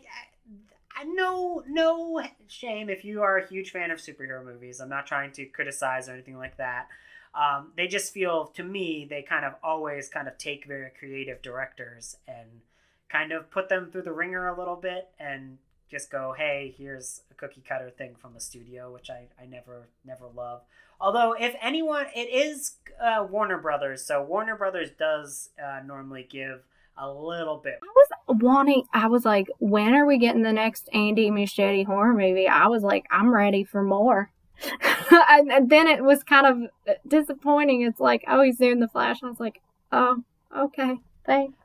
I 0.95 1.03
no 1.03 1.63
no 1.67 2.23
shame 2.47 2.89
if 2.89 3.05
you 3.05 3.21
are 3.21 3.37
a 3.37 3.47
huge 3.47 3.71
fan 3.71 3.91
of 3.91 3.99
superhero 3.99 4.43
movies. 4.43 4.79
I'm 4.79 4.89
not 4.89 5.05
trying 5.05 5.31
to 5.33 5.45
criticize 5.45 6.09
or 6.09 6.13
anything 6.13 6.37
like 6.37 6.57
that 6.57 6.87
um, 7.33 7.71
they 7.75 7.87
just 7.87 8.13
feel 8.13 8.47
to 8.47 8.63
me 8.63 9.05
they 9.09 9.21
kind 9.21 9.45
of 9.45 9.53
always 9.63 10.09
kind 10.09 10.27
of 10.27 10.37
take 10.37 10.65
very 10.65 10.89
creative 10.97 11.41
directors 11.41 12.17
and 12.27 12.61
kind 13.09 13.31
of 13.31 13.49
put 13.51 13.69
them 13.69 13.89
through 13.91 14.01
the 14.01 14.11
ringer 14.11 14.47
a 14.47 14.57
little 14.57 14.75
bit 14.75 15.09
and 15.19 15.57
just 15.89 16.11
go 16.11 16.33
hey 16.37 16.73
here's 16.77 17.21
a 17.31 17.33
cookie 17.33 17.63
cutter 17.67 17.89
thing 17.89 18.15
from 18.15 18.33
the 18.33 18.39
studio 18.39 18.91
which 18.91 19.09
i, 19.09 19.27
I 19.41 19.45
never 19.45 19.87
never 20.05 20.25
love. 20.35 20.61
Although 20.99 21.33
if 21.39 21.55
anyone 21.61 22.07
it 22.15 22.29
is 22.33 22.77
uh, 23.01 23.25
warner 23.29 23.59
brothers 23.59 24.05
so 24.05 24.21
warner 24.21 24.55
brothers 24.55 24.89
does 24.97 25.49
uh, 25.63 25.81
normally 25.85 26.27
give 26.29 26.63
a 26.99 27.11
little 27.11 27.57
bit. 27.57 27.79
I 27.83 27.93
was 27.95 28.41
wanting 28.41 28.83
i 28.91 29.07
was 29.07 29.23
like 29.23 29.47
when 29.59 29.93
are 29.93 30.05
we 30.05 30.17
getting 30.17 30.41
the 30.41 30.51
next 30.51 30.89
andy 30.93 31.29
muschietti 31.29 31.85
horror 31.85 32.13
movie? 32.13 32.47
I 32.47 32.67
was 32.67 32.83
like 32.83 33.05
i'm 33.11 33.33
ready 33.33 33.63
for 33.63 33.83
more 33.83 34.31
and, 35.29 35.51
and, 35.51 35.69
then 35.69 35.87
it 35.87 36.03
was 36.03 36.23
kind 36.23 36.45
of 36.45 36.97
disappointing. 37.07 37.81
It's 37.81 37.99
like, 37.99 38.23
oh, 38.27 38.41
he's 38.41 38.57
doing 38.57 38.79
the 38.79 38.87
Flash. 38.87 39.17
I 39.23 39.27
was 39.27 39.39
like, 39.39 39.61
oh, 39.91 40.23
okay, 40.55 40.97
thanks. 41.25 41.57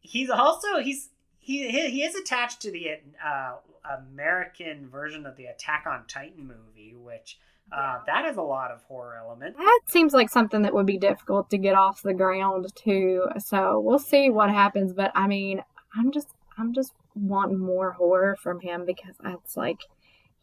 He's 0.00 0.30
also 0.30 0.78
he's 0.78 1.10
he 1.38 1.68
he 1.68 2.02
is 2.02 2.14
attached 2.14 2.60
to 2.62 2.70
the 2.70 2.96
uh, 3.24 3.56
American 3.98 4.88
version 4.88 5.26
of 5.26 5.36
the 5.36 5.46
Attack 5.46 5.84
on 5.86 6.04
Titan 6.06 6.46
movie, 6.46 6.94
which 6.96 7.38
uh, 7.72 7.98
that 8.06 8.24
has 8.24 8.36
a 8.36 8.42
lot 8.42 8.70
of 8.70 8.82
horror 8.82 9.16
element. 9.16 9.56
That 9.56 9.80
seems 9.88 10.12
like 10.12 10.28
something 10.28 10.62
that 10.62 10.74
would 10.74 10.86
be 10.86 10.98
difficult 10.98 11.50
to 11.50 11.58
get 11.58 11.74
off 11.74 12.02
the 12.02 12.14
ground 12.14 12.66
too. 12.74 13.26
So 13.38 13.80
we'll 13.80 13.98
see 13.98 14.30
what 14.30 14.50
happens. 14.50 14.92
But 14.92 15.12
I 15.14 15.26
mean, 15.26 15.62
I'm 15.96 16.10
just 16.10 16.28
I'm 16.58 16.72
just 16.72 16.92
wanting 17.14 17.58
more 17.58 17.92
horror 17.92 18.36
from 18.42 18.60
him 18.60 18.84
because 18.84 19.14
it's 19.24 19.56
like 19.56 19.80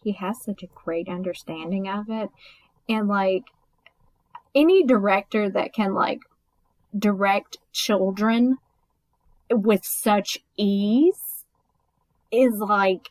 he 0.03 0.13
has 0.13 0.41
such 0.41 0.63
a 0.63 0.67
great 0.67 1.09
understanding 1.09 1.87
of 1.87 2.09
it. 2.09 2.29
And 2.89 3.07
like 3.07 3.43
any 4.55 4.83
director 4.83 5.49
that 5.49 5.73
can 5.73 5.93
like 5.93 6.19
direct 6.97 7.57
children 7.71 8.57
with 9.51 9.83
such 9.85 10.39
ease 10.55 11.45
is 12.31 12.59
like 12.59 13.09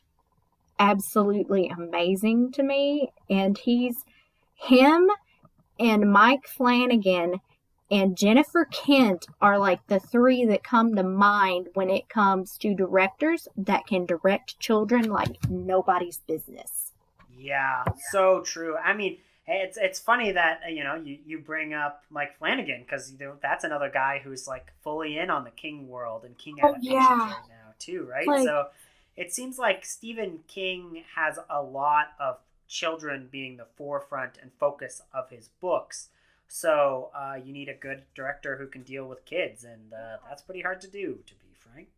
absolutely 0.79 1.69
amazing 1.69 2.53
to 2.53 2.63
me. 2.63 3.11
And 3.29 3.57
he's 3.59 4.05
him 4.55 5.09
and 5.79 6.11
Mike 6.11 6.47
Flanagan 6.47 7.41
and 7.91 8.17
Jennifer 8.17 8.65
Kent 8.67 9.27
are 9.41 9.59
like 9.59 9.87
the 9.87 10.01
three 10.01 10.45
that 10.47 10.65
come 10.65 10.95
to 10.97 11.03
mind 11.03 11.69
when 11.75 11.91
it 11.91 12.09
comes 12.09 12.59
to 12.59 12.75
directors 12.75 13.47
that 13.57 13.87
can 13.87 14.07
direct 14.07 14.59
children 14.59 15.05
like 15.11 15.49
nobody's 15.49 16.19
business. 16.19 16.93
Yeah, 17.39 17.85
so 18.11 18.41
true. 18.41 18.77
I 18.77 18.95
mean, 18.95 19.19
it's 19.47 19.77
it's 19.77 20.01
funny 20.01 20.33
that 20.33 20.61
you 20.73 20.83
know 20.83 20.97
you, 20.97 21.19
you 21.25 21.39
bring 21.39 21.75
up 21.75 22.03
Mike 22.11 22.37
Flanagan 22.39 22.81
because 22.83 23.13
you 23.13 23.19
know 23.19 23.35
that's 23.41 23.63
another 23.65 23.91
guy 23.91 24.21
who's 24.25 24.49
like 24.49 24.73
fully 24.83 25.19
in 25.19 25.31
on 25.31 25.45
the 25.45 25.51
King 25.51 25.89
world 25.89 26.25
and 26.25 26.37
King 26.39 26.57
Oh, 26.63 26.71
adaptations 26.71 26.93
yeah. 26.93 27.19
right 27.19 27.49
now 27.49 27.75
too, 27.79 28.09
right? 28.11 28.27
Like- 28.27 28.45
so 28.45 28.69
it 29.17 29.33
seems 29.33 29.59
like 29.59 29.85
Stephen 29.85 30.41
King 30.49 31.05
has 31.15 31.39
a 31.49 31.63
lot 31.63 32.09
of 32.19 32.39
children 32.69 33.29
being 33.31 33.57
the 33.57 33.67
forefront 33.77 34.39
and 34.43 34.51
focus 34.59 35.03
of 35.15 35.31
his 35.31 35.49
books. 35.61 36.09
So 36.49 37.11
uh, 37.15 37.35
you 37.45 37.53
need 37.53 37.69
a 37.69 37.75
good 37.75 38.05
director 38.15 38.57
who 38.57 38.67
can 38.67 38.83
deal 38.83 39.07
with 39.07 39.25
kids, 39.25 39.65
and 39.65 39.93
uh, 39.93 40.19
that's 40.29 40.43
pretty 40.43 40.63
hard 40.63 40.81
to 40.83 40.89
do, 40.89 41.19
to 41.27 41.35
be 41.35 41.55
frank. 41.55 41.89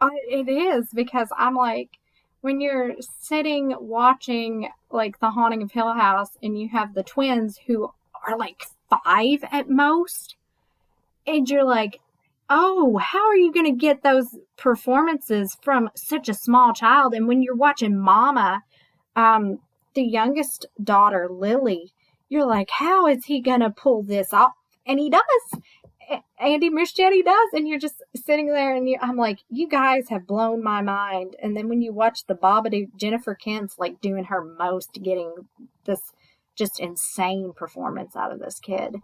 I, 0.00 0.10
it 0.28 0.48
is 0.48 0.88
because 0.94 1.28
I'm 1.36 1.54
like, 1.54 1.98
when 2.40 2.60
you're 2.60 2.94
sitting 3.20 3.74
watching 3.80 4.68
like 4.90 5.18
The 5.18 5.30
Haunting 5.30 5.62
of 5.62 5.72
Hill 5.72 5.92
House 5.92 6.36
and 6.42 6.58
you 6.58 6.68
have 6.68 6.94
the 6.94 7.02
twins 7.02 7.58
who 7.66 7.90
are 8.26 8.38
like 8.38 8.62
five 8.88 9.44
at 9.50 9.68
most, 9.68 10.36
and 11.26 11.48
you're 11.48 11.64
like, 11.64 12.00
oh, 12.48 12.96
how 12.96 13.26
are 13.26 13.36
you 13.36 13.52
going 13.52 13.66
to 13.66 13.78
get 13.78 14.02
those 14.02 14.36
performances 14.56 15.56
from 15.62 15.90
such 15.94 16.28
a 16.28 16.34
small 16.34 16.72
child? 16.72 17.12
And 17.12 17.28
when 17.28 17.42
you're 17.42 17.54
watching 17.54 17.98
Mama, 17.98 18.62
um, 19.16 19.58
the 19.94 20.02
youngest 20.02 20.64
daughter, 20.82 21.28
Lily, 21.30 21.92
you're 22.28 22.46
like, 22.46 22.70
how 22.70 23.06
is 23.06 23.24
he 23.26 23.40
going 23.40 23.60
to 23.60 23.70
pull 23.70 24.02
this 24.02 24.32
off? 24.32 24.52
And 24.86 24.98
he 24.98 25.10
does. 25.10 25.60
Andy 26.40 26.70
Muschietti 26.70 27.22
does, 27.22 27.48
and 27.52 27.68
you're 27.68 27.78
just 27.78 28.02
sitting 28.16 28.46
there, 28.46 28.74
and 28.74 28.88
you, 28.88 28.96
I'm 29.02 29.16
like, 29.16 29.40
you 29.50 29.68
guys 29.68 30.08
have 30.08 30.26
blown 30.26 30.62
my 30.62 30.80
mind. 30.80 31.36
And 31.42 31.54
then 31.56 31.68
when 31.68 31.82
you 31.82 31.92
watch 31.92 32.24
the 32.26 32.34
Babadook, 32.34 32.96
Jennifer 32.96 33.34
Kent's 33.34 33.78
like 33.78 34.00
doing 34.00 34.24
her 34.24 34.42
most, 34.42 34.94
getting 35.02 35.34
this 35.84 36.00
just 36.56 36.80
insane 36.80 37.52
performance 37.54 38.16
out 38.16 38.32
of 38.32 38.40
this 38.40 38.58
kid, 38.58 38.96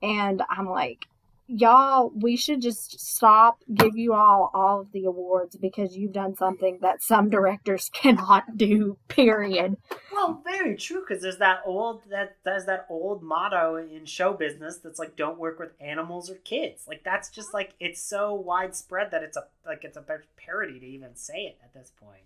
and 0.00 0.42
I'm 0.48 0.68
like, 0.68 1.06
y'all, 1.46 2.10
we 2.14 2.36
should 2.36 2.60
just 2.60 2.98
stop, 3.00 3.58
give 3.74 3.96
you 3.96 4.14
all 4.14 4.50
all 4.54 4.80
of 4.80 4.92
the 4.92 5.04
awards 5.04 5.56
because 5.56 5.96
you've 5.96 6.12
done 6.12 6.34
something 6.36 6.78
that 6.82 7.02
some 7.02 7.30
directors 7.30 7.90
cannot 7.94 8.56
do. 8.56 8.96
Period. 9.08 9.76
Well, 10.12 10.42
very 10.44 10.76
true, 10.76 11.04
because 11.06 11.22
there's 11.22 11.38
that 11.38 11.60
old 11.66 12.02
that 12.10 12.36
there's 12.44 12.66
that 12.66 12.86
old 12.88 13.22
motto 13.22 13.76
in 13.76 14.06
show 14.06 14.32
business 14.32 14.78
that's 14.78 14.98
like, 14.98 15.16
"Don't 15.16 15.38
work 15.38 15.58
with 15.58 15.72
animals 15.80 16.30
or 16.30 16.36
kids." 16.36 16.84
Like 16.86 17.02
that's 17.04 17.28
just 17.28 17.52
like 17.52 17.74
it's 17.80 18.02
so 18.02 18.34
widespread 18.34 19.10
that 19.10 19.22
it's 19.22 19.36
a 19.36 19.44
like 19.66 19.84
it's 19.84 19.96
a 19.96 20.04
parody 20.36 20.80
to 20.80 20.86
even 20.86 21.14
say 21.14 21.44
it 21.46 21.58
at 21.62 21.74
this 21.74 21.92
point. 22.00 22.22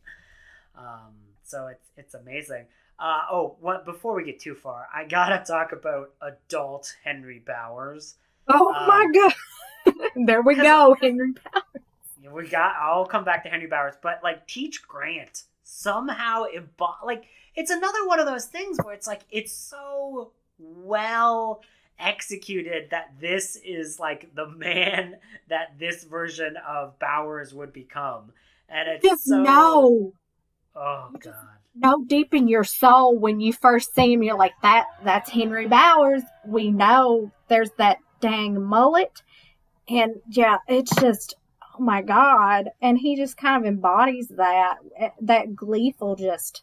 Um, 0.76 1.14
so 1.42 1.66
it's 1.68 1.88
it's 1.96 2.14
amazing. 2.14 2.66
Uh, 2.98 3.22
oh, 3.30 3.56
what 3.60 3.84
before 3.84 4.14
we 4.14 4.24
get 4.24 4.40
too 4.40 4.54
far, 4.54 4.88
I 4.94 5.04
gotta 5.04 5.44
talk 5.44 5.72
about 5.72 6.12
adult 6.20 6.96
Henry 7.04 7.42
Bowers. 7.44 8.14
Oh 8.48 8.74
Um, 8.74 8.86
my 8.88 9.06
god! 9.14 9.34
there 10.26 10.42
we 10.42 10.54
go, 10.54 10.96
Henry. 11.00 11.32
Bowers. 11.32 11.64
we 12.32 12.48
got. 12.48 12.74
I'll 12.80 13.06
come 13.06 13.24
back 13.24 13.42
to 13.44 13.48
Henry 13.48 13.66
Bowers, 13.66 13.94
but 14.02 14.20
like 14.22 14.46
Teach 14.46 14.86
Grant 14.86 15.44
somehow 15.62 16.44
imbo- 16.54 17.04
like 17.04 17.24
it's 17.54 17.70
another 17.70 18.06
one 18.06 18.20
of 18.20 18.26
those 18.26 18.46
things 18.46 18.78
where 18.82 18.94
it's 18.94 19.06
like 19.06 19.22
it's 19.30 19.52
so 19.52 20.32
well 20.58 21.62
executed 21.98 22.90
that 22.90 23.12
this 23.20 23.56
is 23.64 23.98
like 23.98 24.34
the 24.34 24.46
man 24.48 25.16
that 25.48 25.78
this 25.78 26.04
version 26.04 26.56
of 26.66 26.98
Bowers 26.98 27.52
would 27.54 27.72
become, 27.72 28.32
and 28.68 28.88
it's 28.88 29.02
Just 29.04 29.24
so. 29.24 29.42
know, 29.42 30.12
Oh 30.74 31.10
god. 31.18 31.34
know 31.74 32.04
deep 32.06 32.34
in 32.34 32.48
your 32.48 32.64
soul 32.64 33.16
when 33.18 33.40
you 33.40 33.52
first 33.52 33.94
see 33.94 34.12
him, 34.12 34.22
you're 34.22 34.36
like, 34.36 34.52
that. 34.62 34.86
That's 35.04 35.30
Henry 35.30 35.66
Bowers. 35.66 36.22
We 36.46 36.70
know 36.70 37.30
there's 37.48 37.70
that 37.78 37.98
dang 38.20 38.62
mullet, 38.62 39.22
and 39.88 40.16
yeah, 40.30 40.58
it's 40.68 40.94
just. 40.96 41.34
Oh 41.78 41.82
my 41.82 42.00
god! 42.00 42.70
And 42.80 42.96
he 42.96 43.16
just 43.16 43.36
kind 43.36 43.62
of 43.62 43.68
embodies 43.68 44.28
that 44.28 44.76
that 45.20 45.54
gleeful, 45.54 46.16
just 46.16 46.62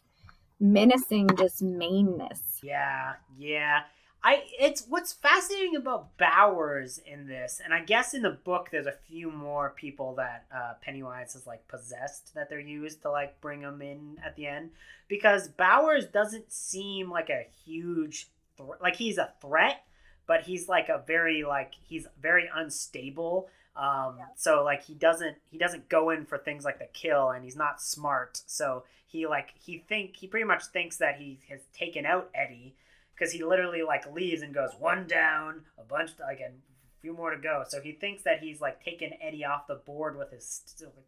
menacing, 0.58 1.28
just 1.38 1.62
meanness. 1.62 2.60
Yeah, 2.64 3.12
yeah. 3.38 3.82
I 4.24 4.42
it's 4.58 4.86
what's 4.88 5.12
fascinating 5.12 5.76
about 5.76 6.16
Bowers 6.16 6.98
in 7.04 7.26
this, 7.26 7.60
and 7.62 7.74
I 7.74 7.80
guess 7.80 8.14
in 8.14 8.22
the 8.22 8.30
book 8.30 8.70
there's 8.72 8.86
a 8.86 8.96
few 9.06 9.30
more 9.30 9.74
people 9.76 10.14
that 10.14 10.46
uh, 10.54 10.72
Pennywise 10.80 11.34
is 11.34 11.46
like 11.46 11.68
possessed 11.68 12.34
that 12.34 12.48
they're 12.48 12.58
used 12.58 13.02
to 13.02 13.10
like 13.10 13.38
bring 13.42 13.60
him 13.60 13.82
in 13.82 14.16
at 14.24 14.34
the 14.34 14.46
end 14.46 14.70
because 15.08 15.48
Bowers 15.48 16.06
doesn't 16.06 16.50
seem 16.50 17.10
like 17.10 17.28
a 17.28 17.46
huge 17.66 18.28
thr 18.56 18.72
like 18.80 18.96
he's 18.96 19.18
a 19.18 19.34
threat, 19.42 19.82
but 20.26 20.42
he's 20.42 20.68
like 20.68 20.88
a 20.88 21.02
very 21.06 21.44
like 21.44 21.74
he's 21.88 22.06
very 22.20 22.48
unstable. 22.54 23.48
Um, 23.76 24.18
so 24.36 24.62
like 24.62 24.84
he 24.84 24.94
doesn't 24.94 25.36
he 25.50 25.58
doesn't 25.58 25.88
go 25.88 26.10
in 26.10 26.24
for 26.24 26.38
things 26.38 26.64
like 26.64 26.78
the 26.78 26.88
kill, 26.92 27.30
and 27.30 27.44
he's 27.44 27.56
not 27.56 27.80
smart. 27.80 28.42
So 28.46 28.84
he 29.06 29.26
like 29.26 29.54
he 29.64 29.78
think 29.78 30.16
he 30.16 30.26
pretty 30.26 30.46
much 30.46 30.66
thinks 30.66 30.96
that 30.98 31.16
he 31.16 31.38
has 31.48 31.60
taken 31.76 32.06
out 32.06 32.30
Eddie 32.34 32.74
because 33.14 33.32
he 33.32 33.44
literally 33.44 33.82
like 33.82 34.12
leaves 34.12 34.42
and 34.42 34.54
goes 34.54 34.70
one 34.78 35.06
down, 35.06 35.62
a 35.78 35.82
bunch 35.82 36.12
like 36.20 36.40
and 36.40 36.54
few 37.04 37.12
more 37.12 37.30
to 37.30 37.36
go. 37.36 37.64
So 37.68 37.82
he 37.82 37.92
thinks 37.92 38.22
that 38.22 38.40
he's 38.40 38.62
like 38.62 38.82
taken 38.82 39.10
Eddie 39.20 39.44
off 39.44 39.66
the 39.66 39.74
board 39.74 40.16
with 40.16 40.30
his 40.30 40.62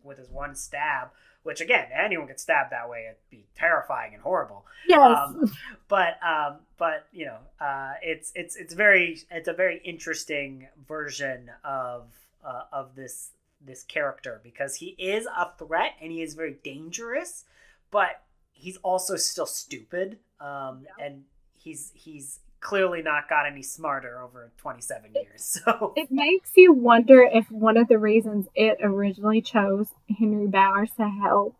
with 0.04 0.18
his 0.18 0.28
one 0.28 0.54
stab, 0.54 1.08
which 1.42 1.62
again 1.62 1.86
anyone 1.98 2.26
could 2.28 2.38
stab 2.38 2.68
that 2.70 2.90
way. 2.90 3.06
It'd 3.06 3.16
be 3.30 3.46
terrifying 3.56 4.12
and 4.12 4.22
horrible 4.22 4.66
Yes. 4.86 5.00
um, 5.00 5.50
but 5.88 6.22
um, 6.22 6.56
but 6.76 7.06
you 7.12 7.24
know, 7.24 7.38
uh, 7.60 7.94
it's 8.02 8.30
it's 8.34 8.56
it's 8.56 8.74
very 8.74 9.20
it's 9.30 9.48
a 9.48 9.54
very 9.54 9.80
interesting 9.84 10.68
version 10.86 11.50
of 11.64 12.08
uh, 12.44 12.64
of 12.72 12.94
this 12.94 13.30
this 13.64 13.82
character 13.84 14.38
because 14.44 14.76
he 14.76 14.88
is 14.98 15.26
a 15.26 15.50
threat 15.58 15.92
and 16.02 16.12
he 16.12 16.20
is 16.20 16.34
very 16.34 16.58
dangerous, 16.62 17.44
but 17.90 18.22
he's 18.52 18.76
also 18.78 19.16
still 19.16 19.46
stupid. 19.46 20.18
Um, 20.40 20.86
and 21.00 21.24
he's 21.56 21.90
he's 21.94 22.40
clearly 22.60 23.02
not 23.02 23.28
got 23.28 23.46
any 23.46 23.62
smarter 23.62 24.20
over 24.20 24.52
27 24.58 25.12
years. 25.14 25.60
So 25.66 25.92
It 25.96 26.10
makes 26.10 26.50
you 26.56 26.72
wonder 26.72 27.22
if 27.22 27.50
one 27.50 27.76
of 27.76 27.88
the 27.88 27.98
reasons 27.98 28.46
it 28.54 28.78
originally 28.82 29.40
chose 29.40 29.88
Henry 30.18 30.46
Bowers 30.46 30.90
to 30.96 31.08
help 31.08 31.56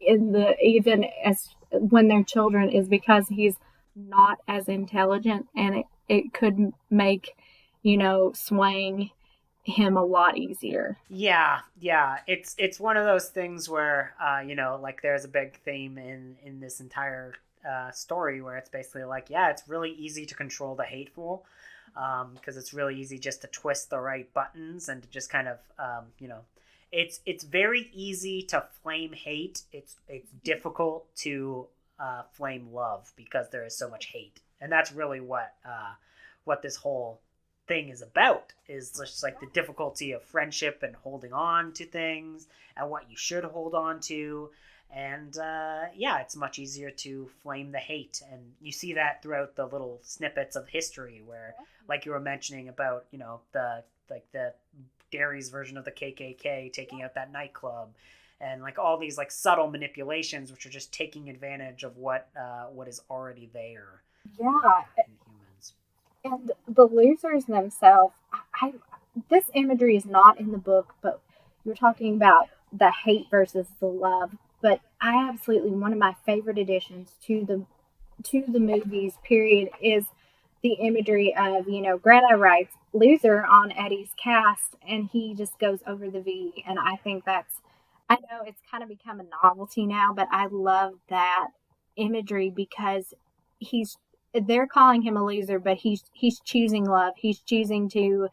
in 0.00 0.32
the 0.32 0.56
even 0.62 1.04
as 1.24 1.48
when 1.70 2.08
they're 2.08 2.22
children 2.22 2.68
is 2.68 2.88
because 2.88 3.28
he's 3.28 3.56
not 3.96 4.38
as 4.46 4.68
intelligent 4.68 5.46
and 5.56 5.76
it, 5.76 5.86
it 6.08 6.34
could 6.34 6.72
make 6.90 7.30
you 7.82 7.96
know 7.96 8.32
swaying 8.34 9.10
him 9.64 9.96
a 9.96 10.04
lot 10.04 10.36
easier. 10.36 10.98
Yeah, 11.08 11.60
yeah. 11.80 12.18
It's 12.26 12.54
it's 12.58 12.78
one 12.78 12.96
of 12.96 13.06
those 13.06 13.30
things 13.30 13.68
where 13.68 14.14
uh, 14.22 14.40
you 14.40 14.54
know, 14.54 14.78
like 14.80 15.00
there's 15.02 15.24
a 15.24 15.28
big 15.28 15.58
theme 15.62 15.98
in 15.98 16.36
in 16.44 16.60
this 16.60 16.80
entire 16.80 17.34
uh, 17.68 17.90
story 17.90 18.40
where 18.40 18.56
it's 18.56 18.68
basically 18.68 19.04
like, 19.04 19.30
yeah, 19.30 19.50
it's 19.50 19.68
really 19.68 19.90
easy 19.92 20.26
to 20.26 20.34
control 20.34 20.74
the 20.74 20.84
hateful 20.84 21.44
because 22.34 22.56
it's 22.56 22.74
really 22.74 22.98
easy 22.98 23.18
just 23.18 23.40
to 23.42 23.46
twist 23.48 23.90
the 23.90 23.98
right 23.98 24.32
buttons 24.34 24.88
and 24.88 25.02
to 25.02 25.08
just 25.10 25.30
kind 25.30 25.48
of 25.48 25.58
um, 25.78 26.06
you 26.18 26.28
know, 26.28 26.40
it's 26.92 27.20
it's 27.26 27.44
very 27.44 27.90
easy 27.92 28.42
to 28.42 28.64
flame 28.82 29.12
hate. 29.12 29.62
It's 29.72 29.96
it's 30.08 30.30
difficult 30.42 31.06
to 31.16 31.66
uh, 31.98 32.22
flame 32.32 32.72
love 32.72 33.12
because 33.16 33.50
there 33.50 33.64
is 33.64 33.76
so 33.76 33.88
much 33.88 34.06
hate, 34.06 34.40
and 34.60 34.70
that's 34.70 34.92
really 34.92 35.20
what 35.20 35.54
uh, 35.64 35.94
what 36.44 36.62
this 36.62 36.76
whole 36.76 37.20
thing 37.66 37.88
is 37.88 38.02
about 38.02 38.52
is 38.68 38.90
just 38.90 39.22
like 39.22 39.40
the 39.40 39.46
difficulty 39.54 40.12
of 40.12 40.22
friendship 40.22 40.82
and 40.82 40.94
holding 40.96 41.32
on 41.32 41.72
to 41.72 41.86
things 41.86 42.46
and 42.76 42.90
what 42.90 43.10
you 43.10 43.16
should 43.16 43.42
hold 43.42 43.74
on 43.74 44.00
to 44.00 44.50
and 44.92 45.36
uh, 45.38 45.84
yeah 45.94 46.18
it's 46.20 46.36
much 46.36 46.58
easier 46.58 46.90
to 46.90 47.28
flame 47.42 47.72
the 47.72 47.78
hate. 47.78 48.22
And 48.32 48.52
you 48.60 48.72
see 48.72 48.92
that 48.94 49.22
throughout 49.22 49.56
the 49.56 49.66
little 49.66 50.00
snippets 50.02 50.56
of 50.56 50.68
history 50.68 51.22
where 51.24 51.54
like 51.88 52.04
you 52.04 52.12
were 52.12 52.20
mentioning 52.20 52.68
about 52.68 53.04
you 53.10 53.18
know 53.18 53.40
the 53.52 53.82
like 54.10 54.24
the 54.32 54.52
Derry's 55.10 55.48
version 55.48 55.76
of 55.76 55.84
the 55.84 55.92
KKK 55.92 56.72
taking 56.72 57.02
out 57.02 57.14
that 57.14 57.30
nightclub 57.32 57.90
and 58.40 58.62
like 58.62 58.78
all 58.78 58.98
these 58.98 59.16
like 59.16 59.30
subtle 59.30 59.70
manipulations 59.70 60.50
which 60.50 60.66
are 60.66 60.70
just 60.70 60.92
taking 60.92 61.30
advantage 61.30 61.84
of 61.84 61.96
what 61.96 62.28
uh, 62.38 62.64
what 62.66 62.88
is 62.88 63.00
already 63.10 63.48
there 63.52 64.02
Yeah, 64.38 64.82
in 64.98 65.14
humans. 65.24 65.72
and 66.24 66.50
the 66.68 66.84
losers 66.84 67.44
themselves 67.46 68.12
I, 68.32 68.66
I 68.66 68.72
this 69.30 69.44
imagery 69.54 69.96
is 69.96 70.04
not 70.04 70.40
in 70.40 70.50
the 70.50 70.58
book 70.58 70.94
but 71.00 71.20
you're 71.64 71.76
talking 71.76 72.14
about 72.16 72.48
the 72.72 72.90
hate 73.04 73.26
versus 73.30 73.66
the 73.80 73.86
love 73.86 74.32
but 74.64 74.80
i 75.00 75.28
absolutely 75.28 75.70
one 75.70 75.92
of 75.92 75.98
my 75.98 76.14
favorite 76.26 76.58
additions 76.58 77.12
to 77.22 77.44
the 77.44 77.64
to 78.24 78.42
the 78.48 78.60
movies 78.60 79.14
period 79.22 79.68
is 79.82 80.06
the 80.62 80.72
imagery 80.74 81.34
of 81.36 81.68
you 81.68 81.82
know 81.82 81.98
greta 81.98 82.36
writes 82.36 82.74
loser 82.94 83.44
on 83.44 83.70
eddie's 83.72 84.10
cast 84.22 84.76
and 84.88 85.08
he 85.12 85.34
just 85.34 85.58
goes 85.58 85.80
over 85.86 86.10
the 86.10 86.20
v 86.20 86.64
and 86.66 86.78
i 86.78 86.96
think 86.96 87.24
that's 87.24 87.60
i 88.08 88.14
know 88.14 88.40
it's 88.46 88.62
kind 88.70 88.82
of 88.82 88.88
become 88.88 89.20
a 89.20 89.26
novelty 89.44 89.86
now 89.86 90.12
but 90.16 90.28
i 90.32 90.46
love 90.50 90.94
that 91.10 91.48
imagery 91.96 92.50
because 92.50 93.12
he's 93.58 93.98
they're 94.46 94.66
calling 94.66 95.02
him 95.02 95.16
a 95.16 95.24
loser, 95.24 95.58
but 95.58 95.76
he's 95.76 96.02
he's 96.12 96.40
choosing 96.40 96.84
love. 96.84 97.14
He's 97.16 97.38
choosing 97.40 97.88
to 97.90 98.28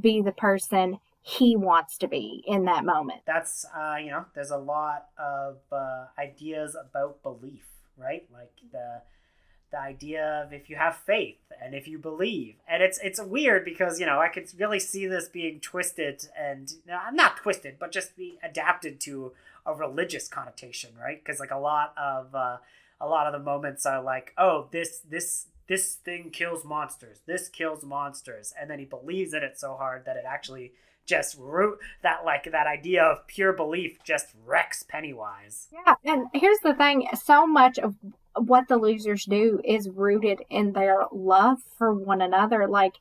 be 0.00 0.20
the 0.20 0.32
person 0.32 0.98
he 1.28 1.56
wants 1.56 1.98
to 1.98 2.06
be 2.06 2.44
in 2.46 2.66
that 2.66 2.84
moment. 2.84 3.22
That's 3.26 3.66
uh, 3.76 3.96
you 3.96 4.10
know, 4.12 4.26
there's 4.36 4.52
a 4.52 4.56
lot 4.56 5.08
of 5.18 5.56
uh, 5.72 6.04
ideas 6.16 6.76
about 6.80 7.20
belief, 7.24 7.64
right? 7.98 8.24
Like 8.32 8.52
the 8.70 9.02
the 9.72 9.80
idea 9.80 10.44
of 10.44 10.52
if 10.52 10.70
you 10.70 10.76
have 10.76 10.96
faith 10.96 11.40
and 11.60 11.74
if 11.74 11.88
you 11.88 11.98
believe 11.98 12.54
and 12.68 12.84
it's 12.84 13.00
it's 13.02 13.20
weird 13.20 13.64
because 13.64 13.98
you 13.98 14.06
know 14.06 14.20
i 14.20 14.28
could 14.28 14.48
really 14.60 14.78
see 14.78 15.08
this 15.08 15.28
being 15.28 15.58
twisted 15.58 16.24
and 16.38 16.74
not 17.12 17.36
twisted 17.38 17.76
but 17.76 17.90
just 17.90 18.16
be 18.16 18.38
adapted 18.44 19.00
to 19.00 19.32
a 19.66 19.74
religious 19.74 20.28
connotation 20.28 20.90
right 20.96 21.20
because 21.20 21.40
like 21.40 21.50
a 21.50 21.58
lot 21.58 21.92
of 21.98 22.32
uh, 22.32 22.58
a 23.00 23.08
lot 23.08 23.26
of 23.26 23.32
the 23.32 23.40
moments 23.40 23.84
are 23.84 24.00
like 24.00 24.32
oh 24.38 24.68
this 24.70 25.00
this 25.00 25.46
this 25.66 25.94
thing 25.96 26.30
kills 26.30 26.64
monsters 26.64 27.18
this 27.26 27.48
kills 27.48 27.82
monsters 27.84 28.54
and 28.58 28.70
then 28.70 28.78
he 28.78 28.84
believes 28.84 29.34
in 29.34 29.42
it 29.42 29.58
so 29.58 29.74
hard 29.74 30.04
that 30.04 30.16
it 30.16 30.24
actually 30.24 30.70
just 31.06 31.36
root 31.38 31.78
that 32.02 32.24
like 32.24 32.50
that 32.50 32.66
idea 32.66 33.02
of 33.02 33.26
pure 33.26 33.52
belief 33.52 33.98
just 34.04 34.34
wrecks 34.44 34.82
pennywise 34.82 35.68
yeah 35.72 35.94
and 36.04 36.26
here's 36.34 36.58
the 36.64 36.74
thing 36.74 37.06
so 37.14 37.46
much 37.46 37.78
of 37.78 37.94
what 38.38 38.68
the 38.68 38.76
losers 38.76 39.24
do 39.24 39.60
is 39.64 39.88
rooted 39.88 40.42
in 40.50 40.72
their 40.72 41.04
love 41.12 41.58
for 41.76 41.92
one 41.92 42.20
another. 42.20 42.68
Like, 42.68 42.94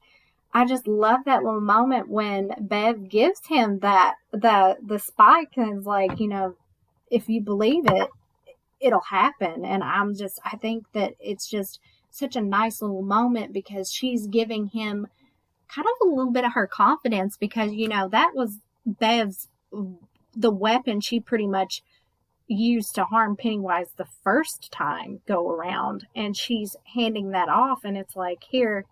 I 0.53 0.65
just 0.65 0.88
love 0.88 1.22
that 1.26 1.44
little 1.44 1.61
moment 1.61 2.07
when 2.07 2.52
Bev 2.60 3.10
gives 3.10 3.41
him 3.48 3.80
that 3.80 4.15
the 4.32 4.77
the 4.86 4.99
spike 4.99 5.57
and 5.57 5.80
is 5.80 5.86
like, 5.86 6.19
you 6.19 6.27
know, 6.27 6.56
if 7.11 7.27
you 7.27 7.41
believe 7.41 7.84
it, 7.88 8.10
it'll 8.80 9.02
happen. 9.02 9.65
And 9.65 9.84
I'm 9.84 10.15
just, 10.15 10.40
I 10.45 10.56
think 10.56 10.86
that 10.94 11.14
it's 11.19 11.49
just 11.49 11.80
such 12.10 12.38
a 12.38 12.41
nice 12.41 12.82
little 12.82 13.02
moment 13.02 13.52
because 13.52 13.91
she's 13.91 14.27
giving 14.27 14.68
him 14.68 15.07
kind 15.68 15.88
of 15.88 16.08
a 16.08 16.10
little 16.10 16.32
bit 16.32 16.46
of 16.46 16.54
her 16.54 16.68
confidence 16.68 17.38
because 17.38 17.74
you 17.74 17.88
know 17.88 18.08
that 18.10 18.32
was 18.34 18.60
Bev's 18.86 19.48
the 20.36 20.52
weapon 20.52 21.02
she 21.02 21.20
pretty 21.20 21.48
much 21.48 21.82
used 22.48 22.94
to 22.96 23.06
harm 23.06 23.36
Pennywise 23.36 23.88
the 23.96 24.06
first 24.06 24.72
time 24.72 25.22
go 25.28 25.50
around, 25.50 26.08
and 26.16 26.38
she's 26.38 26.76
handing 26.94 27.32
that 27.32 27.50
off, 27.50 27.84
and 27.84 27.98
it's 27.98 28.16
like, 28.16 28.44
here, 28.50 28.86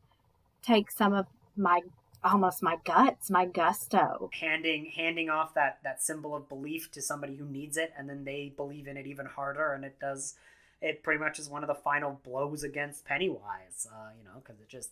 take 0.62 0.90
some 0.90 1.14
of 1.14 1.28
my 1.56 1.82
almost 2.24 2.64
my 2.64 2.78
guts, 2.86 3.30
my 3.30 3.46
gusto. 3.46 4.30
Handing 4.40 4.86
handing 4.96 5.30
off 5.30 5.54
that 5.54 5.80
that 5.84 6.02
symbol 6.02 6.36
of 6.36 6.50
belief 6.50 6.90
to 6.92 7.02
somebody 7.02 7.36
who 7.36 7.46
needs 7.46 7.78
it, 7.78 7.94
and 7.98 8.10
then 8.10 8.24
they 8.24 8.54
believe 8.56 8.88
in 8.88 8.98
it 8.98 9.06
even 9.06 9.26
harder, 9.26 9.74
and 9.74 9.86
it 9.86 10.00
does. 10.00 10.36
It 10.82 11.02
pretty 11.02 11.20
much 11.20 11.40
is 11.40 11.50
one 11.50 11.64
of 11.64 11.68
the 11.68 11.76
final 11.76 12.20
blows 12.26 12.64
against 12.64 13.06
Pennywise, 13.06 13.88
uh, 13.90 14.10
you 14.18 14.26
know, 14.26 14.42
because 14.44 14.60
it 14.60 14.68
just 14.68 14.90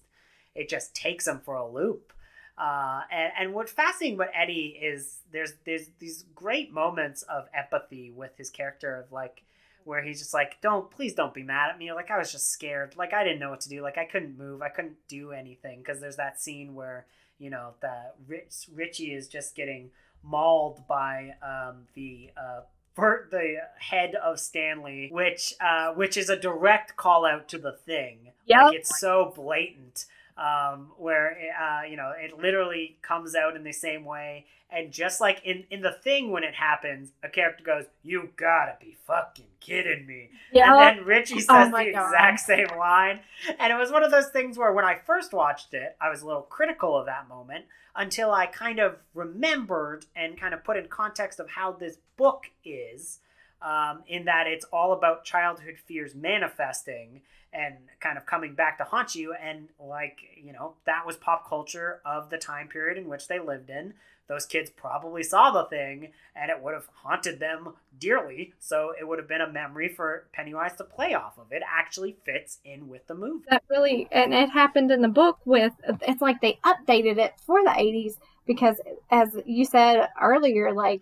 it 0.55 0.69
just 0.69 0.95
takes 0.95 1.27
him 1.27 1.39
for 1.43 1.55
a 1.55 1.67
loop. 1.67 2.13
Uh, 2.57 3.01
and, 3.11 3.31
and 3.39 3.53
what's 3.53 3.71
fascinating 3.71 4.15
about 4.15 4.29
Eddie 4.35 4.77
is 4.81 5.19
there's 5.31 5.53
there's 5.65 5.87
these 5.99 6.25
great 6.35 6.71
moments 6.71 7.23
of 7.23 7.45
empathy 7.53 8.11
with 8.11 8.37
his 8.37 8.49
character 8.49 8.95
of 8.97 9.11
like 9.11 9.43
where 9.83 10.03
he's 10.03 10.19
just 10.19 10.33
like 10.33 10.61
don't 10.61 10.91
please 10.91 11.13
don't 11.13 11.33
be 11.33 11.43
mad 11.43 11.71
at 11.71 11.77
me. 11.77 11.91
Like 11.91 12.11
I 12.11 12.17
was 12.17 12.31
just 12.31 12.51
scared. 12.51 12.95
Like 12.95 13.13
I 13.13 13.23
didn't 13.23 13.39
know 13.39 13.49
what 13.49 13.61
to 13.61 13.69
do. 13.69 13.81
Like 13.81 13.97
I 13.97 14.05
couldn't 14.05 14.37
move. 14.37 14.61
I 14.61 14.69
couldn't 14.69 14.97
do 15.07 15.31
anything. 15.31 15.79
Because 15.79 15.99
there's 16.01 16.17
that 16.17 16.39
scene 16.39 16.75
where 16.75 17.07
you 17.39 17.49
know 17.49 17.73
the 17.81 18.11
Rich, 18.27 18.67
Richie 18.73 19.13
is 19.13 19.27
just 19.27 19.55
getting 19.55 19.89
mauled 20.23 20.85
by 20.87 21.33
um, 21.41 21.87
the 21.95 22.29
uh, 22.37 22.61
for 22.93 23.27
the 23.31 23.55
head 23.79 24.13
of 24.15 24.39
Stanley, 24.39 25.09
which 25.11 25.53
uh, 25.59 25.93
which 25.93 26.17
is 26.17 26.29
a 26.29 26.37
direct 26.37 26.95
call 26.95 27.25
out 27.25 27.47
to 27.49 27.57
the 27.57 27.71
thing. 27.71 28.33
Yeah, 28.45 28.65
like, 28.65 28.75
it's 28.75 28.99
so 28.99 29.33
blatant 29.35 30.05
um, 30.37 30.91
where 30.97 31.37
uh, 31.59 31.83
you 31.83 31.95
know 31.97 32.11
it 32.17 32.37
literally 32.37 32.97
comes 33.01 33.35
out 33.35 33.55
in 33.55 33.63
the 33.63 33.71
same 33.71 34.05
way, 34.05 34.45
and 34.69 34.91
just 34.91 35.21
like 35.21 35.41
in 35.43 35.65
in 35.69 35.81
the 35.81 35.91
thing 35.91 36.31
when 36.31 36.43
it 36.43 36.53
happens, 36.53 37.11
a 37.23 37.29
character 37.29 37.63
goes, 37.63 37.85
"You 38.03 38.29
gotta 38.35 38.75
be 38.79 38.97
fucking 39.05 39.47
kidding 39.59 40.05
me," 40.05 40.29
yeah. 40.51 40.71
and 40.71 40.99
then 40.99 41.05
Richie 41.05 41.39
says 41.39 41.71
oh 41.73 41.77
the 41.77 41.87
exact 41.89 42.39
same 42.39 42.67
line, 42.77 43.19
and 43.59 43.71
it 43.71 43.75
was 43.75 43.91
one 43.91 44.03
of 44.03 44.11
those 44.11 44.29
things 44.29 44.57
where 44.57 44.73
when 44.73 44.85
I 44.85 44.95
first 45.05 45.33
watched 45.33 45.73
it, 45.73 45.95
I 45.99 46.09
was 46.09 46.21
a 46.21 46.27
little 46.27 46.43
critical 46.43 46.97
of 46.97 47.05
that 47.05 47.27
moment 47.27 47.65
until 47.95 48.31
I 48.31 48.45
kind 48.45 48.79
of 48.79 48.97
remembered 49.13 50.05
and 50.15 50.39
kind 50.39 50.53
of 50.53 50.63
put 50.63 50.77
in 50.77 50.87
context 50.87 51.39
of 51.39 51.49
how 51.49 51.73
this 51.73 51.97
book 52.17 52.45
is. 52.63 53.19
Um, 53.61 54.03
in 54.07 54.25
that 54.25 54.47
it's 54.47 54.65
all 54.73 54.93
about 54.93 55.23
childhood 55.23 55.77
fears 55.85 56.15
manifesting 56.15 57.21
and 57.53 57.75
kind 57.99 58.17
of 58.17 58.25
coming 58.25 58.55
back 58.55 58.77
to 58.77 58.83
haunt 58.83 59.15
you. 59.15 59.33
And 59.33 59.69
like, 59.79 60.19
you 60.41 60.53
know, 60.53 60.75
that 60.85 61.05
was 61.05 61.15
pop 61.17 61.47
culture 61.47 61.99
of 62.05 62.29
the 62.29 62.37
time 62.37 62.67
period 62.67 62.97
in 62.97 63.07
which 63.07 63.27
they 63.27 63.39
lived 63.39 63.69
in. 63.69 63.93
Those 64.27 64.45
kids 64.45 64.69
probably 64.69 65.23
saw 65.23 65.51
the 65.51 65.65
thing 65.65 66.13
and 66.35 66.49
it 66.49 66.61
would 66.61 66.73
have 66.73 66.87
haunted 67.03 67.39
them 67.39 67.73
dearly. 67.99 68.53
So 68.59 68.93
it 68.97 69.05
would 69.05 69.19
have 69.19 69.27
been 69.27 69.41
a 69.41 69.51
memory 69.51 69.89
for 69.89 70.27
Pennywise 70.31 70.77
to 70.77 70.85
play 70.85 71.13
off 71.13 71.37
of. 71.37 71.51
It 71.51 71.63
actually 71.69 72.15
fits 72.25 72.59
in 72.63 72.87
with 72.87 73.07
the 73.07 73.15
movie. 73.15 73.43
That 73.49 73.63
really, 73.69 74.07
and 74.11 74.33
it 74.33 74.49
happened 74.49 74.89
in 74.89 75.01
the 75.01 75.09
book 75.09 75.39
with, 75.43 75.73
it's 76.01 76.21
like 76.21 76.39
they 76.39 76.59
updated 76.63 77.17
it 77.17 77.33
for 77.45 77.61
the 77.63 77.71
80s 77.71 78.13
because, 78.45 78.77
as 79.09 79.37
you 79.45 79.65
said 79.65 80.07
earlier, 80.21 80.71
like, 80.71 81.01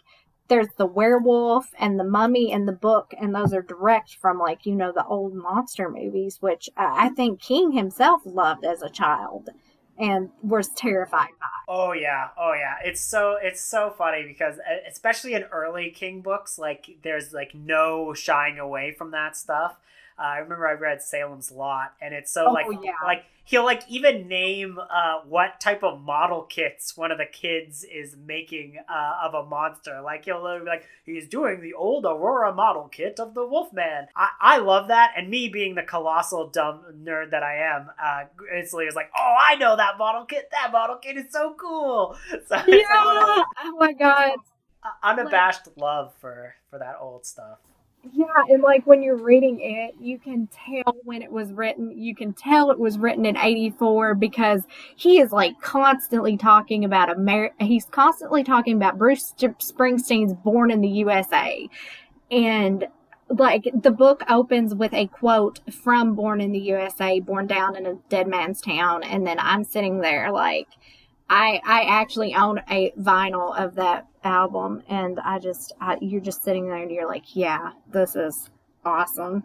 there's 0.49 0.67
the 0.77 0.85
werewolf 0.85 1.71
and 1.79 1.99
the 1.99 2.03
mummy 2.03 2.51
in 2.51 2.65
the 2.65 2.73
book, 2.73 3.13
and 3.19 3.33
those 3.33 3.53
are 3.53 3.61
direct 3.61 4.15
from 4.15 4.37
like 4.37 4.65
you 4.65 4.75
know 4.75 4.91
the 4.91 5.05
old 5.05 5.33
monster 5.33 5.89
movies, 5.89 6.41
which 6.41 6.69
uh, 6.75 6.89
I 6.91 7.09
think 7.09 7.39
King 7.39 7.71
himself 7.71 8.21
loved 8.25 8.65
as 8.65 8.81
a 8.81 8.89
child 8.89 9.49
and 9.97 10.29
was 10.41 10.69
terrified 10.69 11.29
by. 11.39 11.47
Oh 11.67 11.91
yeah, 11.91 12.29
oh 12.37 12.53
yeah. 12.53 12.75
It's 12.83 13.01
so 13.01 13.37
it's 13.41 13.61
so 13.61 13.93
funny 13.95 14.23
because 14.23 14.55
especially 14.89 15.33
in 15.33 15.43
early 15.43 15.91
King 15.91 16.21
books, 16.21 16.57
like 16.57 16.97
there's 17.03 17.31
like 17.31 17.53
no 17.53 18.13
shying 18.13 18.59
away 18.59 18.91
from 18.91 19.11
that 19.11 19.37
stuff. 19.37 19.77
Uh, 20.19 20.23
I 20.23 20.37
remember 20.39 20.67
I 20.67 20.73
read 20.73 21.01
Salem's 21.01 21.51
Lot, 21.51 21.93
and 22.01 22.13
it's 22.13 22.31
so 22.31 22.47
Oh, 22.49 22.51
like 22.51 22.65
yeah. 22.83 22.91
like 23.05 23.25
he'll 23.45 23.63
like 23.63 23.83
even 23.89 24.27
name 24.27 24.77
uh, 24.79 25.21
what 25.27 25.59
type 25.59 25.83
of 25.83 26.01
model 26.01 26.43
kits 26.43 26.95
one 26.97 27.11
of 27.11 27.17
the 27.17 27.25
kids 27.25 27.83
is 27.83 28.15
making 28.17 28.77
uh, 28.89 29.19
of 29.23 29.33
a 29.33 29.43
monster. 29.47 30.01
Like 30.01 30.25
he'll 30.25 30.43
literally 30.43 30.65
be 30.65 30.69
like 30.69 30.85
he's 31.05 31.27
doing 31.27 31.61
the 31.61 31.73
old 31.73 32.05
Aurora 32.05 32.53
model 32.53 32.87
kit 32.89 33.19
of 33.19 33.33
the 33.33 33.45
Wolfman. 33.47 34.07
I, 34.15 34.29
I 34.41 34.57
love 34.57 34.89
that, 34.89 35.13
and 35.17 35.29
me 35.29 35.49
being 35.49 35.75
the 35.75 35.83
colossal 35.83 36.47
dumb 36.49 36.81
nerd 37.03 37.31
that 37.31 37.43
I 37.43 37.55
am, 37.75 37.89
uh, 38.01 38.25
instantly 38.55 38.85
was 38.85 38.95
like, 38.95 39.11
oh, 39.17 39.35
I 39.39 39.55
know 39.55 39.75
that 39.75 39.97
model 39.97 40.25
kit. 40.25 40.49
That 40.51 40.71
model 40.71 40.97
kit 40.97 41.17
is 41.17 41.31
so 41.31 41.55
cool. 41.57 42.17
So 42.29 42.35
it's 42.37 42.51
like 42.51 42.67
Yeah. 42.67 42.85
Oh 42.89 43.77
my 43.79 43.93
god. 43.93 44.33
unabashed 45.03 45.67
love 45.77 46.13
for 46.19 46.55
for 46.69 46.79
that 46.79 46.97
old 47.01 47.25
stuff. 47.25 47.59
Yeah, 48.03 48.25
and 48.47 48.63
like 48.63 48.87
when 48.87 49.03
you're 49.03 49.21
reading 49.21 49.59
it, 49.59 49.95
you 49.99 50.19
can 50.19 50.47
tell 50.47 50.95
when 51.03 51.21
it 51.21 51.31
was 51.31 51.51
written. 51.51 51.91
You 51.97 52.15
can 52.15 52.31
tell 52.33 52.71
it 52.71 52.79
was 52.79 52.97
written 52.97 53.25
in 53.25 53.35
84 53.35 54.15
because 54.15 54.63
he 54.95 55.19
is 55.19 55.31
like 55.33 55.59
constantly 55.61 56.37
talking 56.37 56.85
about 56.85 57.09
Amer 57.09 57.51
he's 57.59 57.85
constantly 57.85 58.43
talking 58.43 58.77
about 58.77 58.97
Bruce 58.97 59.33
Springsteen's 59.37 60.33
Born 60.33 60.71
in 60.71 60.79
the 60.79 60.87
USA. 60.87 61.67
And 62.31 62.87
like 63.29 63.69
the 63.73 63.91
book 63.91 64.23
opens 64.29 64.73
with 64.73 64.93
a 64.93 65.07
quote 65.07 65.59
from 65.73 66.15
Born 66.15 66.39
in 66.39 66.53
the 66.53 66.59
USA, 66.59 67.19
born 67.19 67.47
down 67.47 67.75
in 67.75 67.85
a 67.85 67.95
dead 68.07 68.27
man's 68.27 68.61
town, 68.61 69.03
and 69.03 69.27
then 69.27 69.37
I'm 69.39 69.65
sitting 69.65 69.99
there 69.99 70.31
like 70.31 70.69
I 71.29 71.61
I 71.65 71.81
actually 71.83 72.33
own 72.33 72.61
a 72.69 72.91
vinyl 72.99 73.57
of 73.57 73.75
that 73.75 74.07
album, 74.23 74.83
and 74.87 75.19
I 75.19 75.39
just 75.39 75.73
I, 75.79 75.97
you're 76.01 76.21
just 76.21 76.43
sitting 76.43 76.67
there 76.67 76.77
and 76.77 76.91
you're 76.91 77.07
like, 77.07 77.35
yeah, 77.35 77.73
this 77.91 78.15
is 78.15 78.49
awesome. 78.85 79.43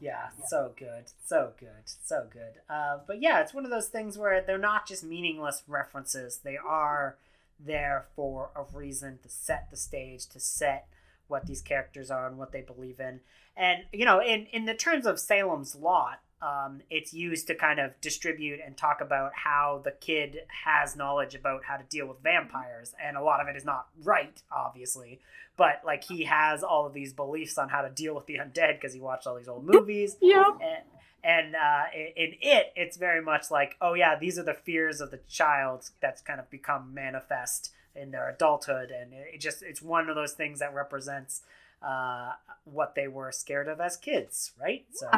Yeah, 0.00 0.30
so 0.48 0.72
good, 0.76 1.04
so 1.24 1.52
good, 1.60 1.84
so 1.84 2.26
good. 2.30 2.60
Uh, 2.68 2.98
but 3.06 3.22
yeah, 3.22 3.40
it's 3.40 3.54
one 3.54 3.64
of 3.64 3.70
those 3.70 3.86
things 3.88 4.18
where 4.18 4.42
they're 4.42 4.58
not 4.58 4.86
just 4.86 5.04
meaningless 5.04 5.62
references; 5.66 6.40
they 6.42 6.56
are 6.56 7.16
there 7.58 8.06
for 8.16 8.50
a 8.56 8.64
reason 8.76 9.18
to 9.22 9.28
set 9.28 9.68
the 9.70 9.76
stage, 9.76 10.26
to 10.28 10.40
set 10.40 10.88
what 11.28 11.46
these 11.46 11.62
characters 11.62 12.10
are 12.10 12.26
and 12.26 12.36
what 12.36 12.52
they 12.52 12.60
believe 12.60 12.98
in. 12.98 13.20
And 13.56 13.84
you 13.92 14.04
know, 14.04 14.20
in 14.20 14.46
in 14.46 14.64
the 14.64 14.74
terms 14.74 15.06
of 15.06 15.20
Salem's 15.20 15.74
Lot, 15.74 16.20
um, 16.42 16.80
it's 16.90 17.14
used 17.14 17.46
to 17.46 17.54
kind 17.54 17.78
of 17.78 17.98
distribute 18.00 18.58
and 18.64 18.76
talk 18.76 19.00
about 19.00 19.32
how 19.34 19.80
the 19.84 19.92
kid 19.92 20.38
has 20.64 20.96
knowledge 20.96 21.34
about 21.34 21.64
how 21.64 21.76
to 21.76 21.84
deal 21.84 22.06
with 22.06 22.18
vampires, 22.22 22.94
and 23.02 23.16
a 23.16 23.22
lot 23.22 23.40
of 23.40 23.46
it 23.48 23.56
is 23.56 23.64
not 23.64 23.86
right, 24.02 24.42
obviously. 24.50 25.20
But 25.56 25.82
like 25.86 26.02
he 26.04 26.24
has 26.24 26.62
all 26.62 26.86
of 26.86 26.94
these 26.94 27.12
beliefs 27.12 27.58
on 27.58 27.68
how 27.68 27.82
to 27.82 27.90
deal 27.90 28.14
with 28.14 28.26
the 28.26 28.38
undead 28.38 28.74
because 28.80 28.92
he 28.92 29.00
watched 29.00 29.26
all 29.26 29.36
these 29.36 29.48
old 29.48 29.64
movies 29.64 30.16
Yeah. 30.20 30.44
and, 30.60 30.84
and 31.22 31.54
uh, 31.54 31.82
in 31.94 32.06
in 32.16 32.34
it, 32.40 32.72
it's 32.74 32.96
very 32.96 33.22
much 33.22 33.50
like, 33.50 33.76
oh 33.80 33.94
yeah, 33.94 34.18
these 34.18 34.38
are 34.38 34.42
the 34.42 34.54
fears 34.54 35.00
of 35.00 35.10
the 35.12 35.20
child 35.28 35.90
that's 36.00 36.20
kind 36.22 36.40
of 36.40 36.50
become 36.50 36.92
manifest 36.92 37.72
in 37.94 38.10
their 38.10 38.28
adulthood, 38.30 38.90
and 38.90 39.12
it 39.12 39.38
just 39.40 39.62
it's 39.62 39.82
one 39.82 40.08
of 40.08 40.16
those 40.16 40.32
things 40.32 40.58
that 40.58 40.74
represents 40.74 41.42
uh, 41.82 42.32
what 42.64 42.94
they 42.94 43.06
were 43.06 43.30
scared 43.30 43.68
of 43.68 43.80
as 43.80 43.96
kids, 43.96 44.52
right? 44.60 44.86
So 44.94 45.08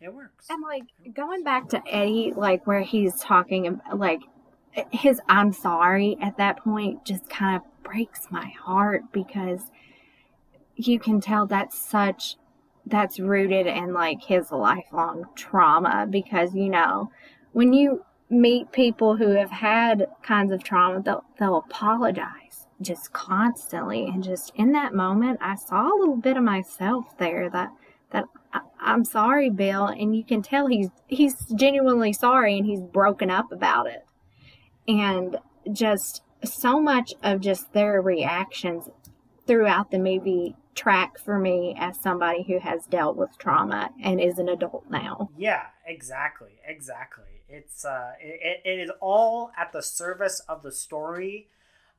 It 0.00 0.14
works. 0.14 0.46
And 0.48 0.62
like 0.62 0.84
going 1.14 1.44
back 1.44 1.68
to 1.70 1.82
Eddie, 1.86 2.32
like 2.34 2.66
where 2.66 2.80
he's 2.80 3.20
talking 3.20 3.80
like 3.94 4.20
his 4.92 5.20
I'm 5.28 5.52
sorry 5.52 6.16
at 6.20 6.36
that 6.38 6.58
point 6.58 7.04
just 7.04 7.28
kind 7.28 7.56
of 7.56 7.62
breaks 7.82 8.28
my 8.30 8.46
heart 8.46 9.02
because 9.12 9.62
you 10.76 10.98
can 10.98 11.20
tell 11.20 11.46
that's 11.46 11.78
such 11.78 12.36
that's 12.86 13.20
rooted 13.20 13.66
in 13.66 13.92
like 13.92 14.22
his 14.22 14.50
lifelong 14.50 15.26
trauma 15.34 16.06
because 16.08 16.54
you 16.54 16.68
know 16.68 17.10
when 17.52 17.72
you 17.72 18.04
meet 18.30 18.72
people 18.72 19.16
who 19.16 19.30
have 19.30 19.50
had 19.50 20.06
kinds 20.22 20.52
of 20.52 20.62
trauma 20.62 21.02
they'll, 21.02 21.24
they'll 21.38 21.56
apologize 21.56 22.66
just 22.80 23.12
constantly 23.12 24.06
and 24.06 24.24
just 24.24 24.52
in 24.54 24.72
that 24.72 24.94
moment 24.94 25.38
i 25.42 25.54
saw 25.54 25.88
a 25.92 25.98
little 25.98 26.16
bit 26.16 26.36
of 26.36 26.42
myself 26.42 27.04
there 27.18 27.50
that 27.50 27.70
i'm 28.80 29.04
sorry 29.04 29.50
bill 29.50 29.86
and 29.86 30.16
you 30.16 30.24
can 30.24 30.42
tell 30.42 30.66
he's 30.66 30.88
he's 31.06 31.34
genuinely 31.54 32.12
sorry 32.12 32.56
and 32.56 32.66
he's 32.66 32.80
broken 32.80 33.30
up 33.30 33.50
about 33.52 33.86
it 33.86 34.04
and 34.88 35.36
just 35.72 36.22
so 36.44 36.80
much 36.80 37.12
of 37.22 37.40
just 37.40 37.72
their 37.72 38.00
reactions 38.00 38.88
throughout 39.46 39.90
the 39.90 39.98
movie 39.98 40.56
track 40.74 41.18
for 41.18 41.38
me 41.38 41.74
as 41.78 42.00
somebody 42.00 42.42
who 42.44 42.58
has 42.58 42.86
dealt 42.86 43.16
with 43.16 43.36
trauma 43.38 43.90
and 44.02 44.20
is 44.20 44.38
an 44.38 44.48
adult 44.48 44.84
now. 44.88 45.28
Yeah, 45.36 45.66
exactly, 45.86 46.60
exactly. 46.66 47.24
It's 47.48 47.84
uh, 47.84 48.12
it, 48.20 48.62
it 48.64 48.78
is 48.78 48.90
all 49.00 49.50
at 49.58 49.72
the 49.72 49.82
service 49.82 50.40
of 50.48 50.62
the 50.62 50.70
story, 50.70 51.48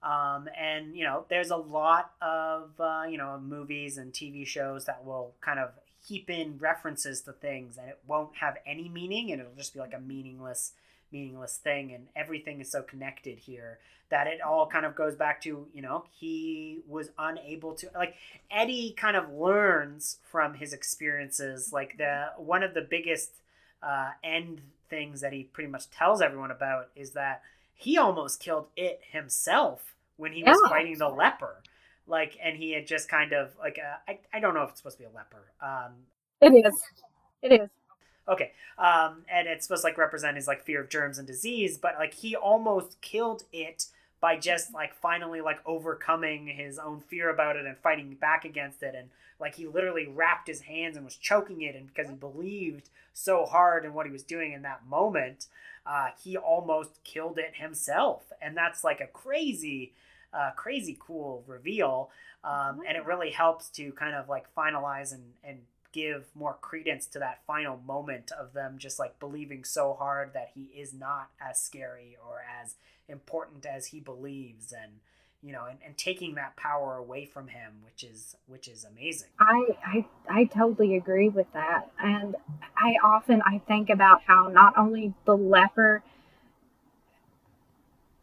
um, 0.01 0.47
and 0.57 0.95
you 0.95 1.03
know, 1.03 1.25
there's 1.29 1.51
a 1.51 1.57
lot 1.57 2.11
of 2.21 2.71
uh, 2.79 3.03
you 3.09 3.17
know 3.17 3.37
movies 3.39 3.97
and 3.97 4.13
TV 4.13 4.47
shows 4.47 4.85
that 4.85 5.05
will 5.05 5.33
kind 5.41 5.59
of 5.59 5.71
heap 6.11 6.29
in 6.29 6.57
references 6.59 7.21
to 7.21 7.31
things, 7.33 7.77
and 7.77 7.87
it 7.89 7.99
won't 8.05 8.35
have 8.37 8.57
any 8.65 8.89
meaning, 8.89 9.31
and 9.31 9.39
it'll 9.41 9.55
just 9.55 9.73
be 9.73 9.79
like 9.79 9.93
a 9.93 9.99
meaningless 9.99 10.73
meaningless 11.11 11.57
thing. 11.57 11.93
And 11.93 12.07
everything 12.15 12.61
is 12.61 12.71
so 12.71 12.81
connected 12.81 13.39
here 13.39 13.79
that 14.09 14.27
it 14.27 14.41
all 14.41 14.67
kind 14.67 14.85
of 14.85 14.93
goes 14.95 15.15
back 15.15 15.41
to 15.43 15.67
you 15.73 15.81
know 15.81 16.03
he 16.19 16.79
was 16.87 17.09
unable 17.17 17.73
to 17.75 17.89
like 17.95 18.15
eddie 18.49 18.93
kind 18.97 19.15
of 19.15 19.31
learns 19.31 20.17
from 20.31 20.55
his 20.55 20.73
experiences. 20.73 21.71
Like 21.71 21.97
the 21.97 22.31
one 22.37 22.63
of 22.63 22.73
the 22.73 22.81
biggest 22.81 23.31
uh, 23.81 24.11
end 24.23 24.61
things 24.89 25.21
that 25.21 25.31
he 25.33 25.43
pretty 25.43 25.69
much 25.69 25.89
tells 25.89 26.21
everyone 26.21 26.51
about 26.51 26.89
is 26.95 27.11
that 27.11 27.41
he 27.73 27.97
almost 27.97 28.39
killed 28.39 28.67
it 28.75 29.01
himself 29.11 29.95
when 30.17 30.33
he 30.33 30.43
was 30.43 30.57
Yeah. 30.63 30.69
fighting 30.69 30.97
the 30.97 31.07
leper 31.09 31.55
like 32.07 32.37
and 32.43 32.57
he 32.57 32.71
had 32.73 32.87
just 32.87 33.09
kind 33.09 33.33
of 33.33 33.51
like 33.59 33.79
uh, 33.79 33.97
I, 34.11 34.19
I 34.33 34.39
don't 34.39 34.53
know 34.53 34.63
if 34.63 34.71
it's 34.71 34.79
supposed 34.79 34.97
to 34.97 35.03
be 35.03 35.07
a 35.09 35.15
leper 35.15 35.45
um 35.61 35.93
It 36.41 36.65
is. 36.65 36.81
It 37.41 37.51
is. 37.61 37.69
Okay. 38.27 38.51
Um, 38.77 39.23
and 39.29 39.47
it's 39.47 39.65
supposed 39.65 39.81
to 39.81 39.87
like 39.87 39.97
represent 39.97 40.35
his 40.35 40.47
like 40.47 40.63
fear 40.63 40.81
of 40.81 40.89
germs 40.89 41.17
and 41.17 41.27
disease, 41.27 41.77
but 41.77 41.95
like 41.97 42.13
he 42.13 42.35
almost 42.35 43.01
killed 43.01 43.43
it 43.51 43.85
by 44.19 44.37
just 44.37 44.73
like 44.73 44.93
finally 44.93 45.41
like 45.41 45.59
overcoming 45.65 46.47
his 46.47 46.77
own 46.77 46.99
fear 47.01 47.29
about 47.29 47.55
it 47.55 47.65
and 47.65 47.77
fighting 47.77 48.13
back 48.15 48.45
against 48.45 48.83
it 48.83 48.93
and 48.95 49.09
like 49.39 49.55
he 49.55 49.65
literally 49.65 50.07
wrapped 50.07 50.47
his 50.47 50.61
hands 50.61 50.95
and 50.95 51.03
was 51.03 51.15
choking 51.15 51.61
it 51.63 51.75
and 51.75 51.87
because 51.87 52.07
he 52.07 52.15
believed 52.15 52.89
so 53.13 53.45
hard 53.45 53.83
in 53.83 53.95
what 53.95 54.05
he 54.05 54.11
was 54.11 54.21
doing 54.21 54.51
in 54.53 54.61
that 54.61 54.85
moment 54.85 55.47
uh, 55.87 56.09
he 56.23 56.37
almost 56.37 57.03
killed 57.03 57.39
it 57.39 57.55
himself 57.55 58.31
and 58.39 58.55
that's 58.55 58.83
like 58.83 59.01
a 59.01 59.07
crazy 59.07 59.91
uh, 60.33 60.51
crazy 60.55 60.97
cool 60.99 61.43
reveal 61.47 62.09
um, 62.43 62.81
and 62.87 62.97
it 62.97 63.05
really 63.05 63.31
helps 63.31 63.69
to 63.69 63.91
kind 63.93 64.15
of 64.15 64.27
like 64.29 64.45
finalize 64.55 65.13
and, 65.13 65.23
and 65.43 65.59
give 65.91 66.27
more 66.35 66.57
credence 66.61 67.05
to 67.05 67.19
that 67.19 67.41
final 67.45 67.77
moment 67.85 68.31
of 68.31 68.53
them 68.53 68.77
just 68.77 68.97
like 68.97 69.19
believing 69.19 69.63
so 69.63 69.93
hard 69.93 70.33
that 70.33 70.51
he 70.55 70.63
is 70.75 70.93
not 70.93 71.29
as 71.39 71.59
scary 71.61 72.17
or 72.25 72.41
as 72.61 72.75
important 73.09 73.65
as 73.65 73.87
he 73.87 73.99
believes 73.99 74.71
and 74.71 74.93
you 75.41 75.51
know 75.51 75.65
and, 75.69 75.79
and 75.85 75.97
taking 75.97 76.35
that 76.35 76.55
power 76.55 76.95
away 76.95 77.25
from 77.25 77.49
him 77.49 77.73
which 77.83 78.03
is 78.03 78.35
which 78.47 78.67
is 78.69 78.85
amazing 78.85 79.27
I, 79.39 79.65
I 79.85 80.05
I 80.29 80.45
totally 80.45 80.95
agree 80.95 81.29
with 81.29 81.51
that. 81.53 81.91
And 81.99 82.35
I 82.77 82.95
often 83.03 83.41
I 83.45 83.59
think 83.67 83.89
about 83.89 84.21
how 84.25 84.47
not 84.47 84.77
only 84.77 85.13
the 85.25 85.35
leper 85.35 86.03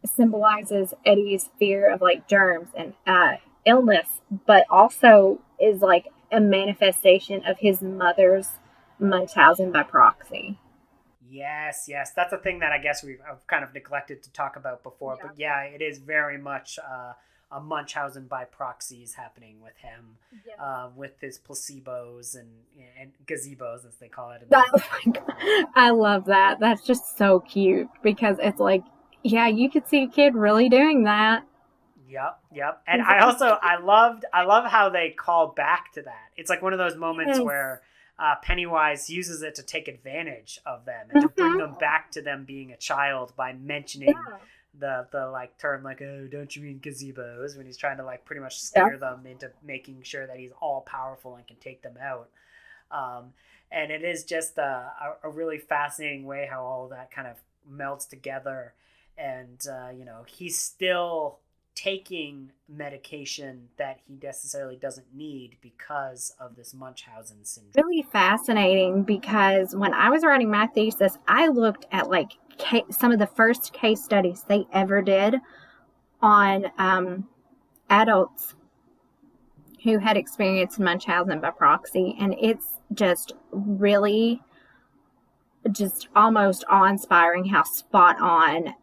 symbolizes 0.09 0.95
Eddie's 1.07 1.49
fear 1.59 1.93
of 1.93 2.01
like 2.01 2.27
germs 2.29 2.69
and 2.77 2.95
uh, 3.07 3.37
illness, 3.65 4.09
but 4.47 4.65
also 4.71 5.41
is 5.61 5.81
like 5.81 6.07
a 6.33 6.41
manifestation 6.41 7.45
of 7.47 7.59
his 7.59 7.83
mother's 7.83 8.49
Munchausen 9.01 9.71
by 9.71 9.85
proxy. 9.85 10.59
yes 11.31 11.85
yes 11.89 12.13
that's 12.17 12.33
a 12.33 12.39
thing 12.39 12.59
that 12.61 12.73
i 12.73 12.79
guess 12.79 13.05
we've 13.05 13.21
kind 13.47 13.63
of 13.63 13.73
neglected 13.75 14.23
to 14.23 14.33
talk 14.33 14.57
about 14.57 14.83
before 14.83 15.17
Yeah. 15.19 15.27
but 15.27 15.39
yeah 15.39 15.61
it 15.63 15.83
is 15.83 15.99
very 15.99 16.39
much 16.39 16.79
uh, 16.79 17.13
a 17.53 17.61
munchausen 17.61 18.27
by 18.27 18.45
proxy 18.45 19.03
is 19.03 19.15
happening 19.15 19.61
with 19.63 19.77
him 19.77 20.17
uh, 20.59 20.89
with 20.97 21.13
his 21.21 21.39
placebos 21.39 22.35
and 22.35 22.49
and 23.01 23.13
gazebos 23.27 23.87
as 23.87 23.95
they 24.01 24.09
call 24.09 24.33
it 24.33 24.43
in 24.43 24.49
the- 24.51 25.21
oh. 25.47 25.65
I 25.77 25.91
love 25.91 26.25
that. 26.27 26.59
That's 26.61 26.85
just 26.85 27.17
so 27.17 27.41
cute 27.41 27.89
because 28.03 28.37
it's 28.41 28.59
like, 28.61 28.83
yeah, 29.23 29.49
you 29.49 29.71
could 29.71 29.87
see 29.89 30.03
a 30.05 30.09
kid 30.09 30.35
really 30.35 30.69
doing 30.69 31.05
that. 31.05 31.45
Yep, 32.09 32.41
yep. 32.53 32.83
And 32.87 33.03
I 33.03 33.21
also 33.21 33.59
I 33.61 33.79
loved 33.79 34.25
I 34.33 34.45
love 34.45 34.71
how 34.71 34.89
they 34.89 35.11
call 35.11 35.49
back 35.49 35.93
to 35.95 36.03
that. 36.03 36.31
It's 36.37 36.49
like 36.49 36.63
one 36.63 36.73
of 36.73 36.79
those 36.79 36.97
moments 36.97 37.39
Yes. 37.39 37.45
where 37.45 37.83
uh, 38.19 38.35
Pennywise 38.43 39.11
uses 39.11 39.43
it 39.43 39.55
to 39.57 39.63
take 39.63 39.89
advantage 39.89 40.61
of 40.65 40.85
them 40.85 41.11
and 41.11 41.21
to 41.21 41.29
bring 41.29 41.53
Mhm. 41.55 41.59
them 41.59 41.75
back 41.75 42.11
to 42.13 42.23
them 42.23 42.45
being 42.45 42.73
a 42.73 42.77
child 42.77 43.35
by 43.37 43.53
mentioning 43.53 44.15
the 44.79 45.07
the 45.11 45.27
like 45.27 45.59
term 45.59 45.83
like 45.83 46.01
oh 46.03 46.29
don't 46.31 46.55
you 46.55 46.63
mean 46.63 46.79
gazebos 46.79 47.57
when 47.57 47.67
he's 47.67 47.77
trying 47.77 47.97
to 47.97 48.05
like 48.05 48.25
pretty 48.25 48.41
much 48.41 48.61
scare 48.61 48.97
them 48.99 49.27
into 49.27 49.51
making 49.63 50.03
sure 50.03 50.27
that 50.27 50.37
he's 50.39 50.53
all 50.61 50.83
powerful 50.83 51.37
and 51.37 51.47
can 51.47 51.57
take 51.57 51.83
them 51.83 51.99
out. 52.01 52.29
Um, 52.91 53.33
and 53.71 53.91
it 53.93 54.03
is 54.03 54.25
just 54.25 54.57
a, 54.59 54.93
a, 55.23 55.29
a 55.29 55.31
really 55.31 55.59
fascinating 55.59 56.25
way 56.25 56.49
how 56.51 56.63
all 56.65 56.89
that 56.89 57.11
kind 57.11 57.29
of 57.29 57.37
melds 57.71 58.09
together 58.09 58.73
and 59.19 59.67
uh, 59.69 59.91
you 59.91 60.05
know 60.05 60.25
he's 60.27 60.57
still 60.57 61.41
taking 61.75 62.51
medication 62.69 63.69
that 63.77 64.01
he 64.05 64.19
necessarily 64.21 64.75
doesn't 64.75 65.07
need 65.15 65.57
because 65.61 66.35
of 66.41 66.57
this 66.57 66.75
Munchausen 66.75 67.45
syndrome. 67.45 67.87
Really 67.87 68.03
fascinating 68.03 69.05
because 69.05 69.77
when 69.77 69.95
I 69.95 70.11
was 70.11 70.25
writing 70.25 70.51
my 70.51 70.67
thesis, 70.67 71.19
I 71.29 71.47
looked 71.47 71.87
at 71.93 72.11
like 72.11 72.33
some 72.91 73.13
of 73.13 73.21
the 73.21 73.29
first 73.29 73.73
case 73.73 74.03
studies 74.03 74.45
they 74.49 74.67
ever 74.73 75.01
did 75.03 75.37
on 76.21 76.67
um, 76.79 77.29
adults 77.91 78.57
who 79.85 79.99
had 79.99 80.17
experienced 80.17 80.81
Munchausen 80.81 81.41
by 81.41 81.51
proxy, 81.51 82.17
and 82.19 82.35
it's 82.41 82.81
just 82.93 83.35
really 83.53 84.43
just 85.71 86.09
almost 86.17 86.65
awe-inspiring 86.69 87.45
how 87.45 87.63
spot 87.63 88.17
on 88.21 88.75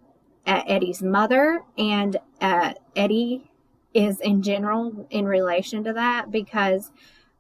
uh, 0.46 0.64
Eddie's 0.68 1.02
mother 1.02 1.62
and 1.78 2.18
uh, 2.42 2.74
Eddie 2.96 3.50
is 3.94 4.20
in 4.20 4.42
general 4.42 5.08
in 5.10 5.26
relation 5.26 5.84
to 5.84 5.94
that 5.94 6.30
because 6.32 6.92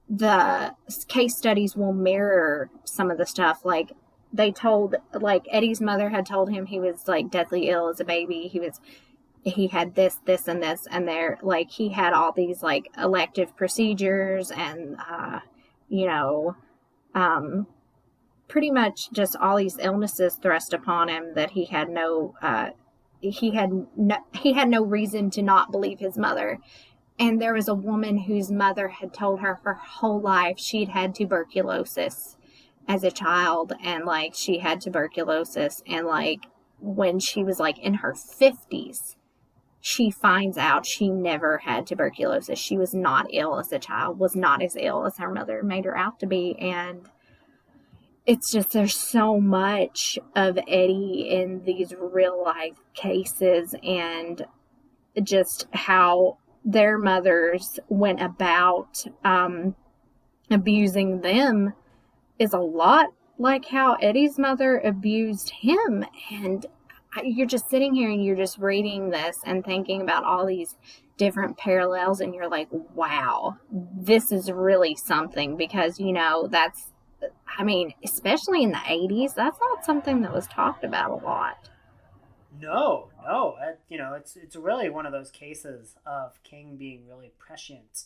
the 0.10 0.73
case 1.07 1.36
studies 1.36 1.76
will 1.76 1.94
mirror 1.94 2.69
some 2.84 3.11
of 3.11 3.18
the 3.18 3.26
stuff. 3.26 3.65
Like 3.65 3.91
they 4.32 4.52
told 4.52 4.95
like 5.14 5.45
Eddie's 5.52 5.82
mother 5.82 6.10
had 6.10 6.26
told 6.26 6.49
him 6.49 6.65
he 6.65 6.80
was 6.80 7.07
like 7.07 7.30
deathly 7.30 7.69
ill 7.69 7.90
as 7.90 7.99
a 7.99 8.06
baby. 8.06 8.48
He 8.48 8.60
was 8.60 8.80
he 9.44 9.68
had 9.68 9.95
this 9.95 10.19
this 10.26 10.48
and 10.48 10.61
this 10.61 10.88
and 10.90 11.07
there 11.07 11.38
like 11.44 11.69
he 11.69 11.90
had 11.90 12.14
all 12.14 12.32
these 12.32 12.64
like 12.64 12.90
elective 12.98 13.56
procedures 13.56 14.49
and 14.49 14.98
uh 15.07 15.40
you 15.88 16.07
know 16.07 16.56
um 17.14 17.68
pretty 18.48 18.72
much 18.72 19.11
just 19.11 19.36
all 19.36 19.57
these 19.57 19.77
illnesses 19.80 20.40
thrust 20.41 20.73
upon 20.73 21.10
him 21.10 21.34
that 21.36 21.52
he 21.52 21.65
had 21.65 21.90
no 21.90 22.34
uh 22.41 22.72
he 23.30 23.52
had 23.52 23.72
no, 23.95 24.18
he 24.34 24.53
had 24.53 24.69
no 24.69 24.84
reason 24.84 25.30
to 25.31 25.41
not 25.41 25.72
believe 25.72 25.99
his 25.99 26.18
mother. 26.18 26.60
And 27.18 27.41
there 27.41 27.53
was 27.53 27.68
a 27.68 27.76
woman 27.76 28.18
whose 28.19 28.52
mother 28.52 28.89
had 28.89 29.14
told 29.14 29.39
her 29.39 29.61
her 29.64 29.76
whole 29.76 30.19
life 30.19 30.60
she'd 30.60 30.89
had 30.89 31.15
tuberculosis 31.15 32.35
as 32.88 33.03
a 33.03 33.11
child 33.11 33.73
and 33.84 34.06
like 34.06 34.34
she 34.35 34.60
had 34.60 34.81
tuberculosis. 34.81 35.81
And 35.88 36.06
like 36.06 36.45
when 36.80 37.19
she 37.19 37.43
was 37.43 37.60
like 37.60 37.80
in 37.80 37.95
her 37.95 38.14
50s 38.14 39.15
she 39.88 40.10
finds 40.10 40.57
out 40.57 40.84
she 40.84 41.10
never 41.10 41.60
had 41.60 41.85
tuberculosis. 41.85 42.57
She 42.57 42.76
was 42.76 42.95
not 42.95 43.27
ill 43.31 43.60
as 43.60 43.72
a 43.72 43.77
child 43.77 44.18
was 44.18 44.35
not 44.35 44.64
as 44.64 44.76
ill 44.76 45.06
as 45.06 45.19
her 45.19 45.30
mother 45.30 45.61
made 45.61 45.85
her 45.85 45.95
out 45.95 46.19
to 46.22 46.26
be. 46.26 46.57
And 46.57 47.07
it's 48.26 48.52
just 48.52 48.72
there's 48.72 48.95
so 48.95 49.39
much 49.39 50.18
of 50.35 50.57
Eddie 50.68 51.27
in 51.30 51.64
these 51.64 51.93
real 51.97 52.43
life 52.43 52.77
cases 52.93 53.76
and 53.84 54.45
just 55.23 55.68
how 55.73 56.38
their 56.64 56.97
mothers 56.97 57.80
went 57.88 58.22
about 58.22 59.06
um, 59.23 59.76
abusing 60.49 61.22
them 61.22 61.73
is 62.39 62.53
a 62.53 62.60
lot 62.60 63.07
like 63.38 63.65
how 63.65 63.93
Eddie's 63.95 64.39
mother 64.39 64.80
abused 64.80 65.52
him. 65.52 66.06
And 66.31 66.65
you're 67.23 67.47
just 67.47 67.69
sitting 67.69 67.93
here 67.93 68.10
and 68.10 68.23
you're 68.23 68.35
just 68.35 68.57
reading 68.57 69.10
this 69.10 69.38
and 69.45 69.64
thinking 69.64 70.02
about 70.02 70.23
all 70.23 70.45
these 70.45 70.76
different 71.18 71.57
parallels, 71.57 72.19
and 72.19 72.34
you're 72.34 72.49
like, 72.49 72.68
wow, 72.93 73.56
this 73.72 74.34
is 74.34 74.52
really 74.52 74.95
something 74.95 75.56
because, 75.56 75.97
you 75.97 76.11
know, 76.11 76.47
that's, 76.52 76.91
I 77.57 77.64
mean, 77.64 77.93
especially 78.03 78.64
in 78.64 78.72
the 78.72 78.77
80s, 78.77 79.34
that's 79.34 79.60
not 79.60 79.85
something 79.85 80.22
that 80.22 80.34
was 80.34 80.47
talked 80.47 80.84
about 80.84 81.11
a 81.11 81.26
lot. 81.26 81.69
No, 82.60 83.10
no, 83.23 83.56
uh, 83.61 83.73
you 83.89 83.97
know, 83.97 84.14
it's 84.14 84.35
it's 84.38 84.56
really 84.56 84.89
one 84.89 85.06
of 85.06 85.11
those 85.11 85.30
cases 85.30 85.95
of 86.06 86.41
King 86.43 86.77
being 86.77 87.06
really 87.06 87.34
prescient 87.38 88.06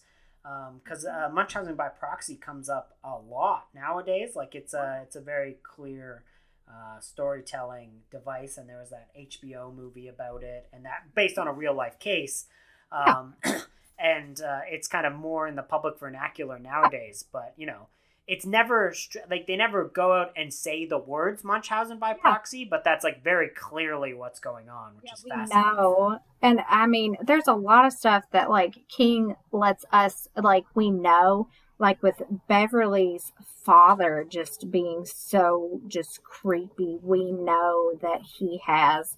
because 0.84 1.06
um, 1.06 1.14
uh, 1.14 1.30
Munchausen 1.30 1.76
by 1.76 1.90
proxy 1.90 2.36
comes 2.36 2.70
up 2.70 2.98
a 3.04 3.16
lot 3.16 3.68
nowadays. 3.76 4.36
Like 4.36 4.56
it's 4.56 4.74
a 4.74 5.02
it's 5.04 5.16
a 5.16 5.22
very 5.22 5.58
clear 5.64 6.24
uh, 6.68 7.00
storytelling 7.00 8.02
device, 8.12 8.58
and 8.58 8.68
there 8.70 8.80
was 8.80 8.90
that 8.90 9.10
HBO 9.18 9.74
movie 9.76 10.08
about 10.08 10.44
it, 10.44 10.68
and 10.74 10.86
that 10.86 11.14
based 11.16 11.38
on 11.38 11.48
a 11.48 11.54
real 11.54 11.74
life 11.74 12.00
case. 12.00 12.46
Um, 12.91 13.36
and 14.00 14.41
uh, 14.41 14.62
it's 14.68 14.88
kind 14.88 15.06
of 15.06 15.14
more 15.14 15.48
in 15.48 15.56
the 15.56 15.64
public 15.64 16.00
vernacular 16.00 16.58
nowadays. 16.58 17.26
But 17.32 17.54
you 17.58 17.68
know, 17.68 17.88
it's 18.30 18.45
never 18.45 18.93
like 19.30 19.47
they 19.47 19.56
never 19.56 19.85
go 19.85 20.14
out 20.14 20.31
and 20.38 20.53
say 20.53 20.85
the 20.85 20.99
words 20.99 21.43
Munchausen 21.43 21.97
by 21.97 22.14
proxy, 22.14 22.64
but 22.64 22.84
that's 22.84 23.03
like 23.03 23.23
very 23.23 23.49
clearly 23.49 24.14
what's 24.14 24.39
going 24.39 24.69
on, 24.69 24.95
which 24.97 25.06
Yeah, 25.07 25.14
is 25.14 25.23
we 25.26 25.30
fascinating. 25.31 25.72
know. 25.73 26.19
And 26.41 26.61
I 26.69 26.85
mean, 26.85 27.18
there's 27.26 27.47
a 27.47 27.53
lot 27.56 27.85
of 27.85 27.93
stuff 27.93 28.26
that 28.31 28.49
like 28.51 28.88
King 28.88 29.35
lets 29.51 29.84
us 29.91 30.27
like 30.38 30.65
we 30.76 30.91
know, 30.91 31.49
like 31.80 32.03
with 32.03 32.22
Beverly's 32.47 33.31
father 33.65 34.26
just 34.30 34.69
being 34.69 35.06
so 35.06 35.81
just 35.88 36.23
creepy. 36.23 36.99
We 37.01 37.31
know 37.31 37.93
that 38.01 38.22
he 38.38 38.61
has 38.65 39.18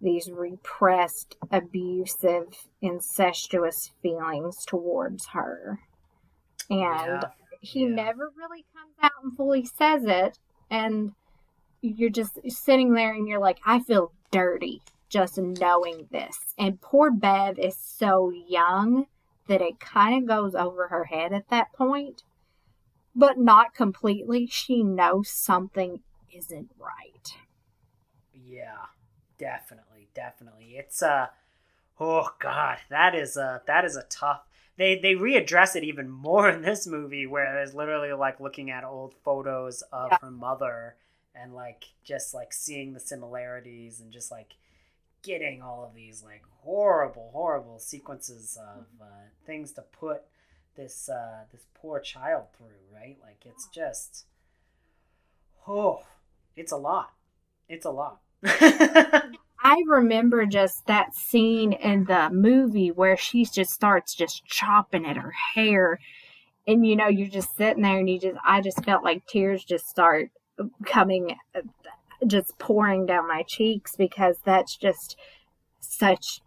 these 0.00 0.30
repressed, 0.30 1.36
abusive, 1.50 2.68
incestuous 2.80 3.90
feelings 4.02 4.64
towards 4.64 5.26
her. 5.28 5.80
And 6.70 6.78
Yeah, 6.80 7.30
he 7.62 7.80
yeah. 7.84 7.88
never 7.88 8.30
really 8.36 8.64
comes 8.74 8.92
out 9.02 9.12
and 9.22 9.36
fully 9.36 9.64
says 9.64 10.02
it 10.04 10.38
and 10.70 11.12
you're 11.80 12.10
just 12.10 12.38
sitting 12.48 12.92
there 12.92 13.14
and 13.14 13.26
you're 13.26 13.40
like 13.40 13.58
i 13.64 13.78
feel 13.80 14.12
dirty 14.30 14.82
just 15.08 15.38
knowing 15.38 16.06
this 16.10 16.38
and 16.58 16.80
poor 16.80 17.10
bev 17.10 17.58
is 17.58 17.76
so 17.76 18.30
young 18.48 19.06
that 19.48 19.60
it 19.62 19.80
kind 19.80 20.22
of 20.22 20.28
goes 20.28 20.54
over 20.54 20.88
her 20.88 21.04
head 21.04 21.32
at 21.32 21.48
that 21.48 21.72
point 21.72 22.22
but 23.14 23.38
not 23.38 23.74
completely 23.74 24.46
she 24.46 24.82
knows 24.82 25.28
something 25.28 26.00
isn't 26.34 26.70
right 26.78 27.34
Yeah, 28.34 28.86
definitely, 29.38 30.08
definitely. 30.14 30.76
It's 30.76 31.02
uh 31.02 31.28
oh 32.00 32.28
god, 32.38 32.78
that 32.90 33.14
is 33.14 33.36
a 33.36 33.62
that 33.66 33.84
is 33.84 33.96
a 33.96 34.04
tough. 34.04 34.42
They 34.82 34.98
they 34.98 35.14
readdress 35.14 35.76
it 35.76 35.84
even 35.84 36.10
more 36.10 36.48
in 36.48 36.62
this 36.62 36.86
movie 36.88 37.26
where 37.26 37.62
it's 37.62 37.72
literally 37.72 38.12
like 38.12 38.40
looking 38.40 38.70
at 38.70 38.82
old 38.82 39.14
photos 39.24 39.82
of 39.92 40.10
Yeah. 40.10 40.18
her 40.20 40.30
mother 40.32 40.96
and 41.36 41.54
like 41.54 41.84
just 42.02 42.34
like 42.34 42.52
seeing 42.52 42.92
the 42.92 42.98
similarities 43.00 44.00
and 44.00 44.12
just 44.12 44.30
like 44.32 44.54
getting 45.22 45.62
all 45.62 45.84
of 45.84 45.94
these 45.94 46.24
like 46.24 46.42
horrible 46.64 47.30
horrible 47.32 47.78
sequences 47.78 48.58
of 48.60 48.86
uh, 49.00 49.06
things 49.46 49.70
to 49.72 49.82
put 49.82 50.22
this 50.74 51.08
uh 51.08 51.44
this 51.52 51.64
poor 51.74 52.00
child 52.00 52.46
through, 52.56 52.82
right? 52.92 53.18
Like 53.22 53.42
it's 53.46 53.68
just 53.68 54.24
oh, 55.68 56.02
it's 56.56 56.72
a 56.72 56.76
lot. 56.76 57.12
It's 57.68 57.86
a 57.86 57.90
lot. 57.90 58.20
I 59.62 59.82
remember 59.86 60.44
just 60.46 60.86
that 60.86 61.14
scene 61.14 61.72
in 61.72 62.04
the 62.04 62.30
movie 62.30 62.90
where 62.90 63.16
she 63.16 63.44
just 63.44 63.72
starts 63.72 64.14
just 64.14 64.44
chopping 64.44 65.06
at 65.06 65.16
her 65.16 65.32
hair. 65.54 65.98
And 66.66 66.86
you 66.86 66.96
know, 66.96 67.08
you're 67.08 67.28
just 67.28 67.56
sitting 67.56 67.82
there 67.82 67.98
and 67.98 68.10
you 68.10 68.18
just, 68.18 68.38
I 68.44 68.60
just 68.60 68.84
felt 68.84 69.04
like 69.04 69.26
tears 69.26 69.64
just 69.64 69.86
start 69.88 70.30
coming, 70.84 71.36
just 72.26 72.58
pouring 72.58 73.06
down 73.06 73.28
my 73.28 73.44
cheeks 73.46 73.96
because 73.96 74.36
that's 74.44 74.76
just 74.76 75.16
such, 75.80 76.40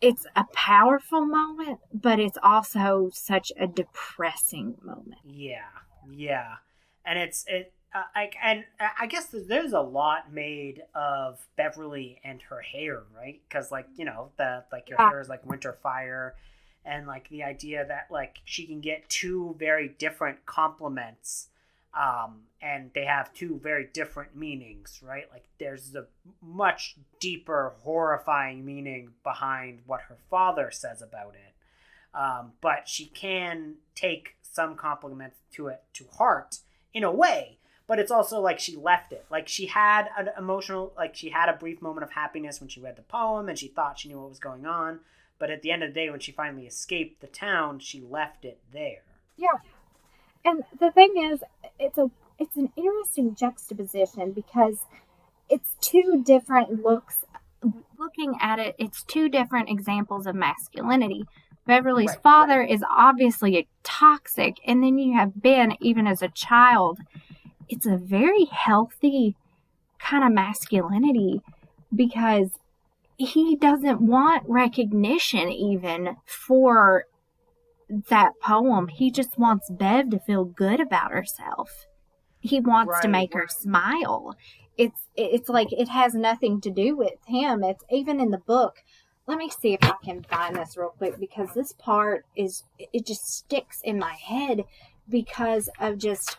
it's 0.00 0.26
a 0.36 0.44
powerful 0.52 1.24
moment, 1.24 1.78
but 1.92 2.18
it's 2.18 2.38
also 2.42 3.10
such 3.12 3.52
a 3.58 3.66
depressing 3.66 4.76
moment. 4.82 5.20
Yeah, 5.24 5.68
yeah, 6.10 6.54
and 7.04 7.18
it's 7.18 7.44
it. 7.46 7.72
Uh, 7.92 8.04
I 8.14 8.30
and 8.42 8.64
I 8.98 9.06
guess 9.06 9.26
there's 9.32 9.72
a 9.72 9.80
lot 9.80 10.32
made 10.32 10.82
of 10.94 11.44
Beverly 11.56 12.20
and 12.22 12.40
her 12.42 12.60
hair, 12.60 13.02
right? 13.16 13.40
Because 13.48 13.72
like 13.72 13.86
you 13.96 14.04
know 14.04 14.30
the 14.36 14.64
like 14.72 14.88
your 14.88 14.98
Yeah. 14.98 15.08
hair 15.10 15.20
is 15.20 15.28
like 15.28 15.44
winter 15.44 15.72
fire, 15.82 16.36
and 16.84 17.06
like 17.06 17.28
the 17.30 17.42
idea 17.42 17.84
that 17.84 18.06
like 18.10 18.40
she 18.44 18.66
can 18.66 18.80
get 18.80 19.08
two 19.08 19.56
very 19.58 19.88
different 19.88 20.46
compliments, 20.46 21.48
um, 21.94 22.42
and 22.62 22.92
they 22.94 23.04
have 23.06 23.34
two 23.34 23.58
very 23.62 23.88
different 23.92 24.36
meanings, 24.36 25.00
right? 25.02 25.26
Like 25.32 25.44
there's 25.58 25.94
a 25.96 26.06
much 26.40 26.96
deeper, 27.18 27.74
horrifying 27.82 28.64
meaning 28.64 29.14
behind 29.24 29.80
what 29.86 30.02
her 30.02 30.18
father 30.30 30.70
says 30.70 31.02
about 31.02 31.34
it 31.34 31.54
um, 32.14 32.52
but 32.60 32.88
she 32.88 33.06
can 33.06 33.76
take 33.94 34.36
some 34.42 34.74
compliments 34.74 35.38
to 35.52 35.68
it 35.68 35.82
to 35.94 36.04
heart 36.18 36.58
in 36.92 37.04
a 37.04 37.12
way 37.12 37.58
but 37.90 37.98
it's 37.98 38.10
also 38.10 38.40
like 38.40 38.58
she 38.58 38.76
left 38.76 39.12
it 39.12 39.26
like 39.30 39.48
she 39.48 39.66
had 39.66 40.08
an 40.16 40.30
emotional 40.38 40.92
like 40.96 41.14
she 41.14 41.30
had 41.30 41.48
a 41.48 41.58
brief 41.58 41.82
moment 41.82 42.04
of 42.04 42.12
happiness 42.12 42.60
when 42.60 42.68
she 42.68 42.80
read 42.80 42.96
the 42.96 43.02
poem 43.02 43.48
and 43.48 43.58
she 43.58 43.68
thought 43.68 43.98
she 43.98 44.08
knew 44.08 44.18
what 44.18 44.28
was 44.28 44.38
going 44.38 44.64
on 44.64 45.00
but 45.38 45.50
at 45.50 45.62
the 45.62 45.70
end 45.70 45.82
of 45.82 45.90
the 45.90 45.94
day 45.94 46.08
when 46.08 46.20
she 46.20 46.32
finally 46.32 46.66
escaped 46.66 47.20
the 47.20 47.26
town 47.26 47.78
she 47.78 48.00
left 48.00 48.44
it 48.44 48.58
there 48.72 49.02
Yeah. 49.36 49.58
And 50.44 50.62
the 50.78 50.90
thing 50.90 51.14
is, 51.32 51.42
it's 51.78 51.98
a 51.98 52.10
it's 52.38 52.56
an 52.56 52.72
interesting 52.76 53.34
juxtaposition 53.34 54.32
because 54.32 54.78
it's 55.48 55.70
two 55.80 56.22
different 56.24 56.82
looks. 56.82 57.24
Looking 57.98 58.36
at 58.40 58.58
it, 58.58 58.74
it's 58.78 59.02
two 59.02 59.28
different 59.28 59.68
examples 59.68 60.26
of 60.26 60.34
masculinity. 60.34 61.24
Beverly's 61.66 62.08
Right, 62.08 62.22
father 62.22 62.62
is 62.62 62.82
obviously 62.90 63.68
toxic, 63.82 64.56
and 64.66 64.82
then 64.82 64.98
you 64.98 65.14
have 65.18 65.42
Ben, 65.42 65.76
even 65.80 66.06
as 66.06 66.22
a 66.22 66.28
child. 66.28 66.98
It's 67.70 67.86
a 67.86 67.96
very 67.96 68.46
healthy 68.46 69.36
kind 70.00 70.24
of 70.24 70.32
masculinity 70.32 71.40
because 71.94 72.50
he 73.16 73.54
doesn't 73.54 74.00
want 74.00 74.42
recognition 74.48 75.48
even 75.48 76.16
for 76.26 77.04
that 78.08 78.32
poem. 78.42 78.88
He 78.88 79.10
just 79.12 79.38
wants 79.38 79.70
Bev 79.70 80.10
to 80.10 80.18
feel 80.18 80.44
good 80.44 80.80
about 80.80 81.12
herself. 81.12 81.86
He 82.40 82.58
wants 82.58 82.98
to 83.00 83.08
make 83.08 83.34
her 83.34 83.46
smile. 83.48 84.36
It's 84.76 85.02
it's 85.14 85.48
like 85.48 85.72
it 85.72 85.88
has 85.88 86.14
nothing 86.14 86.60
to 86.62 86.70
do 86.70 86.96
with 86.96 87.24
him. 87.26 87.62
It's 87.62 87.84
even 87.88 88.18
in 88.18 88.30
the 88.30 88.38
book. 88.38 88.82
Let 89.28 89.38
me 89.38 89.48
see 89.48 89.74
if 89.74 89.84
I 89.84 89.94
can 90.02 90.24
find 90.24 90.56
this 90.56 90.76
real 90.76 90.94
quick 90.98 91.20
because 91.20 91.50
this 91.54 91.72
part 91.72 92.24
is 92.34 92.64
it 92.78 93.06
just 93.06 93.32
sticks 93.32 93.80
in 93.84 93.96
my 93.98 94.14
head 94.14 94.64
because 95.08 95.68
of 95.78 95.98
just 95.98 96.38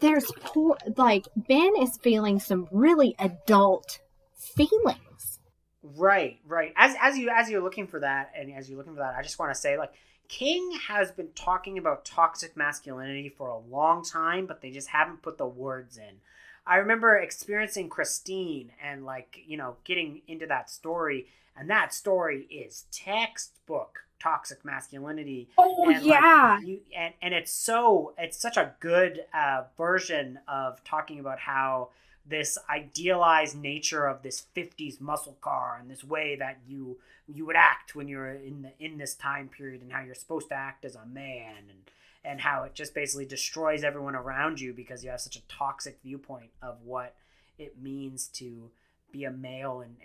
there's 0.00 0.30
poor 0.40 0.76
like 0.96 1.26
Ben 1.36 1.72
is 1.80 1.98
feeling 1.98 2.40
some 2.40 2.68
really 2.70 3.14
adult 3.18 4.00
feelings. 4.34 5.38
Right, 5.82 6.38
right. 6.46 6.72
As 6.76 6.94
as 7.00 7.16
you 7.16 7.30
as 7.30 7.48
you're 7.48 7.62
looking 7.62 7.86
for 7.86 8.00
that, 8.00 8.32
and 8.36 8.52
as 8.52 8.68
you're 8.68 8.78
looking 8.78 8.94
for 8.94 9.00
that, 9.00 9.14
I 9.16 9.22
just 9.22 9.38
want 9.38 9.54
to 9.54 9.60
say, 9.60 9.78
like, 9.78 9.92
King 10.28 10.72
has 10.88 11.10
been 11.10 11.30
talking 11.34 11.78
about 11.78 12.04
toxic 12.04 12.56
masculinity 12.56 13.28
for 13.28 13.48
a 13.48 13.58
long 13.58 14.04
time, 14.04 14.46
but 14.46 14.60
they 14.60 14.70
just 14.70 14.88
haven't 14.88 15.22
put 15.22 15.38
the 15.38 15.46
words 15.46 15.96
in. 15.96 16.20
I 16.66 16.76
remember 16.76 17.16
experiencing 17.16 17.88
Christine 17.88 18.72
and 18.82 19.04
like 19.04 19.38
you 19.46 19.56
know 19.56 19.76
getting 19.84 20.22
into 20.28 20.46
that 20.46 20.70
story, 20.70 21.26
and 21.56 21.70
that 21.70 21.94
story 21.94 22.42
is 22.50 22.84
textbook 22.92 24.00
toxic 24.20 24.64
masculinity. 24.64 25.48
Oh 25.58 25.84
and, 25.84 25.94
like, 25.94 26.04
yeah. 26.04 26.60
you 26.60 26.80
and 26.96 27.14
and 27.22 27.34
it's 27.34 27.52
so 27.52 28.14
it's 28.18 28.40
such 28.40 28.56
a 28.56 28.74
good 28.80 29.24
uh, 29.34 29.64
version 29.76 30.38
of 30.46 30.82
talking 30.84 31.18
about 31.18 31.40
how 31.40 31.90
this 32.26 32.58
idealized 32.68 33.56
nature 33.56 34.06
of 34.06 34.22
this 34.22 34.46
50s 34.54 35.00
muscle 35.00 35.38
car 35.40 35.78
and 35.80 35.90
this 35.90 36.04
way 36.04 36.36
that 36.36 36.58
you 36.66 36.98
you 37.26 37.46
would 37.46 37.56
act 37.56 37.94
when 37.94 38.08
you're 38.08 38.30
in 38.30 38.62
the, 38.62 38.72
in 38.78 38.98
this 38.98 39.14
time 39.14 39.48
period 39.48 39.82
and 39.82 39.92
how 39.92 40.02
you're 40.02 40.14
supposed 40.14 40.48
to 40.48 40.54
act 40.54 40.84
as 40.84 40.94
a 40.94 41.06
man 41.06 41.56
and 41.68 41.90
and 42.22 42.40
how 42.40 42.64
it 42.64 42.74
just 42.74 42.94
basically 42.94 43.24
destroys 43.24 43.82
everyone 43.82 44.14
around 44.14 44.60
you 44.60 44.72
because 44.74 45.02
you 45.02 45.10
have 45.10 45.20
such 45.20 45.36
a 45.36 45.42
toxic 45.48 45.98
viewpoint 46.02 46.50
of 46.62 46.76
what 46.84 47.14
it 47.58 47.80
means 47.80 48.26
to 48.28 48.70
be 49.12 49.24
a 49.24 49.30
male 49.30 49.80
and 49.80 49.96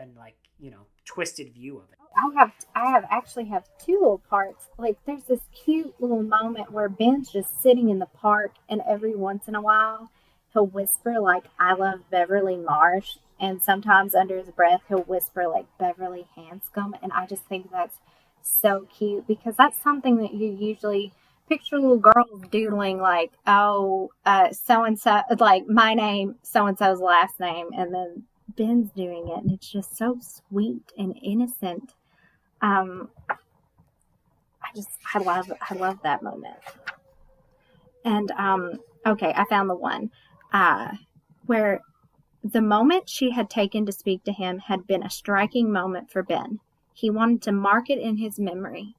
and 0.00 0.16
like 0.16 0.36
you 0.58 0.70
know 0.70 0.86
twisted 1.04 1.52
view 1.52 1.76
of 1.76 1.84
it 1.92 1.98
I 2.16 2.30
have 2.38 2.52
I 2.74 2.90
have 2.90 3.04
actually 3.10 3.46
have 3.46 3.64
two 3.78 3.94
little 3.94 4.22
parts. 4.30 4.68
Like 4.78 4.98
there's 5.06 5.24
this 5.24 5.40
cute 5.64 5.94
little 6.00 6.22
moment 6.22 6.72
where 6.72 6.88
Ben's 6.88 7.30
just 7.30 7.60
sitting 7.62 7.88
in 7.88 7.98
the 7.98 8.06
park 8.06 8.52
and 8.68 8.80
every 8.88 9.14
once 9.14 9.48
in 9.48 9.54
a 9.54 9.60
while 9.62 10.10
he'll 10.52 10.66
whisper 10.66 11.18
like 11.20 11.44
"I 11.58 11.74
love 11.74 12.08
Beverly 12.10 12.56
Marsh," 12.56 13.18
and 13.40 13.60
sometimes 13.62 14.14
under 14.14 14.38
his 14.38 14.50
breath 14.50 14.82
he'll 14.88 15.02
whisper 15.02 15.46
like 15.48 15.66
Beverly 15.78 16.26
Hanscom, 16.36 16.92
and 17.02 17.12
I 17.12 17.26
just 17.26 17.42
think 17.44 17.70
that's 17.70 17.98
so 18.42 18.86
cute 18.96 19.26
because 19.26 19.56
that's 19.56 19.80
something 19.82 20.16
that 20.16 20.34
you 20.34 20.50
usually 20.52 21.12
picture 21.48 21.76
a 21.76 21.80
little 21.80 21.98
girls 21.98 22.42
doodling 22.50 22.98
like, 23.00 23.32
"Oh, 23.46 24.10
so 24.52 24.84
and 24.84 24.98
so," 24.98 25.22
like 25.38 25.66
my 25.68 25.94
name, 25.94 26.36
so 26.42 26.66
and 26.66 26.78
so's 26.78 27.00
last 27.00 27.40
name, 27.40 27.70
and 27.76 27.92
then 27.92 28.24
Ben's 28.56 28.90
doing 28.92 29.28
it, 29.28 29.38
and 29.38 29.50
it's 29.50 29.68
just 29.70 29.96
so 29.96 30.18
sweet 30.20 30.92
and 30.96 31.18
innocent. 31.22 31.94
Um, 32.60 33.10
I 33.28 34.68
just 34.74 34.90
I 35.14 35.18
love 35.18 35.52
I 35.70 35.74
love 35.74 35.98
that 36.02 36.22
moment. 36.22 36.56
And 38.04 38.30
um, 38.32 38.80
okay, 39.06 39.32
I 39.34 39.44
found 39.46 39.70
the 39.70 39.74
one 39.74 40.10
uh, 40.52 40.92
where 41.46 41.80
the 42.42 42.60
moment 42.60 43.08
she 43.08 43.30
had 43.30 43.48
taken 43.48 43.86
to 43.86 43.92
speak 43.92 44.24
to 44.24 44.32
him 44.32 44.58
had 44.58 44.86
been 44.86 45.02
a 45.02 45.10
striking 45.10 45.72
moment 45.72 46.10
for 46.10 46.22
Ben. 46.22 46.60
He 46.92 47.10
wanted 47.10 47.42
to 47.42 47.52
mark 47.52 47.90
it 47.90 47.98
in 47.98 48.18
his 48.18 48.38
memory. 48.38 48.94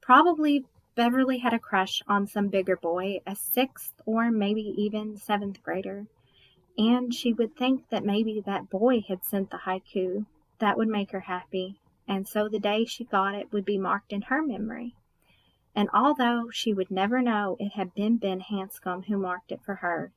Probably 0.00 0.64
Beverly 0.94 1.38
had 1.38 1.54
a 1.54 1.58
crush 1.58 2.02
on 2.06 2.26
some 2.26 2.48
bigger 2.48 2.76
boy, 2.76 3.20
a 3.26 3.34
sixth 3.34 3.94
or 4.04 4.30
maybe 4.30 4.74
even 4.76 5.16
seventh 5.16 5.62
grader, 5.62 6.06
and 6.76 7.14
she 7.14 7.32
would 7.32 7.56
think 7.56 7.88
that 7.88 8.04
maybe 8.04 8.42
that 8.44 8.68
boy 8.68 9.00
had 9.00 9.24
sent 9.24 9.50
the 9.50 9.58
haiku. 9.58 10.26
That 10.58 10.76
would 10.76 10.88
make 10.88 11.12
her 11.12 11.20
happy, 11.20 11.80
and 12.08 12.26
so 12.28 12.48
the 12.48 12.58
day 12.58 12.84
she 12.84 13.04
got 13.04 13.34
it 13.34 13.52
would 13.52 13.64
be 13.64 13.78
marked 13.78 14.12
in 14.12 14.22
her 14.22 14.42
memory. 14.42 14.94
And 15.74 15.88
although 15.94 16.50
she 16.50 16.72
would 16.74 16.90
never 16.90 17.22
know 17.22 17.56
it 17.58 17.72
had 17.72 17.94
been 17.94 18.18
Ben 18.18 18.40
Hanscom 18.40 19.06
who 19.06 19.16
marked 19.16 19.52
it 19.52 19.60
for 19.64 19.76
her, 19.76 20.12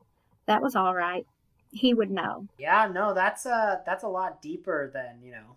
that 0.46 0.62
was 0.62 0.76
all 0.76 0.94
right. 0.94 1.26
He 1.72 1.94
would 1.94 2.12
know. 2.12 2.48
Yeah, 2.58 2.90
no, 2.94 3.14
that's 3.14 3.46
a 3.46 3.82
that's 3.86 4.04
a 4.04 4.08
lot 4.08 4.42
deeper 4.42 4.90
than 4.94 5.22
you 5.24 5.32
know. 5.32 5.56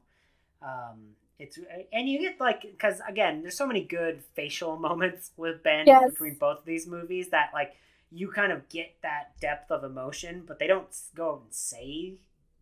Um, 0.62 1.16
it's 1.38 1.59
and 1.92 2.09
you 2.09 2.18
get 2.20 2.40
like 2.40 2.62
because 2.62 3.00
again, 3.06 3.42
there's 3.42 3.56
so 3.56 3.66
many 3.66 3.84
good 3.84 4.22
facial 4.34 4.76
moments 4.88 5.30
with 5.36 5.62
Ben 5.62 5.86
Yes. 5.86 6.10
between 6.10 6.34
both 6.34 6.60
of 6.60 6.64
these 6.64 6.86
movies 6.86 7.30
that 7.30 7.50
like 7.52 7.74
you 8.10 8.30
kind 8.30 8.52
of 8.52 8.68
get 8.68 8.96
that 9.02 9.38
depth 9.40 9.70
of 9.70 9.84
emotion, 9.84 10.44
but 10.46 10.59
they 10.59 10.66
don't 10.66 10.88
go 11.14 11.40
and 11.44 11.55
say 11.55 12.14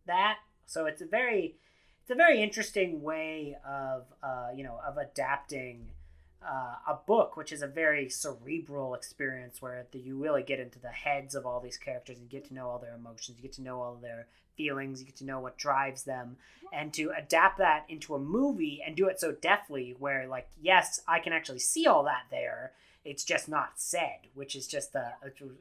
that. 0.06 0.38
So 0.66 0.86
it's 0.86 1.00
a 1.00 1.06
very 1.06 1.56
it's 2.06 2.12
a 2.12 2.14
very 2.14 2.40
interesting 2.40 3.02
way 3.02 3.56
of 3.68 4.04
uh, 4.22 4.50
you 4.54 4.62
know 4.62 4.78
of 4.86 4.96
adapting 4.96 5.88
uh, 6.40 6.76
a 6.86 6.98
book, 7.04 7.36
which 7.36 7.50
is 7.50 7.62
a 7.62 7.66
very 7.66 8.08
cerebral 8.08 8.94
experience 8.94 9.60
where 9.60 9.88
the, 9.90 9.98
you 9.98 10.16
really 10.16 10.44
get 10.44 10.60
into 10.60 10.78
the 10.78 10.90
heads 10.90 11.34
of 11.34 11.44
all 11.44 11.58
these 11.58 11.76
characters 11.76 12.18
and 12.18 12.28
get 12.28 12.44
to 12.44 12.54
know 12.54 12.68
all 12.68 12.78
their 12.78 12.94
emotions, 12.94 13.38
you 13.38 13.42
get 13.42 13.54
to 13.54 13.62
know 13.62 13.80
all 13.80 13.96
their 13.96 14.28
feelings, 14.56 15.00
you 15.00 15.06
get 15.06 15.16
to 15.16 15.24
know 15.24 15.40
what 15.40 15.58
drives 15.58 16.04
them, 16.04 16.36
and 16.72 16.94
to 16.94 17.10
adapt 17.18 17.58
that 17.58 17.84
into 17.88 18.14
a 18.14 18.20
movie 18.20 18.80
and 18.86 18.94
do 18.94 19.08
it 19.08 19.18
so 19.18 19.32
deftly, 19.32 19.96
where 19.98 20.28
like 20.28 20.46
yes, 20.62 21.00
I 21.08 21.18
can 21.18 21.32
actually 21.32 21.58
see 21.58 21.88
all 21.88 22.04
that 22.04 22.26
there. 22.30 22.70
It's 23.04 23.24
just 23.24 23.48
not 23.48 23.80
said, 23.80 24.28
which 24.32 24.54
is 24.54 24.68
just 24.68 24.94
a 24.94 25.14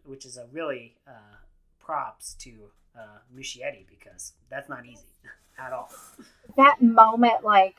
which 0.03 0.27
is 0.27 0.37
a 0.37 0.45
really 0.51 0.93
uh, 1.07 1.37
props 1.79 2.35
to 2.41 2.69
uh, 2.97 3.19
Muschietti 3.35 3.85
because 3.89 4.33
that's 4.49 4.69
not 4.69 4.85
easy 4.85 5.07
at 5.59 5.71
all. 5.73 5.89
that 6.55 6.81
moment, 6.81 7.43
like 7.43 7.75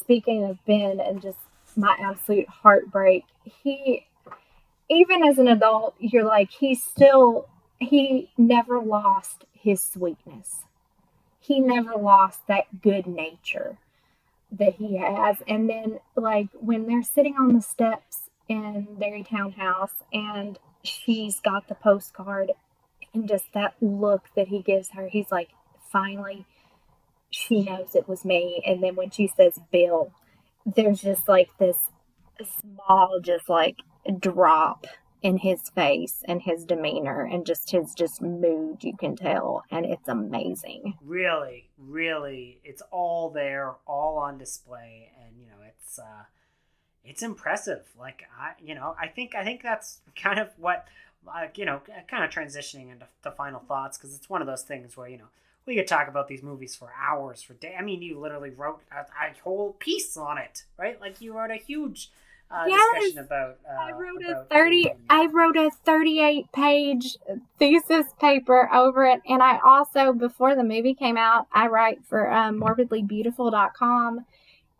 speaking 0.00 0.44
of 0.44 0.58
Ben 0.66 1.00
and 1.00 1.22
just 1.22 1.38
my 1.76 1.96
absolute 2.00 2.48
heartbreak, 2.48 3.24
he, 3.44 4.06
even 4.88 5.22
as 5.24 5.38
an 5.38 5.48
adult, 5.48 5.94
you're 5.98 6.24
like, 6.24 6.50
he's 6.50 6.82
still, 6.82 7.48
he 7.78 8.30
never 8.36 8.80
lost 8.80 9.44
his 9.52 9.82
sweetness. 9.82 10.62
He 11.40 11.60
never 11.60 11.92
lost 11.96 12.46
that 12.48 12.82
good 12.82 13.06
nature 13.06 13.78
that 14.50 14.74
he 14.74 14.96
has. 14.96 15.36
And 15.46 15.68
then, 15.68 16.00
like, 16.16 16.48
when 16.60 16.86
they're 16.86 17.02
sitting 17.02 17.36
on 17.36 17.54
the 17.54 17.62
steps 17.62 18.28
in 18.48 18.86
their 18.98 19.22
townhouse 19.22 19.94
and 20.12 20.58
she's 20.82 21.40
got 21.40 21.68
the 21.68 21.74
postcard 21.74 22.52
and 23.18 23.28
just 23.28 23.52
that 23.54 23.74
look 23.80 24.26
that 24.36 24.48
he 24.48 24.62
gives 24.62 24.90
her, 24.90 25.08
he's 25.08 25.30
like, 25.30 25.50
finally, 25.90 26.46
she 27.30 27.62
knows 27.62 27.94
it 27.94 28.08
was 28.08 28.24
me. 28.24 28.62
And 28.66 28.82
then 28.82 28.96
when 28.96 29.10
she 29.10 29.26
says 29.26 29.58
Bill, 29.70 30.12
there's 30.64 31.02
just 31.02 31.28
like 31.28 31.50
this 31.58 31.76
small, 32.60 33.20
just 33.22 33.48
like 33.48 33.76
drop 34.18 34.86
in 35.20 35.38
his 35.38 35.68
face 35.70 36.22
and 36.26 36.42
his 36.42 36.64
demeanor 36.64 37.22
and 37.22 37.44
just 37.44 37.72
his 37.72 37.92
just 37.92 38.22
mood 38.22 38.84
you 38.84 38.96
can 38.96 39.16
tell. 39.16 39.64
And 39.70 39.84
it's 39.84 40.08
amazing. 40.08 40.94
Really 41.04 41.68
really 41.76 42.60
it's 42.64 42.82
all 42.90 43.30
there 43.30 43.74
all 43.86 44.18
on 44.18 44.38
display. 44.38 45.10
And 45.20 45.36
you 45.40 45.46
know 45.46 45.64
it's 45.66 45.98
uh 45.98 46.24
it's 47.04 47.22
impressive. 47.22 47.84
Like 47.98 48.22
i 48.38 48.52
you 48.62 48.76
know 48.76 48.94
i 49.00 49.08
think 49.08 49.34
i 49.34 49.42
think 49.42 49.62
that's 49.62 49.98
kind 50.14 50.38
of 50.38 50.50
what 50.56 50.86
like 51.28 51.58
you 51.58 51.64
know 51.64 51.80
kind 52.08 52.24
of 52.24 52.30
transitioning 52.30 52.90
into 52.90 53.06
the 53.22 53.30
final 53.30 53.60
thoughts 53.60 53.96
because 53.98 54.14
it's 54.14 54.28
one 54.30 54.40
of 54.40 54.46
those 54.46 54.62
things 54.62 54.96
where 54.96 55.08
you 55.08 55.18
know 55.18 55.28
we 55.66 55.74
could 55.76 55.86
talk 55.86 56.08
about 56.08 56.28
these 56.28 56.42
movies 56.42 56.74
for 56.74 56.92
hours 56.98 57.42
for 57.42 57.54
day 57.54 57.74
i 57.78 57.82
mean 57.82 58.02
you 58.02 58.18
literally 58.18 58.50
wrote 58.50 58.80
a, 58.90 59.00
a 59.00 59.34
whole 59.44 59.74
piece 59.78 60.16
on 60.16 60.38
it 60.38 60.64
right 60.78 61.00
like 61.00 61.20
you 61.20 61.32
wrote 61.36 61.50
a 61.50 61.56
huge 61.56 62.10
uh, 62.50 62.64
Yes! 62.66 62.94
discussion 62.94 63.18
about 63.18 63.58
uh, 63.70 63.78
I 63.78 63.92
wrote 63.92 64.22
a 64.22 64.44
30 64.50 64.78
Alien. 64.78 64.96
I 65.10 65.26
wrote 65.26 65.56
a 65.58 65.70
38 65.84 66.50
page 66.52 67.18
thesis 67.58 68.06
paper 68.18 68.70
over 68.72 69.04
it 69.04 69.20
and 69.28 69.42
I 69.42 69.58
also 69.58 70.14
before 70.14 70.56
the 70.56 70.64
movie 70.64 70.94
came 70.94 71.18
out 71.18 71.46
I 71.52 71.66
write 71.66 72.04
for 72.06 72.32
um, 72.32 72.58
morbidlybeautiful.com 72.58 74.24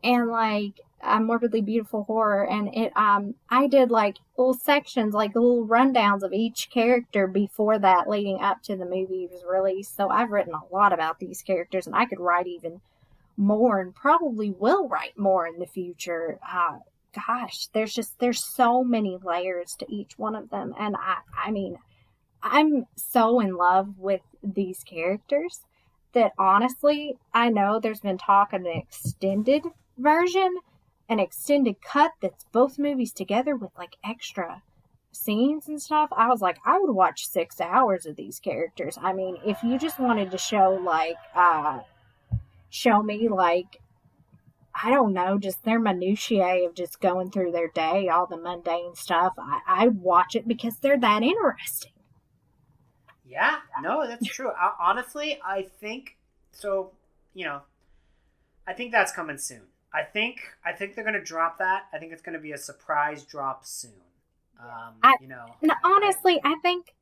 and 0.03 0.29
like 0.29 0.81
uh, 1.03 1.21
morbidly 1.21 1.61
beautiful 1.61 2.05
horror 2.05 2.45
and 2.47 2.75
it 2.75 2.93
um 2.97 3.35
I 3.49 3.67
did 3.69 3.91
like 3.91 4.17
little 4.37 4.55
sections 4.55 5.15
like 5.15 5.35
little 5.35 5.67
rundowns 5.67 6.23
of 6.23 6.33
each 6.33 6.71
character 6.71 7.27
before 7.27 7.79
that 7.79 8.09
leading 8.09 8.41
up 8.41 8.63
to 8.65 8.77
the 8.77 8.85
movie 8.85 9.29
was 9.31 9.45
released. 9.49 9.97
So 9.97 10.09
I've 10.09 10.31
written 10.31 10.55
a 10.55 10.75
lot 10.75 10.93
about 10.93 11.21
these 11.21 11.43
characters 11.43 11.87
and 11.87 11.95
I 11.95 12.07
could 12.07 12.21
write 12.21 12.47
even 12.47 12.81
more 13.37 13.81
and 13.81 13.95
probably 13.95 14.51
will 14.51 14.89
write 14.89 15.17
more 15.17 15.47
in 15.47 15.59
the 15.59 15.67
future. 15.67 16.39
Uh 16.47 16.79
gosh, 17.27 17.69
there's 17.73 17.95
just 17.95 18.19
there's 18.19 18.45
so 18.45 18.85
many 18.85 19.19
layers 19.23 19.75
to 19.77 19.87
each 19.93 20.19
one 20.19 20.35
of 20.35 20.51
them, 20.51 20.75
and 20.79 20.97
I 20.97 21.19
I 21.37 21.51
mean, 21.51 21.79
I'm 22.43 22.87
so 22.97 23.41
in 23.41 23.57
love 23.57 23.99
with 23.99 24.21
these 24.43 24.85
characters 24.85 25.61
that 26.13 26.33
honestly, 26.39 27.17
I 27.35 27.51
know 27.51 27.79
there's 27.79 28.01
been 28.01 28.19
talk 28.19 28.53
of 28.53 28.63
an 28.63 28.67
extended 28.67 29.65
version, 29.97 30.57
an 31.09 31.19
extended 31.21 31.81
cut 31.83 32.13
that's 32.21 32.45
both 32.53 32.79
movies 32.79 33.13
together 33.13 33.57
with 33.57 33.71
like 33.77 33.97
extra 34.05 34.63
scenes 35.11 35.69
and 35.69 35.81
stuff. 35.81 36.11
I 36.13 36.29
was 36.29 36.41
like, 36.41 36.59
I 36.65 36.79
would 36.79 36.93
watch 36.93 37.27
six 37.27 37.61
hours 37.61 38.07
of 38.07 38.17
these 38.17 38.39
characters. 38.39 38.99
I 39.01 39.13
mean, 39.13 39.39
if 39.45 39.63
you 39.63 39.79
just 39.79 39.99
wanted 39.99 40.31
to 40.31 40.39
show 40.39 40.79
like 40.85 41.17
uh 41.35 41.81
show 42.71 43.03
me 43.03 43.29
like 43.29 43.81
I 44.81 44.91
don't 44.91 45.13
know, 45.13 45.39
just 45.39 45.65
their 45.65 45.81
minutiae 45.81 46.67
of 46.67 46.75
just 46.75 47.01
going 47.01 47.31
through 47.31 47.51
their 47.51 47.69
day, 47.69 48.09
all 48.09 48.27
the 48.27 48.37
mundane 48.37 48.95
stuff. 48.95 49.33
I, 49.37 49.61
I 49.67 49.89
watch 49.89 50.37
it 50.37 50.47
because 50.47 50.79
they're 50.79 51.01
that 51.01 51.23
interesting. 51.23 51.93
Yeah, 53.27 53.57
no, 53.83 54.07
that's 54.07 54.27
true. 54.27 54.51
I, 54.51 54.73
honestly, 54.81 55.41
I 55.45 55.67
think 55.81 56.17
so. 56.53 56.93
You 57.35 57.47
know, 57.47 57.63
I 58.67 58.73
think 58.73 58.93
that's 58.93 59.13
coming 59.13 59.39
soon. 59.39 59.63
I 59.93 60.03
think 60.03 60.37
I 60.65 60.73
think 60.73 60.95
they're 60.95 61.05
gonna 61.05 61.23
drop 61.25 61.59
that. 61.59 61.85
I 61.93 61.99
think 61.99 62.13
it's 62.13 62.23
gonna 62.23 62.39
be 62.39 62.53
a 62.53 62.59
surprise 62.59 63.25
drop 63.25 63.65
soon. 63.65 63.93
Um, 64.61 64.95
I- 65.03 65.17
you 65.21 65.29
know, 65.29 65.47
And 65.63 65.73
honestly, 65.85 66.41
I 66.45 66.57
think 66.63 66.95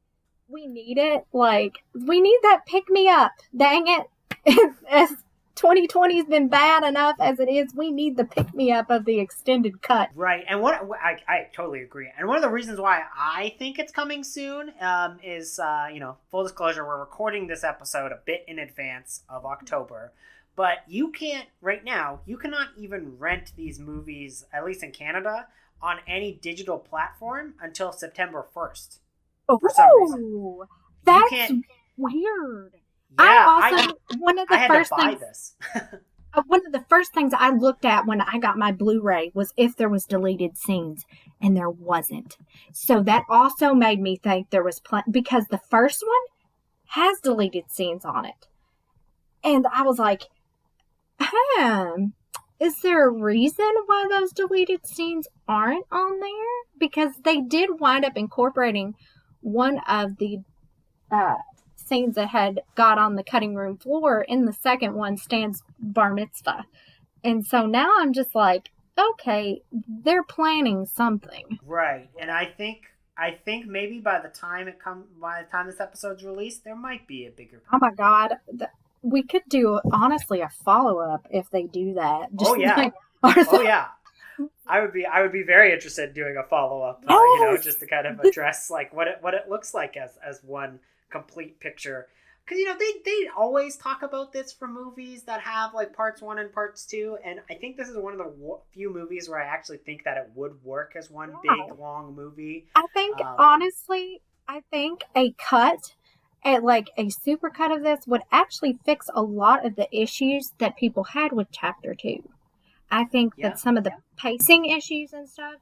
we 0.48 0.66
need 0.66 0.98
it. 0.98 1.26
Like, 1.32 1.78
we 1.94 2.20
need 2.20 2.38
that 2.42 2.66
pick 2.66 2.88
me 2.88 3.08
up. 3.08 3.32
Dang 3.56 3.86
it. 3.88 4.06
As 4.90 5.10
2020 5.56 6.16
has 6.18 6.26
been 6.26 6.48
bad 6.48 6.84
enough 6.84 7.16
as 7.18 7.40
it 7.40 7.48
is, 7.48 7.74
we 7.74 7.90
need 7.90 8.16
the 8.18 8.24
pick 8.26 8.54
me 8.54 8.70
up 8.70 8.90
of 8.90 9.06
the 9.06 9.18
extended 9.18 9.80
cut. 9.80 10.10
right? 10.14 10.44
And 10.46 10.60
what 10.60 10.74
I, 11.02 11.16
I 11.26 11.48
totally 11.54 11.80
agree. 11.80 12.12
And 12.16 12.28
one 12.28 12.36
of 12.36 12.42
the 12.42 12.50
reasons 12.50 12.78
why 12.78 13.02
I 13.16 13.54
think 13.58 13.78
it's 13.78 13.90
coming 13.90 14.22
soon 14.22 14.70
um, 14.82 15.18
is, 15.24 15.58
uh, 15.58 15.86
you 15.92 15.98
know, 15.98 16.18
full 16.30 16.42
disclosure, 16.42 16.86
we're 16.86 17.00
recording 17.00 17.46
this 17.46 17.64
episode 17.64 18.12
a 18.12 18.20
bit 18.26 18.44
in 18.46 18.58
advance 18.58 19.22
of 19.30 19.46
October. 19.46 20.12
But 20.57 20.78
you 20.89 21.12
can't 21.12 21.47
right 21.61 21.85
now. 21.85 22.20
You 22.24 22.39
cannot 22.39 22.69
even 22.78 23.19
rent 23.19 23.53
these 23.57 23.78
movies, 23.78 24.47
at 24.53 24.65
least 24.65 24.83
in 24.83 24.91
Canada, 24.91 25.49
on 25.83 25.99
any 26.09 26.33
digital 26.33 26.78
platform 26.78 27.55
until 27.61 27.93
September 27.93 28.47
first. 28.55 29.01
For 29.47 29.70
some 29.70 29.89
reason. 30.01 30.61
That's 31.05 31.53
weird. 31.97 32.73
Yeah, 33.19 33.24
I 33.24 33.70
I, 33.70 33.70
also, 33.70 33.99
one 34.19 34.39
of 34.39 34.49
the 34.49 34.55
I 34.55 34.59
had 34.59 34.69
first 34.69 34.91
to 34.91 34.97
buy 34.97 35.15
things 35.15 35.20
this. 35.20 35.57
Uh, 36.35 36.43
one 36.49 36.61
of 36.66 36.73
the 36.73 36.85
first 36.91 37.15
things 37.15 37.33
I 37.35 37.49
looked 37.49 37.87
at 37.87 38.05
when 38.05 38.20
I 38.20 38.39
got 38.39 38.59
my 38.59 38.70
Blu-ray 38.70 39.31
was 39.33 39.55
if 39.57 39.74
there 39.74 39.89
was 39.89 40.05
deleted 40.05 40.59
scenes, 40.59 41.07
and 41.41 41.57
there 41.57 41.70
wasn't. 41.70 42.37
So 42.73 43.03
that 43.05 43.23
also 43.31 43.73
made 43.73 44.01
me 44.01 44.16
think 44.16 44.51
there 44.51 44.62
was 44.62 44.81
pl- 44.81 45.05
because 45.11 45.47
the 45.47 45.61
first 45.70 46.05
one 46.07 47.01
has 47.01 47.20
deleted 47.20 47.70
scenes 47.70 48.05
on 48.05 48.27
it. 48.27 48.49
And 49.43 49.66
I 49.73 49.83
was 49.83 49.99
like, 49.99 50.24
hmm, 51.20 52.06
is 52.59 52.80
there 52.80 53.09
a 53.09 53.12
reason 53.12 53.70
why 53.86 54.06
those 54.09 54.32
deleted 54.32 54.86
scenes 54.86 55.28
aren't 55.47 55.86
on 55.90 56.20
there? 56.20 56.78
Because 56.78 57.12
they 57.24 57.40
did 57.40 57.80
wind 57.80 58.05
up 58.05 58.16
incorporating 58.16 58.94
one 59.40 59.80
of 59.88 60.16
the 60.18 60.38
uh, 61.10 61.36
scenes 61.74 62.14
that 62.16 62.28
had 62.28 62.60
got 62.74 62.98
on 62.98 63.14
the 63.14 63.22
cutting 63.22 63.55
room 63.55 63.76
floor 63.76 64.22
in 64.22 64.44
the 64.44 64.52
second 64.52 64.94
one, 64.94 65.16
Stan's 65.16 65.62
bar 65.78 66.14
mitzvah. 66.14 66.64
And 67.22 67.47
so 67.47 67.66
now 67.66 67.90
I'm 67.98 68.12
just 68.12 68.34
like, 68.34 68.70
okay, 68.98 69.62
they're 70.02 70.24
planning 70.24 70.86
something. 70.86 71.59
Right, 71.64 72.09
and 72.20 72.30
I 72.30 72.47
think 72.47 72.82
I 73.18 73.30
think 73.30 73.66
maybe 73.66 73.98
by 73.98 74.20
the 74.20 74.28
time 74.28 74.68
it 74.68 74.78
come 74.82 75.05
by 75.20 75.43
the 75.43 75.51
time 75.51 75.66
this 75.66 75.80
episode's 75.80 76.24
released, 76.24 76.64
there 76.64 76.76
might 76.76 77.06
be 77.06 77.26
a 77.26 77.30
bigger. 77.30 77.62
Oh 77.72 77.78
my 77.80 77.93
god, 77.93 78.34
we 79.11 79.23
could 79.23 79.43
do 79.49 79.81
honestly 79.93 80.41
a 80.41 80.49
follow 80.49 80.99
up 80.99 81.27
if 81.31 81.51
they 81.51 81.65
do 81.65 81.95
that. 81.95 82.28
Oh, 82.39 82.55
yeah. 82.57 82.77
like, 82.77 82.95
Oh 83.49 83.62
yeah, 83.62 83.89
I 84.66 84.81
would 84.81 84.93
be 84.93 85.07
I 85.07 85.23
would 85.23 85.33
be 85.33 85.43
very 85.43 85.73
interested 85.73 86.09
in 86.11 86.15
doing 86.15 86.37
a 86.37 86.43
follow 86.45 86.83
up. 86.83 87.05
Uh, 87.07 87.15
You 87.15 87.41
know, 87.47 87.57
just 87.57 87.81
to 87.81 87.87
kind 87.87 88.07
of 88.07 88.20
address 88.24 88.70
like 88.70 88.93
what 88.93 89.09
it 89.09 89.19
what 89.20 89.35
it 89.35 89.49
looks 89.49 89.74
like 89.74 89.97
as 89.97 90.19
as 90.24 90.43
one 90.43 90.81
complete 91.11 91.61
picture. 91.61 92.09
Because 92.45 92.59
you 92.61 92.66
know 92.66 92.77
they 92.78 92.93
they 93.05 93.28
always 93.37 93.77
talk 93.77 94.03
about 94.03 94.33
this 94.33 94.53
for 94.53 94.69
movies 94.69 95.24
that 95.24 95.41
have 95.41 95.74
like 95.74 95.93
parts 95.93 96.23
one 96.23 96.39
and 96.39 96.53
parts 96.53 96.87
two, 96.87 97.19
and 97.24 97.41
I 97.51 97.55
think 97.55 97.77
this 97.77 97.89
is 97.89 97.97
one 97.97 98.12
of 98.12 98.19
the 98.19 98.28
wo- 98.28 98.62
few 98.73 98.93
movies 98.93 99.28
where 99.28 99.41
I 99.41 99.47
actually 99.47 99.78
think 99.78 100.05
that 100.05 100.16
it 100.16 100.31
would 100.35 100.62
work 100.62 100.95
as 100.97 101.11
one 101.11 101.35
Yeah. 101.45 101.55
big 101.66 101.78
long 101.78 102.15
movie. 102.15 102.66
I 102.77 102.87
think 102.95 103.20
Um, 103.20 103.35
honestly, 103.39 104.20
I 104.47 104.61
think 104.70 105.03
a 105.16 105.33
cut, 105.33 105.95
a, 106.44 106.58
like 106.58 106.90
a 106.96 107.08
super 107.08 107.50
cut 107.50 107.72
of 107.72 107.82
this, 107.82 108.06
would 108.06 108.22
actually 108.30 108.78
fix 108.84 109.08
a 109.14 109.22
lot 109.22 109.64
of 109.64 109.76
the 109.76 109.88
issues 109.96 110.52
that 110.58 110.76
people 110.76 111.04
had 111.04 111.32
with 111.32 111.48
chapter 111.50 111.94
two. 111.94 112.22
I 112.90 113.04
think 113.04 113.34
Yeah. 113.36 113.48
that 113.50 113.58
some 113.58 113.76
of 113.76 113.84
the 113.84 113.92
pacing 114.16 114.66
issues 114.66 115.12
and 115.12 115.28
stuff 115.28 115.56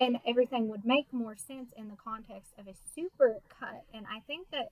and 0.00 0.18
everything 0.26 0.68
would 0.68 0.84
make 0.84 1.12
more 1.12 1.36
sense 1.36 1.72
in 1.76 1.88
the 1.88 1.96
context 1.96 2.52
of 2.58 2.66
a 2.68 2.74
super 2.94 3.36
cut. 3.48 3.84
And 3.92 4.06
I 4.10 4.20
think 4.20 4.50
that 4.50 4.68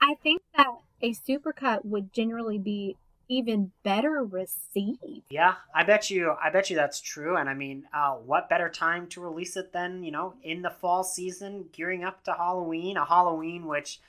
I 0.00 0.14
think 0.22 0.42
that 0.56 0.66
a 1.00 1.12
super 1.12 1.52
cut 1.52 1.84
would 1.84 2.12
generally 2.12 2.58
be 2.58 2.96
even 3.28 3.70
better 3.82 4.24
received. 4.24 5.22
Yeah, 5.30 5.54
I 5.74 5.84
bet 5.84 6.10
you. 6.10 6.34
I 6.42 6.50
bet 6.50 6.70
you 6.70 6.76
that's 6.76 7.00
true. 7.00 7.36
And 7.36 7.48
I 7.48 7.54
mean, 7.54 7.84
uh, 7.94 8.14
what 8.14 8.48
better 8.50 8.68
time 8.68 9.06
to 9.08 9.20
release 9.20 9.56
it 9.56 9.72
than 9.72 10.02
you 10.02 10.10
know 10.10 10.34
in 10.42 10.62
the 10.62 10.70
fall 10.70 11.04
season, 11.04 11.68
gearing 11.72 12.04
up 12.04 12.24
to 12.24 12.32
Halloween, 12.32 12.96
a 12.96 13.04
Halloween 13.04 13.66
which 13.66 14.00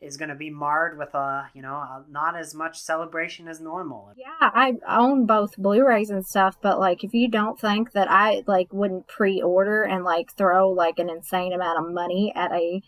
is 0.00 0.16
going 0.16 0.28
to 0.28 0.34
be 0.34 0.50
marred 0.50 0.98
with 0.98 1.14
a 1.14 1.48
you 1.54 1.62
know 1.62 1.74
a, 1.74 2.04
not 2.10 2.36
as 2.36 2.54
much 2.54 2.80
celebration 2.80 3.48
as 3.48 3.60
normal. 3.60 4.12
Yeah, 4.16 4.26
I 4.40 4.74
own 4.88 5.26
both 5.26 5.56
Blu-rays 5.56 6.10
and 6.10 6.26
stuff, 6.26 6.58
but 6.60 6.78
like 6.78 7.04
if 7.04 7.14
you 7.14 7.28
don't 7.28 7.58
think 7.58 7.92
that 7.92 8.10
I 8.10 8.42
like 8.46 8.72
wouldn't 8.72 9.06
pre-order 9.06 9.82
and 9.82 10.04
like 10.04 10.32
throw 10.32 10.70
like 10.70 10.98
an 10.98 11.10
insane 11.10 11.52
amount 11.52 11.78
of 11.78 11.92
money 11.92 12.32
at 12.34 12.52
a 12.52 12.82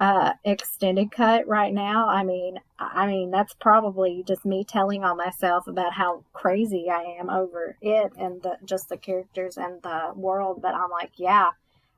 uh 0.00 0.32
extended 0.44 1.10
cut 1.10 1.46
right 1.46 1.72
now, 1.72 2.08
I 2.08 2.22
mean 2.22 2.58
I 2.78 3.06
mean 3.06 3.30
that's 3.30 3.54
probably 3.54 4.22
just 4.26 4.44
me 4.44 4.64
telling 4.64 5.04
on 5.04 5.16
myself 5.16 5.66
about 5.66 5.92
how 5.94 6.24
crazy 6.32 6.88
I 6.90 7.16
am 7.18 7.28
over 7.30 7.76
it 7.80 8.12
and 8.18 8.42
the 8.42 8.58
just 8.64 8.88
the 8.88 8.96
characters 8.96 9.56
and 9.56 9.82
the 9.82 10.12
world, 10.14 10.62
but 10.62 10.74
I'm 10.74 10.90
like, 10.90 11.12
yeah, 11.16 11.50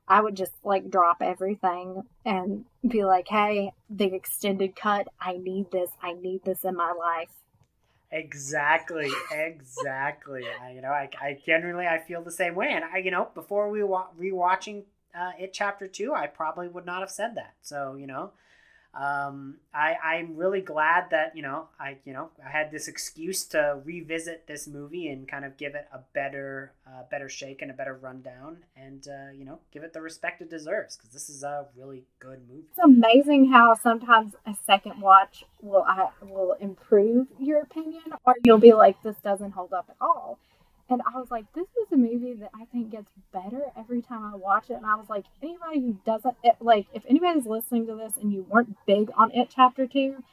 I 0.07 0.21
would 0.21 0.35
just 0.35 0.53
like 0.63 0.89
drop 0.89 1.17
everything 1.21 2.03
and 2.25 2.65
be 2.87 3.03
like, 3.05 3.27
"Hey, 3.27 3.71
the 3.89 4.13
extended 4.13 4.75
cut, 4.75 5.07
I 5.19 5.37
need 5.37 5.71
this. 5.71 5.89
I 6.01 6.13
need 6.13 6.43
this 6.43 6.63
in 6.63 6.75
my 6.75 6.91
life." 6.91 7.29
Exactly, 8.11 9.11
exactly. 9.31 10.43
I, 10.61 10.71
you 10.71 10.81
know, 10.81 10.91
I, 10.91 11.09
I 11.19 11.39
generally 11.45 11.87
I 11.87 11.99
feel 11.99 12.21
the 12.21 12.31
same 12.31 12.55
way, 12.55 12.71
and 12.71 12.85
I, 12.85 12.97
you 12.97 13.11
know, 13.11 13.29
before 13.33 13.69
we 13.69 13.83
wa- 13.83 14.07
rewatching 14.19 14.83
uh, 15.13 15.31
it 15.39 15.53
chapter 15.53 15.87
two, 15.87 16.13
I 16.13 16.27
probably 16.27 16.67
would 16.67 16.85
not 16.85 17.01
have 17.01 17.09
said 17.11 17.35
that. 17.35 17.55
So, 17.61 17.95
you 17.95 18.07
know, 18.07 18.31
um, 18.95 19.55
I 19.73 19.95
I'm 20.01 20.37
really 20.37 20.61
glad 20.61 21.09
that 21.11 21.35
you 21.35 21.41
know 21.41 21.67
I 21.79 21.97
you 22.05 22.13
know 22.13 22.29
I 22.45 22.49
had 22.49 22.71
this 22.71 22.87
excuse 22.87 23.43
to 23.47 23.81
revisit 23.83 24.47
this 24.47 24.67
movie 24.67 25.09
and 25.09 25.27
kind 25.27 25.43
of 25.43 25.57
give 25.57 25.75
it 25.75 25.85
a 25.93 25.99
better 26.13 26.71
uh, 26.87 27.03
better 27.11 27.27
shake 27.27 27.61
and 27.61 27.69
a 27.69 27.73
better 27.73 27.93
rundown, 27.93 28.59
and 28.77 29.05
uh, 29.07 29.31
you 29.33 29.43
know 29.43 29.59
give 29.73 29.83
it 29.83 29.91
the 29.91 30.01
respect 30.01 30.41
it 30.41 30.49
deserves 30.49 30.95
because 30.95 31.11
this 31.11 31.29
is 31.29 31.43
a 31.43 31.65
really 31.75 32.03
good 32.19 32.39
movie. 32.49 32.67
It's 32.69 32.79
amazing 32.79 33.51
how 33.51 33.75
sometimes 33.75 34.33
a 34.45 34.55
second 34.65 35.01
watch 35.01 35.43
will 35.61 35.83
I 35.83 36.07
will 36.21 36.53
improve 36.53 37.27
your 37.37 37.61
opinion, 37.61 38.03
or 38.25 38.35
you'll 38.45 38.59
be 38.59 38.73
like, 38.73 39.01
"This 39.03 39.17
doesn't 39.17 39.51
hold 39.51 39.73
up 39.73 39.87
at 39.89 39.97
all." 39.99 40.39
And 40.89 41.01
I 41.01 41.17
was 41.17 41.31
like, 41.31 41.51
"This 41.53 41.67
is 41.81 41.91
a 41.91 41.97
movie 41.97 42.33
that 42.33 42.51
I 42.53 42.65
think 42.65 42.91
gets 42.91 43.09
better 43.33 43.63
every 43.75 44.01
time 44.01 44.23
I 44.23 44.35
watch 44.35 44.69
it." 44.69 44.75
And 44.75 44.85
I 44.85 44.95
was 44.95 45.09
like, 45.09 45.25
"Anybody 45.41 45.79
who 45.81 45.97
doesn't 46.05 46.37
it, 46.43 46.55
like, 46.59 46.85
if 46.93 47.03
anybody's 47.07 47.47
listening 47.47 47.87
to 47.87 47.95
this 47.95 48.17
and 48.17 48.31
you 48.31 48.43
weren't 48.49 48.77
big 48.85 49.09
on 49.17 49.31
it, 49.31 49.49
chapter 49.55 49.87
two, 49.87 50.23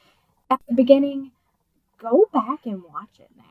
at 0.50 0.60
the 0.68 0.74
beginning, 0.74 1.32
go 1.98 2.28
back 2.32 2.66
and 2.66 2.82
watch 2.84 3.18
it 3.18 3.30
now. 3.36 3.42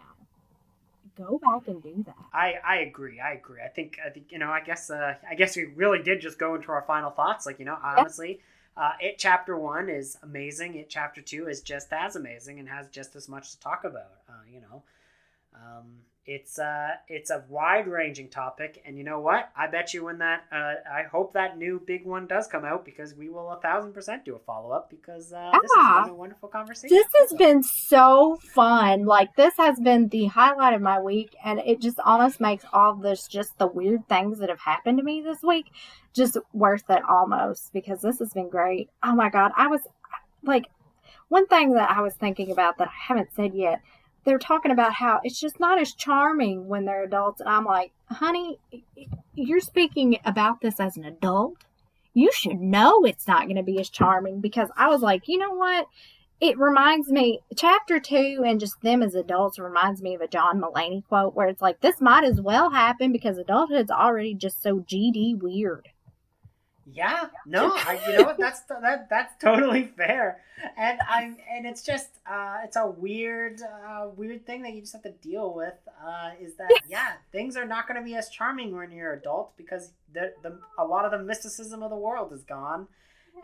Go 1.17 1.39
back 1.39 1.67
and 1.67 1.81
do 1.81 2.03
that." 2.05 2.25
I, 2.31 2.55
I 2.63 2.77
agree. 2.77 3.19
I 3.19 3.33
agree. 3.33 3.61
I 3.63 3.69
think 3.69 3.97
I 4.05 4.09
think 4.09 4.31
you 4.31 4.37
know. 4.37 4.51
I 4.51 4.61
guess 4.61 4.89
uh, 4.91 5.15
I 5.27 5.33
guess 5.33 5.55
we 5.55 5.65
really 5.65 6.03
did 6.03 6.21
just 6.21 6.37
go 6.37 6.53
into 6.53 6.71
our 6.71 6.83
final 6.83 7.09
thoughts. 7.09 7.47
Like 7.47 7.57
you 7.57 7.65
know, 7.65 7.77
honestly, 7.81 8.41
uh, 8.77 8.93
it 8.99 9.17
chapter 9.17 9.57
one 9.57 9.89
is 9.89 10.17
amazing. 10.21 10.75
It 10.75 10.89
chapter 10.89 11.21
two 11.21 11.47
is 11.47 11.61
just 11.61 11.91
as 11.91 12.15
amazing 12.15 12.59
and 12.59 12.69
has 12.69 12.87
just 12.89 13.15
as 13.15 13.27
much 13.27 13.51
to 13.51 13.59
talk 13.59 13.83
about. 13.83 14.21
Uh, 14.29 14.33
you 14.51 14.61
know, 14.61 14.83
um, 15.55 15.97
it's 16.25 16.59
uh 16.59 16.89
it's 17.07 17.31
a 17.31 17.43
wide 17.49 17.87
ranging 17.87 18.29
topic, 18.29 18.81
and 18.85 18.97
you 18.97 19.03
know 19.03 19.19
what? 19.19 19.49
I 19.55 19.67
bet 19.67 19.93
you 19.93 20.05
when 20.05 20.19
that 20.19 20.43
uh, 20.51 20.75
I 20.91 21.03
hope 21.11 21.33
that 21.33 21.57
new 21.57 21.81
big 21.85 22.05
one 22.05 22.27
does 22.27 22.47
come 22.47 22.63
out 22.63 22.85
because 22.85 23.15
we 23.15 23.29
will 23.29 23.49
a 23.51 23.59
thousand 23.59 23.93
percent 23.93 24.23
do 24.23 24.35
a 24.35 24.39
follow 24.39 24.71
up 24.71 24.89
because 24.89 25.33
uh, 25.33 25.51
this 25.61 25.71
has 25.75 26.05
been 26.05 26.13
a 26.13 26.15
wonderful 26.15 26.49
conversation. 26.49 26.95
This 26.95 27.07
has 27.21 27.33
been 27.33 27.63
so 27.63 28.37
fun. 28.53 29.05
Like 29.05 29.35
this 29.35 29.55
has 29.57 29.79
been 29.79 30.09
the 30.09 30.25
highlight 30.25 30.75
of 30.75 30.81
my 30.81 30.99
week, 30.99 31.35
and 31.43 31.59
it 31.59 31.81
just 31.81 31.99
almost 31.99 32.39
makes 32.39 32.65
all 32.71 32.95
this 32.95 33.27
just 33.27 33.57
the 33.57 33.67
weird 33.67 34.07
things 34.07 34.39
that 34.39 34.49
have 34.49 34.61
happened 34.61 34.99
to 34.99 35.03
me 35.03 35.21
this 35.21 35.41
week 35.41 35.67
just 36.13 36.37
worth 36.53 36.89
it 36.89 37.01
almost 37.09 37.73
because 37.73 38.01
this 38.01 38.19
has 38.19 38.33
been 38.33 38.49
great. 38.49 38.89
Oh 39.03 39.15
my 39.15 39.29
god, 39.29 39.51
I 39.57 39.67
was 39.67 39.81
like 40.43 40.65
one 41.29 41.47
thing 41.47 41.73
that 41.73 41.89
I 41.89 42.01
was 42.01 42.13
thinking 42.13 42.51
about 42.51 42.77
that 42.77 42.89
I 42.89 43.07
haven't 43.07 43.29
said 43.33 43.55
yet. 43.55 43.81
They're 44.23 44.39
talking 44.39 44.71
about 44.71 44.93
how 44.93 45.19
it's 45.23 45.39
just 45.39 45.59
not 45.59 45.79
as 45.79 45.93
charming 45.93 46.67
when 46.67 46.85
they're 46.85 47.03
adults, 47.03 47.41
and 47.41 47.49
I'm 47.49 47.65
like, 47.65 47.91
honey, 48.09 48.59
you're 49.33 49.59
speaking 49.59 50.19
about 50.25 50.61
this 50.61 50.79
as 50.79 50.97
an 50.97 51.05
adult. 51.05 51.55
You 52.13 52.29
should 52.33 52.59
know 52.59 53.03
it's 53.05 53.27
not 53.27 53.43
going 53.43 53.55
to 53.55 53.63
be 53.63 53.79
as 53.79 53.89
charming 53.89 54.41
because 54.41 54.69
I 54.75 54.89
was 54.89 55.01
like, 55.01 55.27
you 55.27 55.37
know 55.37 55.53
what? 55.53 55.87
it 56.41 56.57
reminds 56.57 57.09
me 57.09 57.39
chapter 57.55 57.99
two 57.99 58.43
and 58.45 58.59
just 58.59 58.81
them 58.81 59.03
as 59.03 59.13
adults 59.13 59.59
reminds 59.59 60.01
me 60.01 60.15
of 60.15 60.21
a 60.21 60.27
john 60.27 60.59
mulaney 60.59 61.07
quote 61.07 61.35
where 61.35 61.47
it's 61.47 61.61
like 61.61 61.79
this 61.79 62.01
might 62.01 62.23
as 62.23 62.41
well 62.41 62.71
happen 62.71 63.11
because 63.11 63.37
adulthood's 63.37 63.91
already 63.91 64.33
just 64.33 64.61
so 64.61 64.79
gd 64.79 65.39
weird 65.39 65.87
Yeah, 66.93 67.25
no, 67.45 67.71
I, 67.73 67.99
you 68.07 68.17
know 68.17 68.23
what? 68.25 68.37
That's 68.37 68.61
that 68.61 69.07
that's 69.09 69.35
totally 69.41 69.85
fair, 69.97 70.41
and 70.77 70.99
I'm 71.07 71.37
and 71.49 71.65
it's 71.65 71.83
just 71.83 72.09
uh, 72.29 72.57
it's 72.63 72.75
a 72.75 72.87
weird 72.87 73.61
uh, 73.61 74.07
weird 74.15 74.45
thing 74.45 74.63
that 74.63 74.73
you 74.73 74.81
just 74.81 74.93
have 74.93 75.03
to 75.03 75.11
deal 75.11 75.53
with. 75.53 75.75
Uh, 76.05 76.31
is 76.39 76.55
that 76.55 76.69
yeah, 76.89 77.13
things 77.31 77.55
are 77.55 77.65
not 77.65 77.87
going 77.87 77.99
to 77.99 78.03
be 78.03 78.15
as 78.15 78.29
charming 78.29 78.75
when 78.75 78.91
you're 78.91 79.13
adult 79.13 79.55
because 79.57 79.93
the 80.13 80.33
the 80.43 80.59
a 80.77 80.85
lot 80.85 81.05
of 81.05 81.11
the 81.11 81.19
mysticism 81.19 81.81
of 81.83 81.89
the 81.89 81.97
world 81.97 82.33
is 82.33 82.43
gone, 82.43 82.87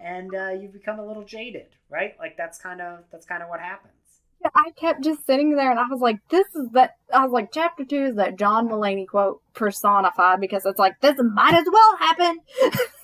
and 0.02 0.34
uh, 0.36 0.50
you 0.50 0.68
become 0.68 1.00
a 1.00 1.06
little 1.06 1.24
jaded, 1.24 1.68
right? 1.90 2.16
Like 2.20 2.38
that's 2.38 2.58
kind 2.58 2.82
of 2.82 3.04
that's 3.12 3.26
kind 3.26 3.42
of 3.44 3.50
what 3.50 3.60
happens. 3.60 3.94
Yeah, 4.42 4.50
i 4.54 4.70
kept 4.76 5.04
just 5.04 5.26
sitting 5.26 5.56
there 5.56 5.72
and 5.72 5.80
i 5.80 5.88
was 5.90 6.00
like 6.00 6.20
this 6.30 6.46
is 6.54 6.70
that 6.74 6.98
i 7.12 7.24
was 7.24 7.32
like 7.32 7.52
chapter 7.52 7.84
two 7.84 8.06
is 8.06 8.16
that 8.18 8.38
john 8.38 8.70
mulaney 8.70 9.08
quote 9.08 9.42
personified 9.56 10.40
because 10.40 10.64
it's 10.64 10.78
like 10.78 11.02
this 11.02 11.16
might 11.18 11.56
as 11.56 11.66
well 11.72 11.98
happen 11.98 12.40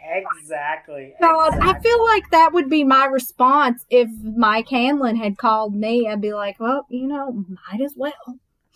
exactly. 0.00 1.14
God, 1.20 1.58
I 1.60 1.78
feel 1.80 2.04
like 2.04 2.30
that 2.30 2.52
would 2.52 2.68
be 2.70 2.84
my 2.84 3.06
response 3.06 3.84
if 3.90 4.08
Mike 4.22 4.68
Hanlon 4.68 5.16
had 5.16 5.38
called 5.38 5.74
me. 5.74 6.08
I'd 6.08 6.20
be 6.20 6.32
like, 6.32 6.58
well, 6.60 6.86
you 6.88 7.06
know, 7.06 7.44
might 7.70 7.80
as 7.80 7.94
well. 7.96 8.12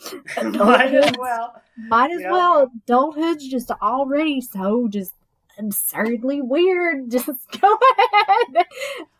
Might 0.42 0.94
as 0.94 1.12
well. 1.18 1.60
Might 1.76 2.10
as 2.10 2.22
Yeah. 2.22 2.30
well. 2.30 2.70
Adulthood's 2.84 3.46
just 3.46 3.70
already 3.82 4.40
so 4.40 4.88
just 4.88 5.12
absurdly 5.58 6.40
weird. 6.40 7.10
Just 7.10 7.26
go 7.60 7.78
ahead. 7.98 8.66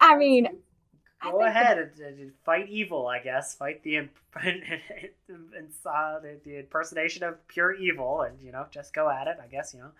I 0.00 0.16
mean, 0.16 0.48
Go 1.22 1.32
think 1.32 1.42
ahead 1.50 1.76
and, 1.76 1.90
and 2.00 2.32
fight 2.46 2.70
evil, 2.70 3.06
I 3.06 3.18
guess. 3.18 3.54
Fight 3.54 3.82
the 3.82 3.96
imp- 3.96 4.16
and, 4.42 4.62
uh, 5.84 6.18
the, 6.20 6.38
the 6.44 6.60
impersonation 6.60 7.24
of 7.24 7.46
pure 7.46 7.74
evil, 7.74 8.22
and 8.22 8.40
you 8.40 8.50
know, 8.52 8.64
just 8.70 8.94
go 8.94 9.10
at 9.10 9.26
it. 9.26 9.36
I 9.42 9.48
guess 9.48 9.74
you 9.74 9.80
know, 9.80 9.90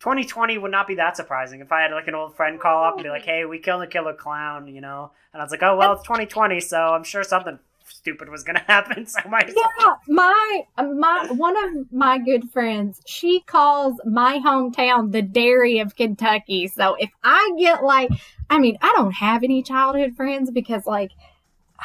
2020 0.00 0.58
would 0.58 0.70
not 0.70 0.86
be 0.86 0.94
that 0.96 1.16
surprising 1.16 1.60
if 1.60 1.72
I 1.72 1.82
had 1.82 1.90
like 1.90 2.06
an 2.06 2.14
old 2.14 2.36
friend 2.36 2.60
call 2.60 2.84
up 2.84 2.94
and 2.94 3.02
be 3.02 3.10
like, 3.10 3.24
"Hey, 3.24 3.44
we 3.44 3.58
killed 3.58 3.82
a 3.82 3.86
killer 3.86 4.14
clown," 4.14 4.68
you 4.68 4.80
know, 4.80 5.10
and 5.32 5.42
I 5.42 5.44
was 5.44 5.50
like, 5.50 5.62
"Oh 5.62 5.76
well, 5.76 5.92
it's 5.94 6.04
2020, 6.04 6.60
so 6.60 6.76
I'm 6.78 7.02
sure 7.02 7.24
something 7.24 7.58
stupid 7.84 8.28
was 8.28 8.44
gonna 8.44 8.62
happen." 8.68 9.06
So 9.06 9.18
I 9.24 9.28
might. 9.28 9.48
Yeah, 9.48 9.94
my 10.06 10.62
my 10.76 11.26
one 11.32 11.56
of 11.64 11.92
my 11.92 12.18
good 12.18 12.48
friends, 12.52 13.00
she 13.06 13.40
calls 13.40 14.00
my 14.04 14.38
hometown 14.38 15.10
the 15.10 15.22
Derry 15.22 15.80
of 15.80 15.96
Kentucky. 15.96 16.68
So 16.68 16.94
if 16.94 17.10
I 17.24 17.50
get 17.58 17.82
like, 17.82 18.10
I 18.50 18.60
mean, 18.60 18.78
I 18.80 18.92
don't 18.96 19.12
have 19.14 19.42
any 19.42 19.64
childhood 19.64 20.14
friends 20.16 20.52
because 20.52 20.86
like, 20.86 21.10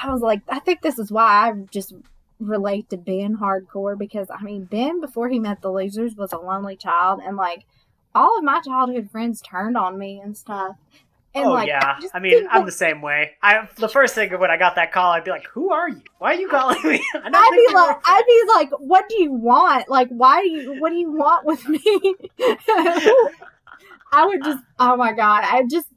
I 0.04 0.12
was 0.12 0.22
like, 0.22 0.42
I 0.48 0.60
think 0.60 0.82
this 0.82 1.00
is 1.00 1.12
why 1.12 1.50
I 1.50 1.54
just 1.72 1.94
relate 2.40 2.90
to 2.92 2.98
Ben 2.98 3.38
hardcore 3.38 3.98
because 3.98 4.28
I 4.30 4.44
mean, 4.44 4.66
Ben 4.66 5.02
before 5.02 5.30
he 5.30 5.40
met 5.40 5.62
the 5.64 5.72
losers 5.72 6.16
was 6.16 6.32
a 6.32 6.38
lonely 6.38 6.76
child 6.76 7.22
and 7.26 7.38
like. 7.38 7.66
All 8.16 8.38
of 8.38 8.44
my 8.44 8.62
childhood 8.62 9.10
friends 9.12 9.42
turned 9.42 9.78
on 9.78 9.98
me 9.98 10.20
and 10.24 10.38
stuff. 10.38 10.76
And 11.36 11.46
oh 11.48 11.54
like, 11.54 11.68
yeah, 11.68 12.00
just 12.00 12.14
I 12.14 12.20
mean, 12.20 12.48
I'm 12.52 12.66
the 12.66 12.72
same 12.72 13.02
way. 13.02 13.32
I 13.42 13.68
the 13.78 13.90
first 13.90 14.14
thing 14.14 14.32
when 14.40 14.52
I 14.52 14.58
got 14.58 14.76
that 14.76 14.92
call, 14.92 15.14
I'd 15.14 15.24
be 15.24 15.32
like, 15.32 15.48
"Who 15.48 15.72
are 15.72 15.90
you? 15.90 16.02
Why 16.20 16.36
are 16.36 16.40
you 16.40 16.48
calling 16.48 16.78
me?" 16.84 17.04
I 17.16 17.22
I'd 17.26 17.68
be 17.68 17.74
like, 17.74 17.98
I'd 18.06 18.24
be 18.28 18.54
like, 18.54 18.70
what 18.80 19.10
do 19.10 19.24
you 19.24 19.32
want? 19.32 19.90
Like, 19.90 20.10
why 20.10 20.44
do 20.44 20.50
you, 20.50 20.80
what 20.80 20.92
do 20.92 20.96
you 20.96 21.12
want 21.12 21.44
with 21.46 21.68
me? 21.68 21.82
I 24.14 24.28
would 24.28 24.44
just, 24.44 24.64
oh 24.78 24.96
my 24.96 25.12
god, 25.14 25.44
I 25.44 25.64
just, 25.64 25.88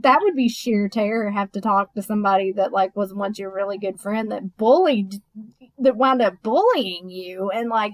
that 0.00 0.20
would 0.20 0.36
be 0.36 0.50
sheer 0.50 0.90
terror. 0.90 1.30
Have 1.30 1.52
to 1.52 1.62
talk 1.62 1.94
to 1.94 2.02
somebody 2.02 2.52
that 2.52 2.70
like 2.70 2.94
was 2.94 3.14
once 3.14 3.38
your 3.38 3.50
really 3.50 3.78
good 3.78 3.98
friend 3.98 4.30
that 4.30 4.58
bullied, 4.58 5.22
that 5.78 5.96
wound 5.96 6.20
up 6.20 6.34
bullying 6.42 7.08
you, 7.08 7.50
and 7.50 7.70
like, 7.70 7.92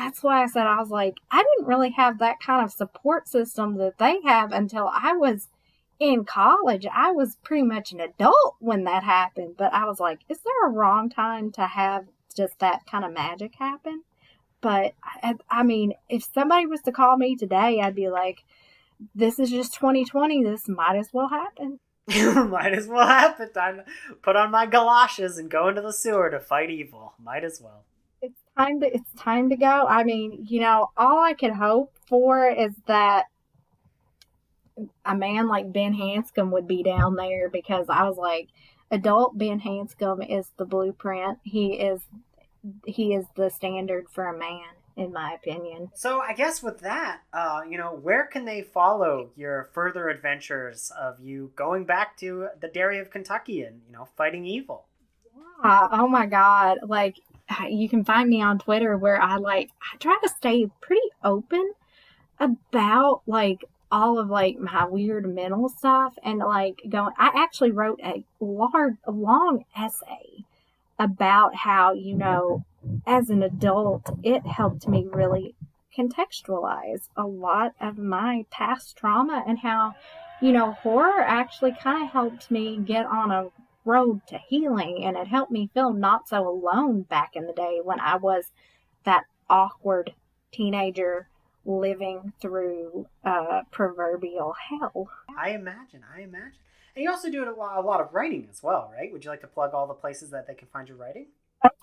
that's 0.00 0.22
why 0.22 0.42
I 0.42 0.46
said 0.46 0.66
I 0.66 0.78
was 0.78 0.90
like, 0.90 1.14
I 1.30 1.42
didn't 1.42 1.68
really 1.68 1.90
have 1.90 2.18
that 2.18 2.40
kind 2.40 2.64
of 2.64 2.72
support 2.72 3.28
system 3.28 3.76
that 3.76 3.98
they 3.98 4.20
have 4.24 4.52
until 4.52 4.90
I 4.92 5.12
was 5.12 5.48
in 6.00 6.24
college, 6.24 6.86
I 6.90 7.12
was 7.12 7.36
pretty 7.44 7.62
much 7.62 7.92
an 7.92 8.00
adult 8.00 8.56
when 8.58 8.84
that 8.84 9.04
happened, 9.04 9.56
but 9.58 9.72
I 9.74 9.84
was 9.84 10.00
like, 10.00 10.20
is 10.30 10.38
there 10.38 10.66
a 10.66 10.72
wrong 10.72 11.10
time 11.10 11.52
to 11.52 11.66
have 11.66 12.06
just 12.34 12.58
that 12.60 12.86
kind 12.90 13.04
of 13.04 13.12
magic 13.12 13.54
happen? 13.56 14.02
But 14.62 14.94
I, 15.04 15.34
I 15.50 15.62
mean, 15.62 15.92
if 16.08 16.24
somebody 16.24 16.66
was 16.66 16.80
to 16.82 16.92
call 16.92 17.18
me 17.18 17.36
today, 17.36 17.80
I'd 17.82 17.94
be 17.94 18.08
like, 18.08 18.44
this 19.14 19.38
is 19.38 19.50
just 19.50 19.74
2020. 19.74 20.42
This 20.42 20.68
might 20.68 20.96
as 20.96 21.10
well 21.12 21.28
happen. 21.28 21.80
Might 22.50 22.72
as 22.72 22.88
well 22.88 23.06
happen. 23.06 23.52
Time 23.52 23.76
to 23.76 24.14
put 24.16 24.34
on 24.34 24.50
my 24.50 24.66
galoshes 24.66 25.38
and 25.38 25.48
go 25.48 25.68
into 25.68 25.80
the 25.80 25.92
sewer 25.92 26.28
to 26.28 26.40
fight 26.40 26.68
evil. 26.68 27.12
Might 27.22 27.44
as 27.44 27.60
well. 27.60 27.84
Time 28.56 28.80
to 28.80 28.86
it's 28.86 29.12
time 29.16 29.48
to 29.50 29.56
go. 29.56 29.86
I 29.88 30.04
mean, 30.04 30.46
you 30.48 30.60
know, 30.60 30.90
all 30.96 31.22
I 31.22 31.34
could 31.34 31.52
hope 31.52 31.92
for 32.06 32.48
is 32.48 32.72
that 32.86 33.26
a 35.04 35.14
man 35.14 35.48
like 35.48 35.72
Ben 35.72 35.94
Hanscom 35.94 36.50
would 36.50 36.66
be 36.66 36.82
down 36.82 37.16
there 37.16 37.48
because 37.48 37.86
I 37.88 38.04
was 38.04 38.16
like, 38.16 38.48
adult 38.90 39.38
Ben 39.38 39.60
Hanscom 39.60 40.26
is 40.28 40.50
the 40.56 40.64
blueprint. 40.64 41.38
He 41.42 41.74
is 41.74 42.00
he 42.84 43.14
is 43.14 43.24
the 43.36 43.48
standard 43.48 44.06
for 44.10 44.26
a 44.26 44.38
man, 44.38 44.66
in 44.96 45.12
my 45.12 45.32
opinion. 45.32 45.90
So 45.94 46.20
I 46.20 46.34
guess 46.34 46.62
with 46.62 46.80
that, 46.80 47.20
uh, 47.32 47.60
you 47.68 47.78
know, 47.78 47.94
where 47.94 48.26
can 48.26 48.44
they 48.44 48.62
follow 48.62 49.30
your 49.36 49.70
further 49.72 50.08
adventures 50.08 50.92
of 50.98 51.20
you 51.20 51.52
going 51.56 51.84
back 51.84 52.16
to 52.18 52.48
the 52.60 52.68
Derry 52.68 52.98
of 52.98 53.10
Kentucky 53.10 53.62
and 53.62 53.80
you 53.86 53.92
know 53.92 54.08
fighting 54.16 54.44
evil? 54.44 54.86
Uh, 55.62 55.88
oh 55.92 56.08
my 56.08 56.26
god, 56.26 56.78
like 56.86 57.20
you 57.68 57.88
can 57.88 58.04
find 58.04 58.28
me 58.28 58.42
on 58.42 58.58
Twitter 58.58 58.96
where 58.96 59.20
I 59.20 59.36
like 59.36 59.70
I 59.92 59.96
try 59.98 60.18
to 60.22 60.28
stay 60.28 60.66
pretty 60.80 61.08
open 61.22 61.72
about 62.38 63.22
like 63.26 63.64
all 63.92 64.18
of 64.18 64.28
like 64.28 64.58
my 64.58 64.84
weird 64.84 65.32
mental 65.32 65.68
stuff 65.68 66.14
and 66.22 66.38
like 66.38 66.80
going 66.88 67.12
I 67.18 67.30
actually 67.34 67.72
wrote 67.72 68.00
a 68.02 68.24
large 68.40 68.96
long 69.06 69.64
essay 69.76 70.44
about 70.98 71.54
how, 71.54 71.92
you 71.92 72.14
know, 72.14 72.64
as 73.06 73.30
an 73.30 73.42
adult 73.42 74.10
it 74.22 74.46
helped 74.46 74.86
me 74.86 75.06
really 75.10 75.54
contextualize 75.96 77.08
a 77.16 77.26
lot 77.26 77.72
of 77.80 77.98
my 77.98 78.44
past 78.50 78.96
trauma 78.96 79.42
and 79.46 79.58
how, 79.58 79.94
you 80.40 80.52
know, 80.52 80.72
horror 80.72 81.20
actually 81.20 81.74
kind 81.82 82.04
of 82.04 82.12
helped 82.12 82.50
me 82.50 82.78
get 82.78 83.06
on 83.06 83.30
a 83.30 83.48
road 83.84 84.20
to 84.28 84.38
healing 84.38 85.04
and 85.04 85.16
it 85.16 85.26
helped 85.26 85.50
me 85.50 85.70
feel 85.72 85.92
not 85.92 86.28
so 86.28 86.46
alone 86.48 87.02
back 87.02 87.30
in 87.34 87.46
the 87.46 87.52
day 87.52 87.80
when 87.82 88.00
I 88.00 88.16
was 88.16 88.50
that 89.04 89.24
awkward 89.48 90.14
teenager 90.52 91.28
living 91.64 92.32
through 92.40 93.06
uh, 93.24 93.62
proverbial 93.70 94.54
hell. 94.68 95.08
I 95.36 95.50
imagine. 95.50 96.04
I 96.14 96.22
imagine. 96.22 96.58
And 96.96 97.04
you 97.04 97.10
also 97.10 97.30
do 97.30 97.48
a 97.48 97.52
lot, 97.52 97.78
a 97.78 97.80
lot 97.80 98.00
of 98.00 98.12
writing 98.12 98.48
as 98.50 98.62
well, 98.62 98.90
right? 98.96 99.12
Would 99.12 99.24
you 99.24 99.30
like 99.30 99.40
to 99.42 99.46
plug 99.46 99.74
all 99.74 99.86
the 99.86 99.94
places 99.94 100.30
that 100.30 100.46
they 100.46 100.54
can 100.54 100.68
find 100.68 100.88
your 100.88 100.96
writing? 100.96 101.26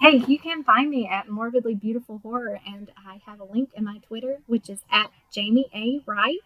Hey, 0.02 0.24
you 0.28 0.40
can 0.40 0.64
find 0.64 0.90
me 0.90 1.08
at 1.08 1.28
Morbidly 1.30 1.80
Beautiful 1.80 2.20
Horror, 2.20 2.60
and 2.66 2.92
I 2.98 3.22
have 3.26 3.40
a 3.40 3.44
link 3.44 3.70
in 3.76 3.84
my 3.84 4.00
Twitter, 4.00 4.40
which 4.48 4.70
is 4.70 4.80
at 4.92 5.12
Jamie 5.32 5.68
A. 5.74 6.02
Writes. 6.10 6.42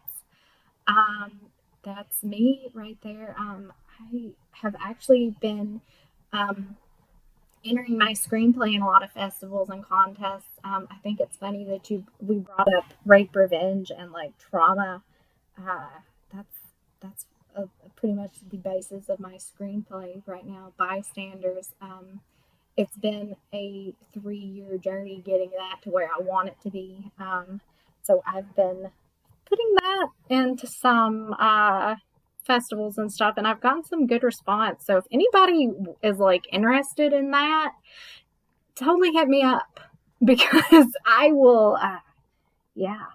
Um, 0.86 1.40
that's 1.84 2.24
me 2.24 2.70
right 2.74 2.98
there. 3.04 3.36
Um, 3.40 3.72
I 4.02 4.32
have 4.52 4.76
actually 4.80 5.36
been 5.42 5.82
um, 6.34 6.78
entering 7.66 7.98
my 7.98 8.14
screenplay 8.14 8.76
in 8.76 8.82
a 8.82 8.88
lot 8.88 9.04
of 9.04 9.12
festivals 9.12 9.70
and 9.70 9.86
contests. 9.86 10.60
Um, 10.64 10.88
I 10.90 10.96
think 11.04 11.20
it's 11.20 11.38
funny 11.38 11.64
that 11.66 11.90
you 11.90 12.06
we 12.20 12.40
brought 12.40 12.68
up 12.78 12.94
rape, 13.06 13.36
revenge, 13.36 13.92
and 13.96 14.12
like 14.12 14.34
trauma. 14.38 15.04
Uh, 15.58 15.88
that's 16.34 16.58
that's 17.02 17.26
a, 17.56 17.68
pretty 17.96 18.14
much 18.14 18.38
the 18.50 18.58
basis 18.58 19.10
of 19.10 19.20
my 19.20 19.36
screenplay 19.36 20.22
right 20.26 20.46
now. 20.46 20.74
Bystanders. 20.78 21.74
Um, 21.82 22.22
it's 22.78 22.96
been 22.98 23.36
a 23.54 23.94
three-year 24.14 24.78
journey 24.78 25.22
getting 25.26 25.52
that 25.52 25.82
to 25.84 25.90
where 25.90 26.08
I 26.08 26.22
want 26.22 26.48
it 26.48 26.56
to 26.64 26.72
be. 26.72 27.12
Um, 27.20 27.60
so 28.02 28.24
I've 28.26 28.56
been 28.56 28.90
putting 29.46 29.76
that 29.82 30.08
into 30.30 30.68
some 30.68 31.36
uh, 31.38 31.96
festivals 32.46 32.98
and 32.98 33.12
stuff 33.12 33.36
and 33.38 33.48
I've 33.48 33.62
gotten 33.62 33.84
some 33.84 34.08
good 34.08 34.24
response. 34.24 34.86
So 34.86 34.98
if 34.98 35.06
anybody 35.12 35.70
is 36.02 36.18
like 36.18 36.46
interested 36.52 37.14
in 37.14 37.32
that, 37.32 37.74
totally 38.76 39.12
hit 39.12 39.28
me 39.28 39.44
up 39.44 39.80
because 40.26 40.96
I 41.06 41.32
will 41.32 41.78
uh, 41.82 42.00
yeah. 42.76 43.06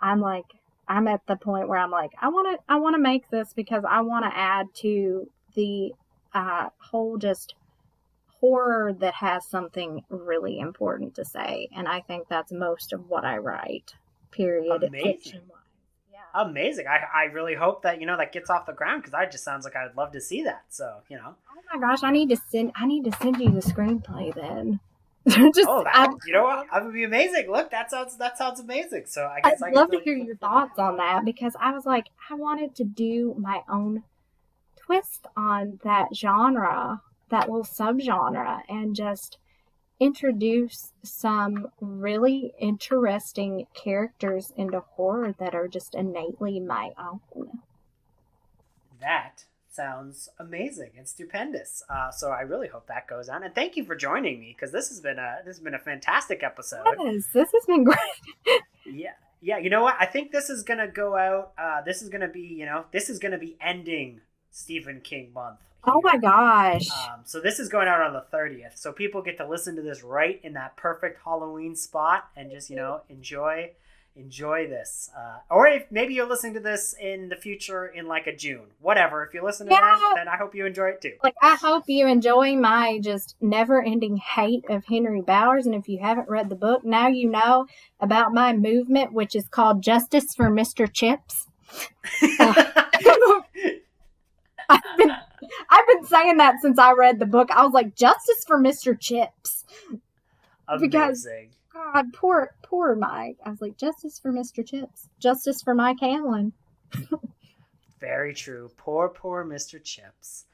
I'm 0.00 0.20
like 0.20 0.44
I'm 0.86 1.08
at 1.08 1.26
the 1.26 1.36
point 1.36 1.68
where 1.68 1.78
I'm 1.78 1.90
like 1.90 2.12
I 2.20 2.28
want 2.28 2.56
to 2.56 2.72
I 2.72 2.78
want 2.78 2.94
to 2.94 3.00
make 3.00 3.30
this 3.30 3.52
because 3.54 3.84
I 3.88 4.00
want 4.00 4.24
to 4.24 4.36
add 4.36 4.66
to 4.76 5.28
the 5.54 5.92
uh, 6.34 6.68
whole 6.78 7.18
just 7.18 7.54
horror 8.40 8.92
that 8.92 9.14
has 9.14 9.44
something 9.46 10.02
really 10.08 10.60
important 10.60 11.14
to 11.16 11.24
say 11.24 11.68
and 11.74 11.88
I 11.88 12.00
think 12.00 12.28
that's 12.28 12.52
most 12.52 12.92
of 12.92 13.08
what 13.08 13.24
I 13.24 13.38
write. 13.38 13.94
Period. 14.30 14.84
Amazing. 14.84 15.40
Yeah. 16.34 16.42
Amazing. 16.42 16.86
I, 16.86 17.00
I 17.14 17.24
really 17.24 17.54
hope 17.54 17.82
that, 17.82 18.00
you 18.00 18.06
know, 18.06 18.16
that 18.16 18.32
gets 18.32 18.50
off 18.50 18.66
the 18.66 18.72
ground 18.72 19.02
because 19.02 19.12
that 19.12 19.30
just 19.32 19.44
sounds 19.44 19.64
like 19.64 19.76
I 19.76 19.86
would 19.86 19.96
love 19.96 20.12
to 20.12 20.20
see 20.20 20.42
that. 20.44 20.64
So, 20.68 20.98
you 21.08 21.16
know. 21.16 21.34
Oh 21.50 21.60
my 21.74 21.80
gosh, 21.80 22.02
I 22.02 22.10
need 22.10 22.28
to 22.30 22.36
send 22.50 22.72
I 22.76 22.86
need 22.86 23.04
to 23.04 23.12
send 23.20 23.38
you 23.38 23.50
the 23.50 23.60
screenplay 23.60 24.34
then. 24.34 24.80
Just 25.28 25.68
Oh, 25.68 25.84
that, 25.84 26.08
I, 26.08 26.14
you 26.26 26.32
know 26.32 26.44
what? 26.44 26.66
That 26.72 26.84
would 26.84 26.94
be 26.94 27.04
amazing. 27.04 27.50
Look, 27.50 27.70
that 27.70 27.90
sounds 27.90 28.16
that 28.16 28.38
sounds 28.38 28.60
amazing. 28.60 29.04
So 29.06 29.26
I 29.26 29.40
guess 29.40 29.62
I'd 29.62 29.70
I 29.70 29.72
love 29.72 29.90
to 29.90 30.00
hear 30.00 30.16
your 30.16 30.36
thoughts 30.36 30.78
on 30.78 30.96
that 30.96 31.24
because 31.24 31.54
I 31.60 31.72
was 31.72 31.84
like, 31.84 32.06
I 32.30 32.34
wanted 32.34 32.74
to 32.76 32.84
do 32.84 33.34
my 33.38 33.60
own 33.68 34.04
twist 34.76 35.26
on 35.36 35.80
that 35.84 36.14
genre, 36.14 37.02
that 37.28 37.50
little 37.50 37.64
subgenre, 37.64 38.62
and 38.68 38.96
just 38.96 39.36
introduce 40.00 40.92
some 41.02 41.68
really 41.80 42.52
interesting 42.58 43.66
characters 43.74 44.52
into 44.56 44.80
horror 44.80 45.34
that 45.38 45.54
are 45.54 45.68
just 45.68 45.94
innately 45.94 46.60
my 46.60 46.90
own. 46.98 47.60
That 49.00 49.44
sounds 49.70 50.28
amazing 50.38 50.90
and 50.96 51.08
stupendous. 51.08 51.82
Uh, 51.88 52.10
so 52.10 52.30
I 52.30 52.40
really 52.40 52.68
hope 52.68 52.88
that 52.88 53.06
goes 53.06 53.28
on. 53.28 53.44
And 53.44 53.54
thank 53.54 53.76
you 53.76 53.84
for 53.84 53.94
joining 53.94 54.40
me 54.40 54.54
because 54.56 54.72
this 54.72 54.88
has 54.88 55.00
been 55.00 55.18
a 55.18 55.38
this 55.44 55.56
has 55.56 55.62
been 55.62 55.74
a 55.74 55.78
fantastic 55.78 56.42
episode. 56.42 56.84
Yes, 56.98 57.24
this 57.32 57.50
has 57.52 57.64
been 57.66 57.84
great. 57.84 58.60
Yeah. 58.84 59.12
Yeah, 59.40 59.58
you 59.58 59.70
know 59.70 59.82
what? 59.82 59.94
I 60.00 60.06
think 60.06 60.32
this 60.32 60.50
is 60.50 60.64
gonna 60.64 60.88
go 60.88 61.16
out. 61.16 61.52
Uh, 61.56 61.80
this 61.82 62.02
is 62.02 62.08
gonna 62.08 62.28
be, 62.28 62.40
you 62.40 62.66
know, 62.66 62.86
this 62.92 63.08
is 63.08 63.20
gonna 63.20 63.38
be 63.38 63.56
ending 63.60 64.20
Stephen 64.50 65.00
King 65.00 65.32
month. 65.32 65.60
Oh 65.84 66.00
my 66.02 66.16
gosh. 66.18 66.86
Um, 66.90 67.20
so 67.24 67.40
this 67.40 67.58
is 67.58 67.68
going 67.68 67.88
out 67.88 68.00
on 68.00 68.12
the 68.12 68.24
thirtieth, 68.30 68.76
so 68.76 68.92
people 68.92 69.22
get 69.22 69.38
to 69.38 69.48
listen 69.48 69.76
to 69.76 69.82
this 69.82 70.02
right 70.02 70.40
in 70.42 70.52
that 70.54 70.76
perfect 70.76 71.20
Halloween 71.24 71.74
spot 71.76 72.28
and 72.36 72.50
just 72.50 72.68
you 72.68 72.76
know 72.76 73.02
enjoy 73.08 73.70
enjoy 74.16 74.66
this. 74.68 75.08
Uh, 75.16 75.38
or 75.48 75.68
if 75.68 75.84
maybe 75.92 76.12
you're 76.12 76.28
listening 76.28 76.54
to 76.54 76.60
this 76.60 76.92
in 77.00 77.28
the 77.28 77.36
future 77.36 77.86
in 77.86 78.08
like 78.08 78.26
a 78.26 78.34
June, 78.34 78.66
whatever. 78.80 79.24
If 79.24 79.32
you 79.32 79.44
listen 79.44 79.68
to 79.68 79.72
Yeah. 79.72 79.80
that, 79.80 80.12
then 80.16 80.26
I 80.28 80.36
hope 80.36 80.56
you 80.56 80.66
enjoy 80.66 80.88
it 80.88 81.00
too. 81.00 81.12
Like, 81.22 81.36
I 81.40 81.54
hope 81.54 81.84
you 81.86 82.08
enjoy 82.08 82.56
my 82.56 82.98
just 83.00 83.36
never 83.40 83.80
ending 83.80 84.16
hate 84.16 84.64
of 84.68 84.84
Henry 84.86 85.20
Bowers. 85.20 85.66
And 85.66 85.74
if 85.76 85.88
you 85.88 86.00
haven't 86.02 86.28
read 86.28 86.48
the 86.48 86.56
book, 86.56 86.84
now 86.84 87.06
you 87.06 87.30
know 87.30 87.66
about 88.00 88.32
my 88.34 88.52
movement, 88.52 89.12
which 89.12 89.36
is 89.36 89.46
called 89.46 89.82
Justice 89.82 90.34
for 90.34 90.50
Mr. 90.50 90.92
Chips. 90.92 91.46
I've 94.70 94.82
been, 94.96 95.12
I've 95.70 95.86
been 95.86 96.04
saying 96.04 96.36
that 96.38 96.56
since 96.60 96.78
I 96.78 96.92
read 96.92 97.18
the 97.18 97.26
book. 97.26 97.50
I 97.50 97.64
was 97.64 97.72
like, 97.72 97.94
Justice 97.94 98.44
for 98.46 98.58
Mr. 98.58 98.98
Chips. 98.98 99.64
because- 100.80 101.26
God, 101.72 102.12
poor, 102.12 102.54
poor 102.62 102.96
Mike. 102.96 103.36
I 103.44 103.50
was 103.50 103.60
like, 103.60 103.76
Justice 103.76 104.18
for 104.18 104.32
Mr. 104.32 104.66
Chips. 104.66 105.08
Justice 105.20 105.62
for 105.62 105.74
Mike 105.74 106.00
Hanlon. 106.00 106.52
Very 108.00 108.34
true. 108.34 108.70
Poor, 108.76 109.08
poor 109.08 109.44
Mr. 109.44 109.82
Chips. 109.82 110.44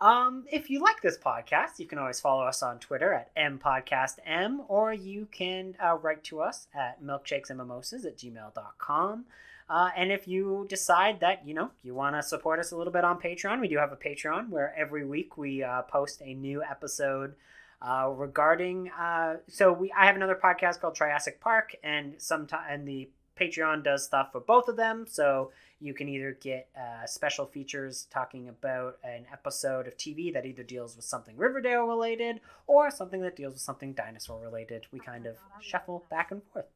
Um, 0.00 0.44
if 0.52 0.70
you 0.70 0.80
like 0.80 1.02
this 1.02 1.18
podcast, 1.18 1.78
you 1.78 1.86
can 1.86 1.98
always 1.98 2.20
follow 2.20 2.44
us 2.44 2.62
on 2.62 2.78
Twitter 2.78 3.12
at 3.12 3.34
mpodcastm, 3.34 4.58
or 4.68 4.92
you 4.92 5.26
can 5.32 5.74
uh, 5.84 5.96
write 5.96 6.22
to 6.24 6.40
us 6.40 6.68
at 6.74 7.02
milkshakesandmimosas 7.02 8.04
at 8.06 8.16
gmail.com. 8.16 9.24
Uh, 9.70 9.90
and 9.96 10.10
if 10.10 10.26
you 10.26 10.66
decide 10.68 11.20
that, 11.20 11.46
you 11.46 11.54
know, 11.54 11.70
you 11.82 11.94
want 11.94 12.16
to 12.16 12.22
support 12.22 12.58
us 12.58 12.72
a 12.72 12.76
little 12.76 12.92
bit 12.92 13.04
on 13.04 13.20
Patreon, 13.20 13.60
we 13.60 13.68
do 13.68 13.76
have 13.76 13.92
a 13.92 13.96
Patreon 13.96 14.48
where 14.48 14.74
every 14.76 15.04
week 15.04 15.36
we 15.36 15.62
uh, 15.62 15.82
post 15.82 16.22
a 16.24 16.34
new 16.34 16.62
episode 16.62 17.34
uh, 17.82 18.08
regarding. 18.08 18.90
Uh, 18.90 19.36
so 19.46 19.72
we, 19.72 19.92
I 19.92 20.06
have 20.06 20.16
another 20.16 20.38
podcast 20.42 20.80
called 20.80 20.94
Triassic 20.94 21.40
Park, 21.40 21.76
and 21.82 22.14
sometime 22.18 22.64
and 22.70 22.88
the 22.88 23.10
Patreon 23.38 23.84
does 23.84 24.04
stuff 24.04 24.32
for 24.32 24.40
both 24.40 24.68
of 24.68 24.76
them. 24.76 25.04
So 25.08 25.52
you 25.80 25.94
can 25.94 26.08
either 26.08 26.36
get 26.40 26.68
uh, 26.76 27.06
special 27.06 27.46
features 27.46 28.08
talking 28.10 28.48
about 28.48 28.98
an 29.04 29.26
episode 29.32 29.86
of 29.86 29.96
TV 29.96 30.32
that 30.32 30.44
either 30.44 30.62
deals 30.62 30.96
with 30.96 31.04
something 31.04 31.36
Riverdale 31.36 31.84
related 31.84 32.40
or 32.66 32.90
something 32.90 33.20
that 33.20 33.36
deals 33.36 33.52
with 33.52 33.62
something 33.62 33.92
dinosaur 33.92 34.40
related. 34.40 34.86
We 34.90 34.98
kind 34.98 35.26
of 35.26 35.36
shuffle 35.60 36.04
back 36.10 36.30
and 36.32 36.42
forth. 36.52 36.66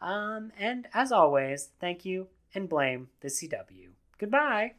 Um, 0.00 0.52
and 0.58 0.88
as 0.94 1.12
always, 1.12 1.70
thank 1.80 2.04
you 2.04 2.28
and 2.54 2.68
blame 2.68 3.08
the 3.20 3.28
CW. 3.28 3.90
Goodbye. 4.18 4.72